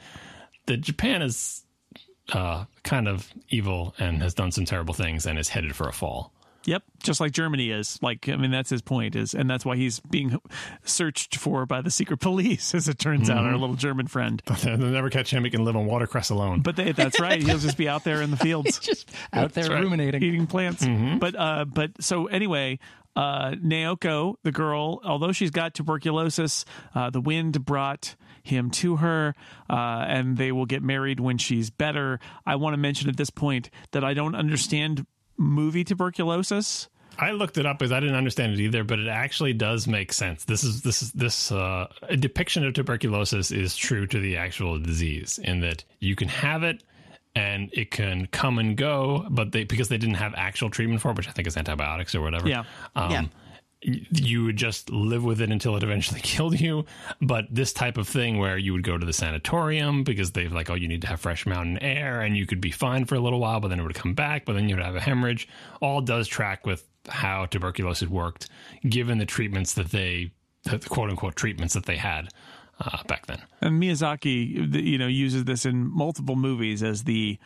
that 0.67 0.81
Japan 0.81 1.23
is 1.23 1.65
uh, 2.33 2.65
kind 2.83 3.09
of 3.09 3.33
evil 3.49 3.95
and 3.99 4.23
has 4.23 4.35
done 4.35 4.53
some 4.53 4.65
terrible 4.65 4.95
things 4.95 5.27
and 5.27 5.39
is 5.39 5.49
headed 5.49 5.75
for 5.75 5.89
a 5.89 5.93
fall. 5.93 6.33
Yep, 6.67 6.83
just 7.01 7.21
like 7.21 7.31
Germany 7.31 7.71
is. 7.71 7.97
Like, 8.03 8.29
I 8.29 8.35
mean, 8.35 8.51
that's 8.51 8.71
his 8.71 8.83
point 8.83 9.15
is, 9.15 9.35
and 9.35 9.49
that's 9.49 9.65
why 9.65 9.77
he's 9.77 10.01
being 10.01 10.41
searched 10.85 11.37
for 11.37 11.65
by 11.65 11.81
the 11.81 11.93
secret 11.93 12.19
police, 12.19 12.75
as 12.75 12.89
it 12.89 12.99
turns 12.99 13.31
out, 13.31 13.45
our 13.45 13.57
little 13.57 13.77
German 13.77 14.09
friend. 14.09 14.43
They'll 14.63 14.77
never 14.77 15.09
catch 15.09 15.31
him. 15.31 15.45
He 15.45 15.51
can 15.51 15.65
live 15.65 15.77
on 15.77 15.87
watercress 15.87 16.31
alone. 16.31 16.63
But 16.63 16.75
they, 16.75 16.91
that's 16.91 17.21
right. 17.21 17.41
He'll 17.41 17.59
just 17.59 17.77
be 17.77 17.89
out 17.89 18.03
there 18.03 18.21
in 18.21 18.33
the 18.33 18.37
fields. 18.37 18.81
Just 18.81 19.11
out 19.33 19.53
there 19.53 19.71
right. 19.71 19.83
ruminating. 19.83 20.23
eating 20.23 20.47
plants. 20.49 20.85
But 21.21 21.37
uh, 21.37 21.65
but 21.67 21.93
so 22.03 22.27
anyway, 22.27 22.81
uh, 23.17 23.53
Naoko, 23.53 24.35
the 24.43 24.53
girl, 24.53 25.01
although 25.05 25.33
she's 25.33 25.51
got 25.51 25.75
tuberculosis, 25.75 26.65
uh, 26.95 27.11
the 27.11 27.21
wind 27.21 27.65
brought 27.65 28.15
him 28.43 28.71
to 28.71 28.97
her, 28.97 29.35
uh, 29.69 30.05
and 30.07 30.37
they 30.37 30.53
will 30.53 30.67
get 30.67 30.83
married 30.83 31.19
when 31.19 31.39
she's 31.39 31.71
better. 31.71 32.21
I 32.45 32.57
want 32.57 32.75
to 32.75 32.79
mention 32.79 33.09
at 33.09 33.17
this 33.17 33.31
point 33.31 33.71
that 33.91 34.05
I 34.05 34.15
don't 34.15 34.35
understand 34.35 35.07
movie 35.37 35.85
tuberculosis. 35.85 36.89
I 37.19 37.31
looked 37.31 37.57
it 37.57 37.65
up 37.65 37.79
because 37.79 37.93
I 37.93 38.01
didn't 38.01 38.17
understand 38.17 38.53
it 38.53 38.61
either, 38.61 38.85
but 38.85 38.99
it 38.99 39.09
actually 39.09 39.55
does 39.55 39.87
make 39.87 40.13
sense. 40.13 40.45
This 40.45 40.63
is 40.63 40.83
this 40.83 41.03
is 41.03 41.13
this 41.13 41.51
uh, 41.51 41.87
depiction 42.19 42.65
of 42.67 42.75
tuberculosis 42.75 43.51
is 43.51 43.75
true 43.75 44.07
to 44.09 44.21
the 44.21 44.37
actual 44.37 44.79
disease 44.79 45.39
in 45.43 45.61
that 45.61 45.85
you 45.99 46.15
can 46.15 46.29
have 46.29 46.63
it 46.63 46.83
and 47.37 47.69
it 47.75 47.91
can 47.91 48.27
come 48.29 48.59
and 48.59 48.77
go, 48.77 49.27
but 49.31 49.53
they 49.53 49.65
because 49.65 49.89
they 49.89 49.99
didn't 49.99 50.17
have 50.17 50.35
actual 50.37 50.71
treatment 50.71 51.03
for 51.03 51.11
it, 51.11 51.17
which 51.19 51.29
I 51.29 51.33
think 51.33 51.47
is 51.47 51.57
antibiotics 51.57 52.15
or 52.15 52.23
whatever. 52.23 52.49
Yeah. 52.49 52.65
Um, 52.97 53.11
Yeah. 53.11 53.25
You 53.83 54.45
would 54.45 54.57
just 54.57 54.91
live 54.91 55.23
with 55.23 55.41
it 55.43 55.51
until 55.51 55.77
it 55.77 55.83
eventually 55.83 56.21
killed 56.23 56.59
you. 56.59 56.87
But 57.21 57.45
this 57.51 57.75
type 57.75 57.99
of 57.99 58.09
thing 58.09 58.39
where 58.39 58.57
you 58.57 58.73
would 58.73 58.83
go 58.83 58.97
to 58.97 59.05
the 59.05 59.13
sanatorium 59.13 60.03
because 60.03 60.33
they've 60.33 60.51
like, 60.51 60.71
oh, 60.71 60.75
you 60.75 60.89
need 60.89 61.03
to 61.03 61.09
have 61.09 61.21
fresh 61.21 61.47
mountain 61.47 61.79
air 61.79 62.23
and 62.23 62.37
you 62.37 62.47
could 62.47 62.61
be 62.61 62.71
fine 62.71 63.05
for 63.05 63.17
a 63.17 63.21
little 63.21 63.39
while, 63.39 63.61
but 63.61 63.69
then 63.69 63.79
it 63.79 63.83
would 63.83 63.95
come 63.95 64.15
back, 64.15 64.47
but 64.47 64.55
then 64.55 64.69
you'd 64.69 64.81
have 64.81 64.97
a 64.97 65.01
hemorrhage. 65.01 65.47
All 65.83 66.01
does 66.01 66.27
track 66.27 66.67
with 66.67 66.89
how 67.07 67.45
tuberculosis 67.45 68.09
worked, 68.09 68.49
given 68.89 69.19
the 69.19 69.27
treatments 69.27 69.75
that 69.75 69.91
they, 69.91 70.33
the 70.65 70.79
quote 70.79 71.11
unquote 71.11 71.37
treatments 71.37 71.75
that 71.75 71.85
they 71.85 71.97
had 71.97 72.31
uh, 72.81 73.03
back 73.05 73.27
then. 73.27 73.43
And 73.61 73.81
Miyazaki, 73.83 74.83
you 74.85 74.99
know, 74.99 75.07
uses 75.07 75.45
this 75.45 75.65
in 75.67 75.89
multiple 75.91 76.37
movies 76.37 76.83
as 76.83 77.05
the, 77.05 77.39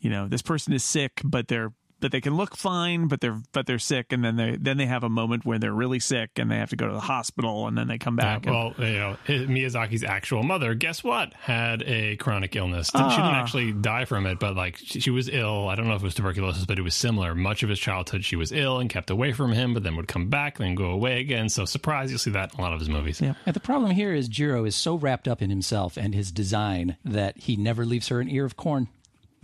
you 0.00 0.10
know, 0.10 0.28
this 0.28 0.42
person 0.42 0.72
is 0.72 0.84
sick, 0.84 1.20
but 1.24 1.48
they're 1.48 1.72
but 2.00 2.12
they 2.12 2.20
can 2.20 2.36
look 2.36 2.56
fine, 2.56 3.08
but 3.08 3.20
they're 3.20 3.40
but 3.52 3.66
they're 3.66 3.78
sick, 3.78 4.12
and 4.12 4.24
then 4.24 4.36
they 4.36 4.56
then 4.60 4.76
they 4.76 4.86
have 4.86 5.02
a 5.04 5.08
moment 5.08 5.44
where 5.44 5.58
they're 5.58 5.72
really 5.72 5.98
sick 6.00 6.30
and 6.38 6.50
they 6.50 6.56
have 6.56 6.70
to 6.70 6.76
go 6.76 6.86
to 6.86 6.92
the 6.92 7.00
hospital, 7.00 7.66
and 7.66 7.76
then 7.76 7.88
they 7.88 7.98
come 7.98 8.16
back. 8.16 8.46
and- 8.46 8.54
well, 8.54 8.74
you 8.78 8.92
know, 8.98 9.16
Miyazaki's 9.26 10.04
actual 10.04 10.42
mother, 10.42 10.74
guess 10.74 11.02
what, 11.02 11.32
had 11.34 11.82
a 11.82 12.16
chronic 12.16 12.54
illness. 12.56 12.88
She 12.88 12.98
didn't 12.98 13.12
Ah. 13.20 13.40
actually 13.40 13.72
die 13.72 14.04
from 14.04 14.26
it, 14.26 14.38
but 14.38 14.56
like 14.56 14.76
she, 14.76 15.00
she 15.00 15.10
was 15.10 15.28
ill. 15.28 15.68
I 15.68 15.74
don't 15.74 15.88
know 15.88 15.94
if 15.94 16.02
it 16.02 16.04
was 16.04 16.14
tuberculosis, 16.14 16.64
but 16.66 16.78
it 16.78 16.82
was 16.82 16.94
similar. 16.94 17.34
Much 17.34 17.62
of 17.62 17.68
his 17.68 17.78
childhood, 17.78 18.24
she 18.24 18.36
was 18.36 18.52
ill 18.52 18.78
and 18.78 18.90
kept 18.90 19.10
away 19.10 19.32
from 19.32 19.52
him, 19.52 19.74
but 19.74 19.82
then 19.82 19.96
would 19.96 20.08
come 20.08 20.28
back, 20.28 20.58
then 20.58 20.74
go 20.74 20.86
away 20.90 21.20
again. 21.20 21.48
So, 21.48 21.64
surprise, 21.64 22.10
you'll 22.10 22.18
see 22.18 22.30
that 22.32 22.52
in 22.54 22.60
a 22.60 22.62
lot 22.62 22.72
of 22.72 22.80
his 22.80 22.88
movies. 22.88 23.20
Yeah. 23.20 23.34
And 23.46 23.54
the 23.54 23.60
problem 23.60 23.90
here 23.92 24.12
is 24.12 24.28
Jiro 24.28 24.64
is 24.64 24.76
so 24.76 24.96
wrapped 24.96 25.28
up 25.28 25.40
in 25.42 25.50
himself 25.50 25.96
and 25.96 26.14
his 26.14 26.30
design 26.30 26.96
that 27.04 27.38
he 27.38 27.56
never 27.56 27.84
leaves 27.86 28.08
her 28.08 28.20
an 28.20 28.28
ear 28.28 28.44
of 28.44 28.56
corn. 28.56 28.88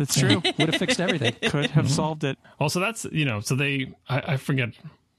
That's 0.07 0.19
true. 0.19 0.43
Would 0.59 0.69
have 0.71 0.77
fixed 0.77 1.01
everything. 1.01 1.35
Could 1.51 1.71
have 1.71 1.91
solved 1.91 2.25
it. 2.25 2.39
Well, 2.59 2.69
so 2.69 2.81
that's 2.81 3.05
you 3.13 3.25
know, 3.25 3.41
so 3.41 3.55
they, 3.55 3.93
I, 4.09 4.33
I 4.33 4.37
forget 4.37 4.71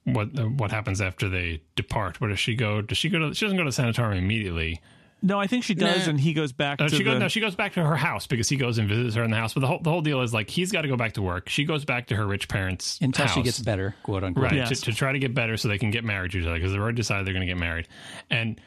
what 0.05 0.37
uh, 0.37 0.43
what 0.43 0.71
happens 0.71 1.01
after 1.01 1.29
they 1.29 1.61
depart. 1.75 2.19
Where 2.21 2.29
does 2.29 2.39
she 2.39 2.55
go? 2.55 2.81
Does 2.81 2.97
she 2.97 3.09
go 3.09 3.19
to? 3.19 3.33
She 3.33 3.45
doesn't 3.45 3.57
go 3.57 3.63
to 3.63 3.69
the 3.69 3.73
sanatorium 3.73 4.23
immediately. 4.23 4.81
No, 5.25 5.39
I 5.39 5.47
think 5.47 5.63
she 5.63 5.73
does, 5.73 6.05
No. 6.05 6.09
and 6.09 6.19
he 6.19 6.33
goes 6.33 6.51
back 6.51 6.81
Uh, 6.81 6.89
to 6.89 6.89
she 6.89 6.97
the. 6.97 7.03
goes. 7.11 7.19
No, 7.21 7.29
she 7.29 7.39
goes 7.39 7.55
back 7.55 7.71
to 7.75 7.85
her 7.85 7.95
house 7.95 8.27
because 8.27 8.49
he 8.49 8.57
goes 8.57 8.77
and 8.77 8.89
visits 8.89 9.15
her 9.15 9.23
in 9.23 9.31
the 9.31 9.37
house. 9.37 9.53
But 9.53 9.61
the 9.61 9.67
whole 9.67 9.79
the 9.79 9.89
whole 9.89 10.01
deal 10.01 10.19
is 10.21 10.33
like 10.33 10.49
he's 10.49 10.69
got 10.69 10.81
to 10.81 10.89
go 10.89 10.97
back 10.97 11.13
to 11.13 11.21
work. 11.21 11.47
She 11.47 11.63
goes 11.63 11.85
back 11.85 12.07
to 12.07 12.15
her 12.17 12.27
rich 12.27 12.49
parents 12.49 12.99
Until 13.01 13.27
she 13.27 13.41
gets 13.41 13.59
better, 13.59 13.95
quote 14.03 14.25
unquote. 14.25 14.43
right 14.43 14.53
Yes. 14.55 14.81
to, 14.81 14.91
to 14.91 14.93
try 14.93 15.13
to 15.13 15.19
get 15.19 15.33
better 15.33 15.55
so 15.55 15.69
they 15.69 15.77
can 15.77 15.91
get 15.91 16.03
married 16.03 16.31
to 16.31 16.39
each 16.39 16.45
other 16.45 16.55
because 16.55 16.73
they've 16.73 16.81
already 16.81 16.97
decided 16.97 17.25
they're 17.25 17.33
going 17.33 17.47
to 17.47 17.51
get 17.53 17.57
married 17.57 17.87
and 18.29 18.59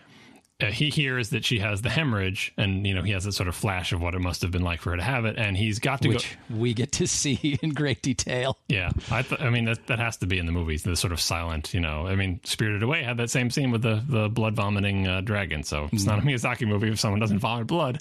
uh, 0.62 0.66
he 0.66 0.88
hears 0.88 1.30
that 1.30 1.44
she 1.44 1.58
has 1.58 1.82
the 1.82 1.90
hemorrhage 1.90 2.52
and 2.56 2.86
you 2.86 2.94
know 2.94 3.02
he 3.02 3.12
has 3.12 3.26
a 3.26 3.32
sort 3.32 3.46
of 3.48 3.54
flash 3.54 3.92
of 3.92 4.00
what 4.00 4.14
it 4.14 4.20
must 4.20 4.40
have 4.40 4.50
been 4.50 4.62
like 4.62 4.80
for 4.80 4.90
her 4.92 4.96
to 4.96 5.02
have 5.02 5.24
it 5.26 5.36
and 5.36 5.56
he's 5.56 5.78
got 5.78 6.00
to 6.02 6.08
Which 6.08 6.36
go 6.48 6.56
we 6.56 6.72
get 6.72 6.92
to 6.92 7.06
see 7.22 7.58
in 7.62 7.70
great 7.70 8.00
detail. 8.02 8.56
yeah 8.68 8.90
i 9.10 9.20
th- 9.22 9.40
i 9.42 9.50
mean 9.50 9.66
that, 9.66 9.86
that 9.88 9.98
has 9.98 10.16
to 10.18 10.26
be 10.26 10.38
in 10.38 10.46
the 10.46 10.52
movies 10.52 10.82
the 10.82 10.96
sort 10.96 11.12
of 11.12 11.20
silent 11.20 11.74
you 11.74 11.80
know 11.80 12.06
i 12.06 12.14
mean 12.16 12.40
spirited 12.44 12.82
away 12.82 13.02
had 13.02 13.18
that 13.18 13.28
same 13.30 13.50
scene 13.50 13.70
with 13.70 13.82
the 13.82 14.02
the 14.08 14.28
blood 14.30 14.54
vomiting 14.54 15.06
uh, 15.06 15.20
dragon 15.20 15.62
so 15.62 15.88
it's 15.92 16.04
not 16.06 16.18
a 16.18 16.22
miyazaki 16.22 16.66
movie 16.66 16.88
if 16.90 16.98
someone 16.98 17.20
doesn't 17.20 17.38
vomit 17.38 17.66
blood 17.66 18.00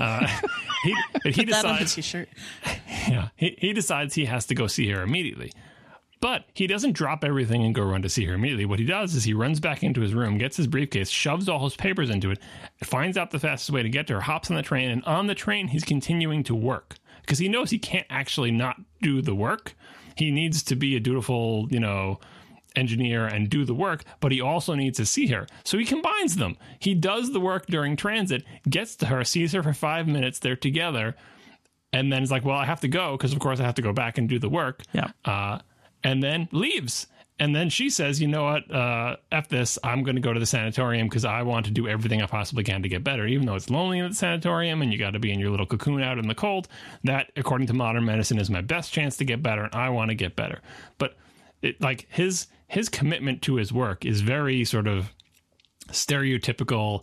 uh, 0.00 0.26
he, 0.84 0.94
but 1.22 1.32
he 1.34 1.44
That 1.44 1.64
on 1.66 1.74
the 1.74 1.78
decides 1.80 1.94
t-shirt. 1.96 2.28
yeah, 3.08 3.28
he, 3.36 3.54
he 3.58 3.72
decides 3.74 4.14
he 4.14 4.24
has 4.24 4.46
to 4.46 4.54
go 4.54 4.66
see 4.66 4.88
her 4.90 5.02
immediately. 5.02 5.52
But 6.20 6.44
he 6.52 6.66
doesn't 6.66 6.92
drop 6.92 7.24
everything 7.24 7.64
and 7.64 7.74
go 7.74 7.82
run 7.82 8.02
to 8.02 8.08
see 8.08 8.26
her 8.26 8.34
immediately. 8.34 8.66
What 8.66 8.78
he 8.78 8.84
does 8.84 9.14
is 9.14 9.24
he 9.24 9.32
runs 9.32 9.58
back 9.58 9.82
into 9.82 10.02
his 10.02 10.12
room, 10.12 10.36
gets 10.36 10.56
his 10.56 10.66
briefcase, 10.66 11.08
shoves 11.08 11.48
all 11.48 11.64
his 11.64 11.76
papers 11.76 12.10
into 12.10 12.30
it, 12.30 12.38
finds 12.84 13.16
out 13.16 13.30
the 13.30 13.38
fastest 13.38 13.70
way 13.70 13.82
to 13.82 13.88
get 13.88 14.06
to 14.08 14.14
her, 14.14 14.20
hops 14.20 14.50
on 14.50 14.56
the 14.56 14.62
train, 14.62 14.90
and 14.90 15.02
on 15.04 15.26
the 15.26 15.34
train 15.34 15.68
he's 15.68 15.84
continuing 15.84 16.44
to 16.44 16.54
work 16.54 16.96
because 17.22 17.38
he 17.38 17.48
knows 17.48 17.70
he 17.70 17.78
can't 17.78 18.06
actually 18.10 18.50
not 18.50 18.76
do 19.00 19.22
the 19.22 19.34
work. 19.34 19.74
He 20.16 20.30
needs 20.30 20.62
to 20.64 20.76
be 20.76 20.94
a 20.96 21.00
dutiful, 21.00 21.68
you 21.70 21.80
know, 21.80 22.20
engineer 22.76 23.26
and 23.26 23.48
do 23.48 23.64
the 23.64 23.74
work, 23.74 24.04
but 24.20 24.30
he 24.30 24.40
also 24.40 24.74
needs 24.74 24.98
to 24.98 25.06
see 25.06 25.28
her. 25.28 25.46
So 25.64 25.78
he 25.78 25.84
combines 25.84 26.36
them. 26.36 26.56
He 26.78 26.94
does 26.94 27.32
the 27.32 27.40
work 27.40 27.66
during 27.66 27.96
transit, 27.96 28.44
gets 28.68 28.96
to 28.96 29.06
her, 29.06 29.24
sees 29.24 29.52
her 29.52 29.62
for 29.62 29.72
five 29.72 30.06
minutes, 30.06 30.38
they're 30.38 30.56
together, 30.56 31.16
and 31.92 32.12
then 32.12 32.22
it's 32.22 32.30
like, 32.30 32.44
well, 32.44 32.56
I 32.56 32.66
have 32.66 32.80
to 32.80 32.88
go 32.88 33.16
because, 33.16 33.32
of 33.32 33.38
course, 33.38 33.58
I 33.58 33.64
have 33.64 33.74
to 33.76 33.82
go 33.82 33.92
back 33.92 34.18
and 34.18 34.28
do 34.28 34.38
the 34.38 34.48
work. 34.48 34.82
Yeah. 34.92 35.10
Uh, 35.24 35.58
and 36.02 36.22
then 36.22 36.48
leaves. 36.52 37.06
And 37.38 37.56
then 37.56 37.70
she 37.70 37.88
says, 37.88 38.20
you 38.20 38.28
know 38.28 38.44
what? 38.44 38.70
Uh, 38.70 39.16
F 39.32 39.48
this. 39.48 39.78
I'm 39.82 40.02
going 40.02 40.16
to 40.16 40.20
go 40.20 40.34
to 40.34 40.38
the 40.38 40.44
sanatorium 40.44 41.08
because 41.08 41.24
I 41.24 41.40
want 41.40 41.64
to 41.66 41.72
do 41.72 41.88
everything 41.88 42.20
I 42.20 42.26
possibly 42.26 42.62
can 42.64 42.82
to 42.82 42.88
get 42.88 43.02
better. 43.02 43.26
Even 43.26 43.46
though 43.46 43.54
it's 43.54 43.70
lonely 43.70 43.98
in 43.98 44.10
the 44.10 44.14
sanatorium 44.14 44.82
and 44.82 44.92
you 44.92 44.98
got 44.98 45.12
to 45.12 45.18
be 45.18 45.32
in 45.32 45.40
your 45.40 45.48
little 45.48 45.64
cocoon 45.64 46.02
out 46.02 46.18
in 46.18 46.28
the 46.28 46.34
cold, 46.34 46.68
that, 47.04 47.32
according 47.36 47.66
to 47.68 47.72
modern 47.72 48.04
medicine, 48.04 48.38
is 48.38 48.50
my 48.50 48.60
best 48.60 48.92
chance 48.92 49.16
to 49.16 49.24
get 49.24 49.42
better. 49.42 49.64
And 49.64 49.74
I 49.74 49.88
want 49.88 50.10
to 50.10 50.14
get 50.14 50.36
better. 50.36 50.60
But 50.98 51.16
it, 51.62 51.80
like 51.80 52.06
his 52.10 52.46
his 52.68 52.90
commitment 52.90 53.40
to 53.42 53.56
his 53.56 53.72
work 53.72 54.04
is 54.04 54.20
very 54.20 54.62
sort 54.66 54.86
of 54.86 55.10
stereotypical 55.88 57.02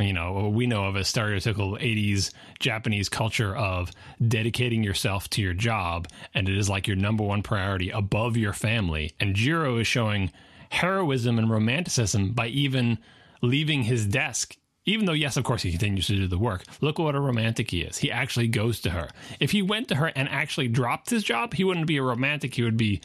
you 0.00 0.12
know 0.12 0.48
we 0.48 0.66
know 0.66 0.84
of 0.84 0.96
a 0.96 1.00
stereotypical 1.00 1.78
80s 1.78 2.32
japanese 2.58 3.10
culture 3.10 3.54
of 3.54 3.90
dedicating 4.26 4.82
yourself 4.82 5.28
to 5.28 5.42
your 5.42 5.52
job 5.52 6.08
and 6.34 6.48
it 6.48 6.56
is 6.56 6.68
like 6.68 6.86
your 6.86 6.96
number 6.96 7.22
one 7.22 7.42
priority 7.42 7.90
above 7.90 8.36
your 8.36 8.52
family. 8.52 9.12
And 9.20 9.34
jiro 9.34 9.78
is 9.78 9.86
showing 9.86 10.30
heroism 10.70 11.38
and 11.38 11.50
romanticism 11.50 12.32
by 12.32 12.46
even 12.48 12.98
leaving 13.42 13.82
his 13.82 14.06
desk 14.06 14.56
even 14.84 15.06
though 15.06 15.12
yes 15.12 15.36
of 15.36 15.44
course 15.44 15.62
he 15.62 15.70
continues 15.70 16.06
to 16.06 16.16
do 16.16 16.26
the 16.26 16.38
work. 16.38 16.64
Look 16.80 16.98
what 16.98 17.14
a 17.14 17.20
romantic 17.20 17.70
he 17.70 17.82
is. 17.82 17.98
He 17.98 18.10
actually 18.10 18.48
goes 18.48 18.80
to 18.80 18.90
her. 18.90 19.10
If 19.38 19.50
he 19.50 19.62
went 19.62 19.88
to 19.88 19.96
her 19.96 20.12
and 20.16 20.28
actually 20.28 20.68
dropped 20.68 21.10
his 21.10 21.22
job 21.22 21.54
he 21.54 21.64
wouldn't 21.64 21.86
be 21.86 21.98
a 21.98 22.02
romantic. 22.02 22.54
He 22.54 22.62
would 22.62 22.76
be 22.76 23.00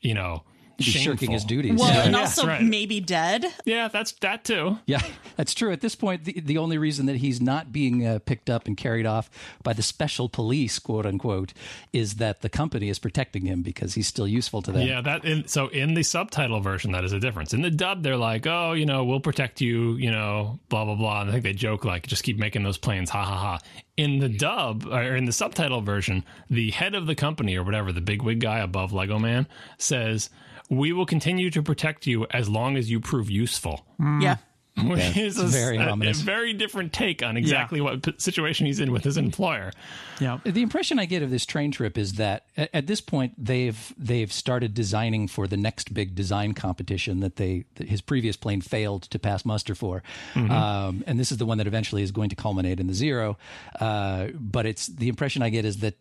you 0.00 0.14
know 0.14 0.44
He's 0.82 0.94
shirking 0.94 1.30
his 1.30 1.44
duties. 1.44 1.78
Well, 1.78 1.88
yeah. 1.92 2.02
and 2.04 2.12
Yes, 2.12 2.38
also 2.38 2.48
right. 2.48 2.62
maybe 2.62 3.00
dead. 3.00 3.44
yeah 3.64 3.88
that's 3.88 4.12
that 4.20 4.44
too 4.44 4.78
Yeah, 4.86 5.02
that's 5.36 5.54
true. 5.54 5.72
At 5.72 5.80
this 5.80 5.94
point, 5.94 6.24
the, 6.24 6.40
the 6.40 6.58
only 6.58 6.78
reason 6.78 7.06
that 7.06 7.16
he's 7.16 7.40
not 7.40 7.72
being 7.72 8.06
uh, 8.06 8.18
picked 8.24 8.50
up 8.50 8.66
and 8.66 8.76
carried 8.76 9.06
off 9.06 9.30
by 9.62 9.72
the 9.72 9.82
special 9.82 10.28
police, 10.28 10.78
quote 10.78 11.06
unquote, 11.06 11.52
is 11.92 12.16
that 12.16 12.40
the 12.42 12.48
company 12.48 12.88
is 12.88 12.98
protecting 12.98 13.46
him 13.46 13.62
because 13.62 13.94
he's 13.94 14.06
still 14.06 14.28
useful 14.28 14.62
to 14.62 14.72
them. 14.72 14.86
Yeah, 14.86 15.00
that 15.00 15.24
in, 15.24 15.46
so 15.48 15.68
in 15.68 15.94
the 15.94 16.02
subtitle 16.02 16.60
version, 16.60 16.92
that 16.92 17.04
is 17.04 17.12
a 17.12 17.20
difference. 17.20 17.52
In 17.54 17.62
the 17.62 17.70
dub, 17.70 18.02
they're 18.02 18.16
like, 18.16 18.46
"Oh, 18.46 18.72
you 18.72 18.86
know, 18.86 19.04
we'll 19.04 19.20
protect 19.20 19.60
you," 19.60 19.94
you 19.96 20.10
know, 20.10 20.58
blah 20.68 20.84
blah 20.84 20.94
blah. 20.94 21.20
And 21.22 21.30
I 21.30 21.32
think 21.32 21.44
they 21.44 21.52
joke 21.52 21.84
like, 21.84 22.06
"Just 22.06 22.22
keep 22.22 22.38
making 22.38 22.62
those 22.62 22.78
planes, 22.78 23.10
ha 23.10 23.24
ha 23.24 23.36
ha." 23.36 23.58
In 23.96 24.18
the 24.18 24.28
dub 24.28 24.86
or 24.86 25.16
in 25.16 25.26
the 25.26 25.32
subtitle 25.32 25.80
version, 25.82 26.24
the 26.50 26.70
head 26.70 26.94
of 26.94 27.06
the 27.06 27.14
company 27.14 27.56
or 27.56 27.62
whatever, 27.62 27.92
the 27.92 28.00
big 28.00 28.22
wig 28.22 28.40
guy 28.40 28.58
above 28.58 28.92
Lego 28.92 29.18
Man, 29.18 29.46
says, 29.78 30.30
"We 30.72 30.92
will 30.92 31.06
continue 31.06 31.50
to 31.50 31.62
protect 31.62 32.06
you 32.06 32.26
as 32.30 32.48
long 32.48 32.76
as 32.76 32.90
you 32.90 32.98
prove 33.00 33.30
useful." 33.30 33.86
Yeah. 34.20 34.36
Which 34.82 35.18
is 35.18 35.36
a, 35.38 35.44
very 35.44 35.76
a- 35.76 35.92
a 35.92 36.14
very 36.14 36.54
different 36.54 36.94
take 36.94 37.22
on 37.22 37.36
exactly 37.36 37.82
what 37.82 38.02
p- 38.02 38.14
situation 38.16 38.64
he's 38.64 38.80
in 38.80 38.90
with 38.90 39.04
his 39.04 39.18
employer. 39.18 39.70
yeah. 40.18 40.38
The 40.44 40.62
impression 40.62 40.98
I 40.98 41.04
get 41.04 41.22
of 41.22 41.30
this 41.30 41.44
train 41.44 41.72
trip 41.72 41.98
is 41.98 42.14
that 42.14 42.46
at, 42.56 42.70
at 42.72 42.86
this 42.86 43.02
point 43.02 43.34
they've 43.36 43.92
they've 43.98 44.32
started 44.32 44.72
designing 44.72 45.28
for 45.28 45.46
the 45.46 45.58
next 45.58 45.92
big 45.92 46.14
design 46.14 46.54
competition 46.54 47.20
that 47.20 47.36
they 47.36 47.66
that 47.74 47.86
his 47.90 48.00
previous 48.00 48.34
plane 48.38 48.62
failed 48.62 49.02
to 49.10 49.18
pass 49.18 49.44
muster 49.44 49.74
for, 49.74 50.02
um, 50.36 51.04
and 51.06 51.20
this 51.20 51.30
is 51.30 51.36
the 51.36 51.46
one 51.46 51.58
that 51.58 51.66
eventually 51.66 52.02
is 52.02 52.10
going 52.10 52.30
to 52.30 52.36
culminate 52.36 52.80
in 52.80 52.86
the 52.86 52.94
zero. 52.94 53.36
Uh, 53.78 54.28
but 54.34 54.64
it's 54.64 54.86
the 54.86 55.08
impression 55.08 55.42
I 55.42 55.50
get 55.50 55.66
is 55.66 55.80
that 55.80 55.96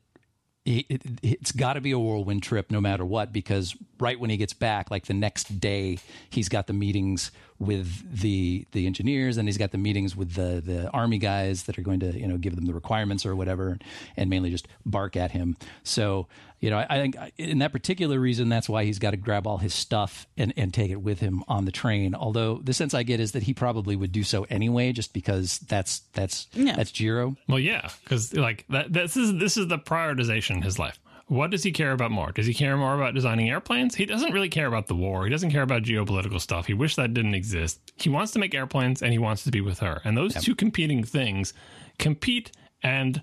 it, 0.65 1.01
it's 1.23 1.51
got 1.51 1.73
to 1.73 1.81
be 1.81 1.91
a 1.91 1.99
whirlwind 1.99 2.43
trip 2.43 2.69
no 2.69 2.79
matter 2.79 3.03
what 3.03 3.33
because 3.33 3.75
right 3.99 4.19
when 4.19 4.29
he 4.29 4.37
gets 4.37 4.53
back 4.53 4.91
like 4.91 5.05
the 5.05 5.13
next 5.13 5.59
day 5.59 5.97
he's 6.29 6.49
got 6.49 6.67
the 6.67 6.73
meetings 6.73 7.31
with 7.61 8.19
the 8.21 8.65
the 8.71 8.87
engineers, 8.87 9.37
and 9.37 9.47
he's 9.47 9.57
got 9.57 9.71
the 9.71 9.77
meetings 9.77 10.15
with 10.15 10.33
the 10.33 10.61
the 10.65 10.89
army 10.89 11.19
guys 11.19 11.63
that 11.63 11.77
are 11.77 11.83
going 11.83 11.99
to 11.99 12.19
you 12.19 12.27
know 12.27 12.37
give 12.37 12.55
them 12.55 12.65
the 12.65 12.73
requirements 12.73 13.23
or 13.23 13.35
whatever, 13.35 13.77
and 14.17 14.29
mainly 14.29 14.49
just 14.49 14.67
bark 14.83 15.15
at 15.15 15.31
him. 15.31 15.55
So 15.83 16.27
you 16.61 16.69
know, 16.69 16.77
I, 16.77 16.85
I 16.89 17.01
think 17.01 17.15
in 17.37 17.59
that 17.59 17.71
particular 17.73 18.19
reason, 18.19 18.47
that's 18.47 18.69
why 18.69 18.85
he's 18.85 18.99
got 18.99 19.11
to 19.11 19.17
grab 19.17 19.45
all 19.47 19.57
his 19.57 19.73
stuff 19.73 20.27
and, 20.37 20.53
and 20.55 20.73
take 20.73 20.91
it 20.91 21.01
with 21.01 21.19
him 21.19 21.43
on 21.47 21.65
the 21.65 21.71
train. 21.71 22.15
Although 22.15 22.61
the 22.63 22.73
sense 22.73 22.93
I 22.93 23.03
get 23.03 23.19
is 23.19 23.33
that 23.33 23.43
he 23.43 23.53
probably 23.53 23.95
would 23.95 24.11
do 24.11 24.23
so 24.23 24.45
anyway, 24.49 24.93
just 24.93 25.11
because 25.11 25.59
that's 25.59 25.99
that's 26.13 26.47
Yeah. 26.53 26.75
that's 26.75 26.91
Jiro. 26.91 27.35
Well, 27.49 27.59
yeah, 27.59 27.89
because 28.03 28.33
like 28.33 28.65
that, 28.69 28.93
this 28.93 29.17
is 29.17 29.37
this 29.39 29.57
is 29.57 29.67
the 29.67 29.79
prioritization 29.79 30.51
in 30.57 30.61
his 30.61 30.79
life. 30.79 30.99
What 31.27 31.49
does 31.49 31.63
he 31.63 31.71
care 31.71 31.93
about 31.93 32.11
more? 32.11 32.31
Does 32.33 32.45
he 32.45 32.53
care 32.53 32.75
more 32.75 32.93
about 32.93 33.15
designing 33.15 33.49
airplanes? 33.49 33.95
He 33.95 34.05
doesn't 34.05 34.33
really 34.33 34.49
care 34.49 34.67
about 34.67 34.87
the 34.87 34.95
war. 34.95 35.23
He 35.23 35.29
doesn't 35.29 35.51
care 35.51 35.61
about 35.61 35.83
geopolitical 35.83 36.41
stuff. 36.41 36.67
He 36.67 36.73
wished 36.73 36.97
that 36.97 37.13
didn't 37.13 37.35
exist. 37.35 37.79
He 37.95 38.09
wants 38.09 38.33
to 38.33 38.39
make 38.39 38.53
airplanes 38.53 39.01
and 39.01 39.13
he 39.13 39.17
wants 39.17 39.45
to 39.45 39.51
be 39.51 39.61
with 39.61 39.79
her. 39.79 40.01
And 40.03 40.17
those 40.17 40.33
two 40.35 40.55
competing 40.55 41.05
things 41.05 41.53
compete 41.97 42.51
and 42.83 43.21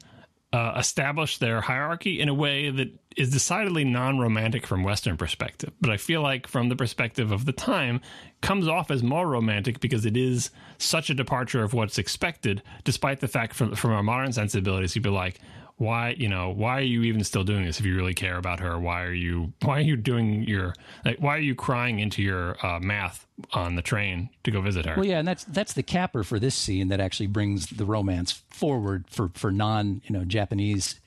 uh, 0.55 0.73
establish 0.79 1.37
their 1.37 1.61
hierarchy 1.61 2.19
in 2.21 2.31
a 2.31 2.35
way 2.35 2.71
that 2.71 2.89
is 3.19 3.31
decidedly 3.31 3.85
non-romantic 3.85 4.67
from 4.67 4.85
Western 4.85 5.17
perspective. 5.17 5.73
But 5.81 5.91
I 5.91 5.97
feel 5.97 6.23
like 6.23 6.47
from 6.47 6.69
the 6.69 6.77
perspective 6.77 7.33
of 7.33 7.45
the 7.45 7.53
time, 7.53 8.01
comes 8.41 8.69
off 8.69 8.91
as 8.91 9.03
more 9.03 9.27
romantic 9.27 9.81
because 9.81 10.07
it 10.07 10.17
is 10.17 10.51
such 10.79 11.11
a 11.11 11.15
departure 11.15 11.65
of 11.65 11.75
what's 11.75 11.99
expected. 11.99 12.63
Despite 12.85 13.21
the 13.21 13.29
fact 13.29 13.55
from 13.55 13.75
from 13.75 13.91
our 13.91 14.03
modern 14.03 14.33
sensibilities, 14.33 14.95
you'd 14.95 15.03
be 15.03 15.11
like, 15.11 15.41
why 15.79 16.11
you 16.19 16.29
know 16.29 16.51
why 16.51 16.79
are 16.79 16.83
you 16.83 17.03
even 17.03 17.23
still 17.25 17.45
doing 17.45 17.65
this 17.65 17.81
if 17.81 17.87
you 17.87 17.97
really 17.97 18.15
care 18.15 18.37
about 18.37 18.61
her? 18.61 18.79
Why 18.79 19.03
are 19.03 19.13
you 19.13 19.53
why 19.63 19.79
are 19.79 19.83
you 19.83 19.97
doing 19.97 20.43
your 20.43 20.75
like 21.05 21.19
why 21.19 21.37
are 21.37 21.41
you 21.41 21.55
crying 21.55 22.01
into 22.01 22.23
your 22.23 22.57
uh, 22.65 22.79
math 22.81 23.27
on 23.53 23.77
the 23.77 23.83
train 23.83 24.31
to 24.45 24.51
go 24.51 24.61
visit 24.61 24.87
her? 24.87 24.97
Well, 24.97 25.07
yeah, 25.07 25.19
and 25.19 25.27
that's 25.27 25.45
that's 25.45 25.73
the 25.73 25.85
capper 25.85 26.25
for 26.25 26.39
this 26.39 26.55
scene 26.55 26.89
that 26.89 27.01
actually 27.01 27.29
brings 27.29 27.69
the 27.69 27.85
romance 27.85 28.43
forward 28.51 29.07
for 29.09 29.31
for 29.35 29.53
non 29.53 30.03
you 30.05 30.13
know 30.13 30.25
Japanese 30.25 31.01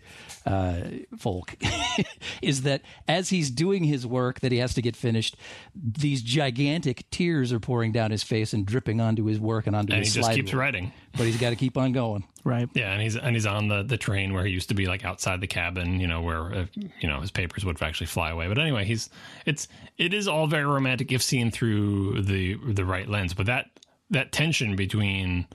uh, 0.45 0.81
folk 1.17 1.55
is 2.41 2.63
that 2.63 2.81
as 3.07 3.29
he's 3.29 3.49
doing 3.49 3.83
his 3.83 4.05
work 4.07 4.39
that 4.39 4.51
he 4.51 4.57
has 4.57 4.73
to 4.73 4.81
get 4.81 4.95
finished, 4.95 5.35
these 5.75 6.21
gigantic 6.21 7.09
tears 7.11 7.53
are 7.53 7.59
pouring 7.59 7.91
down 7.91 8.11
his 8.11 8.23
face 8.23 8.53
and 8.53 8.65
dripping 8.65 8.99
onto 8.99 9.25
his 9.25 9.39
work 9.39 9.67
and 9.67 9.75
onto 9.75 9.93
and 9.93 10.03
he 10.03 10.09
just 10.09 10.31
keeps 10.31 10.53
rule. 10.53 10.61
writing. 10.61 10.91
But 11.17 11.25
he's 11.25 11.37
got 11.39 11.49
to 11.49 11.55
keep 11.55 11.77
on 11.77 11.91
going. 11.91 12.23
Right. 12.43 12.69
Yeah, 12.73 12.91
and 12.91 13.01
he's 13.01 13.15
and 13.15 13.35
he's 13.35 13.45
on 13.45 13.67
the 13.67 13.83
the 13.83 13.97
train 13.97 14.33
where 14.33 14.45
he 14.45 14.51
used 14.51 14.69
to 14.69 14.75
be 14.75 14.85
like 14.87 15.05
outside 15.05 15.41
the 15.41 15.47
cabin, 15.47 15.99
you 15.99 16.07
know, 16.07 16.21
where 16.21 16.53
uh, 16.53 16.65
you 16.75 17.07
know 17.07 17.19
his 17.19 17.31
papers 17.31 17.63
would 17.65 17.81
actually 17.81 18.07
fly 18.07 18.31
away. 18.31 18.47
But 18.47 18.57
anyway, 18.57 18.85
he's 18.85 19.09
it's 19.45 19.67
it 19.97 20.13
is 20.13 20.27
all 20.27 20.47
very 20.47 20.65
romantic 20.65 21.11
if 21.11 21.21
seen 21.21 21.51
through 21.51 22.21
the 22.23 22.55
the 22.73 22.85
right 22.85 23.07
lens. 23.07 23.33
But 23.33 23.45
that 23.45 23.67
that 24.09 24.31
tension 24.31 24.75
between 24.75 25.47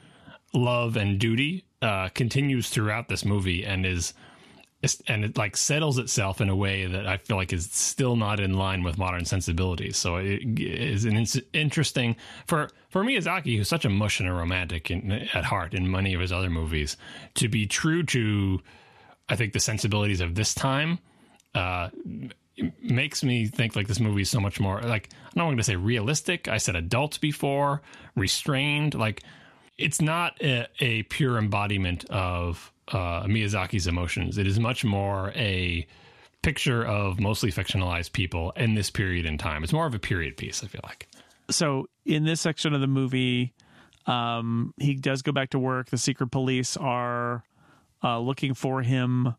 love 0.53 0.97
and 0.97 1.19
duty 1.19 1.65
uh, 1.83 2.09
continues 2.11 2.69
throughout 2.69 3.09
this 3.09 3.25
movie 3.25 3.65
and 3.65 3.85
is 3.85 3.97
is- 3.99 4.15
and 5.07 5.25
it 5.25 5.37
like 5.37 5.57
settles 5.57 5.99
itself 5.99 6.41
in 6.41 6.49
a 6.49 6.57
way 6.57 6.87
that 6.87 7.07
I 7.07 7.17
feel 7.17 7.37
like 7.37 7.53
is 7.53 7.71
still 7.71 8.17
not 8.17 8.41
in 8.41 8.55
line 8.55 8.83
with 8.83 8.99
modern 8.99 9.25
sensibilities. 9.25 9.97
So 9.97 10.17
it 10.17 10.43
is 10.59 11.05
an 11.05 11.27
interesting 11.53 12.17
for 12.47 12.71
for 12.91 13.03
Miyazaki, 13.03 13.57
who's 13.57 13.69
such 13.69 13.85
a 13.85 13.91
mush 13.91 14.21
and 14.21 14.29
a 14.29 14.33
romantic 14.33 14.91
in, 14.91 15.11
at 15.13 15.45
heart 15.45 15.75
in 15.75 15.91
many 15.91 16.15
of 16.15 16.21
his 16.21 16.33
other 16.33 16.51
movies, 16.51 16.97
to 17.35 17.49
be 17.49 17.67
true 17.67 18.03
to 18.05 18.61
I 19.29 19.37
think 19.37 19.53
the 19.53 19.61
sensibilities 19.61 20.21
of 20.21 20.35
this 20.35 20.55
time. 20.55 20.99
Uh, 21.55 21.89
makes 22.83 23.23
me 23.23 23.47
think 23.47 23.77
like 23.77 23.87
this 23.87 24.01
movie 24.01 24.23
is 24.23 24.31
so 24.31 24.41
much 24.41 24.59
more 24.59 24.81
like 24.83 25.11
I'm 25.25 25.33
not 25.37 25.45
going 25.45 25.57
to 25.59 25.63
say 25.63 25.77
realistic. 25.77 26.49
I 26.49 26.59
said 26.59 26.77
adult 26.77 27.21
before, 27.21 27.83
restrained. 28.15 28.95
Like 28.95 29.23
it's 29.79 30.01
not 30.01 30.41
a, 30.43 30.67
a 30.81 31.03
pure 31.05 31.39
embodiment 31.39 32.05
of 32.07 32.73
uh, 32.89 33.25
Miyazaki's 33.25 33.87
emotions. 33.87 34.39
It 34.39 34.47
is 34.47 34.59
much 34.59 34.85
more 34.85 35.33
a 35.35 35.87
picture 36.43 36.85
of 36.85 37.19
mostly 37.19 37.51
fictionalized 37.51 38.13
people 38.13 38.53
in 38.53 38.75
this 38.75 38.91
period 38.91 39.27
in 39.27 39.39
time. 39.39 39.65
It's 39.65 39.73
more 39.73 39.87
of 39.87 39.95
a 39.95 39.99
period 39.99 40.37
piece. 40.37 40.63
I 40.63 40.69
feel 40.69 40.83
like. 40.85 41.09
so 41.51 41.89
in 42.05 42.25
this 42.25 42.41
section 42.41 42.75
of 42.75 42.81
the 42.81 42.87
movie, 42.87 43.53
um, 44.07 44.73
he 44.79 44.95
does 44.95 45.23
go 45.23 45.33
back 45.33 45.51
to 45.51 45.59
work. 45.59 45.91
The 45.91 45.99
secret 45.99 46.31
police 46.31 46.77
are 46.77 47.43
uh, 48.03 48.21
looking 48.21 48.55
for 48.55 48.83
him. 48.83 49.35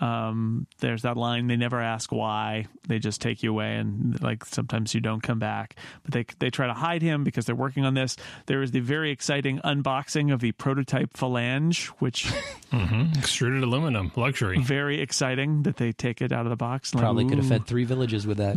Um, 0.00 0.66
there's 0.78 1.02
that 1.02 1.16
line: 1.16 1.46
they 1.46 1.56
never 1.56 1.80
ask 1.80 2.10
why; 2.10 2.66
they 2.88 2.98
just 2.98 3.20
take 3.20 3.42
you 3.42 3.50
away, 3.50 3.76
and 3.76 4.20
like 4.22 4.44
sometimes 4.44 4.94
you 4.94 5.00
don't 5.00 5.22
come 5.22 5.38
back. 5.38 5.76
But 6.02 6.12
they 6.14 6.24
they 6.38 6.50
try 6.50 6.66
to 6.66 6.74
hide 6.74 7.02
him 7.02 7.22
because 7.24 7.46
they're 7.46 7.54
working 7.54 7.84
on 7.84 7.94
this. 7.94 8.16
There 8.46 8.62
is 8.62 8.70
the 8.70 8.80
very 8.80 9.10
exciting 9.10 9.58
unboxing 9.64 10.32
of 10.32 10.40
the 10.40 10.52
prototype 10.52 11.12
phalange, 11.14 11.86
which 12.00 12.30
Extruded 13.18 13.62
aluminum, 13.62 14.12
luxury. 14.16 14.58
very 14.60 15.00
exciting 15.00 15.64
that 15.64 15.76
they 15.76 15.92
take 15.92 16.22
it 16.22 16.32
out 16.32 16.46
of 16.46 16.50
the 16.50 16.56
box. 16.56 16.92
and 16.92 17.00
like, 17.00 17.04
Probably 17.04 17.26
could 17.26 17.38
have 17.38 17.48
fed 17.48 17.66
three 17.66 17.84
villages 17.84 18.26
with 18.26 18.38
that. 18.38 18.56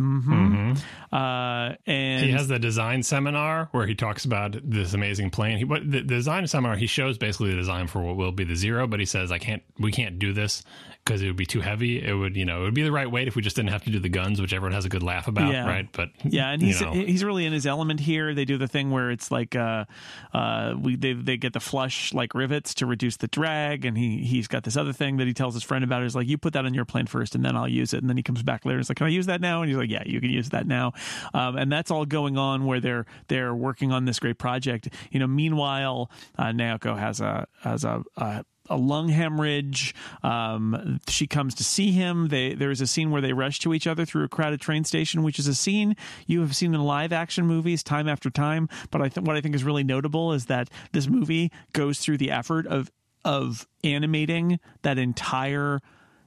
Uh, 1.12 1.74
and 1.86 2.24
He 2.24 2.30
has 2.32 2.48
the 2.48 2.58
design 2.58 3.02
seminar 3.02 3.68
where 3.72 3.86
he 3.86 3.94
talks 3.94 4.24
about 4.24 4.56
this 4.62 4.94
amazing 4.94 5.30
plane. 5.30 5.58
He, 5.58 5.64
what 5.64 5.82
the, 5.82 5.98
the 6.00 6.02
design 6.02 6.46
seminar 6.46 6.76
he 6.76 6.86
shows 6.86 7.18
basically 7.18 7.50
the 7.50 7.56
design 7.56 7.86
for 7.86 8.02
what 8.02 8.16
will 8.16 8.32
be 8.32 8.44
the 8.44 8.56
zero, 8.56 8.86
but 8.86 9.00
he 9.00 9.06
says 9.06 9.30
I 9.32 9.38
can't, 9.38 9.62
we 9.78 9.92
can't 9.92 10.18
do 10.18 10.32
this 10.32 10.62
because 11.04 11.22
it 11.22 11.33
would 11.34 11.38
be 11.38 11.46
too 11.46 11.60
heavy. 11.60 12.02
It 12.02 12.14
would, 12.14 12.36
you 12.36 12.44
know, 12.44 12.60
it 12.60 12.64
would 12.64 12.74
be 12.74 12.82
the 12.82 12.92
right 12.92 13.10
weight 13.10 13.26
if 13.28 13.34
we 13.36 13.42
just 13.42 13.56
didn't 13.56 13.70
have 13.70 13.84
to 13.84 13.90
do 13.90 13.98
the 13.98 14.08
guns, 14.08 14.40
which 14.40 14.52
everyone 14.52 14.72
has 14.72 14.84
a 14.84 14.88
good 14.88 15.02
laugh 15.02 15.26
about, 15.28 15.52
Yeah. 15.52 15.66
right? 15.66 15.88
But 15.92 16.10
Yeah, 16.24 16.50
and 16.50 16.62
you 16.62 16.68
he's 16.68 16.80
know. 16.80 16.92
he's 16.92 17.24
really 17.24 17.44
in 17.44 17.52
his 17.52 17.66
element 17.66 18.00
here. 18.00 18.34
They 18.34 18.44
do 18.44 18.56
the 18.56 18.68
thing 18.68 18.90
where 18.90 19.10
it's 19.10 19.30
like 19.30 19.56
uh, 19.56 19.84
uh, 20.32 20.74
we 20.80 20.96
they 20.96 21.12
they 21.12 21.36
get 21.36 21.52
the 21.52 21.60
flush 21.60 22.12
like 22.14 22.34
rivets 22.34 22.74
to 22.74 22.86
reduce 22.86 23.16
the 23.16 23.26
drag, 23.28 23.84
and 23.84 23.98
he 23.98 24.18
he's 24.18 24.46
got 24.46 24.62
this 24.64 24.76
other 24.76 24.92
thing 24.92 25.16
that 25.18 25.26
he 25.26 25.34
tells 25.34 25.54
his 25.54 25.62
friend 25.62 25.82
about. 25.84 26.02
Is 26.04 26.14
like 26.14 26.28
you 26.28 26.38
put 26.38 26.52
that 26.54 26.64
on 26.64 26.74
your 26.74 26.84
plane 26.84 27.06
first, 27.06 27.34
and 27.34 27.44
then 27.44 27.56
I'll 27.56 27.68
use 27.68 27.92
it. 27.92 27.98
And 28.00 28.08
then 28.08 28.16
he 28.16 28.22
comes 28.22 28.42
back 28.42 28.64
later. 28.64 28.76
and 28.78 28.84
He's 28.84 28.90
like, 28.90 28.98
"Can 28.98 29.06
I 29.06 29.10
use 29.10 29.26
that 29.26 29.40
now?" 29.40 29.62
And 29.62 29.68
he's 29.68 29.76
like, 29.78 29.90
"Yeah, 29.90 30.02
you 30.06 30.20
can 30.20 30.30
use 30.30 30.50
that 30.50 30.66
now." 30.66 30.92
Um, 31.32 31.56
and 31.56 31.70
that's 31.72 31.90
all 31.90 32.04
going 32.06 32.38
on 32.38 32.64
where 32.64 32.80
they're 32.80 33.06
they're 33.28 33.54
working 33.54 33.92
on 33.92 34.04
this 34.04 34.18
great 34.20 34.38
project. 34.38 34.88
You 35.10 35.20
know, 35.20 35.26
meanwhile, 35.26 36.10
uh, 36.38 36.46
Naoko 36.46 36.98
has 36.98 37.20
a 37.20 37.46
has 37.62 37.84
a. 37.84 38.02
a 38.16 38.44
a 38.68 38.76
lung 38.76 39.08
hemorrhage. 39.08 39.94
Um, 40.22 41.00
she 41.08 41.26
comes 41.26 41.54
to 41.56 41.64
see 41.64 41.92
him. 41.92 42.28
They, 42.28 42.54
there 42.54 42.70
is 42.70 42.80
a 42.80 42.86
scene 42.86 43.10
where 43.10 43.22
they 43.22 43.32
rush 43.32 43.58
to 43.60 43.74
each 43.74 43.86
other 43.86 44.04
through 44.04 44.24
a 44.24 44.28
crowded 44.28 44.60
train 44.60 44.84
station, 44.84 45.22
which 45.22 45.38
is 45.38 45.46
a 45.46 45.54
scene 45.54 45.96
you 46.26 46.40
have 46.40 46.56
seen 46.56 46.74
in 46.74 46.82
live 46.82 47.12
action 47.12 47.46
movies 47.46 47.82
time 47.82 48.08
after 48.08 48.30
time. 48.30 48.68
But 48.90 49.02
I 49.02 49.08
think 49.08 49.26
what 49.26 49.36
I 49.36 49.40
think 49.40 49.54
is 49.54 49.64
really 49.64 49.84
notable 49.84 50.32
is 50.32 50.46
that 50.46 50.70
this 50.92 51.06
movie 51.06 51.50
goes 51.72 51.98
through 51.98 52.18
the 52.18 52.30
effort 52.30 52.66
of 52.66 52.90
of 53.24 53.66
animating 53.82 54.60
that 54.82 54.98
entire 54.98 55.80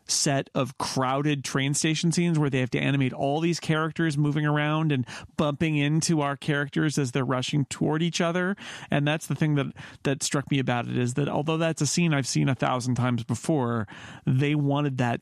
set 0.07 0.49
of 0.55 0.77
crowded 0.77 1.43
train 1.43 1.73
station 1.73 2.11
scenes 2.11 2.39
where 2.39 2.49
they 2.49 2.59
have 2.59 2.69
to 2.71 2.79
animate 2.79 3.13
all 3.13 3.39
these 3.39 3.59
characters 3.59 4.17
moving 4.17 4.45
around 4.45 4.91
and 4.91 5.05
bumping 5.35 5.77
into 5.77 6.21
our 6.21 6.35
characters 6.35 6.97
as 6.97 7.11
they're 7.11 7.25
rushing 7.25 7.65
toward 7.65 8.01
each 8.01 8.21
other. 8.21 8.55
And 8.89 9.07
that's 9.07 9.27
the 9.27 9.35
thing 9.35 9.55
that 9.55 9.67
that 10.03 10.23
struck 10.23 10.49
me 10.51 10.59
about 10.59 10.87
it 10.87 10.97
is 10.97 11.15
that 11.15 11.27
although 11.27 11.57
that's 11.57 11.81
a 11.81 11.87
scene 11.87 12.13
I've 12.13 12.27
seen 12.27 12.49
a 12.49 12.55
thousand 12.55 12.95
times 12.95 13.23
before 13.23 13.87
they 14.25 14.55
wanted 14.55 14.97
that 14.97 15.21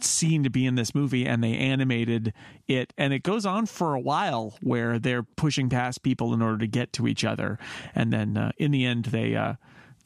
scene 0.00 0.44
to 0.44 0.50
be 0.50 0.66
in 0.66 0.74
this 0.74 0.94
movie 0.94 1.26
and 1.26 1.42
they 1.42 1.54
animated 1.54 2.32
it. 2.66 2.92
And 2.96 3.12
it 3.12 3.22
goes 3.22 3.46
on 3.46 3.66
for 3.66 3.94
a 3.94 4.00
while 4.00 4.54
where 4.62 4.98
they're 4.98 5.22
pushing 5.22 5.68
past 5.68 6.02
people 6.02 6.32
in 6.34 6.42
order 6.42 6.58
to 6.58 6.66
get 6.66 6.92
to 6.94 7.08
each 7.08 7.24
other. 7.24 7.58
And 7.94 8.12
then 8.12 8.36
uh, 8.36 8.52
in 8.58 8.70
the 8.70 8.84
end 8.84 9.06
they 9.06 9.34
uh 9.34 9.54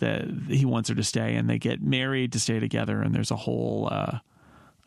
the, 0.03 0.55
he 0.55 0.65
wants 0.65 0.89
her 0.89 0.95
to 0.95 1.05
stay 1.05 1.37
and 1.37 1.49
they 1.49 1.59
get 1.59 1.81
married 1.83 2.33
to 2.33 2.41
stay 2.41 2.59
together 2.61 3.01
and 3.01 3.15
there's 3.15 3.31
a 3.31 3.37
whole 3.37 3.89
uh, 3.91 4.19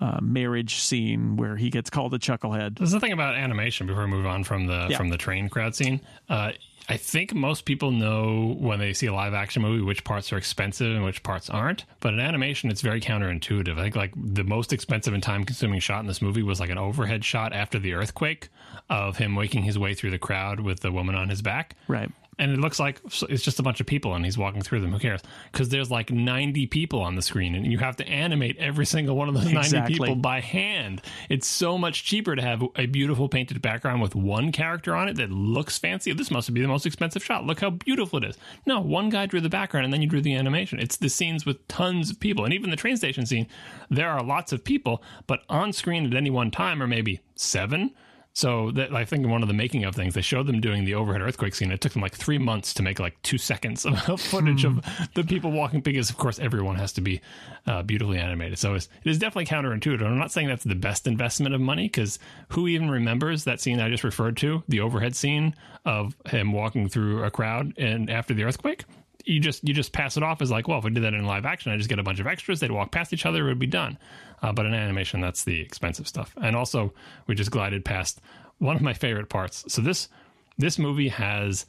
uh, 0.01 0.19
marriage 0.21 0.75
scene 0.75 1.37
where 1.37 1.55
he 1.55 1.69
gets 1.69 1.89
called 1.89 2.13
a 2.13 2.19
chucklehead 2.19 2.77
There's 2.77 2.91
the 2.91 2.99
thing 2.99 3.13
about 3.13 3.35
animation 3.35 3.87
before 3.87 4.03
we 4.03 4.09
move 4.11 4.25
on 4.25 4.43
from 4.43 4.67
the 4.67 4.87
Yeah. 4.89 4.97
from 4.97 5.09
the 5.09 5.17
train 5.17 5.47
crowd 5.49 5.73
scene. 5.75 6.01
Uh, 6.29 6.51
I 6.87 6.97
think 6.97 7.33
most 7.33 7.65
people 7.65 7.89
know 7.89 8.55
when 8.59 8.77
they 8.77 8.93
see 8.93 9.07
a 9.07 9.13
live 9.13 9.33
action 9.33 9.63
movie 9.63 9.81
which 9.83 10.03
parts 10.03 10.31
are 10.31 10.37
expensive 10.37 10.93
and 10.95 11.03
which 11.03 11.23
parts 11.23 11.49
aren't. 11.49 11.85
But 11.99 12.13
in 12.13 12.19
animation, 12.19 12.69
it's 12.69 12.81
very 12.81 13.01
counterintuitive. 13.01 13.79
I 13.79 13.81
think 13.83 13.95
like 13.95 14.13
the 14.15 14.43
most 14.43 14.71
expensive 14.71 15.13
and 15.15 15.23
time 15.23 15.45
consuming 15.45 15.79
shot 15.79 16.01
in 16.01 16.05
this 16.07 16.21
movie 16.21 16.43
was 16.43 16.59
like 16.59 16.69
an 16.69 16.77
overhead 16.77 17.25
shot 17.25 17.53
after 17.53 17.79
the 17.79 17.93
earthquake 17.93 18.49
of 18.89 19.17
him 19.17 19.33
waking 19.35 19.63
his 19.63 19.79
way 19.79 19.95
through 19.95 20.11
the 20.11 20.19
crowd 20.19 20.59
with 20.59 20.81
the 20.81 20.91
woman 20.91 21.15
on 21.15 21.29
his 21.29 21.41
back. 21.41 21.75
right 21.87 22.11
And 22.37 22.51
it 22.51 22.59
looks 22.59 22.79
like 22.81 22.99
it's 23.29 23.43
just 23.43 23.59
a 23.59 23.63
bunch 23.63 23.79
of 23.79 23.87
people 23.87 24.13
and 24.13 24.25
he's 24.25 24.37
walking 24.37 24.61
through 24.61 24.81
them. 24.81 24.91
Who 24.91 24.99
cares? 24.99 25.21
Because 25.51 25.69
there's 25.69 25.89
like 25.89 26.11
90 26.11 26.67
people 26.67 26.99
on 27.01 27.15
the 27.15 27.21
screen 27.21 27.55
and 27.55 27.65
you 27.71 27.77
have 27.77 27.95
to 27.97 28.07
animate 28.07 28.57
every 28.57 28.85
single 28.85 29.15
one 29.15 29.29
of 29.29 29.35
those 29.35 29.45
90 29.51 29.57
Exactly. 29.59 29.93
people 29.97 30.15
by 30.15 30.41
hand. 30.41 31.01
It's 31.29 31.47
so 31.47 31.77
much 31.77 32.03
cheaper 32.03 32.35
to 32.35 32.41
have 32.41 32.61
a 32.75 32.87
beautiful 32.87 33.29
painted 33.29 33.61
background 33.61 34.01
with 34.01 34.15
one 34.15 34.51
character 34.51 34.95
on 34.95 35.07
it 35.07 35.15
that 35.15 35.31
looks 35.31 35.77
fancy. 35.77 36.11
This 36.11 36.29
must 36.29 36.53
be 36.53 36.61
the 36.61 36.67
most 36.67 36.85
expensive 36.85 37.23
shot. 37.23 37.45
Look 37.45 37.61
how 37.61 37.69
beautiful 37.69 38.17
it 38.21 38.25
is. 38.25 38.37
No, 38.65 38.81
one 38.81 39.09
guy 39.09 39.27
drew 39.27 39.39
the 39.39 39.47
background 39.49 39.85
and 39.85 39.93
then 39.93 40.01
you 40.01 40.07
drew 40.09 40.21
the 40.21 40.35
animation. 40.35 40.77
It's 40.79 40.97
the 40.97 41.09
scenes 41.09 41.45
with 41.45 41.65
tons 41.69 42.09
of 42.11 42.19
people. 42.19 42.43
And 42.43 42.53
even 42.53 42.69
the 42.69 42.75
train 42.75 42.97
station 42.97 43.25
scene, 43.25 43.47
there 43.89 44.09
are 44.09 44.21
lots 44.21 44.51
of 44.51 44.63
people, 44.63 45.01
but 45.25 45.39
on 45.47 45.71
screen 45.71 46.05
at 46.05 46.13
any 46.13 46.29
one 46.29 46.51
time 46.51 46.83
are 46.83 46.87
maybe 46.87 47.21
seven 47.35 47.91
So 48.35 48.69
that 48.71 48.93
I 48.93 49.05
think 49.05 49.23
in 49.23 49.29
one 49.29 49.43
of 49.43 49.47
the 49.47 49.53
making 49.53 49.85
of 49.85 49.95
things, 49.95 50.13
they 50.13 50.21
showed 50.21 50.45
them 50.45 50.59
doing 50.59 50.83
the 50.83 50.93
overhead 50.93 51.21
earthquake 51.21 51.55
scene. 51.55 51.71
It 51.71 51.79
took 51.79 51.93
them 51.93 52.01
like 52.01 52.13
three 52.13 52.37
months 52.37 52.73
to 52.73 52.83
make 52.83 52.99
like 52.99 53.19
two 53.21 53.37
seconds 53.37 53.85
of 53.85 54.19
footage 54.19 54.65
of 54.65 54.81
the 55.13 55.23
people 55.23 55.51
walking 55.51 55.79
because, 55.79 56.09
of 56.09 56.17
course, 56.17 56.37
everyone 56.37 56.75
has 56.75 56.91
to 56.93 57.01
be 57.01 57.21
uh, 57.65 57.81
beautifully 57.83 58.19
animated. 58.19 58.59
So 58.59 58.73
it's, 58.73 58.89
it 59.05 59.09
is 59.09 59.19
definitely 59.19 59.45
counterintuitive. 59.45 60.05
I'm 60.05 60.17
not 60.17 60.33
saying 60.33 60.49
that's 60.49 60.65
the 60.65 60.75
best 60.75 61.07
investment 61.07 61.55
of 61.55 61.61
money 61.61 61.85
because 61.85 62.19
who 62.49 62.67
even 62.67 62.91
remembers 62.91 63.45
that 63.45 63.61
scene 63.61 63.79
I 63.79 63.89
just 63.89 64.03
referred 64.03 64.35
to, 64.37 64.63
the 64.67 64.81
overhead 64.81 65.15
scene 65.15 65.55
of 65.85 66.13
him 66.25 66.51
walking 66.51 66.89
through 66.89 67.23
a 67.23 67.31
crowd 67.31 67.73
and 67.77 68.09
after 68.09 68.33
the 68.33 68.43
earthquake? 68.43 68.83
You 69.25 69.39
just 69.39 69.67
you 69.67 69.73
just 69.73 69.91
pass 69.91 70.17
it 70.17 70.23
off 70.23 70.41
as 70.41 70.51
like, 70.51 70.67
well, 70.67 70.79
if 70.79 70.85
I 70.85 70.89
did 70.89 71.03
that 71.03 71.13
in 71.13 71.25
live 71.25 71.45
action, 71.45 71.71
I 71.71 71.77
just 71.77 71.89
get 71.89 71.99
a 71.99 72.03
bunch 72.03 72.19
of 72.19 72.27
extras. 72.27 72.59
They'd 72.59 72.71
walk 72.71 72.91
past 72.91 73.13
each 73.13 73.25
other, 73.25 73.45
it 73.45 73.49
would 73.49 73.59
be 73.59 73.67
done. 73.67 73.97
Uh, 74.41 74.51
but 74.51 74.65
in 74.65 74.73
animation, 74.73 75.21
that's 75.21 75.43
the 75.43 75.59
expensive 75.59 76.07
stuff. 76.07 76.33
And 76.41 76.55
also, 76.55 76.93
we 77.27 77.35
just 77.35 77.51
glided 77.51 77.83
past 77.83 78.21
one 78.59 78.75
of 78.75 78.81
my 78.81 78.93
favorite 78.93 79.29
parts. 79.29 79.65
So 79.67 79.81
this 79.81 80.09
this 80.57 80.79
movie 80.79 81.09
has 81.09 81.65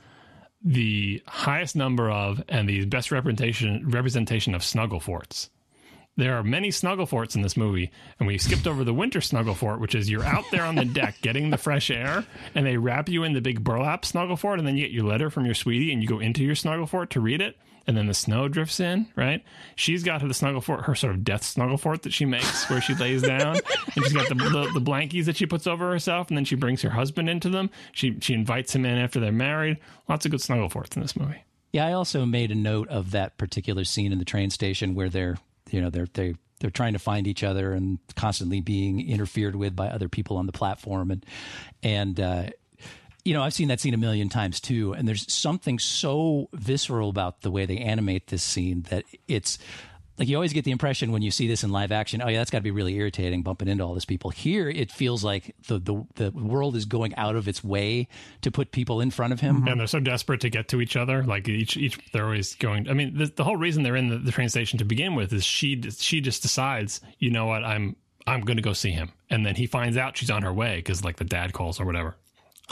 the 0.63 1.23
highest 1.27 1.77
number 1.77 2.11
of 2.11 2.43
and 2.49 2.69
the 2.69 2.85
best 2.85 3.11
representation 3.11 3.89
representation 3.89 4.55
of 4.55 4.63
snuggle 4.63 5.01
forts. 5.01 5.51
There 6.17 6.37
are 6.37 6.43
many 6.43 6.71
snuggle 6.71 7.05
forts 7.05 7.37
in 7.37 7.43
this 7.43 7.57
movie, 7.57 7.91
and 8.19 8.27
we 8.27 8.39
skipped 8.39 8.67
over 8.67 8.85
the 8.85 8.95
winter 8.95 9.21
snuggle 9.21 9.55
fort, 9.55 9.81
which 9.81 9.95
is 9.95 10.09
you're 10.09 10.25
out 10.25 10.45
there 10.51 10.65
on 10.65 10.75
the 10.75 10.85
deck 10.85 11.17
getting 11.23 11.51
the 11.51 11.59
fresh 11.59 11.91
air, 11.91 12.25
and 12.55 12.65
they 12.65 12.79
wrap 12.79 13.09
you 13.09 13.23
in 13.23 13.35
the 13.35 13.41
big 13.43 13.63
burlap 13.63 14.05
snuggle 14.05 14.37
fort, 14.37 14.59
and 14.59 14.67
then 14.67 14.77
you 14.77 14.85
get 14.85 14.93
your 14.93 15.05
letter 15.05 15.29
from 15.29 15.45
your 15.45 15.55
sweetie, 15.55 15.93
and 15.93 16.03
you 16.03 16.09
go 16.09 16.19
into 16.19 16.43
your 16.43 16.55
snuggle 16.55 16.87
fort 16.87 17.11
to 17.11 17.21
read 17.21 17.43
it, 17.43 17.57
and 17.87 17.97
then 17.97 18.07
the 18.07 18.15
snow 18.15 18.49
drifts 18.49 18.81
in, 18.81 19.07
right? 19.15 19.45
She's 19.75 20.03
got 20.03 20.23
her 20.23 20.29
the 20.29 20.35
snuggle 20.35 20.63
fort, 20.63 20.87
her 20.87 20.95
sort 20.95 21.15
of 21.15 21.23
death 21.23 21.45
snuggle 21.45 21.77
fort 21.77 22.03
that 22.03 22.15
she 22.15 22.25
makes, 22.25 22.69
where 22.71 22.81
she 22.81 22.95
lays 22.95 23.21
down, 23.21 23.57
and 23.57 24.05
she's 24.05 24.15
got 24.15 24.29
the, 24.29 24.35
the, 24.35 24.71
the 24.73 24.81
blankies 24.81 25.27
that 25.27 25.37
she 25.37 25.45
puts 25.45 25.67
over 25.67 25.91
herself, 25.91 26.29
and 26.29 26.37
then 26.37 26.47
she 26.47 26.57
brings 26.57 26.81
her 26.81 26.91
husband 26.91 27.29
into 27.29 27.51
them. 27.51 27.69
She 27.93 28.17
she 28.21 28.33
invites 28.33 28.75
him 28.75 28.87
in 28.87 28.97
after 28.97 29.21
they're 29.21 29.33
married. 29.33 29.77
Lots 30.09 30.25
of 30.25 30.31
good 30.31 30.41
snuggle 30.41 30.71
forts 30.71 30.97
in 30.97 31.03
this 31.03 31.15
movie. 31.15 31.45
Yeah, 31.73 31.87
I 31.87 31.93
also 31.93 32.25
made 32.25 32.51
a 32.51 32.55
note 32.55 32.89
of 32.89 33.11
that 33.11 33.37
particular 33.37 33.85
scene 33.85 34.11
in 34.11 34.19
the 34.19 34.25
train 34.25 34.49
station 34.49 34.95
where 34.95 35.11
they're, 35.11 35.37
you 35.71 35.81
know, 35.81 35.91
they're 35.91 36.09
they 36.13 36.35
they're 36.61 36.71
trying 36.71 36.95
to 36.95 36.99
find 36.99 37.27
each 37.27 37.45
other 37.45 37.73
and 37.73 37.99
constantly 38.15 38.61
being 38.61 39.07
interfered 39.07 39.57
with 39.57 39.77
by 39.77 39.89
other 39.89 40.09
people 40.09 40.37
on 40.37 40.47
the 40.47 40.53
platform. 40.53 41.11
And 41.11 41.27
and 41.83 42.21
uh, 42.21 42.47
you 43.25 43.35
know 43.35 43.43
I've 43.43 43.55
seen 43.55 43.69
that 43.69 43.81
scene 43.81 43.95
a 43.95 43.99
million 43.99 44.29
times 44.29 44.61
too. 44.61 44.93
And 44.93 45.07
there's 45.07 45.33
something 45.33 45.79
so 45.79 46.49
visceral 46.53 47.11
about 47.11 47.43
the 47.43 47.51
way 47.51 47.67
they 47.67 47.79
animate 47.79 48.29
this 48.29 48.43
scene 48.43 48.83
that 48.91 49.05
it's 49.29 49.59
like 50.19 50.29
you 50.29 50.37
always 50.37 50.53
get 50.53 50.65
the 50.65 50.71
impression 50.71 51.13
when 51.13 51.23
you 51.23 51.31
see 51.31 51.47
this 51.47 51.63
in 51.63 51.71
live 51.71 51.93
action, 51.93 52.23
oh 52.23 52.29
yeah, 52.29 52.39
that's 52.39 52.51
got 52.51 52.59
to 52.59 52.63
be 52.65 52.71
really 52.71 52.95
irritating 52.95 53.43
bumping 53.43 53.69
into 53.69 53.85
all 53.85 53.95
these 53.95 54.05
people. 54.05 54.31
Here, 54.31 54.69
it 54.69 54.91
feels 54.91 55.23
like 55.23 55.55
the, 55.69 55.79
the 55.79 56.07
the 56.15 56.31
world 56.31 56.77
is 56.77 56.85
going 56.85 57.15
out 57.17 57.37
of 57.37 57.49
its 57.49 57.63
way 57.63 58.09
to 58.43 58.51
put 58.51 58.73
people 58.73 59.01
in 59.01 59.11
front 59.11 59.33
of 59.33 59.41
him. 59.41 59.67
And 59.67 59.81
they're 59.81 59.87
so 59.87 60.01
desperate 60.01 60.41
to 60.43 60.51
get 60.51 60.69
to 60.69 60.81
each 60.81 60.97
other. 60.97 61.23
Like 61.23 61.49
each 61.49 61.77
each 61.77 61.99
they're 62.13 62.25
always 62.25 62.55
going. 62.55 62.89
I 62.89 62.95
mean, 62.95 63.17
the, 63.17 63.27
the 63.27 63.45
whole 63.45 63.57
reason 63.57 63.83
they're 63.83 63.97
in 63.97 64.09
the, 64.09 64.19
the 64.19 64.33
train 64.33 64.49
station 64.49 64.79
to 64.79 64.85
begin 64.85 65.15
with 65.15 65.33
is 65.33 65.45
she 65.45 65.81
she 65.91 66.21
just 66.21 66.43
decides, 66.43 67.01
you 67.19 67.31
know 67.31 67.47
what, 67.47 67.65
I'm 67.65 67.97
I'm 68.27 68.41
going 68.41 68.57
to 68.57 68.63
go 68.63 68.73
see 68.73 68.91
him, 68.91 69.13
and 69.31 69.45
then 69.45 69.55
he 69.55 69.67
finds 69.67 69.97
out 69.97 70.17
she's 70.17 70.31
on 70.31 70.43
her 70.43 70.53
way 70.53 70.77
because 70.77 71.05
like 71.05 71.17
the 71.17 71.25
dad 71.25 71.53
calls 71.53 71.79
or 71.81 71.85
whatever. 71.85 72.17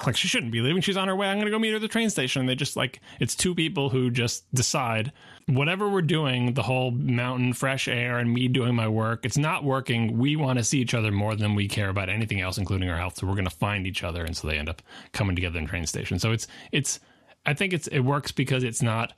Like 0.04 0.16
she 0.16 0.26
shouldn't 0.26 0.50
be 0.50 0.60
leaving. 0.60 0.82
She's 0.82 0.96
on 0.96 1.06
her 1.06 1.14
way. 1.14 1.28
I'm 1.28 1.40
to 1.40 1.50
go 1.50 1.58
meet 1.58 1.70
her 1.70 1.76
at 1.76 1.82
the 1.82 1.88
train 1.88 2.10
station. 2.10 2.40
And 2.40 2.48
they 2.48 2.56
just 2.56 2.76
like 2.76 3.00
it's 3.20 3.34
two 3.36 3.54
people 3.54 3.90
who 3.90 4.10
just 4.10 4.52
decide 4.52 5.12
whatever 5.46 5.88
we're 5.88 6.02
doing, 6.02 6.54
the 6.54 6.62
whole 6.62 6.90
mountain, 6.90 7.52
fresh 7.52 7.86
air, 7.86 8.18
and 8.18 8.32
me 8.32 8.48
doing 8.48 8.74
my 8.74 8.88
work, 8.88 9.24
it's 9.24 9.36
not 9.36 9.62
working. 9.62 10.18
We 10.18 10.36
want 10.36 10.58
to 10.58 10.64
see 10.64 10.80
each 10.80 10.94
other 10.94 11.12
more 11.12 11.36
than 11.36 11.54
we 11.54 11.68
care 11.68 11.90
about 11.90 12.08
anything 12.08 12.40
else, 12.40 12.58
including 12.58 12.88
our 12.88 12.96
health. 12.96 13.18
So 13.18 13.26
we're 13.26 13.34
to 13.44 13.50
find 13.50 13.86
each 13.86 14.02
other, 14.02 14.24
and 14.24 14.36
so 14.36 14.48
they 14.48 14.58
end 14.58 14.68
up 14.68 14.82
coming 15.12 15.36
together 15.36 15.58
in 15.58 15.66
train 15.66 15.86
station. 15.86 16.18
So 16.18 16.32
it's 16.32 16.46
it's. 16.72 17.00
I 17.46 17.54
think 17.54 17.72
it's 17.72 17.86
it 17.88 18.00
works 18.00 18.32
because 18.32 18.64
it's 18.64 18.82
not. 18.82 19.12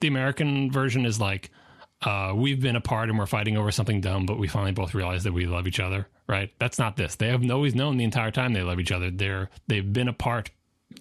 The 0.00 0.08
American 0.08 0.70
version 0.70 1.06
is 1.06 1.20
like. 1.20 1.50
Uh, 2.02 2.32
we've 2.36 2.60
been 2.60 2.76
apart 2.76 3.08
and 3.08 3.18
we're 3.18 3.26
fighting 3.26 3.56
over 3.56 3.70
something 3.70 4.00
dumb, 4.00 4.26
but 4.26 4.38
we 4.38 4.48
finally 4.48 4.72
both 4.72 4.94
realize 4.94 5.24
that 5.24 5.32
we 5.32 5.46
love 5.46 5.66
each 5.66 5.80
other. 5.80 6.06
Right? 6.28 6.52
That's 6.58 6.78
not 6.78 6.96
this. 6.96 7.14
They 7.14 7.28
have 7.28 7.48
always 7.50 7.74
known 7.74 7.96
the 7.96 8.04
entire 8.04 8.30
time 8.30 8.52
they 8.52 8.62
love 8.62 8.80
each 8.80 8.92
other. 8.92 9.10
They're 9.10 9.48
they've 9.68 9.92
been 9.92 10.08
apart 10.08 10.50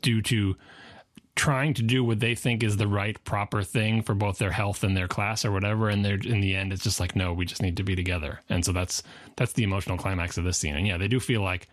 due 0.02 0.22
to 0.24 0.56
trying 1.36 1.74
to 1.74 1.84
do 1.84 2.04
what 2.04 2.20
they 2.20 2.34
think 2.34 2.64
is 2.64 2.78
the 2.78 2.88
right 2.88 3.22
proper 3.26 3.62
thing 3.62 4.02
for 4.02 4.16
both 4.16 4.38
their 4.38 4.52
health 4.52 4.84
and 4.84 4.96
their 4.96 5.08
class 5.08 5.44
or 5.44 5.52
whatever 5.52 5.90
and 5.90 6.04
they're 6.04 6.16
in 6.16 6.40
the 6.40 6.56
end 6.56 6.72
it's 6.72 6.84
just 6.84 7.00
like 7.00 7.14
no 7.14 7.34
we 7.34 7.46
just 7.46 7.62
need 7.62 7.76
to 7.76 7.84
be 7.84 7.94
together 7.94 8.40
and 8.50 8.64
so 8.64 8.72
that's 8.72 9.04
that's 9.36 9.52
the 9.54 9.64
emotional 9.64 9.98
climax 9.98 10.38
of 10.38 10.46
this 10.46 10.58
scene 10.58 10.76
and 10.76 10.88
yeah 10.88 10.98
they 10.98 11.10
do 11.10 11.20
feel 11.20 11.42
like 11.42 11.68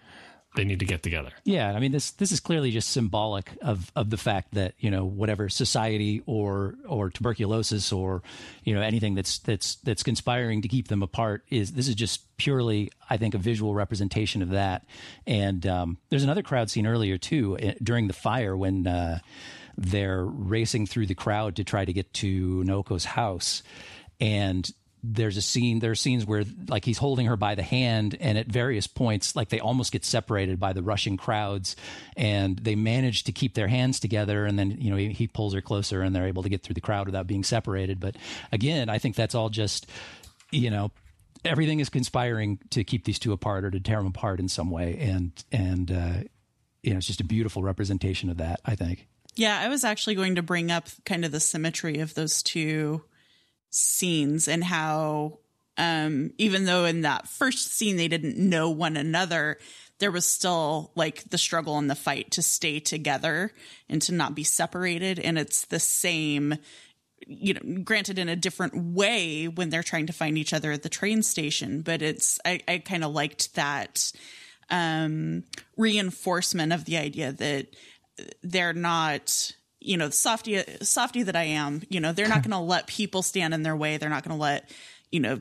they 0.54 0.64
need 0.64 0.80
to 0.80 0.84
get 0.84 1.02
together 1.02 1.30
Yeah, 1.44 1.72
I 1.72 1.80
mean 1.80 1.92
this 1.92 2.10
this 2.12 2.32
is 2.32 2.40
clearly 2.40 2.70
just 2.70 2.90
symbolic 2.90 3.52
of 3.62 3.90
of 3.96 4.10
the 4.10 4.16
fact 4.16 4.54
that 4.54 4.74
you 4.78 4.90
know 4.90 5.04
whatever 5.04 5.48
society 5.48 6.22
or 6.26 6.74
or 6.86 7.10
tuberculosis 7.10 7.92
or 7.92 8.22
you 8.64 8.74
know 8.74 8.82
anything 8.82 9.14
that's 9.14 9.38
that's 9.38 9.76
that's 9.76 10.02
conspiring 10.02 10.62
to 10.62 10.68
keep 10.68 10.88
them 10.88 11.02
apart 11.02 11.44
is 11.50 11.72
this 11.72 11.88
is 11.88 11.94
just 11.94 12.36
purely 12.36 12.90
I 13.08 13.16
think 13.18 13.34
a 13.34 13.38
visual 13.38 13.74
representation 13.74 14.42
of 14.42 14.50
that. 14.50 14.84
And 15.26 15.66
um, 15.66 15.98
there's 16.08 16.24
another 16.24 16.42
crowd 16.42 16.70
scene 16.70 16.86
earlier 16.86 17.18
too 17.18 17.58
eh, 17.58 17.74
during 17.82 18.08
the 18.08 18.14
fire 18.14 18.56
when 18.56 18.86
uh, 18.86 19.18
they're 19.76 20.24
racing 20.24 20.86
through 20.86 21.06
the 21.06 21.14
crowd 21.14 21.56
to 21.56 21.64
try 21.64 21.84
to 21.84 21.92
get 21.92 22.12
to 22.14 22.64
Naoko's 22.64 23.04
house 23.04 23.62
and 24.20 24.70
there's 25.02 25.36
a 25.36 25.42
scene 25.42 25.80
there 25.80 25.90
are 25.90 25.96
scenes 25.96 26.24
where 26.24 26.44
like 26.68 26.84
he's 26.84 26.98
holding 26.98 27.26
her 27.26 27.36
by 27.36 27.54
the 27.54 27.62
hand 27.62 28.16
and 28.20 28.38
at 28.38 28.46
various 28.46 28.86
points 28.86 29.34
like 29.34 29.48
they 29.48 29.58
almost 29.58 29.90
get 29.90 30.04
separated 30.04 30.60
by 30.60 30.72
the 30.72 30.82
rushing 30.82 31.16
crowds 31.16 31.74
and 32.16 32.58
they 32.58 32.76
manage 32.76 33.24
to 33.24 33.32
keep 33.32 33.54
their 33.54 33.66
hands 33.66 33.98
together 33.98 34.46
and 34.46 34.58
then 34.58 34.70
you 34.80 34.90
know 34.90 34.96
he, 34.96 35.10
he 35.10 35.26
pulls 35.26 35.54
her 35.54 35.60
closer 35.60 36.02
and 36.02 36.14
they're 36.14 36.28
able 36.28 36.42
to 36.42 36.48
get 36.48 36.62
through 36.62 36.74
the 36.74 36.80
crowd 36.80 37.06
without 37.06 37.26
being 37.26 37.42
separated. 37.42 37.98
But 37.98 38.16
again 38.52 38.88
i 38.88 38.98
think 38.98 39.16
that's 39.16 39.34
all 39.34 39.48
just 39.48 39.86
you 40.50 40.70
know 40.70 40.90
everything 41.44 41.80
is 41.80 41.88
conspiring 41.88 42.58
to 42.70 42.84
keep 42.84 43.04
these 43.04 43.18
two 43.18 43.32
apart 43.32 43.64
or 43.64 43.70
to 43.70 43.80
tear 43.80 43.98
them 43.98 44.06
apart 44.06 44.38
in 44.38 44.48
some 44.48 44.70
way 44.70 44.96
and 45.00 45.32
and 45.50 45.90
uh 45.90 46.14
you 46.82 46.92
know 46.92 46.98
it's 46.98 47.06
just 47.06 47.20
a 47.20 47.24
beautiful 47.24 47.62
representation 47.62 48.30
of 48.30 48.36
that 48.36 48.60
i 48.64 48.74
think. 48.74 49.08
Yeah, 49.34 49.58
I 49.58 49.68
was 49.68 49.82
actually 49.82 50.14
going 50.14 50.34
to 50.34 50.42
bring 50.42 50.70
up 50.70 50.88
kind 51.06 51.24
of 51.24 51.32
the 51.32 51.40
symmetry 51.40 52.00
of 52.00 52.12
those 52.12 52.42
two 52.42 53.02
scenes 53.72 54.46
and 54.46 54.62
how 54.62 55.38
um 55.78 56.32
even 56.38 56.66
though 56.66 56.84
in 56.84 57.00
that 57.00 57.26
first 57.26 57.72
scene 57.72 57.96
they 57.96 58.08
didn't 58.08 58.36
know 58.36 58.70
one 58.70 58.96
another, 58.96 59.58
there 59.98 60.12
was 60.12 60.26
still 60.26 60.92
like 60.94 61.28
the 61.30 61.38
struggle 61.38 61.78
and 61.78 61.90
the 61.90 61.94
fight 61.94 62.30
to 62.32 62.42
stay 62.42 62.78
together 62.78 63.50
and 63.88 64.02
to 64.02 64.12
not 64.12 64.34
be 64.34 64.44
separated. 64.44 65.18
And 65.18 65.38
it's 65.38 65.64
the 65.64 65.80
same 65.80 66.56
you 67.26 67.54
know 67.54 67.82
granted 67.82 68.18
in 68.18 68.28
a 68.28 68.36
different 68.36 68.76
way 68.76 69.46
when 69.48 69.70
they're 69.70 69.82
trying 69.82 70.06
to 70.06 70.12
find 70.12 70.36
each 70.36 70.52
other 70.52 70.72
at 70.72 70.82
the 70.82 70.88
train 70.88 71.22
station 71.22 71.80
but 71.80 72.02
it's 72.02 72.40
i, 72.44 72.60
I 72.66 72.78
kind 72.78 73.04
of 73.04 73.12
liked 73.12 73.54
that 73.54 74.10
um 74.70 75.44
reinforcement 75.76 76.72
of 76.72 76.84
the 76.84 76.96
idea 76.96 77.30
that 77.30 77.68
they're 78.42 78.72
not 78.72 79.52
you 79.84 79.96
know 79.96 80.10
softy 80.10 80.62
softy 80.82 81.22
that 81.22 81.36
i 81.36 81.44
am 81.44 81.82
you 81.88 82.00
know 82.00 82.12
they're 82.12 82.28
not 82.28 82.42
going 82.42 82.50
to 82.50 82.58
let 82.58 82.86
people 82.86 83.22
stand 83.22 83.54
in 83.54 83.62
their 83.62 83.76
way 83.76 83.96
they're 83.96 84.08
not 84.08 84.24
going 84.24 84.36
to 84.36 84.40
let 84.40 84.70
you 85.10 85.20
know 85.20 85.40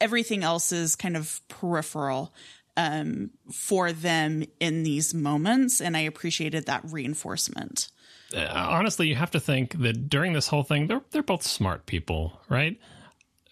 everything 0.00 0.42
else 0.42 0.72
is 0.72 0.96
kind 0.96 1.16
of 1.16 1.40
peripheral 1.48 2.34
um 2.76 3.30
for 3.52 3.92
them 3.92 4.44
in 4.60 4.82
these 4.82 5.14
moments 5.14 5.80
and 5.80 5.96
i 5.96 6.00
appreciated 6.00 6.66
that 6.66 6.82
reinforcement 6.84 7.90
uh, 8.34 8.66
honestly, 8.70 9.08
you 9.08 9.14
have 9.14 9.30
to 9.32 9.40
think 9.40 9.78
that 9.80 10.08
during 10.08 10.32
this 10.32 10.48
whole 10.48 10.62
thing, 10.62 10.86
they're 10.86 11.02
they're 11.10 11.22
both 11.22 11.42
smart 11.42 11.86
people, 11.86 12.40
right? 12.48 12.78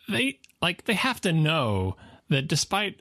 They 0.08 0.40
like 0.60 0.84
they 0.84 0.94
have 0.94 1.20
to 1.22 1.32
know 1.32 1.96
that 2.30 2.48
despite 2.48 3.00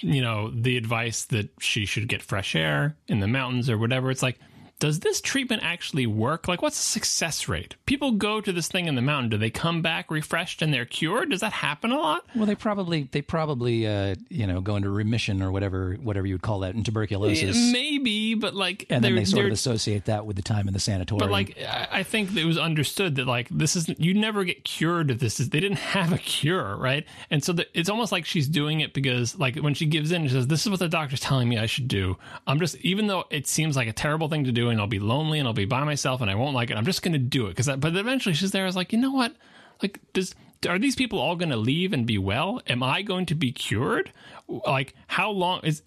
you 0.00 0.22
know 0.22 0.50
the 0.50 0.76
advice 0.76 1.24
that 1.26 1.50
she 1.58 1.86
should 1.86 2.08
get 2.08 2.22
fresh 2.22 2.54
air 2.54 2.96
in 3.08 3.20
the 3.20 3.26
mountains 3.26 3.68
or 3.68 3.78
whatever, 3.78 4.10
it's 4.10 4.22
like 4.22 4.38
does 4.78 5.00
this 5.00 5.20
treatment 5.20 5.62
actually 5.64 6.06
work? 6.06 6.48
Like, 6.48 6.60
what's 6.60 6.76
the 6.76 6.84
success 6.84 7.48
rate? 7.48 7.76
People 7.86 8.12
go 8.12 8.40
to 8.42 8.52
this 8.52 8.68
thing 8.68 8.86
in 8.86 8.94
the 8.94 9.02
mountain. 9.02 9.30
Do 9.30 9.38
they 9.38 9.48
come 9.50 9.80
back 9.80 10.10
refreshed 10.10 10.60
and 10.60 10.72
they're 10.72 10.84
cured? 10.84 11.30
Does 11.30 11.40
that 11.40 11.52
happen 11.52 11.92
a 11.92 11.98
lot? 11.98 12.24
Well, 12.34 12.44
they 12.46 12.54
probably 12.54 13.08
they 13.10 13.22
probably 13.22 13.86
uh, 13.86 14.16
you 14.28 14.46
know 14.46 14.60
go 14.60 14.76
into 14.76 14.90
remission 14.90 15.42
or 15.42 15.50
whatever 15.50 15.94
whatever 15.94 16.26
you 16.26 16.34
would 16.34 16.42
call 16.42 16.60
that 16.60 16.74
in 16.74 16.84
tuberculosis, 16.84 17.56
Maybe, 17.72 18.34
but 18.34 18.54
like, 18.54 18.86
and 18.90 19.02
then 19.02 19.14
they're- 19.14 19.24
sort 19.24 19.46
of 19.46 19.52
associate 19.52 20.04
that 20.06 20.26
with 20.26 20.36
the 20.36 20.42
time 20.42 20.68
in 20.68 20.74
the 20.74 20.80
sanatorium. 20.80 21.26
But 21.28 21.30
like, 21.32 21.56
I 21.62 21.88
I 21.90 22.02
think 22.02 22.36
it 22.36 22.44
was 22.44 22.58
understood 22.58 23.16
that 23.16 23.26
like 23.26 23.48
this 23.48 23.76
is 23.76 23.88
you 23.98 24.12
never 24.12 24.44
get 24.44 24.64
cured 24.64 25.10
of 25.10 25.18
this 25.18 25.38
they 25.38 25.60
didn't 25.60 25.78
have 25.78 26.12
a 26.12 26.18
cure, 26.18 26.76
right? 26.76 27.04
And 27.30 27.42
so 27.42 27.52
the, 27.52 27.66
it's 27.78 27.88
almost 27.88 28.12
like 28.12 28.24
she's 28.26 28.48
doing 28.48 28.80
it 28.80 28.92
because 28.92 29.38
like 29.38 29.56
when 29.56 29.74
she 29.74 29.86
gives 29.86 30.12
in, 30.12 30.24
she 30.26 30.34
says, 30.34 30.46
"This 30.48 30.64
is 30.64 30.70
what 30.70 30.80
the 30.80 30.88
doctor's 30.88 31.20
telling 31.20 31.48
me 31.48 31.58
I 31.58 31.66
should 31.66 31.88
do." 31.88 32.16
I'm 32.46 32.58
just 32.58 32.76
even 32.76 33.06
though 33.06 33.24
it 33.30 33.46
seems 33.46 33.76
like 33.76 33.88
a 33.88 33.92
terrible 33.92 34.28
thing 34.28 34.44
to 34.44 34.52
do, 34.52 34.65
and 34.70 34.80
I'll 34.80 34.86
be 34.86 34.98
lonely 34.98 35.38
and 35.38 35.46
I'll 35.46 35.54
be 35.54 35.64
by 35.64 35.84
myself 35.84 36.20
and 36.20 36.30
I 36.30 36.34
won't 36.34 36.54
like 36.54 36.70
it. 36.70 36.76
I'm 36.76 36.84
just 36.84 37.02
going 37.02 37.12
to 37.12 37.18
do 37.18 37.46
it 37.46 37.56
because. 37.56 37.68
But 37.76 37.96
eventually, 37.96 38.34
she's 38.34 38.50
there. 38.50 38.64
I 38.64 38.66
was 38.66 38.76
like, 38.76 38.92
you 38.92 38.98
know 38.98 39.12
what? 39.12 39.34
Like, 39.82 40.00
does 40.12 40.34
are 40.68 40.78
these 40.78 40.96
people 40.96 41.18
all 41.18 41.36
going 41.36 41.50
to 41.50 41.56
leave 41.56 41.92
and 41.92 42.06
be 42.06 42.18
well? 42.18 42.60
Am 42.66 42.82
I 42.82 43.02
going 43.02 43.26
to 43.26 43.34
be 43.34 43.52
cured? 43.52 44.10
Like, 44.48 44.94
how 45.06 45.30
long 45.30 45.60
is? 45.64 45.82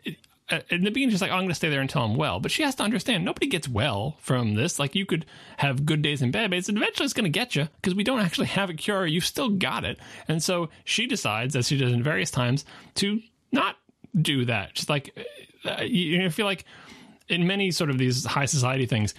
uh, 0.51 0.59
in 0.69 0.83
the 0.83 0.91
beginning, 0.91 1.11
she's 1.11 1.21
like, 1.21 1.31
oh, 1.31 1.35
I'm 1.35 1.41
going 1.41 1.49
to 1.49 1.55
stay 1.55 1.69
there 1.69 1.81
until 1.81 2.01
I'm 2.01 2.15
well. 2.15 2.39
But 2.39 2.51
she 2.51 2.63
has 2.63 2.75
to 2.75 2.83
understand 2.83 3.23
nobody 3.23 3.47
gets 3.47 3.67
well 3.67 4.17
from 4.19 4.55
this. 4.55 4.79
Like, 4.79 4.95
you 4.95 5.05
could 5.05 5.25
have 5.57 5.85
good 5.85 6.01
days 6.01 6.21
and 6.21 6.31
bad 6.31 6.51
days, 6.51 6.69
and 6.69 6.77
eventually 6.77 7.05
it's 7.05 7.13
going 7.13 7.25
to 7.25 7.29
get 7.29 7.55
you 7.55 7.67
because 7.75 7.95
we 7.95 8.03
don't 8.03 8.19
actually 8.19 8.47
have 8.47 8.69
a 8.69 8.73
cure. 8.73 9.05
You've 9.05 9.25
still 9.25 9.49
got 9.49 9.83
it. 9.83 9.99
And 10.27 10.41
so 10.41 10.69
she 10.85 11.05
decides, 11.05 11.55
as 11.55 11.67
she 11.67 11.77
does 11.77 11.91
in 11.91 12.03
various 12.03 12.31
times, 12.31 12.65
to 12.95 13.21
not 13.51 13.77
do 14.19 14.45
that. 14.45 14.73
Just 14.73 14.89
like, 14.89 15.15
uh, 15.65 15.81
you, 15.81 16.21
you 16.21 16.29
feel 16.29 16.45
like 16.45 16.65
in 17.29 17.47
many 17.47 17.71
sort 17.71 17.89
of 17.89 17.97
these 17.97 18.25
high 18.25 18.45
society 18.45 18.85
things, 18.85 19.13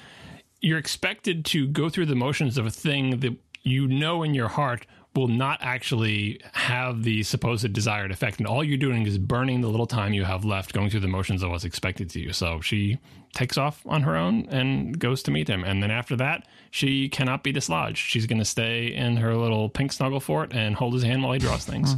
you're 0.61 0.79
expected 0.79 1.45
to 1.47 1.67
go 1.67 1.89
through 1.89 2.07
the 2.07 2.15
motions 2.15 2.59
of 2.59 2.67
a 2.67 2.71
thing 2.71 3.21
that 3.21 3.37
you 3.63 3.87
know 3.87 4.23
in 4.23 4.35
your 4.35 4.49
heart 4.49 4.87
will 5.15 5.29
not 5.29 5.59
actually 5.61 6.41
have 6.53 7.03
the 7.03 7.23
supposed 7.25 7.73
desired 7.73 8.13
effect. 8.13 8.39
And 8.39 8.47
all 8.47 8.63
you're 8.63 8.79
doing 8.79 9.07
is 9.07 9.19
burning 9.19 9.61
the 9.61 9.69
little 9.69 9.87
time 9.87 10.13
you 10.13 10.25
have 10.25 10.45
left 10.45 10.73
going 10.73 10.89
through 10.89 11.01
the 11.01 11.09
motions 11.09 11.43
of 11.43 11.51
what's 11.51 11.65
expected 11.65 12.11
to 12.11 12.21
you. 12.21 12.33
So 12.33 12.61
she 12.61 12.99
takes 13.33 13.59
off 13.59 13.83
on 13.87 14.03
her 14.03 14.17
own 14.17 14.47
and 14.51 14.97
goes 14.99 15.23
to 15.25 15.31
meet 15.31 15.49
him. 15.49 15.65
And 15.65 15.83
then 15.83 15.91
after 15.91 16.15
that, 16.17 16.47
she 16.71 17.09
cannot 17.09 17.43
be 17.43 17.53
dislodged. 17.53 17.99
She's 17.99 18.27
going 18.27 18.39
to 18.39 18.45
stay 18.45 18.95
in 18.95 19.17
her 19.17 19.35
little 19.35 19.69
pink 19.69 19.93
snuggle 19.93 20.21
fort 20.21 20.53
and 20.53 20.77
hold 20.77 20.95
his 20.95 21.03
hand 21.03 21.23
while 21.23 21.33
he 21.33 21.41
draws 21.41 21.65
things. 21.65 21.95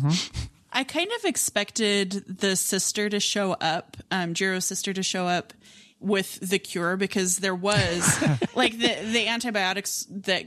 I 0.73 0.85
kind 0.85 1.11
of 1.19 1.27
expected 1.27 2.13
the 2.27 2.57
sister 2.57 3.11
to 3.11 3.21
show 3.21 3.53
up, 3.53 3.99
um, 4.11 4.33
Jiro's 4.33 4.65
sister 4.65 4.95
to 4.95 5.03
show 5.03 5.27
up 5.27 5.53
with 6.03 6.41
the 6.41 6.59
cure 6.59 6.97
because 6.97 7.39
there 7.39 7.55
was 7.55 8.23
like 8.55 8.79
the 8.79 8.95
the 9.13 9.29
antibiotics 9.29 10.07
that 10.11 10.47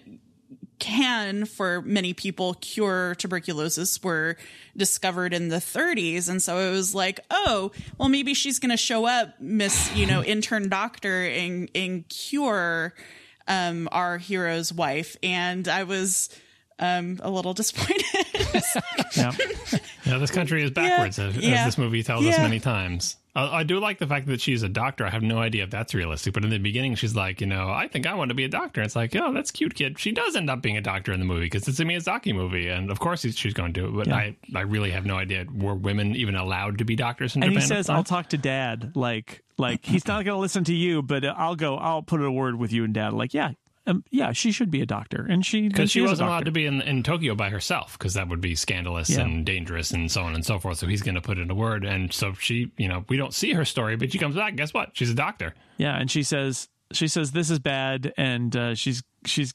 can 0.77 1.45
for 1.45 1.81
many 1.83 2.13
people 2.13 2.53
cure 2.55 3.15
tuberculosis 3.15 4.01
were 4.03 4.35
discovered 4.75 5.33
in 5.33 5.47
the 5.47 5.55
30s 5.55 6.27
and 6.27 6.41
so 6.41 6.57
it 6.59 6.71
was 6.71 6.93
like 6.93 7.21
oh 7.31 7.71
well 7.97 8.09
maybe 8.09 8.33
she's 8.33 8.59
going 8.59 8.69
to 8.69 8.77
show 8.77 9.05
up 9.05 9.39
miss 9.39 9.95
you 9.95 10.05
know 10.05 10.21
intern 10.25 10.67
doctor 10.67 11.25
and 11.25 11.71
and 11.73 12.07
cure 12.09 12.93
um 13.47 13.87
our 13.91 14.17
hero's 14.17 14.73
wife. 14.73 15.15
And 15.23 15.67
i 15.67 15.83
was 15.83 16.29
um 16.79 17.19
a 17.23 17.29
little 17.29 17.53
disappointed 17.53 18.03
Yeah. 19.15 19.31
Yeah, 20.05 20.17
this 20.19 20.31
country 20.31 20.63
is 20.63 20.71
backwards, 20.71 21.17
as, 21.17 21.35
yeah. 21.37 21.61
as 21.61 21.65
this 21.65 21.77
movie 21.77 22.03
tells 22.03 22.25
us 22.25 22.37
many 22.37 22.59
times. 22.59 23.17
I, 23.35 23.59
I 23.59 23.63
do 23.63 23.79
like 23.79 23.97
the 23.97 24.05
fact 24.07 24.27
that 24.27 24.39
she's 24.39 24.61
a 24.61 24.69
doctor. 24.69 25.05
I 25.05 25.09
have 25.09 25.23
no 25.23 25.39
idea 25.39 25.63
if 25.63 25.71
that's 25.71 25.93
realistic, 25.95 26.33
but 26.33 26.43
in 26.43 26.51
the 26.51 26.59
beginning, 26.59 26.95
she's 26.95 27.15
like, 27.15 27.41
you 27.41 27.47
know, 27.47 27.69
I 27.69 27.87
think 27.87 28.05
I 28.05 28.13
want 28.13 28.29
to 28.29 28.35
be 28.35 28.43
a 28.43 28.47
doctor. 28.49 28.81
It's 28.81 28.95
like, 28.95 29.15
oh, 29.15 29.33
that's 29.33 29.51
cute, 29.51 29.73
kid. 29.73 29.97
She 29.97 30.11
does 30.11 30.35
end 30.35 30.49
up 30.49 30.61
being 30.61 30.77
a 30.77 30.81
doctor 30.81 31.11
in 31.11 31.19
the 31.19 31.25
movie 31.25 31.45
because 31.45 31.67
it's 31.67 31.79
a 31.79 31.83
Miyazaki 31.85 32.35
movie, 32.35 32.67
and 32.67 32.91
of 32.91 32.99
course 32.99 33.23
he's, 33.23 33.37
she's 33.37 33.53
going 33.53 33.73
to 33.73 33.81
do 33.81 33.87
it. 33.87 33.91
But 33.95 34.07
Yeah. 34.07 34.15
I, 34.15 34.37
I 34.53 34.61
really 34.61 34.91
have 34.91 35.05
no 35.05 35.15
idea 35.15 35.45
were 35.53 35.75
women 35.75 36.15
even 36.15 36.35
allowed 36.35 36.77
to 36.77 36.85
be 36.85 36.95
doctors 36.95 37.35
in 37.35 37.43
and 37.43 37.51
Japan. 37.51 37.61
he 37.63 37.67
says, 37.67 37.89
"I'll 37.89 38.03
talk 38.03 38.29
to 38.29 38.37
Dad." 38.37 38.95
Like, 38.95 39.43
like 39.57 39.83
he's 39.85 40.07
not 40.07 40.23
going 40.23 40.35
to 40.35 40.41
listen 40.41 40.63
to 40.65 40.73
you, 40.73 41.01
but 41.01 41.25
I'll 41.25 41.55
go. 41.55 41.77
I'll 41.77 42.03
put 42.03 42.21
a 42.21 42.31
word 42.31 42.55
with 42.57 42.71
you 42.71 42.83
and 42.83 42.93
Dad. 42.93 43.13
Like, 43.13 43.33
yeah, 43.33 43.51
um, 43.87 44.03
yeah, 44.11 44.31
she 44.31 44.51
should 44.51 44.71
be 44.71 44.81
a 44.81 44.85
doctor, 44.85 45.25
and 45.29 45.45
she 45.45 45.67
because 45.67 45.91
she 45.91 45.99
a 45.99 46.03
wasn't 46.03 46.29
allowed 46.29 46.45
to 46.45 46.51
be 46.51 46.65
in, 46.65 46.81
in 46.81 47.03
Tokyo 47.03 47.35
by 47.35 47.49
herself 47.49 47.97
because 47.97 48.13
that 48.15 48.27
would 48.29 48.41
be 48.41 48.55
scandalous 48.55 49.09
Yeah. 49.09 49.21
and 49.21 49.45
dangerous 49.45 49.91
and 49.91 50.11
so 50.11 50.21
on 50.23 50.33
and 50.35 50.45
so 50.45 50.59
forth. 50.59 50.77
So 50.79 50.87
he's 50.87 51.01
going 51.01 51.15
to 51.15 51.21
put 51.21 51.37
in 51.37 51.49
a 51.51 51.55
word, 51.55 51.85
and 51.85 52.11
so 52.11 52.33
she, 52.33 52.71
you 52.77 52.87
know, 52.87 53.05
we 53.09 53.17
don't 53.17 53.33
see 53.33 53.53
her 53.53 53.65
story, 53.65 53.95
but 53.95 54.11
she 54.11 54.17
comes 54.17 54.35
back. 54.35 54.55
Guess 54.55 54.73
what? 54.73 54.89
She's 54.93 55.09
a 55.11 55.15
doctor. 55.15 55.53
Yeah, 55.77 55.95
and 55.97 56.09
she 56.09 56.23
says, 56.23 56.67
she 56.91 57.07
says 57.07 57.31
this 57.31 57.49
is 57.49 57.59
bad, 57.59 58.13
and 58.17 58.55
uh, 58.55 58.75
she's 58.75 59.03
she's 59.25 59.53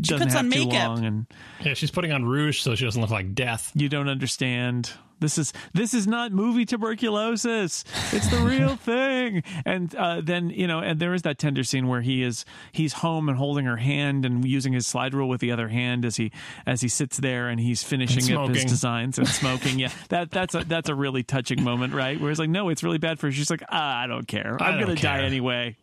doesn't 0.00 0.26
puts 0.28 0.34
have 0.34 0.44
on 0.44 0.50
too 0.50 0.58
makeup. 0.66 0.88
long, 0.88 1.04
and 1.04 1.26
Yeah, 1.62 1.74
she's 1.74 1.90
putting 1.90 2.12
on 2.12 2.24
rouge 2.24 2.60
so 2.60 2.74
she 2.74 2.84
doesn't 2.84 3.00
look 3.00 3.10
like 3.10 3.34
death. 3.34 3.70
you 3.74 3.88
don't 3.88 4.08
understand. 4.08 4.90
This 5.20 5.38
is 5.38 5.52
this 5.72 5.94
is 5.94 6.08
not 6.08 6.32
movie 6.32 6.64
tuberculosis. 6.64 7.84
It's 8.12 8.26
the 8.28 8.38
real 8.38 8.74
thing. 8.76 9.44
And 9.64 9.94
uh, 9.94 10.20
then 10.20 10.50
you 10.50 10.66
know, 10.66 10.80
and 10.80 10.98
there 10.98 11.14
is 11.14 11.22
that 11.22 11.38
tender 11.38 11.62
scene 11.62 11.86
where 11.86 12.00
he 12.00 12.24
is 12.24 12.44
he's 12.72 12.92
home 12.92 13.28
and 13.28 13.38
holding 13.38 13.64
her 13.66 13.76
hand 13.76 14.24
and 14.24 14.44
using 14.44 14.72
his 14.72 14.84
slide 14.86 15.14
rule 15.14 15.28
with 15.28 15.40
the 15.40 15.52
other 15.52 15.68
hand 15.68 16.04
as 16.04 16.16
he 16.16 16.32
as 16.66 16.80
he 16.80 16.88
sits 16.88 17.18
there 17.18 17.48
and 17.48 17.60
he's 17.60 17.84
finishing 17.84 18.34
And 18.34 18.50
up 18.50 18.54
his 18.54 18.64
designs 18.64 19.16
and 19.16 19.28
smoking. 19.40 19.78
Yeah, 19.78 19.92
that 20.08 20.32
that's 20.32 20.56
a 20.56 20.64
that's 20.64 20.88
a 20.88 20.94
really 20.94 21.22
touching 21.22 21.62
moment, 21.62 21.94
right? 21.94 22.20
Where 22.20 22.30
it's 22.32 22.40
like, 22.40 22.50
no, 22.50 22.68
it's 22.68 22.82
really 22.82 22.98
bad 22.98 23.20
for 23.20 23.28
her. 23.28 23.32
She's 23.32 23.50
like, 23.50 23.62
ah, 23.70 24.00
I 24.00 24.08
don't 24.08 24.26
care. 24.26 24.56
I 24.60 24.70
I'm 24.70 24.78
don't 24.78 24.88
gonna 24.88 25.00
die 25.00 25.22
anyway. 25.22 25.76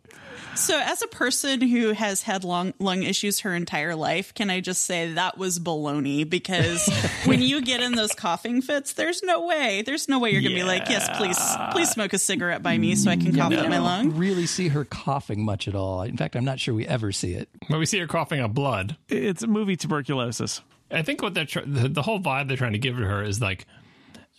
So, 0.56 0.78
as 0.78 1.00
a 1.00 1.06
person 1.06 1.60
who 1.62 1.92
has 1.92 2.22
had 2.22 2.44
lung 2.44 2.74
lung 2.78 3.02
issues 3.02 3.40
her 3.40 3.54
entire 3.54 3.94
life, 3.94 4.34
can 4.34 4.50
I 4.50 4.60
just 4.60 4.84
say 4.84 5.12
that 5.14 5.38
was 5.38 5.58
baloney? 5.58 6.28
Because 6.28 6.86
when 7.24 7.40
you 7.40 7.62
get 7.62 7.80
in 7.80 7.92
those 7.94 8.12
coughing 8.12 8.60
fits, 8.60 8.92
there's 8.92 9.22
no 9.22 9.46
way, 9.46 9.82
there's 9.82 10.08
no 10.08 10.18
way 10.18 10.32
you're 10.32 10.42
gonna 10.42 10.54
be 10.54 10.64
like, 10.64 10.88
yes, 10.88 11.08
please, 11.16 11.38
please 11.72 11.90
smoke 11.90 12.12
a 12.12 12.18
cigarette 12.18 12.62
by 12.62 12.76
me 12.76 12.94
so 12.94 13.10
I 13.10 13.16
can 13.16 13.34
cough 13.34 13.52
I 13.52 13.56
up 13.56 13.68
my 13.68 13.78
lung. 13.78 14.16
really 14.16 14.46
see 14.46 14.68
her 14.68 14.84
coughing 14.84 15.44
much 15.44 15.66
at 15.66 15.74
all. 15.74 16.02
In 16.02 16.16
fact, 16.16 16.36
I'm 16.36 16.44
not 16.44 16.60
sure 16.60 16.74
we 16.74 16.86
ever 16.86 17.10
see 17.12 17.32
it. 17.32 17.48
But 17.68 17.78
we 17.78 17.86
see 17.86 17.98
her 18.00 18.06
coughing 18.06 18.40
up 18.40 18.52
blood. 18.52 18.96
It's 19.08 19.42
a 19.42 19.46
movie 19.46 19.76
tuberculosis. 19.76 20.60
I 20.90 21.02
think 21.02 21.22
what 21.22 21.34
they're 21.34 21.46
tr- 21.46 21.60
the, 21.64 21.88
the 21.88 22.02
whole 22.02 22.20
vibe 22.20 22.48
they're 22.48 22.56
trying 22.56 22.72
to 22.72 22.78
give 22.78 22.96
to 22.96 23.04
her 23.04 23.22
is 23.22 23.40
like 23.40 23.66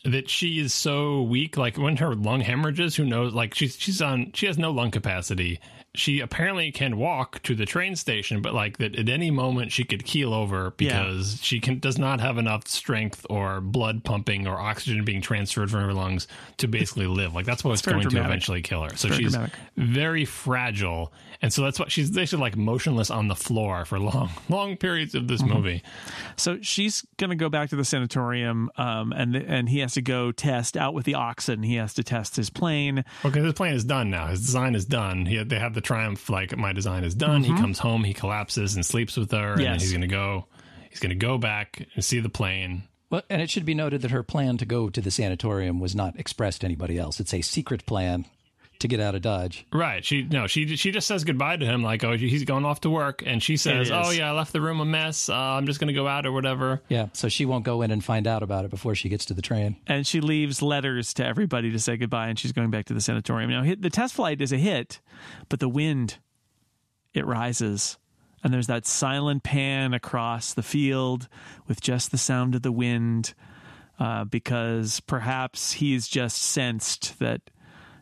that 0.04 0.30
she 0.30 0.60
is 0.60 0.74
so 0.74 1.22
weak. 1.24 1.58
Like 1.58 1.78
when 1.78 1.98
her 1.98 2.14
lung 2.14 2.42
hemorrhages, 2.42 2.96
who 2.96 3.06
knows? 3.06 3.34
Like 3.34 3.56
she's 3.56 3.78
she's 3.78 4.02
on 4.02 4.32
she 4.34 4.46
has 4.48 4.58
no 4.58 4.72
lung 4.72 4.92
capacity. 4.92 5.60
She 5.94 6.22
apparently 6.22 6.72
can 6.72 6.98
walk 6.98 7.42
to 7.44 7.54
the 7.54 7.66
train 7.66 7.96
station, 7.98 8.42
but 8.42 8.54
like 8.54 8.78
that 8.78 8.96
at 8.96 9.10
any 9.10 9.30
moment 9.32 9.72
she 9.74 9.84
could 9.84 10.06
keel 10.06 10.34
over 10.34 10.72
because 10.78 11.40
she 11.42 11.60
can 11.60 11.80
does 11.80 11.98
not 11.98 12.22
have 12.22 12.38
enough 12.38 12.68
strength 12.68 13.26
or 13.30 13.60
blood 13.60 14.04
pumping 14.04 14.48
or 14.48 14.58
oxygen 14.60 15.04
being 15.04 15.22
transferred 15.22 15.70
from 15.70 15.82
her 15.82 15.94
lungs 15.94 16.28
to 16.58 16.68
basically 16.68 17.08
live. 17.08 17.34
Like 17.36 17.46
that's 17.46 17.64
what's 17.64 17.82
going 17.82 18.08
to 18.10 18.20
eventually 18.24 18.62
kill 18.62 18.84
her. 18.84 18.96
So 18.96 19.10
very 19.10 19.24
she's 19.24 19.32
dramatic. 19.34 19.56
very 19.76 20.24
fragile, 20.26 21.12
and 21.42 21.52
so 21.52 21.62
that's 21.64 21.78
what 21.80 21.92
she's 21.92 22.10
basically 22.12 22.42
like 22.42 22.56
motionless 22.56 23.10
on 23.12 23.28
the 23.28 23.36
floor 23.36 23.84
for 23.84 24.00
long 24.00 24.30
long 24.50 24.78
periods 24.78 25.14
of 25.16 25.22
Mm-hmm. 25.24 25.28
this 25.28 25.42
movie. 25.44 25.84
So 26.38 26.58
she's 26.62 27.06
going 27.18 27.30
to 27.30 27.36
go 27.36 27.50
back 27.50 27.70
to 27.70 27.76
the 27.76 27.86
sanatorium, 27.86 28.70
um, 28.78 29.12
and 29.12 29.36
and 29.36 29.70
he 29.70 29.80
has 29.80 29.94
to 29.94 30.02
go 30.02 30.32
test 30.32 30.76
out 30.78 30.94
with 30.94 31.06
the 31.06 31.16
oxen. 31.16 31.64
He 31.64 31.76
has 31.76 31.94
to 31.96 32.04
test 32.04 32.36
his 32.38 32.50
plane. 32.50 33.04
Okay, 33.26 33.42
his 33.42 33.54
plane 33.54 33.74
is 33.76 33.84
done 33.84 34.10
now. 34.10 34.28
His 34.28 34.40
design 34.42 34.74
is 34.74 34.86
done. 34.86 35.26
He, 35.26 35.44
they 35.44 35.60
have 35.60 35.74
the 35.74 35.81
triumph, 35.82 36.30
like 36.30 36.56
my 36.58 36.74
design 36.74 37.04
is 37.04 37.16
done. 37.16 37.44
He 37.44 37.54
comes 37.56 37.80
home, 37.80 38.04
he 38.04 38.14
collapses 38.14 38.76
and 38.76 38.86
sleeps 38.86 39.18
with 39.18 39.32
her, 39.32 39.54
and 39.54 39.60
then 39.60 39.66
Mm-hmm. 39.72 39.80
He's 39.80 39.94
gonna 39.94 40.08
go. 40.08 40.46
He's 40.90 41.00
gonna 41.00 41.16
go 41.16 41.38
back 41.38 41.88
and 41.96 42.04
see 42.04 42.20
the 42.20 42.30
plane. 42.30 42.84
Well, 43.10 43.24
and 43.30 43.42
it 43.42 43.50
should 43.50 43.66
be 43.66 43.74
noted 43.74 44.02
that 44.04 44.12
her 44.12 44.24
plan 44.24 44.58
to 44.58 44.66
go 44.66 44.90
to 44.90 45.02
the 45.02 45.12
sanatorium 45.12 45.80
was 45.80 45.96
not 45.96 46.18
expressed 46.18 46.62
to 46.62 46.66
anybody 46.68 46.98
else. 46.98 47.20
It's 47.20 47.34
a 47.34 47.42
secret 47.42 47.86
plan 47.86 48.26
to 48.82 48.88
get 48.88 49.00
out 49.00 49.16
of 49.16 49.22
Dodge. 49.22 49.66
Right? 49.74 50.04
She 50.06 50.24
no, 50.24 50.46
she 50.48 50.76
she 50.76 50.92
just 50.92 51.08
says 51.08 51.24
goodbye 51.24 51.58
to 51.58 51.66
him, 51.66 51.82
like 51.84 52.04
oh 52.04 52.16
he's 52.18 52.44
going 52.46 52.66
off 52.66 52.82
to 52.82 52.90
work, 52.90 53.24
and 53.26 53.42
she 53.42 53.58
says, 53.58 53.90
oh 53.92 54.12
yeah, 54.12 54.30
I 54.30 54.34
left 54.34 54.54
the 54.54 54.62
room 54.62 54.80
a 54.80 54.86
mess. 54.86 55.30
Uh, 55.30 55.36
I'm 55.36 55.66
just 55.66 55.80
gonna 55.80 55.94
go 55.94 56.08
out 56.08 56.26
or 56.26 56.32
whatever. 56.32 56.82
Yeah, 56.90 57.08
so 57.14 57.30
she 57.30 57.46
won't 57.46 57.64
go 57.66 57.82
in 57.82 57.92
and 57.92 58.04
find 58.04 58.28
out 58.28 58.44
about 58.44 58.66
it 58.66 58.72
before 58.72 58.94
she 58.96 59.10
gets 59.10 59.26
to 59.26 59.34
the 59.34 59.42
train. 59.42 59.78
and 59.88 60.06
she 60.06 60.22
leaves 60.22 60.62
letters 60.62 61.14
to 61.16 61.26
everybody 61.26 61.72
to 61.72 61.80
say 61.80 61.98
goodbye 61.98 62.28
and 62.28 62.38
she's 62.38 62.52
going 62.52 62.70
back 62.70 62.86
to 62.86 62.94
the 62.94 63.02
sanatorium 63.02 63.50
now 63.50 63.64
the 63.80 63.90
test 63.90 64.14
flight 64.14 64.42
is 64.42 64.52
a 64.52 64.58
hit 64.58 65.00
but 65.50 65.60
the 65.60 65.70
wind 65.70 66.18
it 67.14 67.26
rises 67.26 67.98
and 68.44 68.54
there's 68.54 68.68
that 68.68 68.86
silent 68.86 69.44
pan 69.44 69.94
across 69.94 70.54
the 70.54 70.64
field 70.64 71.28
with 71.68 71.80
just 71.82 72.12
the 72.12 72.18
sound 72.18 72.56
of 72.56 72.62
the 72.62 72.72
wind 72.72 73.34
uh, 74.00 74.24
because 74.24 75.00
perhaps 75.02 75.74
he's 75.74 76.08
just 76.08 76.42
sensed 76.42 77.20
that 77.20 77.42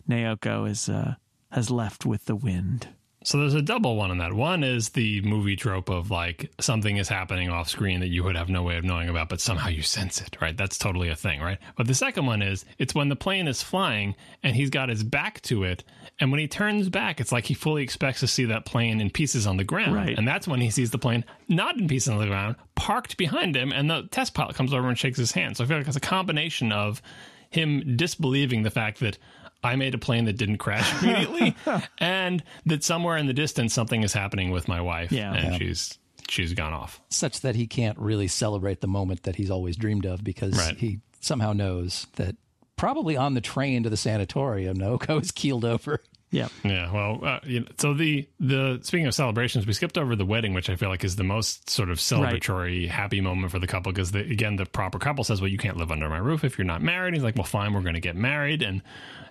Naoko 0.09 0.69
is 0.69 0.89
uh, 0.89 1.15
has 1.51 1.69
left 1.69 2.05
with 2.05 2.25
the 2.25 2.35
wind 2.35 2.87
So 3.23 3.37
there's 3.37 3.53
a 3.53 3.61
double 3.61 3.97
one 3.97 4.11
on 4.11 4.19
that. 4.19 4.31
One 4.31 4.63
is 4.63 4.89
the 4.89 5.19
movie 5.21 5.57
trope 5.57 5.89
of 5.89 6.09
like 6.09 6.51
something 6.59 6.95
is 6.95 7.09
happening 7.09 7.49
off 7.49 7.67
screen 7.67 7.99
that 7.99 8.07
you 8.07 8.23
would 8.23 8.37
have 8.37 8.49
no 8.49 8.63
way 8.63 8.77
of 8.77 8.85
knowing 8.85 9.09
about, 9.09 9.27
but 9.27 9.41
somehow 9.41 9.67
you 9.67 9.81
sense 9.81 10.21
it, 10.21 10.37
right? 10.41 10.55
That's 10.55 10.77
totally 10.77 11.09
a 11.09 11.15
thing, 11.15 11.41
right? 11.41 11.57
But 11.75 11.87
the 11.87 11.93
second 11.93 12.25
one 12.25 12.41
is 12.41 12.63
it's 12.77 12.95
when 12.95 13.09
the 13.09 13.17
plane 13.17 13.47
is 13.47 13.61
flying 13.61 14.15
and 14.41 14.55
he's 14.55 14.69
got 14.69 14.87
his 14.87 15.03
back 15.03 15.41
to 15.43 15.63
it. 15.63 15.83
And 16.19 16.31
when 16.31 16.39
he 16.39 16.47
turns 16.47 16.87
back, 16.87 17.19
it's 17.19 17.31
like 17.31 17.45
he 17.45 17.53
fully 17.53 17.83
expects 17.83 18.21
to 18.21 18.27
see 18.27 18.45
that 18.45 18.65
plane 18.65 19.01
in 19.01 19.09
pieces 19.09 19.45
on 19.45 19.57
the 19.57 19.65
ground. 19.65 19.95
Right. 19.95 20.17
And 20.17 20.27
that's 20.27 20.47
when 20.47 20.61
he 20.61 20.69
sees 20.69 20.91
the 20.91 20.97
plane 20.97 21.25
not 21.49 21.77
in 21.77 21.87
pieces 21.87 22.09
on 22.09 22.19
the 22.19 22.27
ground, 22.27 22.55
parked 22.75 23.17
behind 23.17 23.55
him, 23.55 23.73
and 23.73 23.89
the 23.89 24.03
test 24.11 24.33
pilot 24.33 24.55
comes 24.55 24.73
over 24.73 24.87
and 24.87 24.97
shakes 24.97 25.17
his 25.17 25.33
hand. 25.33 25.57
So 25.57 25.65
I 25.65 25.67
feel 25.67 25.77
like 25.77 25.87
it's 25.87 25.97
a 25.97 26.01
combination 26.01 26.71
of 26.71 27.01
him 27.49 27.97
disbelieving 27.97 28.63
the 28.63 28.69
fact 28.69 28.99
that 28.99 29.17
I 29.63 29.75
made 29.75 29.93
a 29.93 29.97
plane 29.97 30.25
that 30.25 30.37
didn't 30.37 30.57
crash 30.57 30.91
immediately, 31.03 31.55
and 31.97 32.43
that 32.65 32.83
somewhere 32.83 33.17
in 33.17 33.27
the 33.27 33.33
distance 33.33 33.73
something 33.73 34.03
is 34.03 34.13
happening 34.13 34.51
with 34.51 34.67
my 34.67 34.81
wife, 34.81 35.11
Yeah. 35.11 35.33
and 35.33 35.51
Yeah. 35.53 35.57
she's 35.57 35.97
she's 36.29 36.53
gone 36.53 36.73
off. 36.73 37.01
Such 37.09 37.41
that 37.41 37.55
he 37.55 37.65
can't 37.67 37.97
really 37.97 38.27
celebrate 38.27 38.81
the 38.81 38.87
moment 38.87 39.23
that 39.23 39.35
he's 39.35 39.49
always 39.49 39.75
dreamed 39.75 40.05
of 40.05 40.23
because 40.23 40.55
Right. 40.57 40.77
he 40.77 40.99
somehow 41.21 41.53
knows 41.53 42.05
that 42.17 42.35
probably 42.75 43.17
on 43.17 43.33
the 43.33 43.41
train 43.41 43.83
to 43.83 43.89
the 43.89 43.97
sanatorium, 43.97 44.77
Naoko 44.77 45.21
is 45.21 45.31
keeled 45.31 45.65
over. 45.65 46.01
Yeah. 46.31 46.49
Yeah, 46.63 46.91
well, 46.93 47.19
uh, 47.25 47.39
you 47.43 47.61
know, 47.61 47.65
so 47.79 47.95
the 47.95 48.27
the 48.39 48.79
speaking 48.83 49.07
of 49.07 49.15
celebrations, 49.15 49.65
we 49.65 49.73
skipped 49.73 49.97
over 49.97 50.15
the 50.15 50.25
wedding, 50.25 50.53
which 50.53 50.69
I 50.69 50.75
feel 50.75 50.89
like 50.89 51.03
is 51.03 51.15
the 51.15 51.23
most 51.23 51.67
sort 51.71 51.89
of 51.89 51.97
celebratory, 51.97 52.87
happy 52.87 53.19
moment 53.19 53.51
for 53.51 53.57
the 53.57 53.65
couple 53.65 53.91
because 53.91 54.11
the, 54.11 54.19
again, 54.19 54.55
the 54.55 54.67
proper 54.67 54.99
couple 54.99 55.23
says, 55.23 55.41
"Well, 55.41 55.47
you 55.49 55.57
can't 55.57 55.75
live 55.77 55.91
under 55.91 56.07
my 56.07 56.19
roof 56.19 56.43
if 56.43 56.59
you're 56.59 56.65
not 56.65 56.83
married." 56.83 57.15
He's 57.15 57.23
like, 57.23 57.35
"Well, 57.35 57.45
fine, 57.45 57.73
we're 57.73 57.81
going 57.81 57.95
to 57.95 57.99
get 57.99 58.15
married," 58.15 58.61
and 58.61 58.83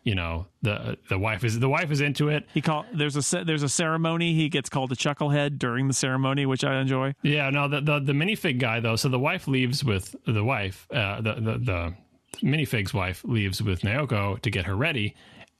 you 0.04 0.14
know, 0.14 0.46
the 0.62 0.96
the 1.08 1.18
wife 1.18 1.44
is 1.44 1.58
the 1.58 1.68
wife 1.68 1.90
is 1.90 2.00
into 2.00 2.28
it. 2.28 2.46
He 2.54 2.60
call 2.60 2.84
there's 2.94 3.16
a 3.16 3.44
there's 3.44 3.62
a 3.62 3.68
ceremony. 3.68 4.34
He 4.34 4.48
gets 4.48 4.68
called 4.68 4.92
a 4.92 4.96
chucklehead 4.96 5.58
during 5.58 5.88
the 5.88 5.94
ceremony, 5.94 6.46
which 6.46 6.64
I 6.64 6.80
enjoy. 6.80 7.14
Yeah, 7.22 7.50
no, 7.50 7.68
the 7.68 7.80
the, 7.80 7.98
the 8.00 8.12
minifig 8.12 8.58
guy 8.58 8.80
though. 8.80 8.96
So 8.96 9.08
the 9.08 9.18
wife 9.18 9.48
leaves 9.48 9.84
with 9.84 10.14
the 10.26 10.44
wife, 10.44 10.86
uh, 10.92 11.20
the 11.20 11.34
the 11.34 11.58
the 11.58 11.94
minifig's 12.42 12.94
wife 12.94 13.22
leaves 13.24 13.62
with 13.62 13.82
Naoko 13.82 14.40
to 14.42 14.50
get 14.50 14.66
her 14.66 14.76
ready, 14.76 15.14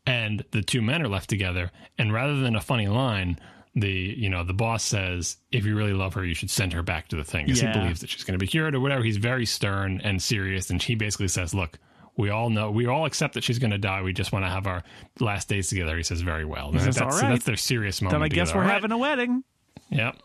and 0.07 0.45
the 0.53 0.63
two 0.63 0.83
men 0.83 1.03
are 1.03 1.09
left 1.09 1.29
together. 1.29 1.71
And 1.99 2.13
rather 2.13 2.37
than 2.41 2.57
a 2.57 2.61
funny 2.61 2.89
line, 2.89 3.39
the 3.75 3.91
you 3.91 4.29
know 4.31 4.45
the 4.45 4.55
boss 4.55 4.83
says, 4.85 5.37
"If 5.53 5.65
you 5.67 5.77
really 5.77 5.93
love 5.95 6.15
her, 6.15 6.25
you 6.25 6.35
should 6.35 6.51
send 6.51 6.73
her 6.73 6.83
back 6.83 7.09
to 7.09 7.17
the 7.17 7.25
thing," 7.25 7.47
because 7.47 7.63
Yeah. 7.63 7.73
he 7.73 7.81
believes 7.81 8.01
that 8.01 8.11
she's 8.11 8.25
going 8.25 8.39
to 8.39 8.43
be 8.43 8.47
cured 8.49 8.75
or 8.75 8.81
whatever. 8.81 9.03
He's 9.03 9.17
very 9.19 9.47
stern 9.47 10.01
and 10.05 10.23
serious, 10.23 10.71
and 10.71 10.83
he 10.83 10.95
basically 10.95 11.29
says, 11.29 11.55
"Look." 11.55 11.79
We 12.19 12.29
all 12.31 12.51
know, 12.51 12.71
we 12.71 12.87
all 12.87 13.07
accept 13.07 13.33
that 13.35 13.45
she's 13.45 13.59
going 13.59 13.71
to 13.71 13.79
die. 13.79 14.03
We 14.03 14.13
just 14.13 14.33
want 14.33 14.45
to 14.45 14.51
have 14.51 14.67
our 14.67 14.83
last 15.21 15.49
days 15.49 15.69
together. 15.69 15.97
He 15.97 16.03
says 16.03 16.21
very 16.21 16.45
well. 16.45 16.73
says, 16.73 16.97
that's, 16.97 17.01
"All 17.01 17.09
right. 17.09 17.31
that's 17.31 17.45
their 17.45 17.57
serious 17.57 18.03
moment. 18.03 18.13
Then 18.21 18.23
I 18.25 18.29
guess 18.29 18.49
together. 18.49 18.59
we're 18.59 18.69
right. 18.69 18.75
having 18.75 18.93
a 18.93 18.99
wedding. 18.99 19.45
Yep. 19.91 20.17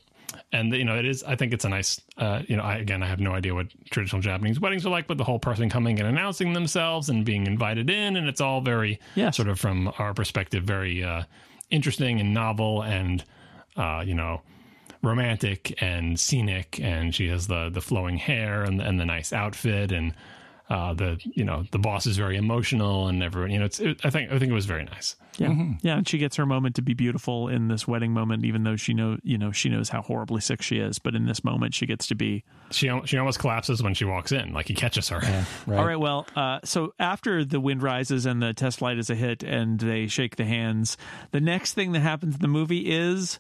And 0.52 0.74
you 0.74 0.84
know, 0.84 0.98
it 0.98 1.06
is. 1.06 1.24
I 1.24 1.36
think 1.36 1.54
it's 1.54 1.66
a 1.66 1.70
nice. 1.70 2.02
Uh, 2.18 2.42
you 2.48 2.58
know, 2.58 2.64
I, 2.64 2.78
again, 2.78 3.04
I 3.04 3.08
have 3.08 3.20
no 3.20 3.34
idea 3.34 3.54
what 3.54 3.68
traditional 3.92 4.22
Japanese 4.22 4.60
weddings 4.60 4.86
are 4.86 4.90
like, 4.90 5.06
but 5.06 5.18
the 5.20 5.24
whole 5.24 5.38
person 5.40 5.70
coming 5.70 6.00
and 6.00 6.08
announcing 6.10 6.54
themselves 6.54 7.10
and 7.10 7.24
being 7.24 7.46
invited 7.46 7.90
in, 7.90 8.18
and 8.18 8.28
it's 8.28 8.42
all 8.42 8.60
very 8.62 9.00
Yes. 9.16 9.38
sort 9.38 9.48
of 9.48 9.60
from 9.60 9.94
our 10.00 10.14
perspective, 10.16 10.64
very 10.64 11.04
uh, 11.04 11.24
interesting 11.70 12.20
and 12.20 12.34
novel, 12.34 12.82
and 12.84 13.24
uh, 13.78 14.04
you 14.06 14.16
know, 14.16 14.42
romantic 15.04 15.76
and 15.82 16.20
scenic. 16.20 16.80
And 16.82 17.14
she 17.14 17.28
has 17.28 17.46
the 17.48 17.70
the 17.70 17.82
flowing 17.82 18.18
hair 18.18 18.64
and 18.64 18.82
and 18.82 19.00
the 19.00 19.06
nice 19.06 19.32
outfit, 19.34 19.92
and 19.92 20.14
uh, 20.74 20.92
the 20.92 21.20
you 21.24 21.44
know 21.44 21.66
the 21.72 21.78
boss 21.78 22.08
is 22.08 22.18
very 22.18 22.36
emotional, 22.36 23.08
and 23.08 23.22
everyone. 23.22 23.52
You 23.52 23.60
know, 23.60 23.66
it's. 23.66 23.80
It, 23.80 24.04
I 24.04 24.10
think 24.10 24.32
I 24.32 24.40
think 24.40 24.50
it 24.50 24.56
was 24.56 24.66
very 24.66 24.84
nice. 24.84 25.16
Yeah, 25.38 25.54
yeah, 25.84 25.98
and 25.98 26.08
she 26.08 26.18
gets 26.18 26.36
her 26.38 26.48
moment 26.48 26.76
to 26.78 26.82
be 26.82 26.96
beautiful 26.96 27.48
in 27.48 27.68
this 27.68 27.88
wedding 27.88 28.12
moment, 28.12 28.44
even 28.44 28.64
though 28.64 28.76
she 28.76 28.96
know 28.96 29.18
you 29.22 29.38
know 29.38 29.52
she 29.52 29.70
knows 29.70 29.90
how 29.90 30.02
horribly 30.02 30.42
sick 30.42 30.64
she 30.64 30.80
is. 30.80 30.98
But 30.98 31.14
in 31.14 31.28
this 31.28 31.44
moment, 31.44 31.76
she 31.76 31.86
gets 31.86 32.08
to 32.08 32.16
be 32.16 32.44
She 32.72 32.90
she 33.06 33.20
almost 33.20 33.38
collapses 33.38 33.84
when 33.84 33.94
she 33.94 34.04
walks 34.04 34.32
in, 34.32 34.52
like 34.52 34.68
he 34.68 34.74
catches 34.74 35.10
her. 35.10 35.22
Right. 35.68 35.78
All 35.78 35.86
right. 35.86 36.00
Well, 36.00 36.26
uh, 36.36 36.60
so 36.64 36.94
after 37.00 37.46
the 37.46 37.60
wind 37.60 37.84
rises 37.84 38.26
and 38.26 38.42
the 38.42 38.54
test 38.54 38.82
light 38.82 38.98
is 38.98 39.10
a 39.10 39.16
hit 39.16 39.44
and 39.44 39.80
they 39.80 40.08
shake 40.08 40.36
the 40.38 40.46
hands, 40.46 40.98
the 41.32 41.40
next 41.40 41.74
thing 41.74 41.92
that 41.92 42.00
happens 42.00 42.36
in 42.36 42.42
the 42.42 42.48
movie 42.48 42.92
is 42.92 43.40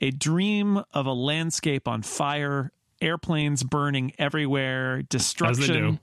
a 0.00 0.10
dream 0.10 0.82
of 0.92 1.06
a 1.06 1.12
landscape 1.12 1.88
on 1.88 2.02
fire, 2.02 2.72
airplanes 3.00 3.62
burning 3.62 4.12
everywhere, 4.18 5.02
destruction, 5.02 5.98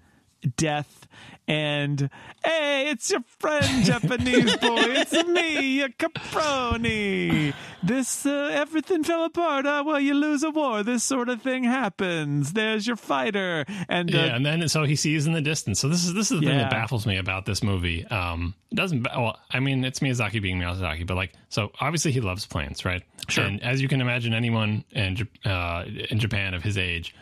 death, 0.57 1.07
and 1.47 2.09
hey, 2.43 2.89
it's 2.89 3.09
your 3.11 3.22
friend, 3.39 3.85
Japanese 3.85 4.55
boy. 4.57 4.80
It's 4.88 5.11
me, 5.27 5.77
your 5.80 5.89
caproni. 5.89 7.53
This 7.84 8.26
uh, 8.26 8.49
everything 8.53 9.03
fell 9.03 9.26
apart. 9.26 9.65
Uh, 9.65 9.84
well, 9.85 9.99
you 9.99 10.13
lose 10.13 10.43
a 10.43 10.51
war. 10.51 10.84
This 10.84 11.03
sort 11.03 11.30
of 11.30 11.41
thing 11.41 11.63
happens. 11.63 12.53
There's 12.53 12.85
your 12.85 12.95
fighter, 12.95 13.65
and 13.89 14.13
uh, 14.13 14.18
Yeah, 14.18 14.35
and 14.35 14.45
then 14.45 14.68
so 14.69 14.84
he 14.84 14.95
sees 14.95 15.26
in 15.27 15.34
the 15.34 15.41
distance. 15.41 15.80
So 15.80 15.89
this 15.89 16.03
is 16.05 16.13
this 16.13 16.31
is 16.31 16.39
the 16.39 16.45
thing 16.45 16.57
Yeah. 16.57 16.63
that 16.63 16.72
baffles 16.72 17.05
me 17.05 17.18
about 17.18 17.45
this 17.45 17.63
movie. 17.63 18.05
Um, 18.07 18.53
it 18.72 18.76
doesn't 18.76 19.03
well, 19.03 19.38
I 19.51 19.59
mean, 19.59 19.84
it's 19.84 19.99
Miyazaki 19.99 20.41
being 20.41 20.59
Miyazaki, 20.59 21.05
but 21.05 21.18
like, 21.18 21.34
so 21.49 21.72
obviously 21.80 22.11
he 22.11 22.22
loves 22.22 22.45
planes, 22.45 22.85
right? 22.85 23.03
Sure. 23.27 23.43
And 23.45 23.61
as 23.63 23.81
you 23.81 23.88
can 23.88 23.99
imagine, 24.01 24.34
anyone 24.34 24.84
in 24.91 25.27
uh, 25.45 25.85
in 26.09 26.19
Japan 26.19 26.53
of 26.53 26.63
his 26.63 26.77
age, 26.77 27.15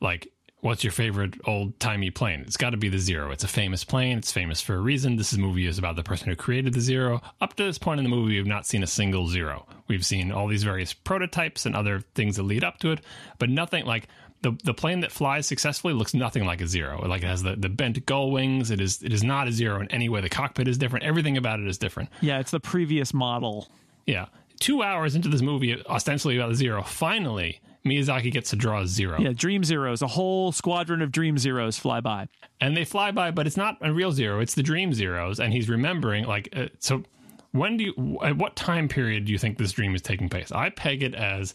like, 0.00 0.28
what's 0.62 0.82
your 0.82 0.92
favorite 0.92 1.34
old 1.44 1.78
timey 1.78 2.10
plane? 2.10 2.42
It's 2.46 2.56
got 2.56 2.70
to 2.70 2.76
be 2.78 2.88
the 2.88 2.98
Zero. 2.98 3.30
It's 3.32 3.44
a 3.44 3.48
famous 3.48 3.84
plane. 3.84 4.16
It's 4.18 4.32
famous 4.32 4.60
for 4.62 4.74
a 4.74 4.80
reason. 4.80 5.16
This 5.16 5.36
movie 5.36 5.66
is 5.66 5.76
about 5.76 5.96
the 5.96 6.02
person 6.02 6.28
who 6.28 6.36
created 6.36 6.72
the 6.72 6.80
Zero. 6.80 7.20
Up 7.40 7.54
to 7.54 7.64
this 7.64 7.78
point 7.78 7.98
in 7.98 8.04
the 8.04 8.10
movie, 8.10 8.36
we've 8.36 8.46
not 8.46 8.66
seen 8.66 8.82
a 8.82 8.86
single 8.86 9.26
Zero. 9.28 9.66
We've 9.88 10.06
seen 10.06 10.32
all 10.32 10.46
these 10.48 10.62
various 10.64 10.94
prototypes 10.94 11.66
and 11.66 11.76
other 11.76 12.00
things 12.14 12.36
that 12.36 12.44
lead 12.44 12.64
up 12.64 12.78
to 12.78 12.92
it, 12.92 13.00
but 13.38 13.50
nothing 13.50 13.84
like 13.84 14.08
the 14.42 14.52
the 14.64 14.74
plane 14.74 15.00
that 15.00 15.12
flies 15.12 15.46
successfully 15.46 15.94
looks 15.94 16.14
nothing 16.14 16.44
like 16.44 16.60
a 16.60 16.66
zero. 16.66 17.06
Like 17.06 17.22
it 17.22 17.26
has 17.26 17.42
the, 17.42 17.54
the 17.54 17.68
bent 17.68 18.04
gull 18.06 18.30
wings. 18.32 18.70
It 18.70 18.80
is 18.80 19.02
it 19.02 19.12
is 19.12 19.22
not 19.22 19.46
a 19.48 19.52
zero 19.52 19.80
in 19.80 19.88
any 19.92 20.08
way. 20.08 20.20
The 20.20 20.28
cockpit 20.28 20.66
is 20.68 20.78
different. 20.78 21.04
Everything 21.04 21.36
about 21.36 21.60
it 21.60 21.66
is 21.68 21.78
different. 21.78 22.08
yeah, 22.20 22.38
it's 22.40 22.50
the 22.50 22.60
previous 22.60 23.12
model. 23.14 23.68
Yeah. 24.06 24.26
Two 24.58 24.82
hours 24.82 25.16
into 25.16 25.28
this 25.28 25.42
movie, 25.42 25.80
ostensibly 25.86 26.36
about 26.36 26.50
the 26.50 26.54
zero, 26.54 26.82
finally 26.82 27.60
Miyazaki 27.84 28.30
gets 28.30 28.50
to 28.50 28.56
draw 28.56 28.80
a 28.82 28.86
zero. 28.86 29.20
Yeah, 29.20 29.32
Dream 29.34 29.64
Zeros, 29.64 30.02
a 30.02 30.06
whole 30.06 30.52
squadron 30.52 31.02
of 31.02 31.10
Dream 31.10 31.36
Zeros 31.38 31.76
fly 31.78 32.00
by. 32.00 32.28
and 32.60 32.76
they 32.76 32.84
fly 32.84 33.10
by, 33.10 33.30
but 33.32 33.46
it's 33.46 33.56
not 33.56 33.76
a 33.80 33.92
real 33.92 34.12
zero. 34.12 34.40
It's 34.40 34.54
the 34.54 34.62
dream 34.62 34.92
zeros, 34.94 35.40
and 35.40 35.52
he's 35.52 35.68
remembering 35.68 36.24
like 36.26 36.48
uh, 36.54 36.66
so. 36.78 37.02
When 37.50 37.76
do 37.76 37.84
you? 37.84 38.18
At 38.22 38.38
what 38.38 38.56
time 38.56 38.88
period 38.88 39.26
do 39.26 39.32
you 39.32 39.38
think 39.38 39.58
this 39.58 39.72
dream 39.72 39.94
is 39.94 40.00
taking 40.00 40.28
place? 40.30 40.50
I 40.52 40.70
peg 40.70 41.02
it 41.02 41.14
as 41.14 41.54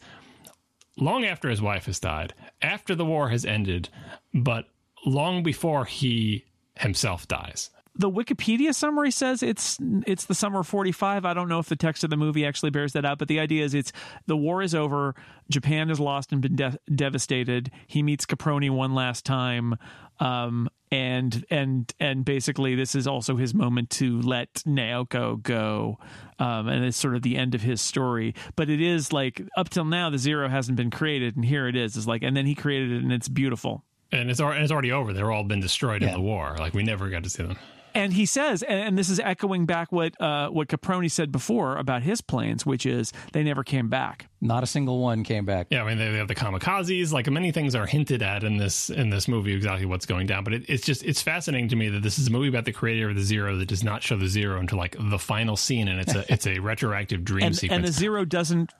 long 0.97 1.25
after 1.25 1.49
his 1.49 1.61
wife 1.61 1.85
has 1.85 1.99
died, 1.99 2.33
after 2.61 2.93
the 2.93 3.05
war 3.05 3.29
has 3.29 3.45
ended, 3.45 3.89
but 4.33 4.65
long 5.05 5.41
before 5.43 5.85
he 5.85 6.45
himself 6.75 7.27
dies. 7.27 7.71
The 7.98 8.10
Wikipedia 8.10 8.76
summary 8.76 9.10
says 9.10 9.41
it's 9.41 9.78
it's 10.06 10.26
the 10.26 10.36
summer 10.36 10.60
of 10.60 10.68
45. 10.68 11.26
I 11.26 11.34
don't 11.34 11.49
know 11.49 11.60
if 11.60 11.68
the 11.68 11.76
text 11.76 12.03
of 12.03 12.10
the 12.11 12.18
movie 12.18 12.45
actually 12.45 12.69
bears 12.69 12.94
that 12.94 13.06
out, 13.06 13.18
but 13.18 13.28
the 13.28 13.40
idea 13.40 13.65
is 13.65 13.74
it's 13.74 13.91
the 14.28 14.38
war 14.38 14.61
is 14.61 14.76
over, 14.76 15.15
Japan 15.49 15.90
is 15.90 15.99
lost 15.99 16.32
and 16.32 16.41
been 16.41 16.56
de- 16.56 16.78
devastated. 16.94 17.72
He 17.88 18.03
meets 18.03 18.26
Caproni 18.26 18.69
one 18.69 18.94
last 18.94 19.26
time 19.26 19.76
um 20.19 20.68
and 20.91 21.45
and 21.52 21.94
and 21.99 22.26
basically 22.26 22.74
this 22.74 22.95
is 22.95 23.06
also 23.07 23.36
his 23.36 23.53
moment 23.53 23.90
to 23.91 24.22
let 24.22 24.53
Naoko 24.65 25.41
go. 25.41 25.98
Um 26.40 26.68
and 26.68 26.86
it's 26.86 26.98
sort 26.98 27.15
of 27.15 27.24
the 27.24 27.36
end 27.36 27.56
of 27.56 27.61
his 27.61 27.82
story, 27.82 28.36
but 28.56 28.69
it 28.69 28.82
is 28.82 29.11
like 29.11 29.41
up 29.57 29.69
till 29.69 29.86
now 29.86 30.10
the 30.10 30.18
zero 30.18 30.49
hasn't 30.49 30.78
been 30.78 30.91
created 30.91 31.36
and 31.36 31.45
here 31.45 31.68
it 31.68 31.76
is. 31.76 31.98
It's 31.98 32.07
like 32.07 32.24
and 32.24 32.38
then 32.38 32.45
he 32.45 32.56
created 32.56 32.91
it 32.91 33.03
and 33.03 33.11
it's 33.11 33.28
beautiful. 33.28 33.84
And 34.11 34.32
it's, 34.32 34.40
and 34.40 34.64
it's 34.64 34.72
already 34.72 34.91
over. 34.91 35.11
They're 35.11 35.32
all 35.32 35.44
been 35.44 35.60
destroyed 35.60 36.02
in 36.02 36.14
the 36.14 36.22
war. 36.22 36.56
Like 36.57 36.74
we 36.74 36.84
never 36.84 37.10
got 37.10 37.24
to 37.24 37.30
see 37.30 37.44
them. 37.44 37.57
And 37.98 38.14
he 38.14 38.26
says, 38.26 38.64
and, 38.64 38.80
and 38.80 38.98
this 38.98 39.10
is 39.10 39.19
echoing 39.19 39.65
back 39.65 39.91
what 39.91 40.19
uh, 40.22 40.49
what 40.49 40.68
Caproni 40.68 41.10
said 41.11 41.32
before 41.32 41.78
about 41.78 42.03
his 42.03 42.22
planes, 42.22 42.65
which 42.65 42.86
is 42.86 43.11
they 43.34 43.44
never 43.44 43.64
came 43.64 43.90
back. 43.90 44.28
Not 44.40 44.64
a 44.64 44.68
single 44.68 44.99
one 44.99 45.24
came 45.24 45.45
back. 45.45 45.68
Yeah, 45.72 45.84
I 45.84 45.88
mean 45.88 45.98
they, 45.98 46.11
they 46.11 46.18
have 46.18 46.28
the 46.28 46.36
kamikazes. 46.36 47.11
Like 47.11 47.30
many 47.30 47.52
things 47.52 47.74
are 47.76 47.86
hinted 47.88 48.22
at 48.22 48.44
in 48.44 48.57
this 48.57 48.90
in 48.90 49.10
this 49.10 49.28
movie 49.28 49.53
exactly 49.53 49.86
what's 49.86 50.06
going 50.06 50.28
down. 50.28 50.44
But 50.44 50.53
it, 50.53 50.65
it's 50.69 50.86
just 50.86 51.03
it's 51.03 51.22
fascinating 51.22 51.69
to 51.69 51.76
me 51.76 51.90
that 51.90 52.03
this 52.03 52.19
is 52.19 52.28
a 52.28 52.32
movie 52.32 52.48
about 52.49 52.65
the 52.65 52.72
creator 52.74 53.10
of 53.10 53.15
the 53.15 53.24
zero 53.24 53.57
that 53.57 53.68
does 53.68 53.84
not 53.84 54.03
show 54.03 54.15
the 54.15 54.28
zero 54.28 54.60
until 54.60 54.78
like 54.78 54.95
the 54.99 55.19
final 55.19 55.57
scene, 55.57 55.88
and 55.88 55.99
it's 55.99 56.14
a 56.15 56.32
it's 56.32 56.45
a 56.48 56.60
retroactive 56.60 57.24
dream 57.26 57.48
And, 57.48 57.56
sequence. 57.56 57.76
and 57.78 57.88
the 57.88 57.91
zero 57.91 58.26
doesn't 58.26 58.72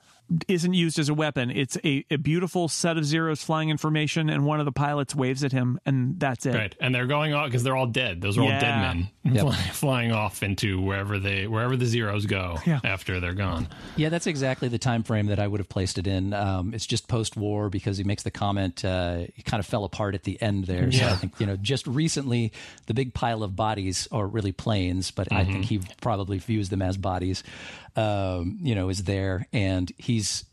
isn't 0.47 0.73
used 0.73 0.99
as 0.99 1.09
a 1.09 1.13
weapon. 1.13 1.49
It's 1.51 1.77
a, 1.83 2.05
a 2.11 2.17
beautiful 2.17 2.67
set 2.67 2.97
of 2.97 3.05
zeros 3.05 3.43
flying 3.43 3.69
information, 3.69 4.29
and 4.29 4.45
one 4.45 4.59
of 4.59 4.65
the 4.65 4.71
pilots 4.71 5.15
waves 5.15 5.43
at 5.43 5.51
him, 5.51 5.79
and 5.85 6.19
that's 6.19 6.45
it. 6.45 6.55
Right, 6.55 6.75
and 6.79 6.93
they're 6.93 7.07
going 7.07 7.33
off 7.33 7.45
because 7.47 7.63
they're 7.63 7.75
all 7.75 7.87
dead. 7.87 8.21
Those 8.21 8.37
are 8.37 8.41
all 8.41 8.47
dead 8.49 8.61
men 8.81 9.09
Yep. 9.23 9.41
fly, 9.43 9.55
flying 9.55 10.11
off 10.11 10.43
into 10.43 10.81
wherever 10.81 11.19
they 11.19 11.47
wherever 11.47 11.75
the 11.75 11.85
zeros 11.85 12.25
go 12.25 12.57
Yeah. 12.65 12.79
after 12.83 13.19
they're 13.19 13.33
gone. 13.33 13.67
Yeah, 13.95 14.09
that's 14.09 14.27
exactly 14.27 14.67
the 14.69 14.77
time 14.79 15.03
frame 15.03 15.27
that 15.27 15.39
I 15.39 15.47
would 15.47 15.59
have 15.59 15.69
placed 15.69 15.97
it 15.97 16.07
in. 16.07 16.33
Um, 16.33 16.73
it's 16.73 16.85
just 16.85 17.07
post-war 17.07 17.69
because 17.69 17.97
he 17.97 18.03
makes 18.03 18.23
the 18.23 18.31
comment. 18.31 18.83
Uh, 18.85 19.25
he 19.35 19.41
kind 19.43 19.59
of 19.59 19.65
fell 19.65 19.83
apart 19.83 20.15
at 20.15 20.23
the 20.23 20.41
end 20.41 20.65
there. 20.65 20.91
So 20.91 21.05
I 21.05 21.13
think 21.15 21.39
you 21.39 21.45
know, 21.45 21.57
just 21.57 21.85
recently, 21.87 22.51
the 22.87 22.93
big 22.93 23.13
pile 23.13 23.43
of 23.43 23.55
bodies 23.55 24.07
are 24.11 24.25
really 24.27 24.51
planes, 24.51 25.11
but 25.11 25.31
I 25.31 25.43
think 25.45 25.65
he 25.65 25.81
probably 26.01 26.37
views 26.39 26.69
them 26.69 26.81
as 26.81 26.97
bodies. 26.97 27.43
Um, 27.97 28.59
you 28.61 28.75
know, 28.75 28.89
is 28.89 29.03
there, 29.03 29.47
and 29.51 29.91
he's. 29.97 30.45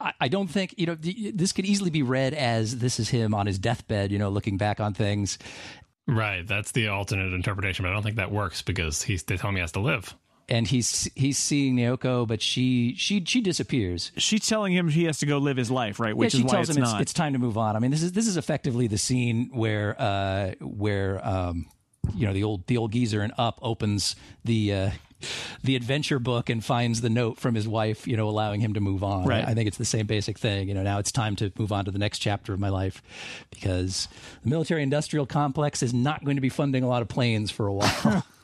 I- 0.00 0.14
I 0.20 0.28
don't 0.28 0.48
think 0.48 0.74
you 0.78 0.86
know 0.86 0.94
this 0.94 1.52
could 1.52 1.66
easily 1.66 1.90
be 1.90 2.02
read 2.02 2.32
as 2.34 2.78
this 2.78 2.98
is 3.00 3.08
him 3.08 3.34
on 3.34 3.46
his 3.46 3.58
deathbed. 3.58 4.10
You 4.12 4.18
know, 4.18 4.28
looking 4.30 4.56
back 4.56 4.80
on 4.80 4.94
things. 4.94 5.38
Right, 6.06 6.46
that's 6.46 6.72
the 6.72 6.88
alternate 6.88 7.34
interpretation, 7.34 7.82
but 7.82 7.90
I 7.90 7.92
don't 7.92 8.02
think 8.02 8.16
that 8.16 8.30
works 8.32 8.62
because 8.62 9.02
he's 9.02 9.22
they 9.24 9.36
tell 9.36 9.52
me 9.52 9.56
he 9.56 9.60
has 9.60 9.72
to 9.72 9.80
live. 9.80 10.14
and 10.48 10.66
he's 10.66 11.10
he's 11.14 11.36
seeing 11.36 11.76
Naoko, 11.76 12.26
but 12.26 12.40
she 12.40 12.94
she 12.96 13.22
she 13.26 13.40
disappears. 13.42 14.12
She's 14.16 14.46
telling 14.48 14.72
him 14.72 14.88
he 14.88 15.04
has 15.04 15.18
to 15.18 15.26
go 15.26 15.36
live 15.38 15.58
his 15.58 15.70
life, 15.70 16.00
right? 16.00 16.16
Which 16.16 16.32
yeah, 16.32 16.38
she 16.40 16.46
is 16.46 16.52
why 16.52 16.60
it's 16.60 16.70
him 16.70 16.82
not. 16.82 16.94
It's, 17.02 17.10
it's 17.10 17.12
time 17.12 17.34
to 17.34 17.38
move 17.38 17.58
on. 17.58 17.76
I 17.76 17.78
mean, 17.80 17.90
this 17.90 18.02
is 18.02 18.12
this 18.12 18.26
is 18.26 18.38
effectively 18.38 18.86
the 18.86 18.96
scene 18.96 19.50
where 19.52 19.94
uh, 20.00 20.52
where 20.60 21.20
um, 21.26 21.66
you 22.14 22.26
know 22.26 22.32
the 22.32 22.44
old 22.44 22.66
the 22.68 22.78
old 22.78 22.92
geezer 22.92 23.20
and 23.20 23.32
Up 23.36 23.58
opens 23.62 24.16
the. 24.44 24.72
Uh, 24.72 24.90
the 25.62 25.76
adventure 25.76 26.18
book 26.18 26.48
and 26.48 26.64
finds 26.64 27.00
the 27.00 27.10
note 27.10 27.38
from 27.38 27.54
his 27.54 27.66
wife, 27.66 28.06
you 28.06 28.16
know, 28.16 28.28
allowing 28.28 28.60
him 28.60 28.74
to 28.74 28.80
move 28.80 29.02
on. 29.02 29.26
Right. 29.26 29.44
I 29.44 29.54
think 29.54 29.68
it's 29.68 29.78
the 29.78 29.84
same 29.84 30.06
basic 30.06 30.38
thing. 30.38 30.68
You 30.68 30.74
know, 30.74 30.82
now 30.82 30.98
it's 30.98 31.12
time 31.12 31.36
to 31.36 31.52
move 31.58 31.72
on 31.72 31.84
to 31.84 31.90
the 31.90 31.98
next 31.98 32.18
chapter 32.18 32.52
of 32.52 32.60
my 32.60 32.68
life 32.68 33.02
because 33.50 34.08
the 34.42 34.50
military 34.50 34.82
industrial 34.82 35.26
complex 35.26 35.82
is 35.82 35.92
not 35.92 36.24
going 36.24 36.36
to 36.36 36.40
be 36.40 36.48
funding 36.48 36.84
a 36.84 36.88
lot 36.88 37.02
of 37.02 37.08
planes 37.08 37.50
for 37.50 37.66
a 37.66 37.72
while. 37.72 38.24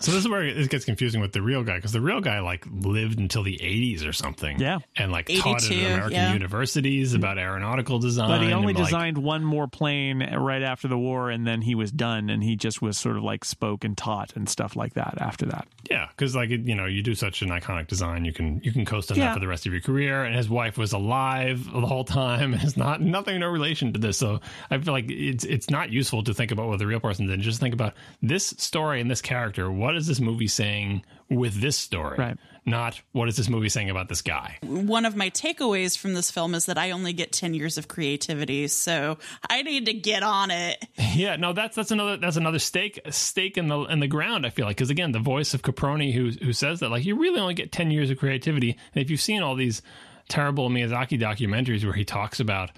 So 0.00 0.12
this 0.12 0.20
is 0.20 0.28
where 0.28 0.42
it 0.42 0.68
gets 0.70 0.84
confusing 0.84 1.20
with 1.20 1.32
the 1.32 1.42
real 1.42 1.62
guy 1.62 1.76
because 1.76 1.92
the 1.92 2.00
real 2.00 2.20
guy 2.20 2.40
like 2.40 2.66
lived 2.70 3.18
until 3.18 3.42
the 3.42 3.56
80s 3.58 4.06
or 4.06 4.12
something. 4.12 4.58
Yeah. 4.60 4.78
and 4.96 5.12
like 5.12 5.26
taught 5.26 5.64
at 5.64 5.70
American 5.70 6.12
yeah. 6.12 6.32
universities 6.32 7.14
about 7.14 7.38
aeronautical 7.38 7.98
design. 7.98 8.28
But 8.28 8.42
he 8.42 8.52
only 8.52 8.72
and, 8.72 8.78
like, 8.78 8.86
designed 8.86 9.18
one 9.18 9.44
more 9.44 9.66
plane 9.68 10.18
right 10.34 10.62
after 10.62 10.88
the 10.88 10.98
war, 10.98 11.30
and 11.30 11.46
then 11.46 11.62
he 11.62 11.74
was 11.74 11.90
done, 11.92 12.30
and 12.30 12.42
he 12.42 12.56
just 12.56 12.82
was 12.82 12.98
sort 12.98 13.16
of 13.16 13.22
like 13.22 13.44
spoke 13.44 13.84
and 13.84 13.96
taught 13.96 14.34
and 14.36 14.48
stuff 14.48 14.76
like 14.76 14.94
that 14.94 15.14
after 15.18 15.46
that. 15.46 15.66
Yeah, 15.90 16.08
because 16.08 16.34
like 16.34 16.50
you 16.50 16.74
know, 16.74 16.86
you 16.86 17.02
do 17.02 17.14
such 17.14 17.42
an 17.42 17.48
iconic 17.50 17.86
design, 17.88 18.24
you 18.24 18.32
can 18.32 18.60
you 18.64 18.72
can 18.72 18.84
coast 18.84 19.10
on 19.10 19.18
Yeah. 19.18 19.26
that 19.26 19.34
for 19.34 19.40
the 19.40 19.48
rest 19.48 19.66
of 19.66 19.72
your 19.72 19.82
career. 19.82 20.24
And 20.24 20.34
his 20.34 20.48
wife 20.48 20.76
was 20.78 20.92
alive 20.92 21.64
the 21.72 21.86
whole 21.86 22.04
time, 22.04 22.52
and 22.52 22.60
has 22.62 22.76
not 22.76 23.00
nothing 23.00 23.38
no 23.40 23.48
relation 23.48 23.92
to 23.92 24.00
this. 24.00 24.18
So 24.18 24.40
I 24.70 24.78
feel 24.78 24.92
like 24.92 25.10
it's 25.10 25.44
it's 25.44 25.70
not 25.70 25.90
useful 25.90 26.22
to 26.24 26.34
think 26.34 26.50
about 26.50 26.66
what 26.68 26.78
the 26.78 26.86
real 26.86 27.00
person 27.00 27.26
did. 27.26 27.40
Just 27.40 27.60
think 27.60 27.74
about 27.74 27.94
this 28.22 28.54
story 28.58 29.00
and 29.00 29.10
this 29.10 29.22
character. 29.22 29.70
What 29.70 29.93
is 29.96 30.06
this 30.06 30.20
movie 30.20 30.48
saying 30.48 31.04
with 31.28 31.60
this 31.60 31.76
story? 31.76 32.16
Right. 32.18 32.36
Not 32.66 33.00
what 33.12 33.28
is 33.28 33.36
this 33.36 33.50
movie 33.50 33.68
saying 33.68 33.90
about 33.90 34.08
this 34.08 34.22
guy? 34.22 34.56
One 34.62 35.04
of 35.04 35.16
my 35.16 35.28
takeaways 35.28 35.98
from 35.98 36.14
this 36.14 36.30
film 36.30 36.54
is 36.54 36.64
that 36.66 36.78
I 36.78 36.92
only 36.92 37.12
get 37.12 37.30
10 37.30 37.52
years 37.52 37.76
of 37.76 37.88
creativity, 37.88 38.68
so 38.68 39.18
I 39.50 39.60
need 39.62 39.84
to 39.86 39.92
get 39.92 40.22
on 40.22 40.50
it. 40.50 40.84
Yeah, 41.14 41.36
no, 41.36 41.52
that's 41.52 41.76
that's 41.76 41.92
another 41.92 42.16
that's 42.16 42.36
another 42.36 42.58
stake 42.58 42.98
stake 43.10 43.56
in 43.56 43.68
the 43.68 43.82
in 43.82 44.00
the 44.00 44.08
ground. 44.08 44.44
I 44.44 44.50
feel 44.50 44.66
like 44.66 44.78
because 44.78 44.90
again, 44.90 45.12
the 45.12 45.20
voice 45.20 45.54
of 45.54 45.62
Caproni 45.62 46.12
who 46.12 46.30
who 46.44 46.52
says 46.52 46.80
that 46.80 46.90
like 46.90 47.04
you 47.04 47.16
really 47.16 47.38
only 47.38 47.54
get 47.54 47.70
ten 47.70 47.92
years 47.92 48.10
of 48.10 48.18
creativity, 48.18 48.70
and 48.72 49.04
if 49.04 49.10
you've 49.10 49.20
seen 49.20 49.40
all 49.40 49.54
these 49.54 49.80
terrible 50.28 50.70
Miyazaki 50.70 51.20
documentaries 51.20 51.84
where 51.84 51.92
he 51.92 52.04
talks 52.04 52.40
about 52.40 52.70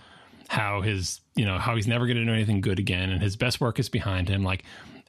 how 0.48 0.82
his 0.82 1.22
you 1.34 1.46
know 1.46 1.56
how 1.56 1.76
he's 1.76 1.86
never 1.86 2.04
going 2.06 2.18
to 2.18 2.24
do 2.26 2.30
anything 2.30 2.60
good 2.60 2.78
again, 2.78 3.08
and 3.08 3.22
his 3.22 3.36
best 3.36 3.58
work 3.58 3.78
is 3.78 3.88
behind 3.88 4.28
him, 4.28 4.42
like. 4.42 4.64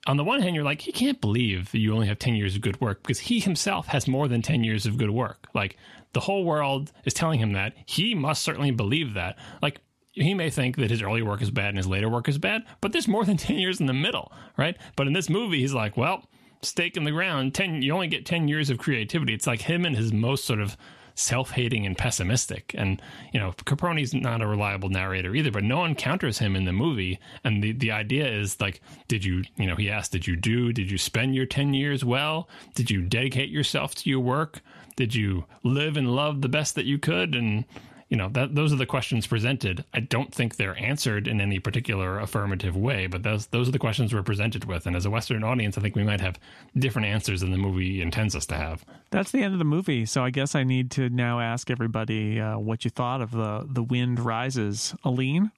On 0.07 0.15
the 0.15 0.23
one 0.23 0.41
hand, 0.41 0.55
you're 0.55 0.63
like, 0.63 0.81
he 0.81 0.93
can't 0.93 1.19
believe 1.19 1.71
that 1.71 1.79
you 1.79 1.93
only 1.93 2.07
have 2.07 2.17
10 2.17 2.35
years 2.35 2.55
of 2.55 2.61
good 2.61 2.79
work 2.79 3.03
because 3.03 3.19
he 3.19 3.41
himself 3.41 3.87
has 3.87 4.07
more 4.07 4.29
than 4.29 4.41
10 4.41 4.63
years 4.63 4.85
of 4.85 4.97
good 4.97 5.09
work. 5.09 5.47
Like, 5.53 5.77
the 6.13 6.21
whole 6.21 6.45
world 6.45 6.93
is 7.03 7.13
telling 7.13 7.39
him 7.39 7.51
that. 7.53 7.73
He 7.85 8.15
must 8.15 8.41
certainly 8.41 8.71
believe 8.71 9.13
that. 9.15 9.37
Like, 9.61 9.81
he 10.13 10.33
may 10.33 10.49
think 10.49 10.77
that 10.77 10.89
his 10.89 11.01
early 11.01 11.21
work 11.21 11.41
is 11.41 11.51
bad 11.51 11.69
and 11.69 11.77
his 11.77 11.87
later 11.87 12.09
work 12.09 12.29
is 12.29 12.37
bad, 12.37 12.63
but 12.79 12.93
there's 12.93 13.07
more 13.07 13.25
than 13.25 13.37
10 13.37 13.57
years 13.57 13.81
in 13.81 13.85
the 13.85 13.93
middle, 13.93 14.31
right? 14.57 14.77
But 14.95 15.07
in 15.07 15.13
this 15.13 15.29
movie, 15.29 15.59
he's 15.59 15.73
like, 15.73 15.97
well, 15.97 16.23
stake 16.61 16.95
in 16.95 17.03
the 17.03 17.11
ground, 17.11 17.53
10 17.53 17.81
you 17.81 17.93
only 17.93 18.07
get 18.07 18.25
10 18.25 18.47
years 18.47 18.69
of 18.69 18.77
creativity. 18.77 19.33
It's 19.33 19.45
like 19.45 19.61
him 19.61 19.85
and 19.85 19.95
his 19.95 20.13
most 20.13 20.45
sort 20.45 20.61
of 20.61 20.77
self-hating 21.17 21.85
and 21.85 21.97
pessimistic. 21.97 22.75
And, 22.77 23.01
you 23.33 23.39
know, 23.39 23.51
Caproni's 23.65 24.13
not 24.13 24.41
a 24.41 24.47
reliable 24.47 24.89
narrator 24.89 25.35
either, 25.35 25.51
but 25.51 25.63
no 25.63 25.79
one 25.79 25.95
counters 25.95 26.37
him 26.39 26.55
in 26.55 26.65
the 26.65 26.71
movie. 26.71 27.19
And 27.43 27.63
the 27.63 27.71
the 27.71 27.91
idea 27.91 28.27
is 28.27 28.61
like, 28.61 28.81
did 29.07 29.25
you, 29.25 29.43
you 29.57 29.65
know, 29.65 29.75
he 29.75 29.89
asked, 29.89 30.11
did 30.11 30.27
you 30.27 30.35
do, 30.35 30.71
did 30.71 30.89
you 30.91 30.97
spend 30.97 31.35
your 31.35 31.45
10 31.45 31.73
years 31.73 32.05
well? 32.05 32.47
Did 32.75 32.91
you 32.91 33.01
dedicate 33.01 33.49
yourself 33.49 33.95
to 33.95 34.09
your 34.09 34.19
work? 34.19 34.61
Did 34.95 35.15
you 35.15 35.45
live 35.63 35.97
and 35.97 36.15
love 36.15 36.41
the 36.41 36.49
best 36.49 36.75
that 36.75 36.85
you 36.85 36.97
could? 36.97 37.35
And 37.35 37.65
you 38.09 38.15
know 38.15 38.29
that 38.29 38.55
those 38.55 38.71
are 38.71 38.77
the 38.77 38.85
questions 38.85 39.27
presented. 39.27 39.83
I 39.93 39.99
don't 39.99 40.33
think 40.33 40.55
they're 40.55 40.77
answered 40.77 41.27
in 41.27 41.41
any 41.41 41.59
particular 41.59 42.19
affirmative 42.19 42.75
way, 42.75 43.07
but 43.07 43.23
those 43.23 43.47
those 43.47 43.67
are 43.67 43.71
the 43.71 43.79
questions 43.79 44.13
we're 44.13 44.23
presented 44.23 44.65
with. 44.65 44.85
And 44.85 44.95
as 44.95 45.05
a 45.05 45.09
Western 45.09 45.43
audience, 45.43 45.77
I 45.77 45.81
think 45.81 45.95
we 45.95 46.03
might 46.03 46.21
have 46.21 46.39
different 46.77 47.07
answers 47.07 47.41
than 47.41 47.51
the 47.51 47.57
movie 47.57 48.01
intends 48.01 48.35
us 48.35 48.45
to 48.47 48.55
have. 48.55 48.85
That's 49.11 49.31
the 49.31 49.43
end 49.43 49.53
of 49.53 49.59
the 49.59 49.65
movie. 49.65 50.05
So 50.05 50.23
I 50.23 50.29
guess 50.29 50.55
I 50.55 50.63
need 50.63 50.91
to 50.91 51.09
now 51.09 51.39
ask 51.39 51.69
everybody 51.69 52.39
uh, 52.39 52.57
what 52.57 52.85
you 52.85 52.91
thought 52.91 53.21
of 53.21 53.31
the 53.31 53.67
the 53.69 53.83
Wind 53.83 54.19
Rises. 54.19 54.95
Aleen, 55.03 55.51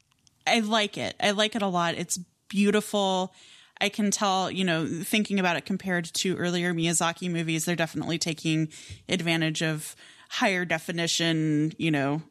I 0.48 0.60
like 0.62 0.98
it. 0.98 1.16
I 1.20 1.32
like 1.32 1.56
it 1.56 1.62
a 1.62 1.68
lot. 1.68 1.96
It's 1.96 2.20
beautiful. 2.48 3.34
I 3.82 3.90
can 3.90 4.12
tell, 4.12 4.52
you 4.52 4.66
know, 4.66 4.86
thinking 4.86 5.40
about 5.40 5.56
it 5.56 5.66
compared 5.66 6.06
to 6.06 6.36
earlier 6.36 6.74
Miyazaki 6.74 7.32
movies, 7.32 7.64
they're 7.64 7.78
definitely 7.78 8.18
taking 8.18 8.70
advantage 9.08 9.62
of 9.64 9.96
higher 10.30 10.66
definition, 10.66 11.74
you 11.78 11.90
know, 11.90 12.22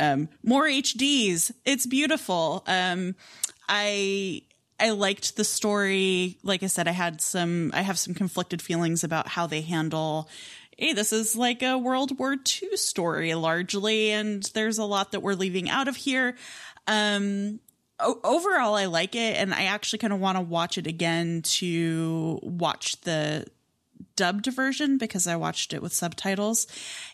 um, 0.00 0.28
more 0.42 0.64
HDs. 0.64 1.52
It's 1.64 1.86
beautiful. 1.86 2.64
Um, 2.66 3.14
I 3.68 4.42
I 4.80 4.90
liked 4.90 5.36
the 5.36 5.44
story. 5.44 6.38
Like 6.42 6.62
I 6.62 6.66
said, 6.66 6.88
I 6.88 6.92
had 6.92 7.20
some 7.20 7.70
I 7.74 7.82
have 7.82 7.98
some 7.98 8.14
conflicted 8.14 8.62
feelings 8.62 9.04
about 9.04 9.28
how 9.28 9.46
they 9.46 9.60
handle 9.60 10.28
hey, 10.80 10.94
this 10.94 11.12
is 11.12 11.36
like 11.36 11.62
a 11.62 11.76
World 11.76 12.18
War 12.18 12.32
II 12.32 12.76
story 12.76 13.34
largely, 13.34 14.10
and 14.10 14.42
there's 14.54 14.78
a 14.78 14.84
lot 14.84 15.12
that 15.12 15.20
we're 15.20 15.34
leaving 15.34 15.68
out 15.68 15.88
of 15.88 15.96
here. 15.96 16.36
Um, 16.86 17.60
o- 18.00 18.18
overall, 18.24 18.74
I 18.74 18.86
like 18.86 19.14
it, 19.14 19.36
and 19.36 19.52
I 19.52 19.64
actually 19.64 19.98
kind 19.98 20.14
of 20.14 20.20
want 20.20 20.38
to 20.38 20.42
watch 20.42 20.78
it 20.78 20.86
again 20.86 21.42
to 21.42 22.40
watch 22.42 22.98
the 23.02 23.44
dubbed 24.16 24.46
version 24.46 24.98
because 24.98 25.26
I 25.26 25.36
watched 25.36 25.72
it 25.72 25.82
with 25.82 25.92
subtitles, 25.92 26.66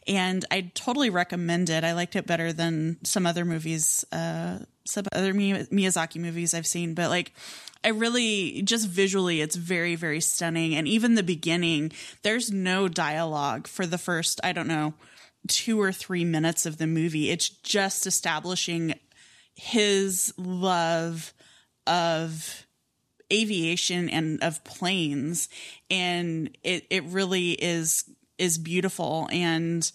and 0.07 0.45
I 0.51 0.73
totally 0.75 1.11
recommend 1.11 1.71
it. 1.71 1.85
I 1.85 1.93
liked 1.93 2.17
it 2.17 2.27
better 2.27 2.53
than 2.53 2.99
some 3.05 3.27
other 3.27 3.45
movies, 3.45 4.05
uh, 4.13 4.59
some 4.85 5.05
other 5.13 5.33
Miyazaki 5.35 6.21
movies 6.21 6.55
I've 6.55 6.67
seen, 6.67 6.95
but 6.95 7.11
like. 7.11 7.33
I 7.85 7.91
really 7.91 8.63
just 8.63 8.89
visually 8.89 9.41
it's 9.41 9.55
very 9.55 9.95
very 9.95 10.21
stunning 10.21 10.75
and 10.75 10.89
even 10.89 11.15
the 11.15 11.23
beginning 11.23 11.93
there's 12.23 12.51
no 12.51 12.89
dialogue 12.89 13.69
for 13.69 13.87
the 13.87 13.99
first 13.99 14.41
I 14.43 14.53
don't 14.53 14.67
know 14.67 14.95
2 15.47 15.81
or 15.81 15.93
3 15.93 16.25
minutes 16.25 16.67
of 16.67 16.79
the 16.79 16.89
movie 16.89 17.31
it's 17.31 17.49
just 17.49 18.05
establishing 18.05 18.99
his 19.55 20.35
love 20.37 21.33
of 21.87 22.66
aviation 23.33 24.09
and 24.09 24.43
of 24.43 24.63
planes 24.65 25.49
and 25.91 26.57
it 26.63 26.87
it 26.91 27.05
really 27.05 27.53
is 27.53 28.05
is 28.39 28.59
beautiful. 28.59 29.29
And 29.33 29.91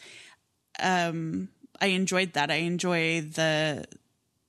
um 0.80 1.50
I 1.80 1.88
enjoyed 1.88 2.34
that. 2.34 2.52
I 2.52 2.56
enjoy 2.56 3.22
the 3.22 3.86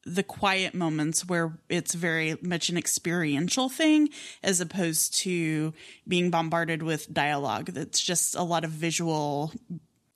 the 0.04 0.22
quiet 0.22 0.74
moments 0.74 1.26
where 1.26 1.59
it's 1.68 1.94
very 1.94 2.36
much 2.42 2.68
an 2.68 2.76
experiential 2.76 3.68
thing 3.68 4.09
as 4.42 4.60
opposed 4.60 5.14
to 5.14 5.72
being 6.09 6.28
bombarded 6.28 6.82
with 6.82 7.12
dialogue 7.12 7.66
that's 7.66 8.00
just 8.00 8.34
a 8.34 8.42
lot 8.42 8.64
of 8.64 8.70
visual 8.70 9.52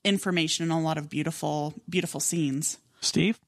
information 0.05 0.65
and 0.65 0.73
a 0.73 0.85
lot 0.85 0.99
of 0.99 1.09
beautiful 1.09 1.75
beautiful 1.89 2.21
scenes. 2.21 2.79
Steve. 3.01 3.39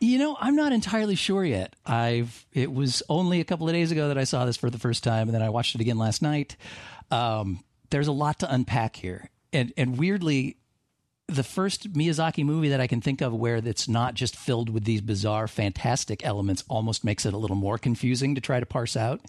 You 0.00 0.18
know, 0.18 0.36
I'm 0.38 0.54
not 0.54 0.72
entirely 0.72 1.16
sure 1.16 1.44
yet. 1.44 1.74
I've 1.84 2.46
it 2.52 2.72
was 2.72 3.02
only 3.08 3.40
a 3.40 3.44
couple 3.44 3.68
of 3.68 3.74
days 3.74 3.90
ago 3.90 4.08
that 4.08 4.18
I 4.18 4.24
saw 4.24 4.44
this 4.44 4.56
for 4.56 4.70
the 4.70 4.78
first 4.78 5.02
time, 5.02 5.28
and 5.28 5.34
then 5.34 5.42
I 5.42 5.48
watched 5.48 5.74
it 5.74 5.80
again 5.80 5.98
last 5.98 6.22
night. 6.22 6.56
Um, 7.10 7.64
there's 7.90 8.06
a 8.06 8.12
lot 8.12 8.38
to 8.40 8.52
unpack 8.52 8.94
here, 8.94 9.30
and 9.52 9.72
and 9.76 9.98
weirdly, 9.98 10.58
the 11.26 11.42
first 11.42 11.92
Miyazaki 11.92 12.44
movie 12.44 12.68
that 12.68 12.80
I 12.80 12.86
can 12.86 13.00
think 13.00 13.20
of 13.20 13.34
where 13.34 13.60
that's 13.60 13.88
not 13.88 14.14
just 14.14 14.36
filled 14.36 14.70
with 14.70 14.84
these 14.84 15.00
bizarre, 15.00 15.48
fantastic 15.48 16.24
elements 16.24 16.62
almost 16.68 17.04
makes 17.04 17.26
it 17.26 17.34
a 17.34 17.38
little 17.38 17.56
more 17.56 17.76
confusing 17.76 18.36
to 18.36 18.40
try 18.40 18.60
to 18.60 18.66
parse 18.66 18.96
out. 18.96 19.20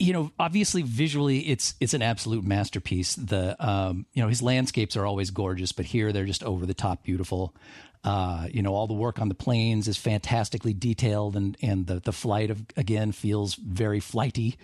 You 0.00 0.14
know, 0.14 0.32
obviously, 0.38 0.80
visually, 0.80 1.40
it's 1.40 1.74
it's 1.78 1.92
an 1.92 2.00
absolute 2.00 2.42
masterpiece. 2.42 3.14
The 3.16 3.54
um, 3.64 4.06
you 4.14 4.22
know 4.22 4.28
his 4.28 4.40
landscapes 4.40 4.96
are 4.96 5.04
always 5.04 5.30
gorgeous, 5.30 5.72
but 5.72 5.84
here 5.84 6.10
they're 6.10 6.24
just 6.24 6.42
over 6.42 6.64
the 6.64 6.74
top 6.74 7.04
beautiful. 7.04 7.54
Uh, 8.02 8.48
you 8.50 8.62
know, 8.62 8.74
all 8.74 8.86
the 8.86 8.94
work 8.94 9.18
on 9.18 9.28
the 9.28 9.34
planes 9.34 9.86
is 9.86 9.98
fantastically 9.98 10.72
detailed, 10.72 11.36
and 11.36 11.54
and 11.60 11.86
the 11.86 12.00
the 12.00 12.12
flight 12.12 12.50
of 12.50 12.64
again 12.78 13.12
feels 13.12 13.56
very 13.56 14.00
flighty. 14.00 14.56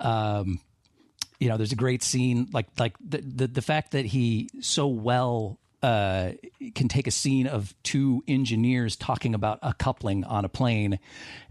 Um, 0.00 0.60
you 1.40 1.48
know, 1.48 1.56
there's 1.56 1.72
a 1.72 1.76
great 1.76 2.02
scene 2.02 2.48
like 2.52 2.66
like 2.78 2.94
the 3.00 3.22
the, 3.22 3.46
the 3.46 3.62
fact 3.62 3.92
that 3.92 4.04
he 4.04 4.50
so 4.60 4.86
well 4.86 5.58
uh, 5.82 6.32
can 6.74 6.88
take 6.88 7.06
a 7.06 7.10
scene 7.10 7.46
of 7.46 7.74
two 7.82 8.22
engineers 8.28 8.96
talking 8.96 9.34
about 9.34 9.58
a 9.62 9.72
coupling 9.72 10.24
on 10.24 10.44
a 10.44 10.48
plane 10.48 10.98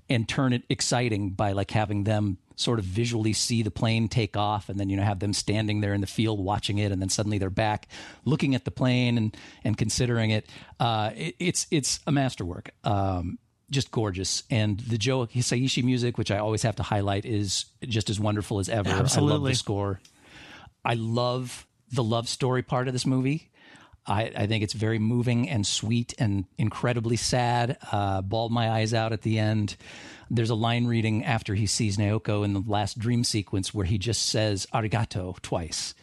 and 0.10 0.27
turn 0.27 0.53
it 0.53 0.64
exciting 0.69 1.31
by 1.31 1.51
like 1.53 1.72
having 1.72 2.03
them 2.03 2.38
sort 2.55 2.80
of 2.80 2.85
visually 2.85 3.34
see 3.34 3.63
the 3.63 3.71
plane 3.71 4.07
take 4.07 4.38
off 4.38 4.69
and 4.69 4.80
then 4.80 4.89
you 4.89 4.97
know 4.97 5.03
have 5.03 5.19
them 5.19 5.34
standing 5.34 5.81
there 5.81 5.93
in 5.93 6.01
the 6.01 6.07
field 6.07 6.39
watching 6.39 6.77
it 6.77 6.91
and 6.91 7.01
then 7.01 7.09
suddenly 7.09 7.38
they're 7.38 7.49
back 7.49 7.88
looking 8.25 8.55
at 8.55 8.65
the 8.65 8.71
plane 8.71 9.17
and 9.17 9.38
and 9.63 9.77
considering 9.77 10.30
it. 10.31 10.49
Uh 10.80 11.11
it, 11.15 11.35
it's 11.39 11.67
it's 11.71 11.99
a 12.07 12.11
masterwork. 12.11 12.71
Um 12.84 13.38
just 13.69 13.91
gorgeous. 13.91 14.43
And 14.51 14.80
the 14.80 14.97
Joe 14.97 15.25
Hisaishi 15.25 15.84
music 15.84 16.17
which 16.17 16.31
I 16.31 16.38
always 16.38 16.63
have 16.63 16.75
to 16.77 16.84
highlight 16.84 17.25
is 17.25 17.65
just 17.84 18.09
as 18.09 18.19
wonderful 18.19 18.59
as 18.59 18.69
ever. 18.69 18.89
I 18.89 18.93
love 18.93 19.01
Absolutely. 19.01 19.51
the 19.51 19.57
score. 19.57 19.99
I 20.85 20.95
love 20.95 21.65
the 21.91 22.03
love 22.03 22.27
story 22.27 22.63
part 22.63 22.88
of 22.88 22.93
this 22.93 23.05
movie. 23.05 23.51
I, 24.05 24.31
I 24.35 24.47
think 24.47 24.63
it's 24.63 24.73
very 24.73 24.99
moving 24.99 25.49
and 25.49 25.65
sweet 25.65 26.13
and 26.19 26.45
incredibly 26.57 27.15
sad. 27.15 27.77
Uh, 27.91 28.21
bawled 28.21 28.51
my 28.51 28.69
eyes 28.69 28.93
out 28.93 29.13
at 29.13 29.21
the 29.21 29.39
end. 29.39 29.77
There's 30.30 30.49
a 30.49 30.55
line 30.55 30.88
reading 30.88 31.23
after 31.23 31.55
he 31.55 31.67
sees 31.67 31.97
Naoko 31.97 32.43
in 32.43 32.53
the 32.53 32.63
last 32.65 32.99
dream 32.99 33.23
sequence 33.23 33.73
where 33.73 33.85
he 33.85 33.97
just 33.97 34.27
says 34.27 34.67
arigato 34.73 35.39
twice, 35.41 35.93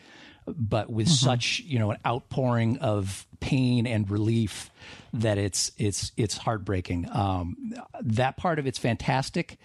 but 0.47 0.91
with 0.91 1.09
such 1.09 1.61
you 1.61 1.79
know 1.79 1.91
an 1.91 1.99
outpouring 2.07 2.79
of 2.79 3.27
pain 3.41 3.87
and 3.87 4.11
relief 4.11 4.71
that 5.13 5.37
it's 5.37 5.73
it's 5.77 6.13
it's 6.17 6.37
heartbreaking. 6.39 7.09
Um, 7.11 7.75
that 8.01 8.37
part 8.37 8.59
of 8.59 8.67
it's 8.67 8.79
fantastic 8.79 9.59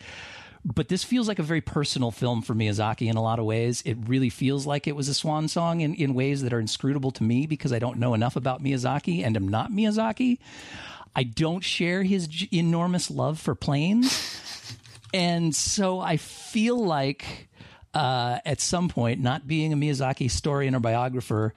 but 0.65 0.87
this 0.87 1.03
feels 1.03 1.27
like 1.27 1.37
a 1.37 1.43
very 1.43 1.61
personal 1.61 2.09
film 2.09 2.41
for 2.41 2.55
Miyazaki 2.55 3.07
in 3.07 3.17
a 3.17 3.21
lot 3.21 3.37
of 3.37 3.45
ways. 3.45 3.83
It 3.85 3.97
really 4.07 4.31
feels 4.31 4.65
like 4.65 4.87
it 4.87 4.95
was 4.95 5.07
a 5.07 5.13
swan 5.13 5.47
song 5.47 5.81
in, 5.81 5.93
in 5.93 6.15
ways 6.15 6.41
that 6.41 6.53
are 6.53 6.59
inscrutable 6.59 7.11
to 7.11 7.23
me 7.23 7.45
because 7.45 7.71
I 7.71 7.77
don't 7.77 7.99
know 7.99 8.15
enough 8.15 8.35
about 8.35 8.63
Miyazaki 8.63 9.23
and 9.23 9.37
am 9.37 9.47
not 9.47 9.71
Miyazaki. 9.71 10.39
I 11.15 11.23
don't 11.23 11.63
share 11.63 12.01
his 12.01 12.27
g- 12.27 12.49
enormous 12.51 13.11
love 13.11 13.39
for 13.39 13.53
planes. 13.53 14.75
and 15.13 15.55
so 15.55 15.99
I 15.99 16.17
feel 16.17 16.83
like 16.83 17.47
uh, 17.93 18.39
at 18.43 18.59
some 18.59 18.89
point, 18.89 19.21
not 19.21 19.47
being 19.47 19.71
a 19.71 19.77
Miyazaki 19.77 20.23
historian 20.23 20.73
or 20.73 20.79
biographer, 20.79 21.53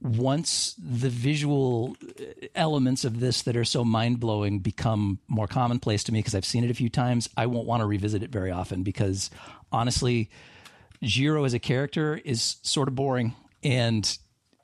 once 0.00 0.74
the 0.78 1.10
visual 1.10 1.96
uh, 2.18 2.46
elements 2.54 3.04
of 3.04 3.20
this 3.20 3.42
that 3.42 3.56
are 3.56 3.64
so 3.64 3.84
mind 3.84 4.18
blowing 4.20 4.58
become 4.60 5.18
more 5.28 5.46
commonplace 5.46 6.02
to 6.04 6.12
me 6.12 6.20
because 6.20 6.34
I've 6.34 6.44
seen 6.44 6.64
it 6.64 6.70
a 6.70 6.74
few 6.74 6.88
times, 6.88 7.28
I 7.36 7.46
won't 7.46 7.66
want 7.66 7.80
to 7.80 7.86
revisit 7.86 8.22
it 8.22 8.30
very 8.30 8.50
often 8.50 8.82
because 8.82 9.30
honestly, 9.70 10.30
Jiro 11.02 11.44
as 11.44 11.54
a 11.54 11.58
character 11.58 12.20
is 12.24 12.56
sort 12.62 12.88
of 12.88 12.94
boring 12.94 13.34
and 13.62 14.18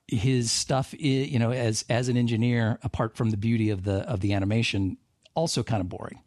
his 0.08 0.52
stuff 0.52 0.94
you 0.96 1.38
know 1.38 1.50
as 1.50 1.84
as 1.90 2.08
an 2.08 2.16
engineer 2.16 2.78
apart 2.84 3.16
from 3.16 3.30
the 3.30 3.36
beauty 3.36 3.70
of 3.70 3.82
the 3.82 4.08
of 4.08 4.20
the 4.20 4.32
animation 4.32 4.96
also 5.34 5.64
kind 5.64 5.80
of 5.80 5.88
boring 5.88 6.20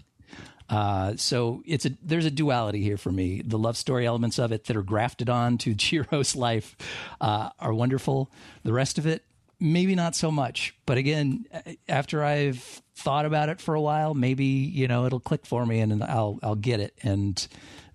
uh, 0.69 1.15
so 1.15 1.63
it's 1.65 1.85
a 1.85 1.91
there's 2.03 2.25
a 2.25 2.31
duality 2.31 2.81
here 2.81 2.97
for 2.97 3.11
me. 3.11 3.41
The 3.43 3.57
love 3.57 3.75
story 3.75 4.05
elements 4.05 4.37
of 4.37 4.51
it 4.51 4.65
that 4.65 4.77
are 4.77 4.83
grafted 4.83 5.29
on 5.29 5.57
to 5.59 5.73
Jiro's 5.75 6.35
life 6.35 6.75
uh, 7.19 7.49
are 7.59 7.73
wonderful. 7.73 8.31
The 8.63 8.73
rest 8.73 8.97
of 8.97 9.07
it, 9.07 9.23
maybe 9.59 9.95
not 9.95 10.15
so 10.15 10.31
much. 10.31 10.75
But 10.85 10.97
again, 10.97 11.45
after 11.87 12.23
I've 12.23 12.81
thought 12.95 13.25
about 13.25 13.49
it 13.49 13.59
for 13.59 13.73
a 13.73 13.81
while, 13.81 14.13
maybe 14.13 14.45
you 14.45 14.87
know 14.87 15.05
it'll 15.05 15.19
click 15.19 15.45
for 15.45 15.65
me, 15.65 15.79
and 15.79 16.03
I'll 16.03 16.39
I'll 16.43 16.55
get 16.55 16.79
it, 16.79 16.93
and 17.01 17.47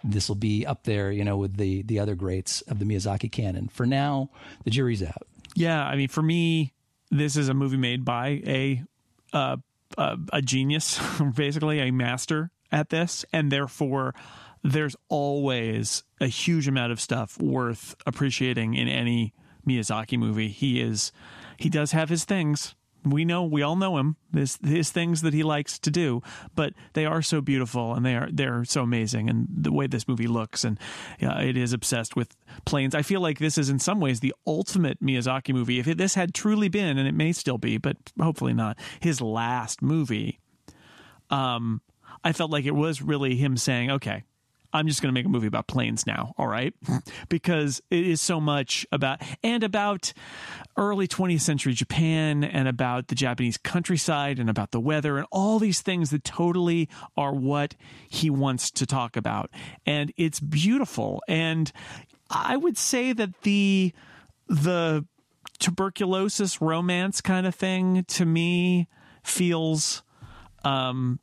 this 0.03 0.29
will 0.29 0.35
be 0.35 0.67
up 0.67 0.83
there, 0.85 1.13
you 1.13 1.25
know, 1.25 1.37
with 1.37 1.57
the 1.57 1.83
the 1.83 2.01
other 2.01 2.17
greats 2.17 2.61
of 2.63 2.81
the 2.81 2.85
Miyazaki 2.85 3.31
canon. 3.31 3.69
For 3.69 3.87
now, 3.87 4.31
the 4.65 4.71
jury's 4.71 5.03
out. 5.03 5.27
Yeah, 5.55 5.85
I 5.85 5.95
mean, 5.95 6.09
for 6.09 6.23
me, 6.23 6.73
this 7.13 7.37
is 7.37 7.49
a 7.49 7.55
movie 7.55 7.77
made 7.77 8.05
by 8.05 8.43
a 8.45 8.83
uh, 9.33 9.59
a, 9.97 10.19
a 10.33 10.43
genius, 10.43 11.01
basically 11.37 11.79
a 11.79 11.93
master 11.93 12.51
at 12.75 12.91
this, 12.91 13.25
and 13.33 13.51
therefore 13.53 14.15
there's 14.63 14.97
always 15.09 16.03
a 16.21 16.27
huge 16.27 16.67
amount 16.67 16.91
of 16.91 17.01
stuff 17.01 17.41
worth 17.41 17.95
appreciating 18.05 18.75
in 18.75 18.89
any 18.89 19.33
Miyazaki 19.67 20.19
movie. 20.19 20.49
He 20.49 20.81
is 20.81 21.13
he 21.57 21.71
does 21.71 21.93
have 21.93 22.09
his 22.09 22.25
things. 22.25 22.75
We 23.05 23.27
know 23.27 23.45
we 23.45 23.63
all 23.63 23.77
know 23.77 23.99
him. 23.99 24.17
His 24.33 24.59
his 24.65 24.91
things 24.91 25.23
that 25.23 25.35
he 25.35 25.43
likes 25.43 25.79
to 25.81 25.91
do, 25.91 26.23
but 26.57 26.73
they 26.95 27.05
are 27.05 27.23
so 27.23 27.41
beautiful 27.41 27.95
and 27.95 28.05
they 28.05 28.17
are 28.17 28.29
they're 28.33 28.65
so 28.65 28.83
amazing. 28.83 29.31
And 29.31 29.47
the 29.49 29.73
way 29.73 29.87
this 29.87 30.09
movie 30.09 30.27
looks 30.27 30.65
and 30.65 30.81
it 31.21 31.57
is 31.57 31.73
obsessed 31.73 32.17
with 32.17 32.35
planes. 32.65 32.95
I 32.95 33.03
feel 33.03 33.21
like 33.21 33.39
this 33.39 33.57
is 33.57 33.69
in 33.69 33.79
some 33.79 34.01
ways 34.01 34.19
the 34.19 34.35
ultimate 34.47 35.01
Miyazaki 35.01 35.55
movie. 35.55 35.79
If 35.79 35.87
it, 35.87 35.99
this 35.99 36.15
had 36.15 36.35
truly 36.35 36.69
been, 36.69 36.99
and 36.99 37.07
it 37.07 37.15
may 37.15 37.33
still 37.33 37.59
be, 37.59 37.79
but 37.79 37.99
hopefully 38.21 38.55
not, 38.55 38.79
his 38.99 39.21
last 39.21 39.81
movie. 39.83 40.41
Um, 41.31 41.81
I 42.25 42.33
felt 42.33 42.51
like 42.51 42.65
it 42.65 42.75
was 42.75 43.03
really 43.03 43.37
him 43.37 43.57
saying, 43.57 43.91
okay, 43.91 44.25
I'm 44.75 44.89
just 44.89 45.01
going 45.01 45.09
to 45.09 45.15
make 45.15 45.25
a 45.25 45.29
movie 45.29 45.47
about 45.47 45.69
planes 45.69 46.05
now, 46.05 46.35
all 46.37 46.49
right? 46.49 46.75
because 47.29 47.81
it 47.91 48.05
is 48.05 48.21
so 48.21 48.41
much 48.41 48.85
about, 48.91 49.23
and 49.45 49.63
about 49.63 50.13
early 50.77 51.07
20th 51.07 51.43
century 51.43 51.75
Japan 51.75 52.43
and 52.43 52.67
about 52.67 53.07
the 53.07 53.15
Japanese 53.15 53.57
countryside 53.57 54.41
and 54.41 54.51
about 54.51 54.73
the 54.73 54.81
weather 54.81 55.17
and 55.17 55.27
all 55.31 55.61
these 55.61 55.81
things 55.81 56.11
that 56.11 56.25
totally 56.25 56.89
are 57.17 57.33
what 57.33 57.77
he 58.09 58.29
wants 58.31 58.73
to 58.73 58.85
talk 58.85 59.17
about. 59.17 59.49
And 59.87 60.13
it's 60.17 60.41
beautiful. 60.41 61.23
And 61.29 61.71
I 62.29 62.57
would 62.57 62.77
say 62.77 63.13
that 63.13 63.43
the, 63.43 63.93
the 64.49 65.07
tuberculosis 65.61 66.61
romance 66.61 67.21
kind 67.21 67.47
of 67.47 67.55
thing 67.55 68.05
to 68.09 68.27
me 68.27 68.89
feels, 69.23 70.03
um, 70.65 71.21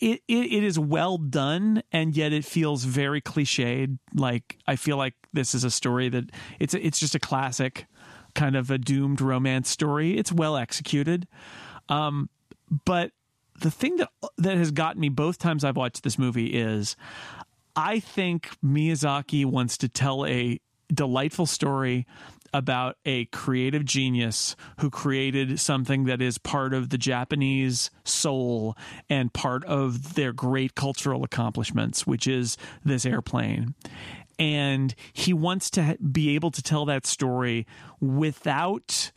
it, 0.00 0.22
it, 0.28 0.52
it 0.52 0.64
is 0.64 0.78
well 0.78 1.18
done 1.18 1.82
and 1.92 2.16
yet 2.16 2.32
it 2.32 2.44
feels 2.44 2.84
very 2.84 3.20
cliched. 3.20 3.98
Like 4.14 4.58
i 4.66 4.76
feel 4.76 4.96
like 4.96 5.14
this 5.32 5.54
is 5.54 5.64
a 5.64 5.70
story 5.70 6.08
that 6.08 6.30
it's 6.58 6.74
it's 6.74 6.98
just 6.98 7.14
a 7.14 7.20
classic 7.20 7.86
kind 8.34 8.54
of 8.56 8.70
a 8.70 8.78
doomed 8.78 9.20
romance 9.20 9.70
story. 9.70 10.16
It's 10.18 10.30
well 10.30 10.56
executed. 10.56 11.26
Um, 11.88 12.28
but 12.84 13.12
the 13.60 13.70
thing 13.70 13.96
that 13.96 14.10
that 14.38 14.56
has 14.56 14.70
gotten 14.70 15.00
me 15.00 15.08
both 15.08 15.38
times 15.38 15.64
i've 15.64 15.76
watched 15.76 16.02
this 16.02 16.18
movie 16.18 16.48
is 16.48 16.96
i 17.74 17.98
think 17.98 18.50
miyazaki 18.64 19.44
wants 19.44 19.78
to 19.78 19.88
tell 19.88 20.26
a 20.26 20.60
delightful 20.92 21.46
story 21.46 22.06
about 22.56 22.96
a 23.04 23.26
creative 23.26 23.84
genius 23.84 24.56
who 24.80 24.88
created 24.88 25.60
something 25.60 26.04
that 26.04 26.22
is 26.22 26.38
part 26.38 26.72
of 26.72 26.88
the 26.88 26.96
Japanese 26.96 27.90
soul 28.02 28.74
and 29.10 29.32
part 29.32 29.62
of 29.66 30.14
their 30.14 30.32
great 30.32 30.74
cultural 30.74 31.22
accomplishments, 31.22 32.06
which 32.06 32.26
is 32.26 32.56
this 32.82 33.04
airplane. 33.04 33.74
And 34.38 34.94
he 35.12 35.34
wants 35.34 35.68
to 35.70 35.98
be 35.98 36.34
able 36.34 36.50
to 36.50 36.62
tell 36.62 36.86
that 36.86 37.06
story 37.06 37.66
without 38.00 39.12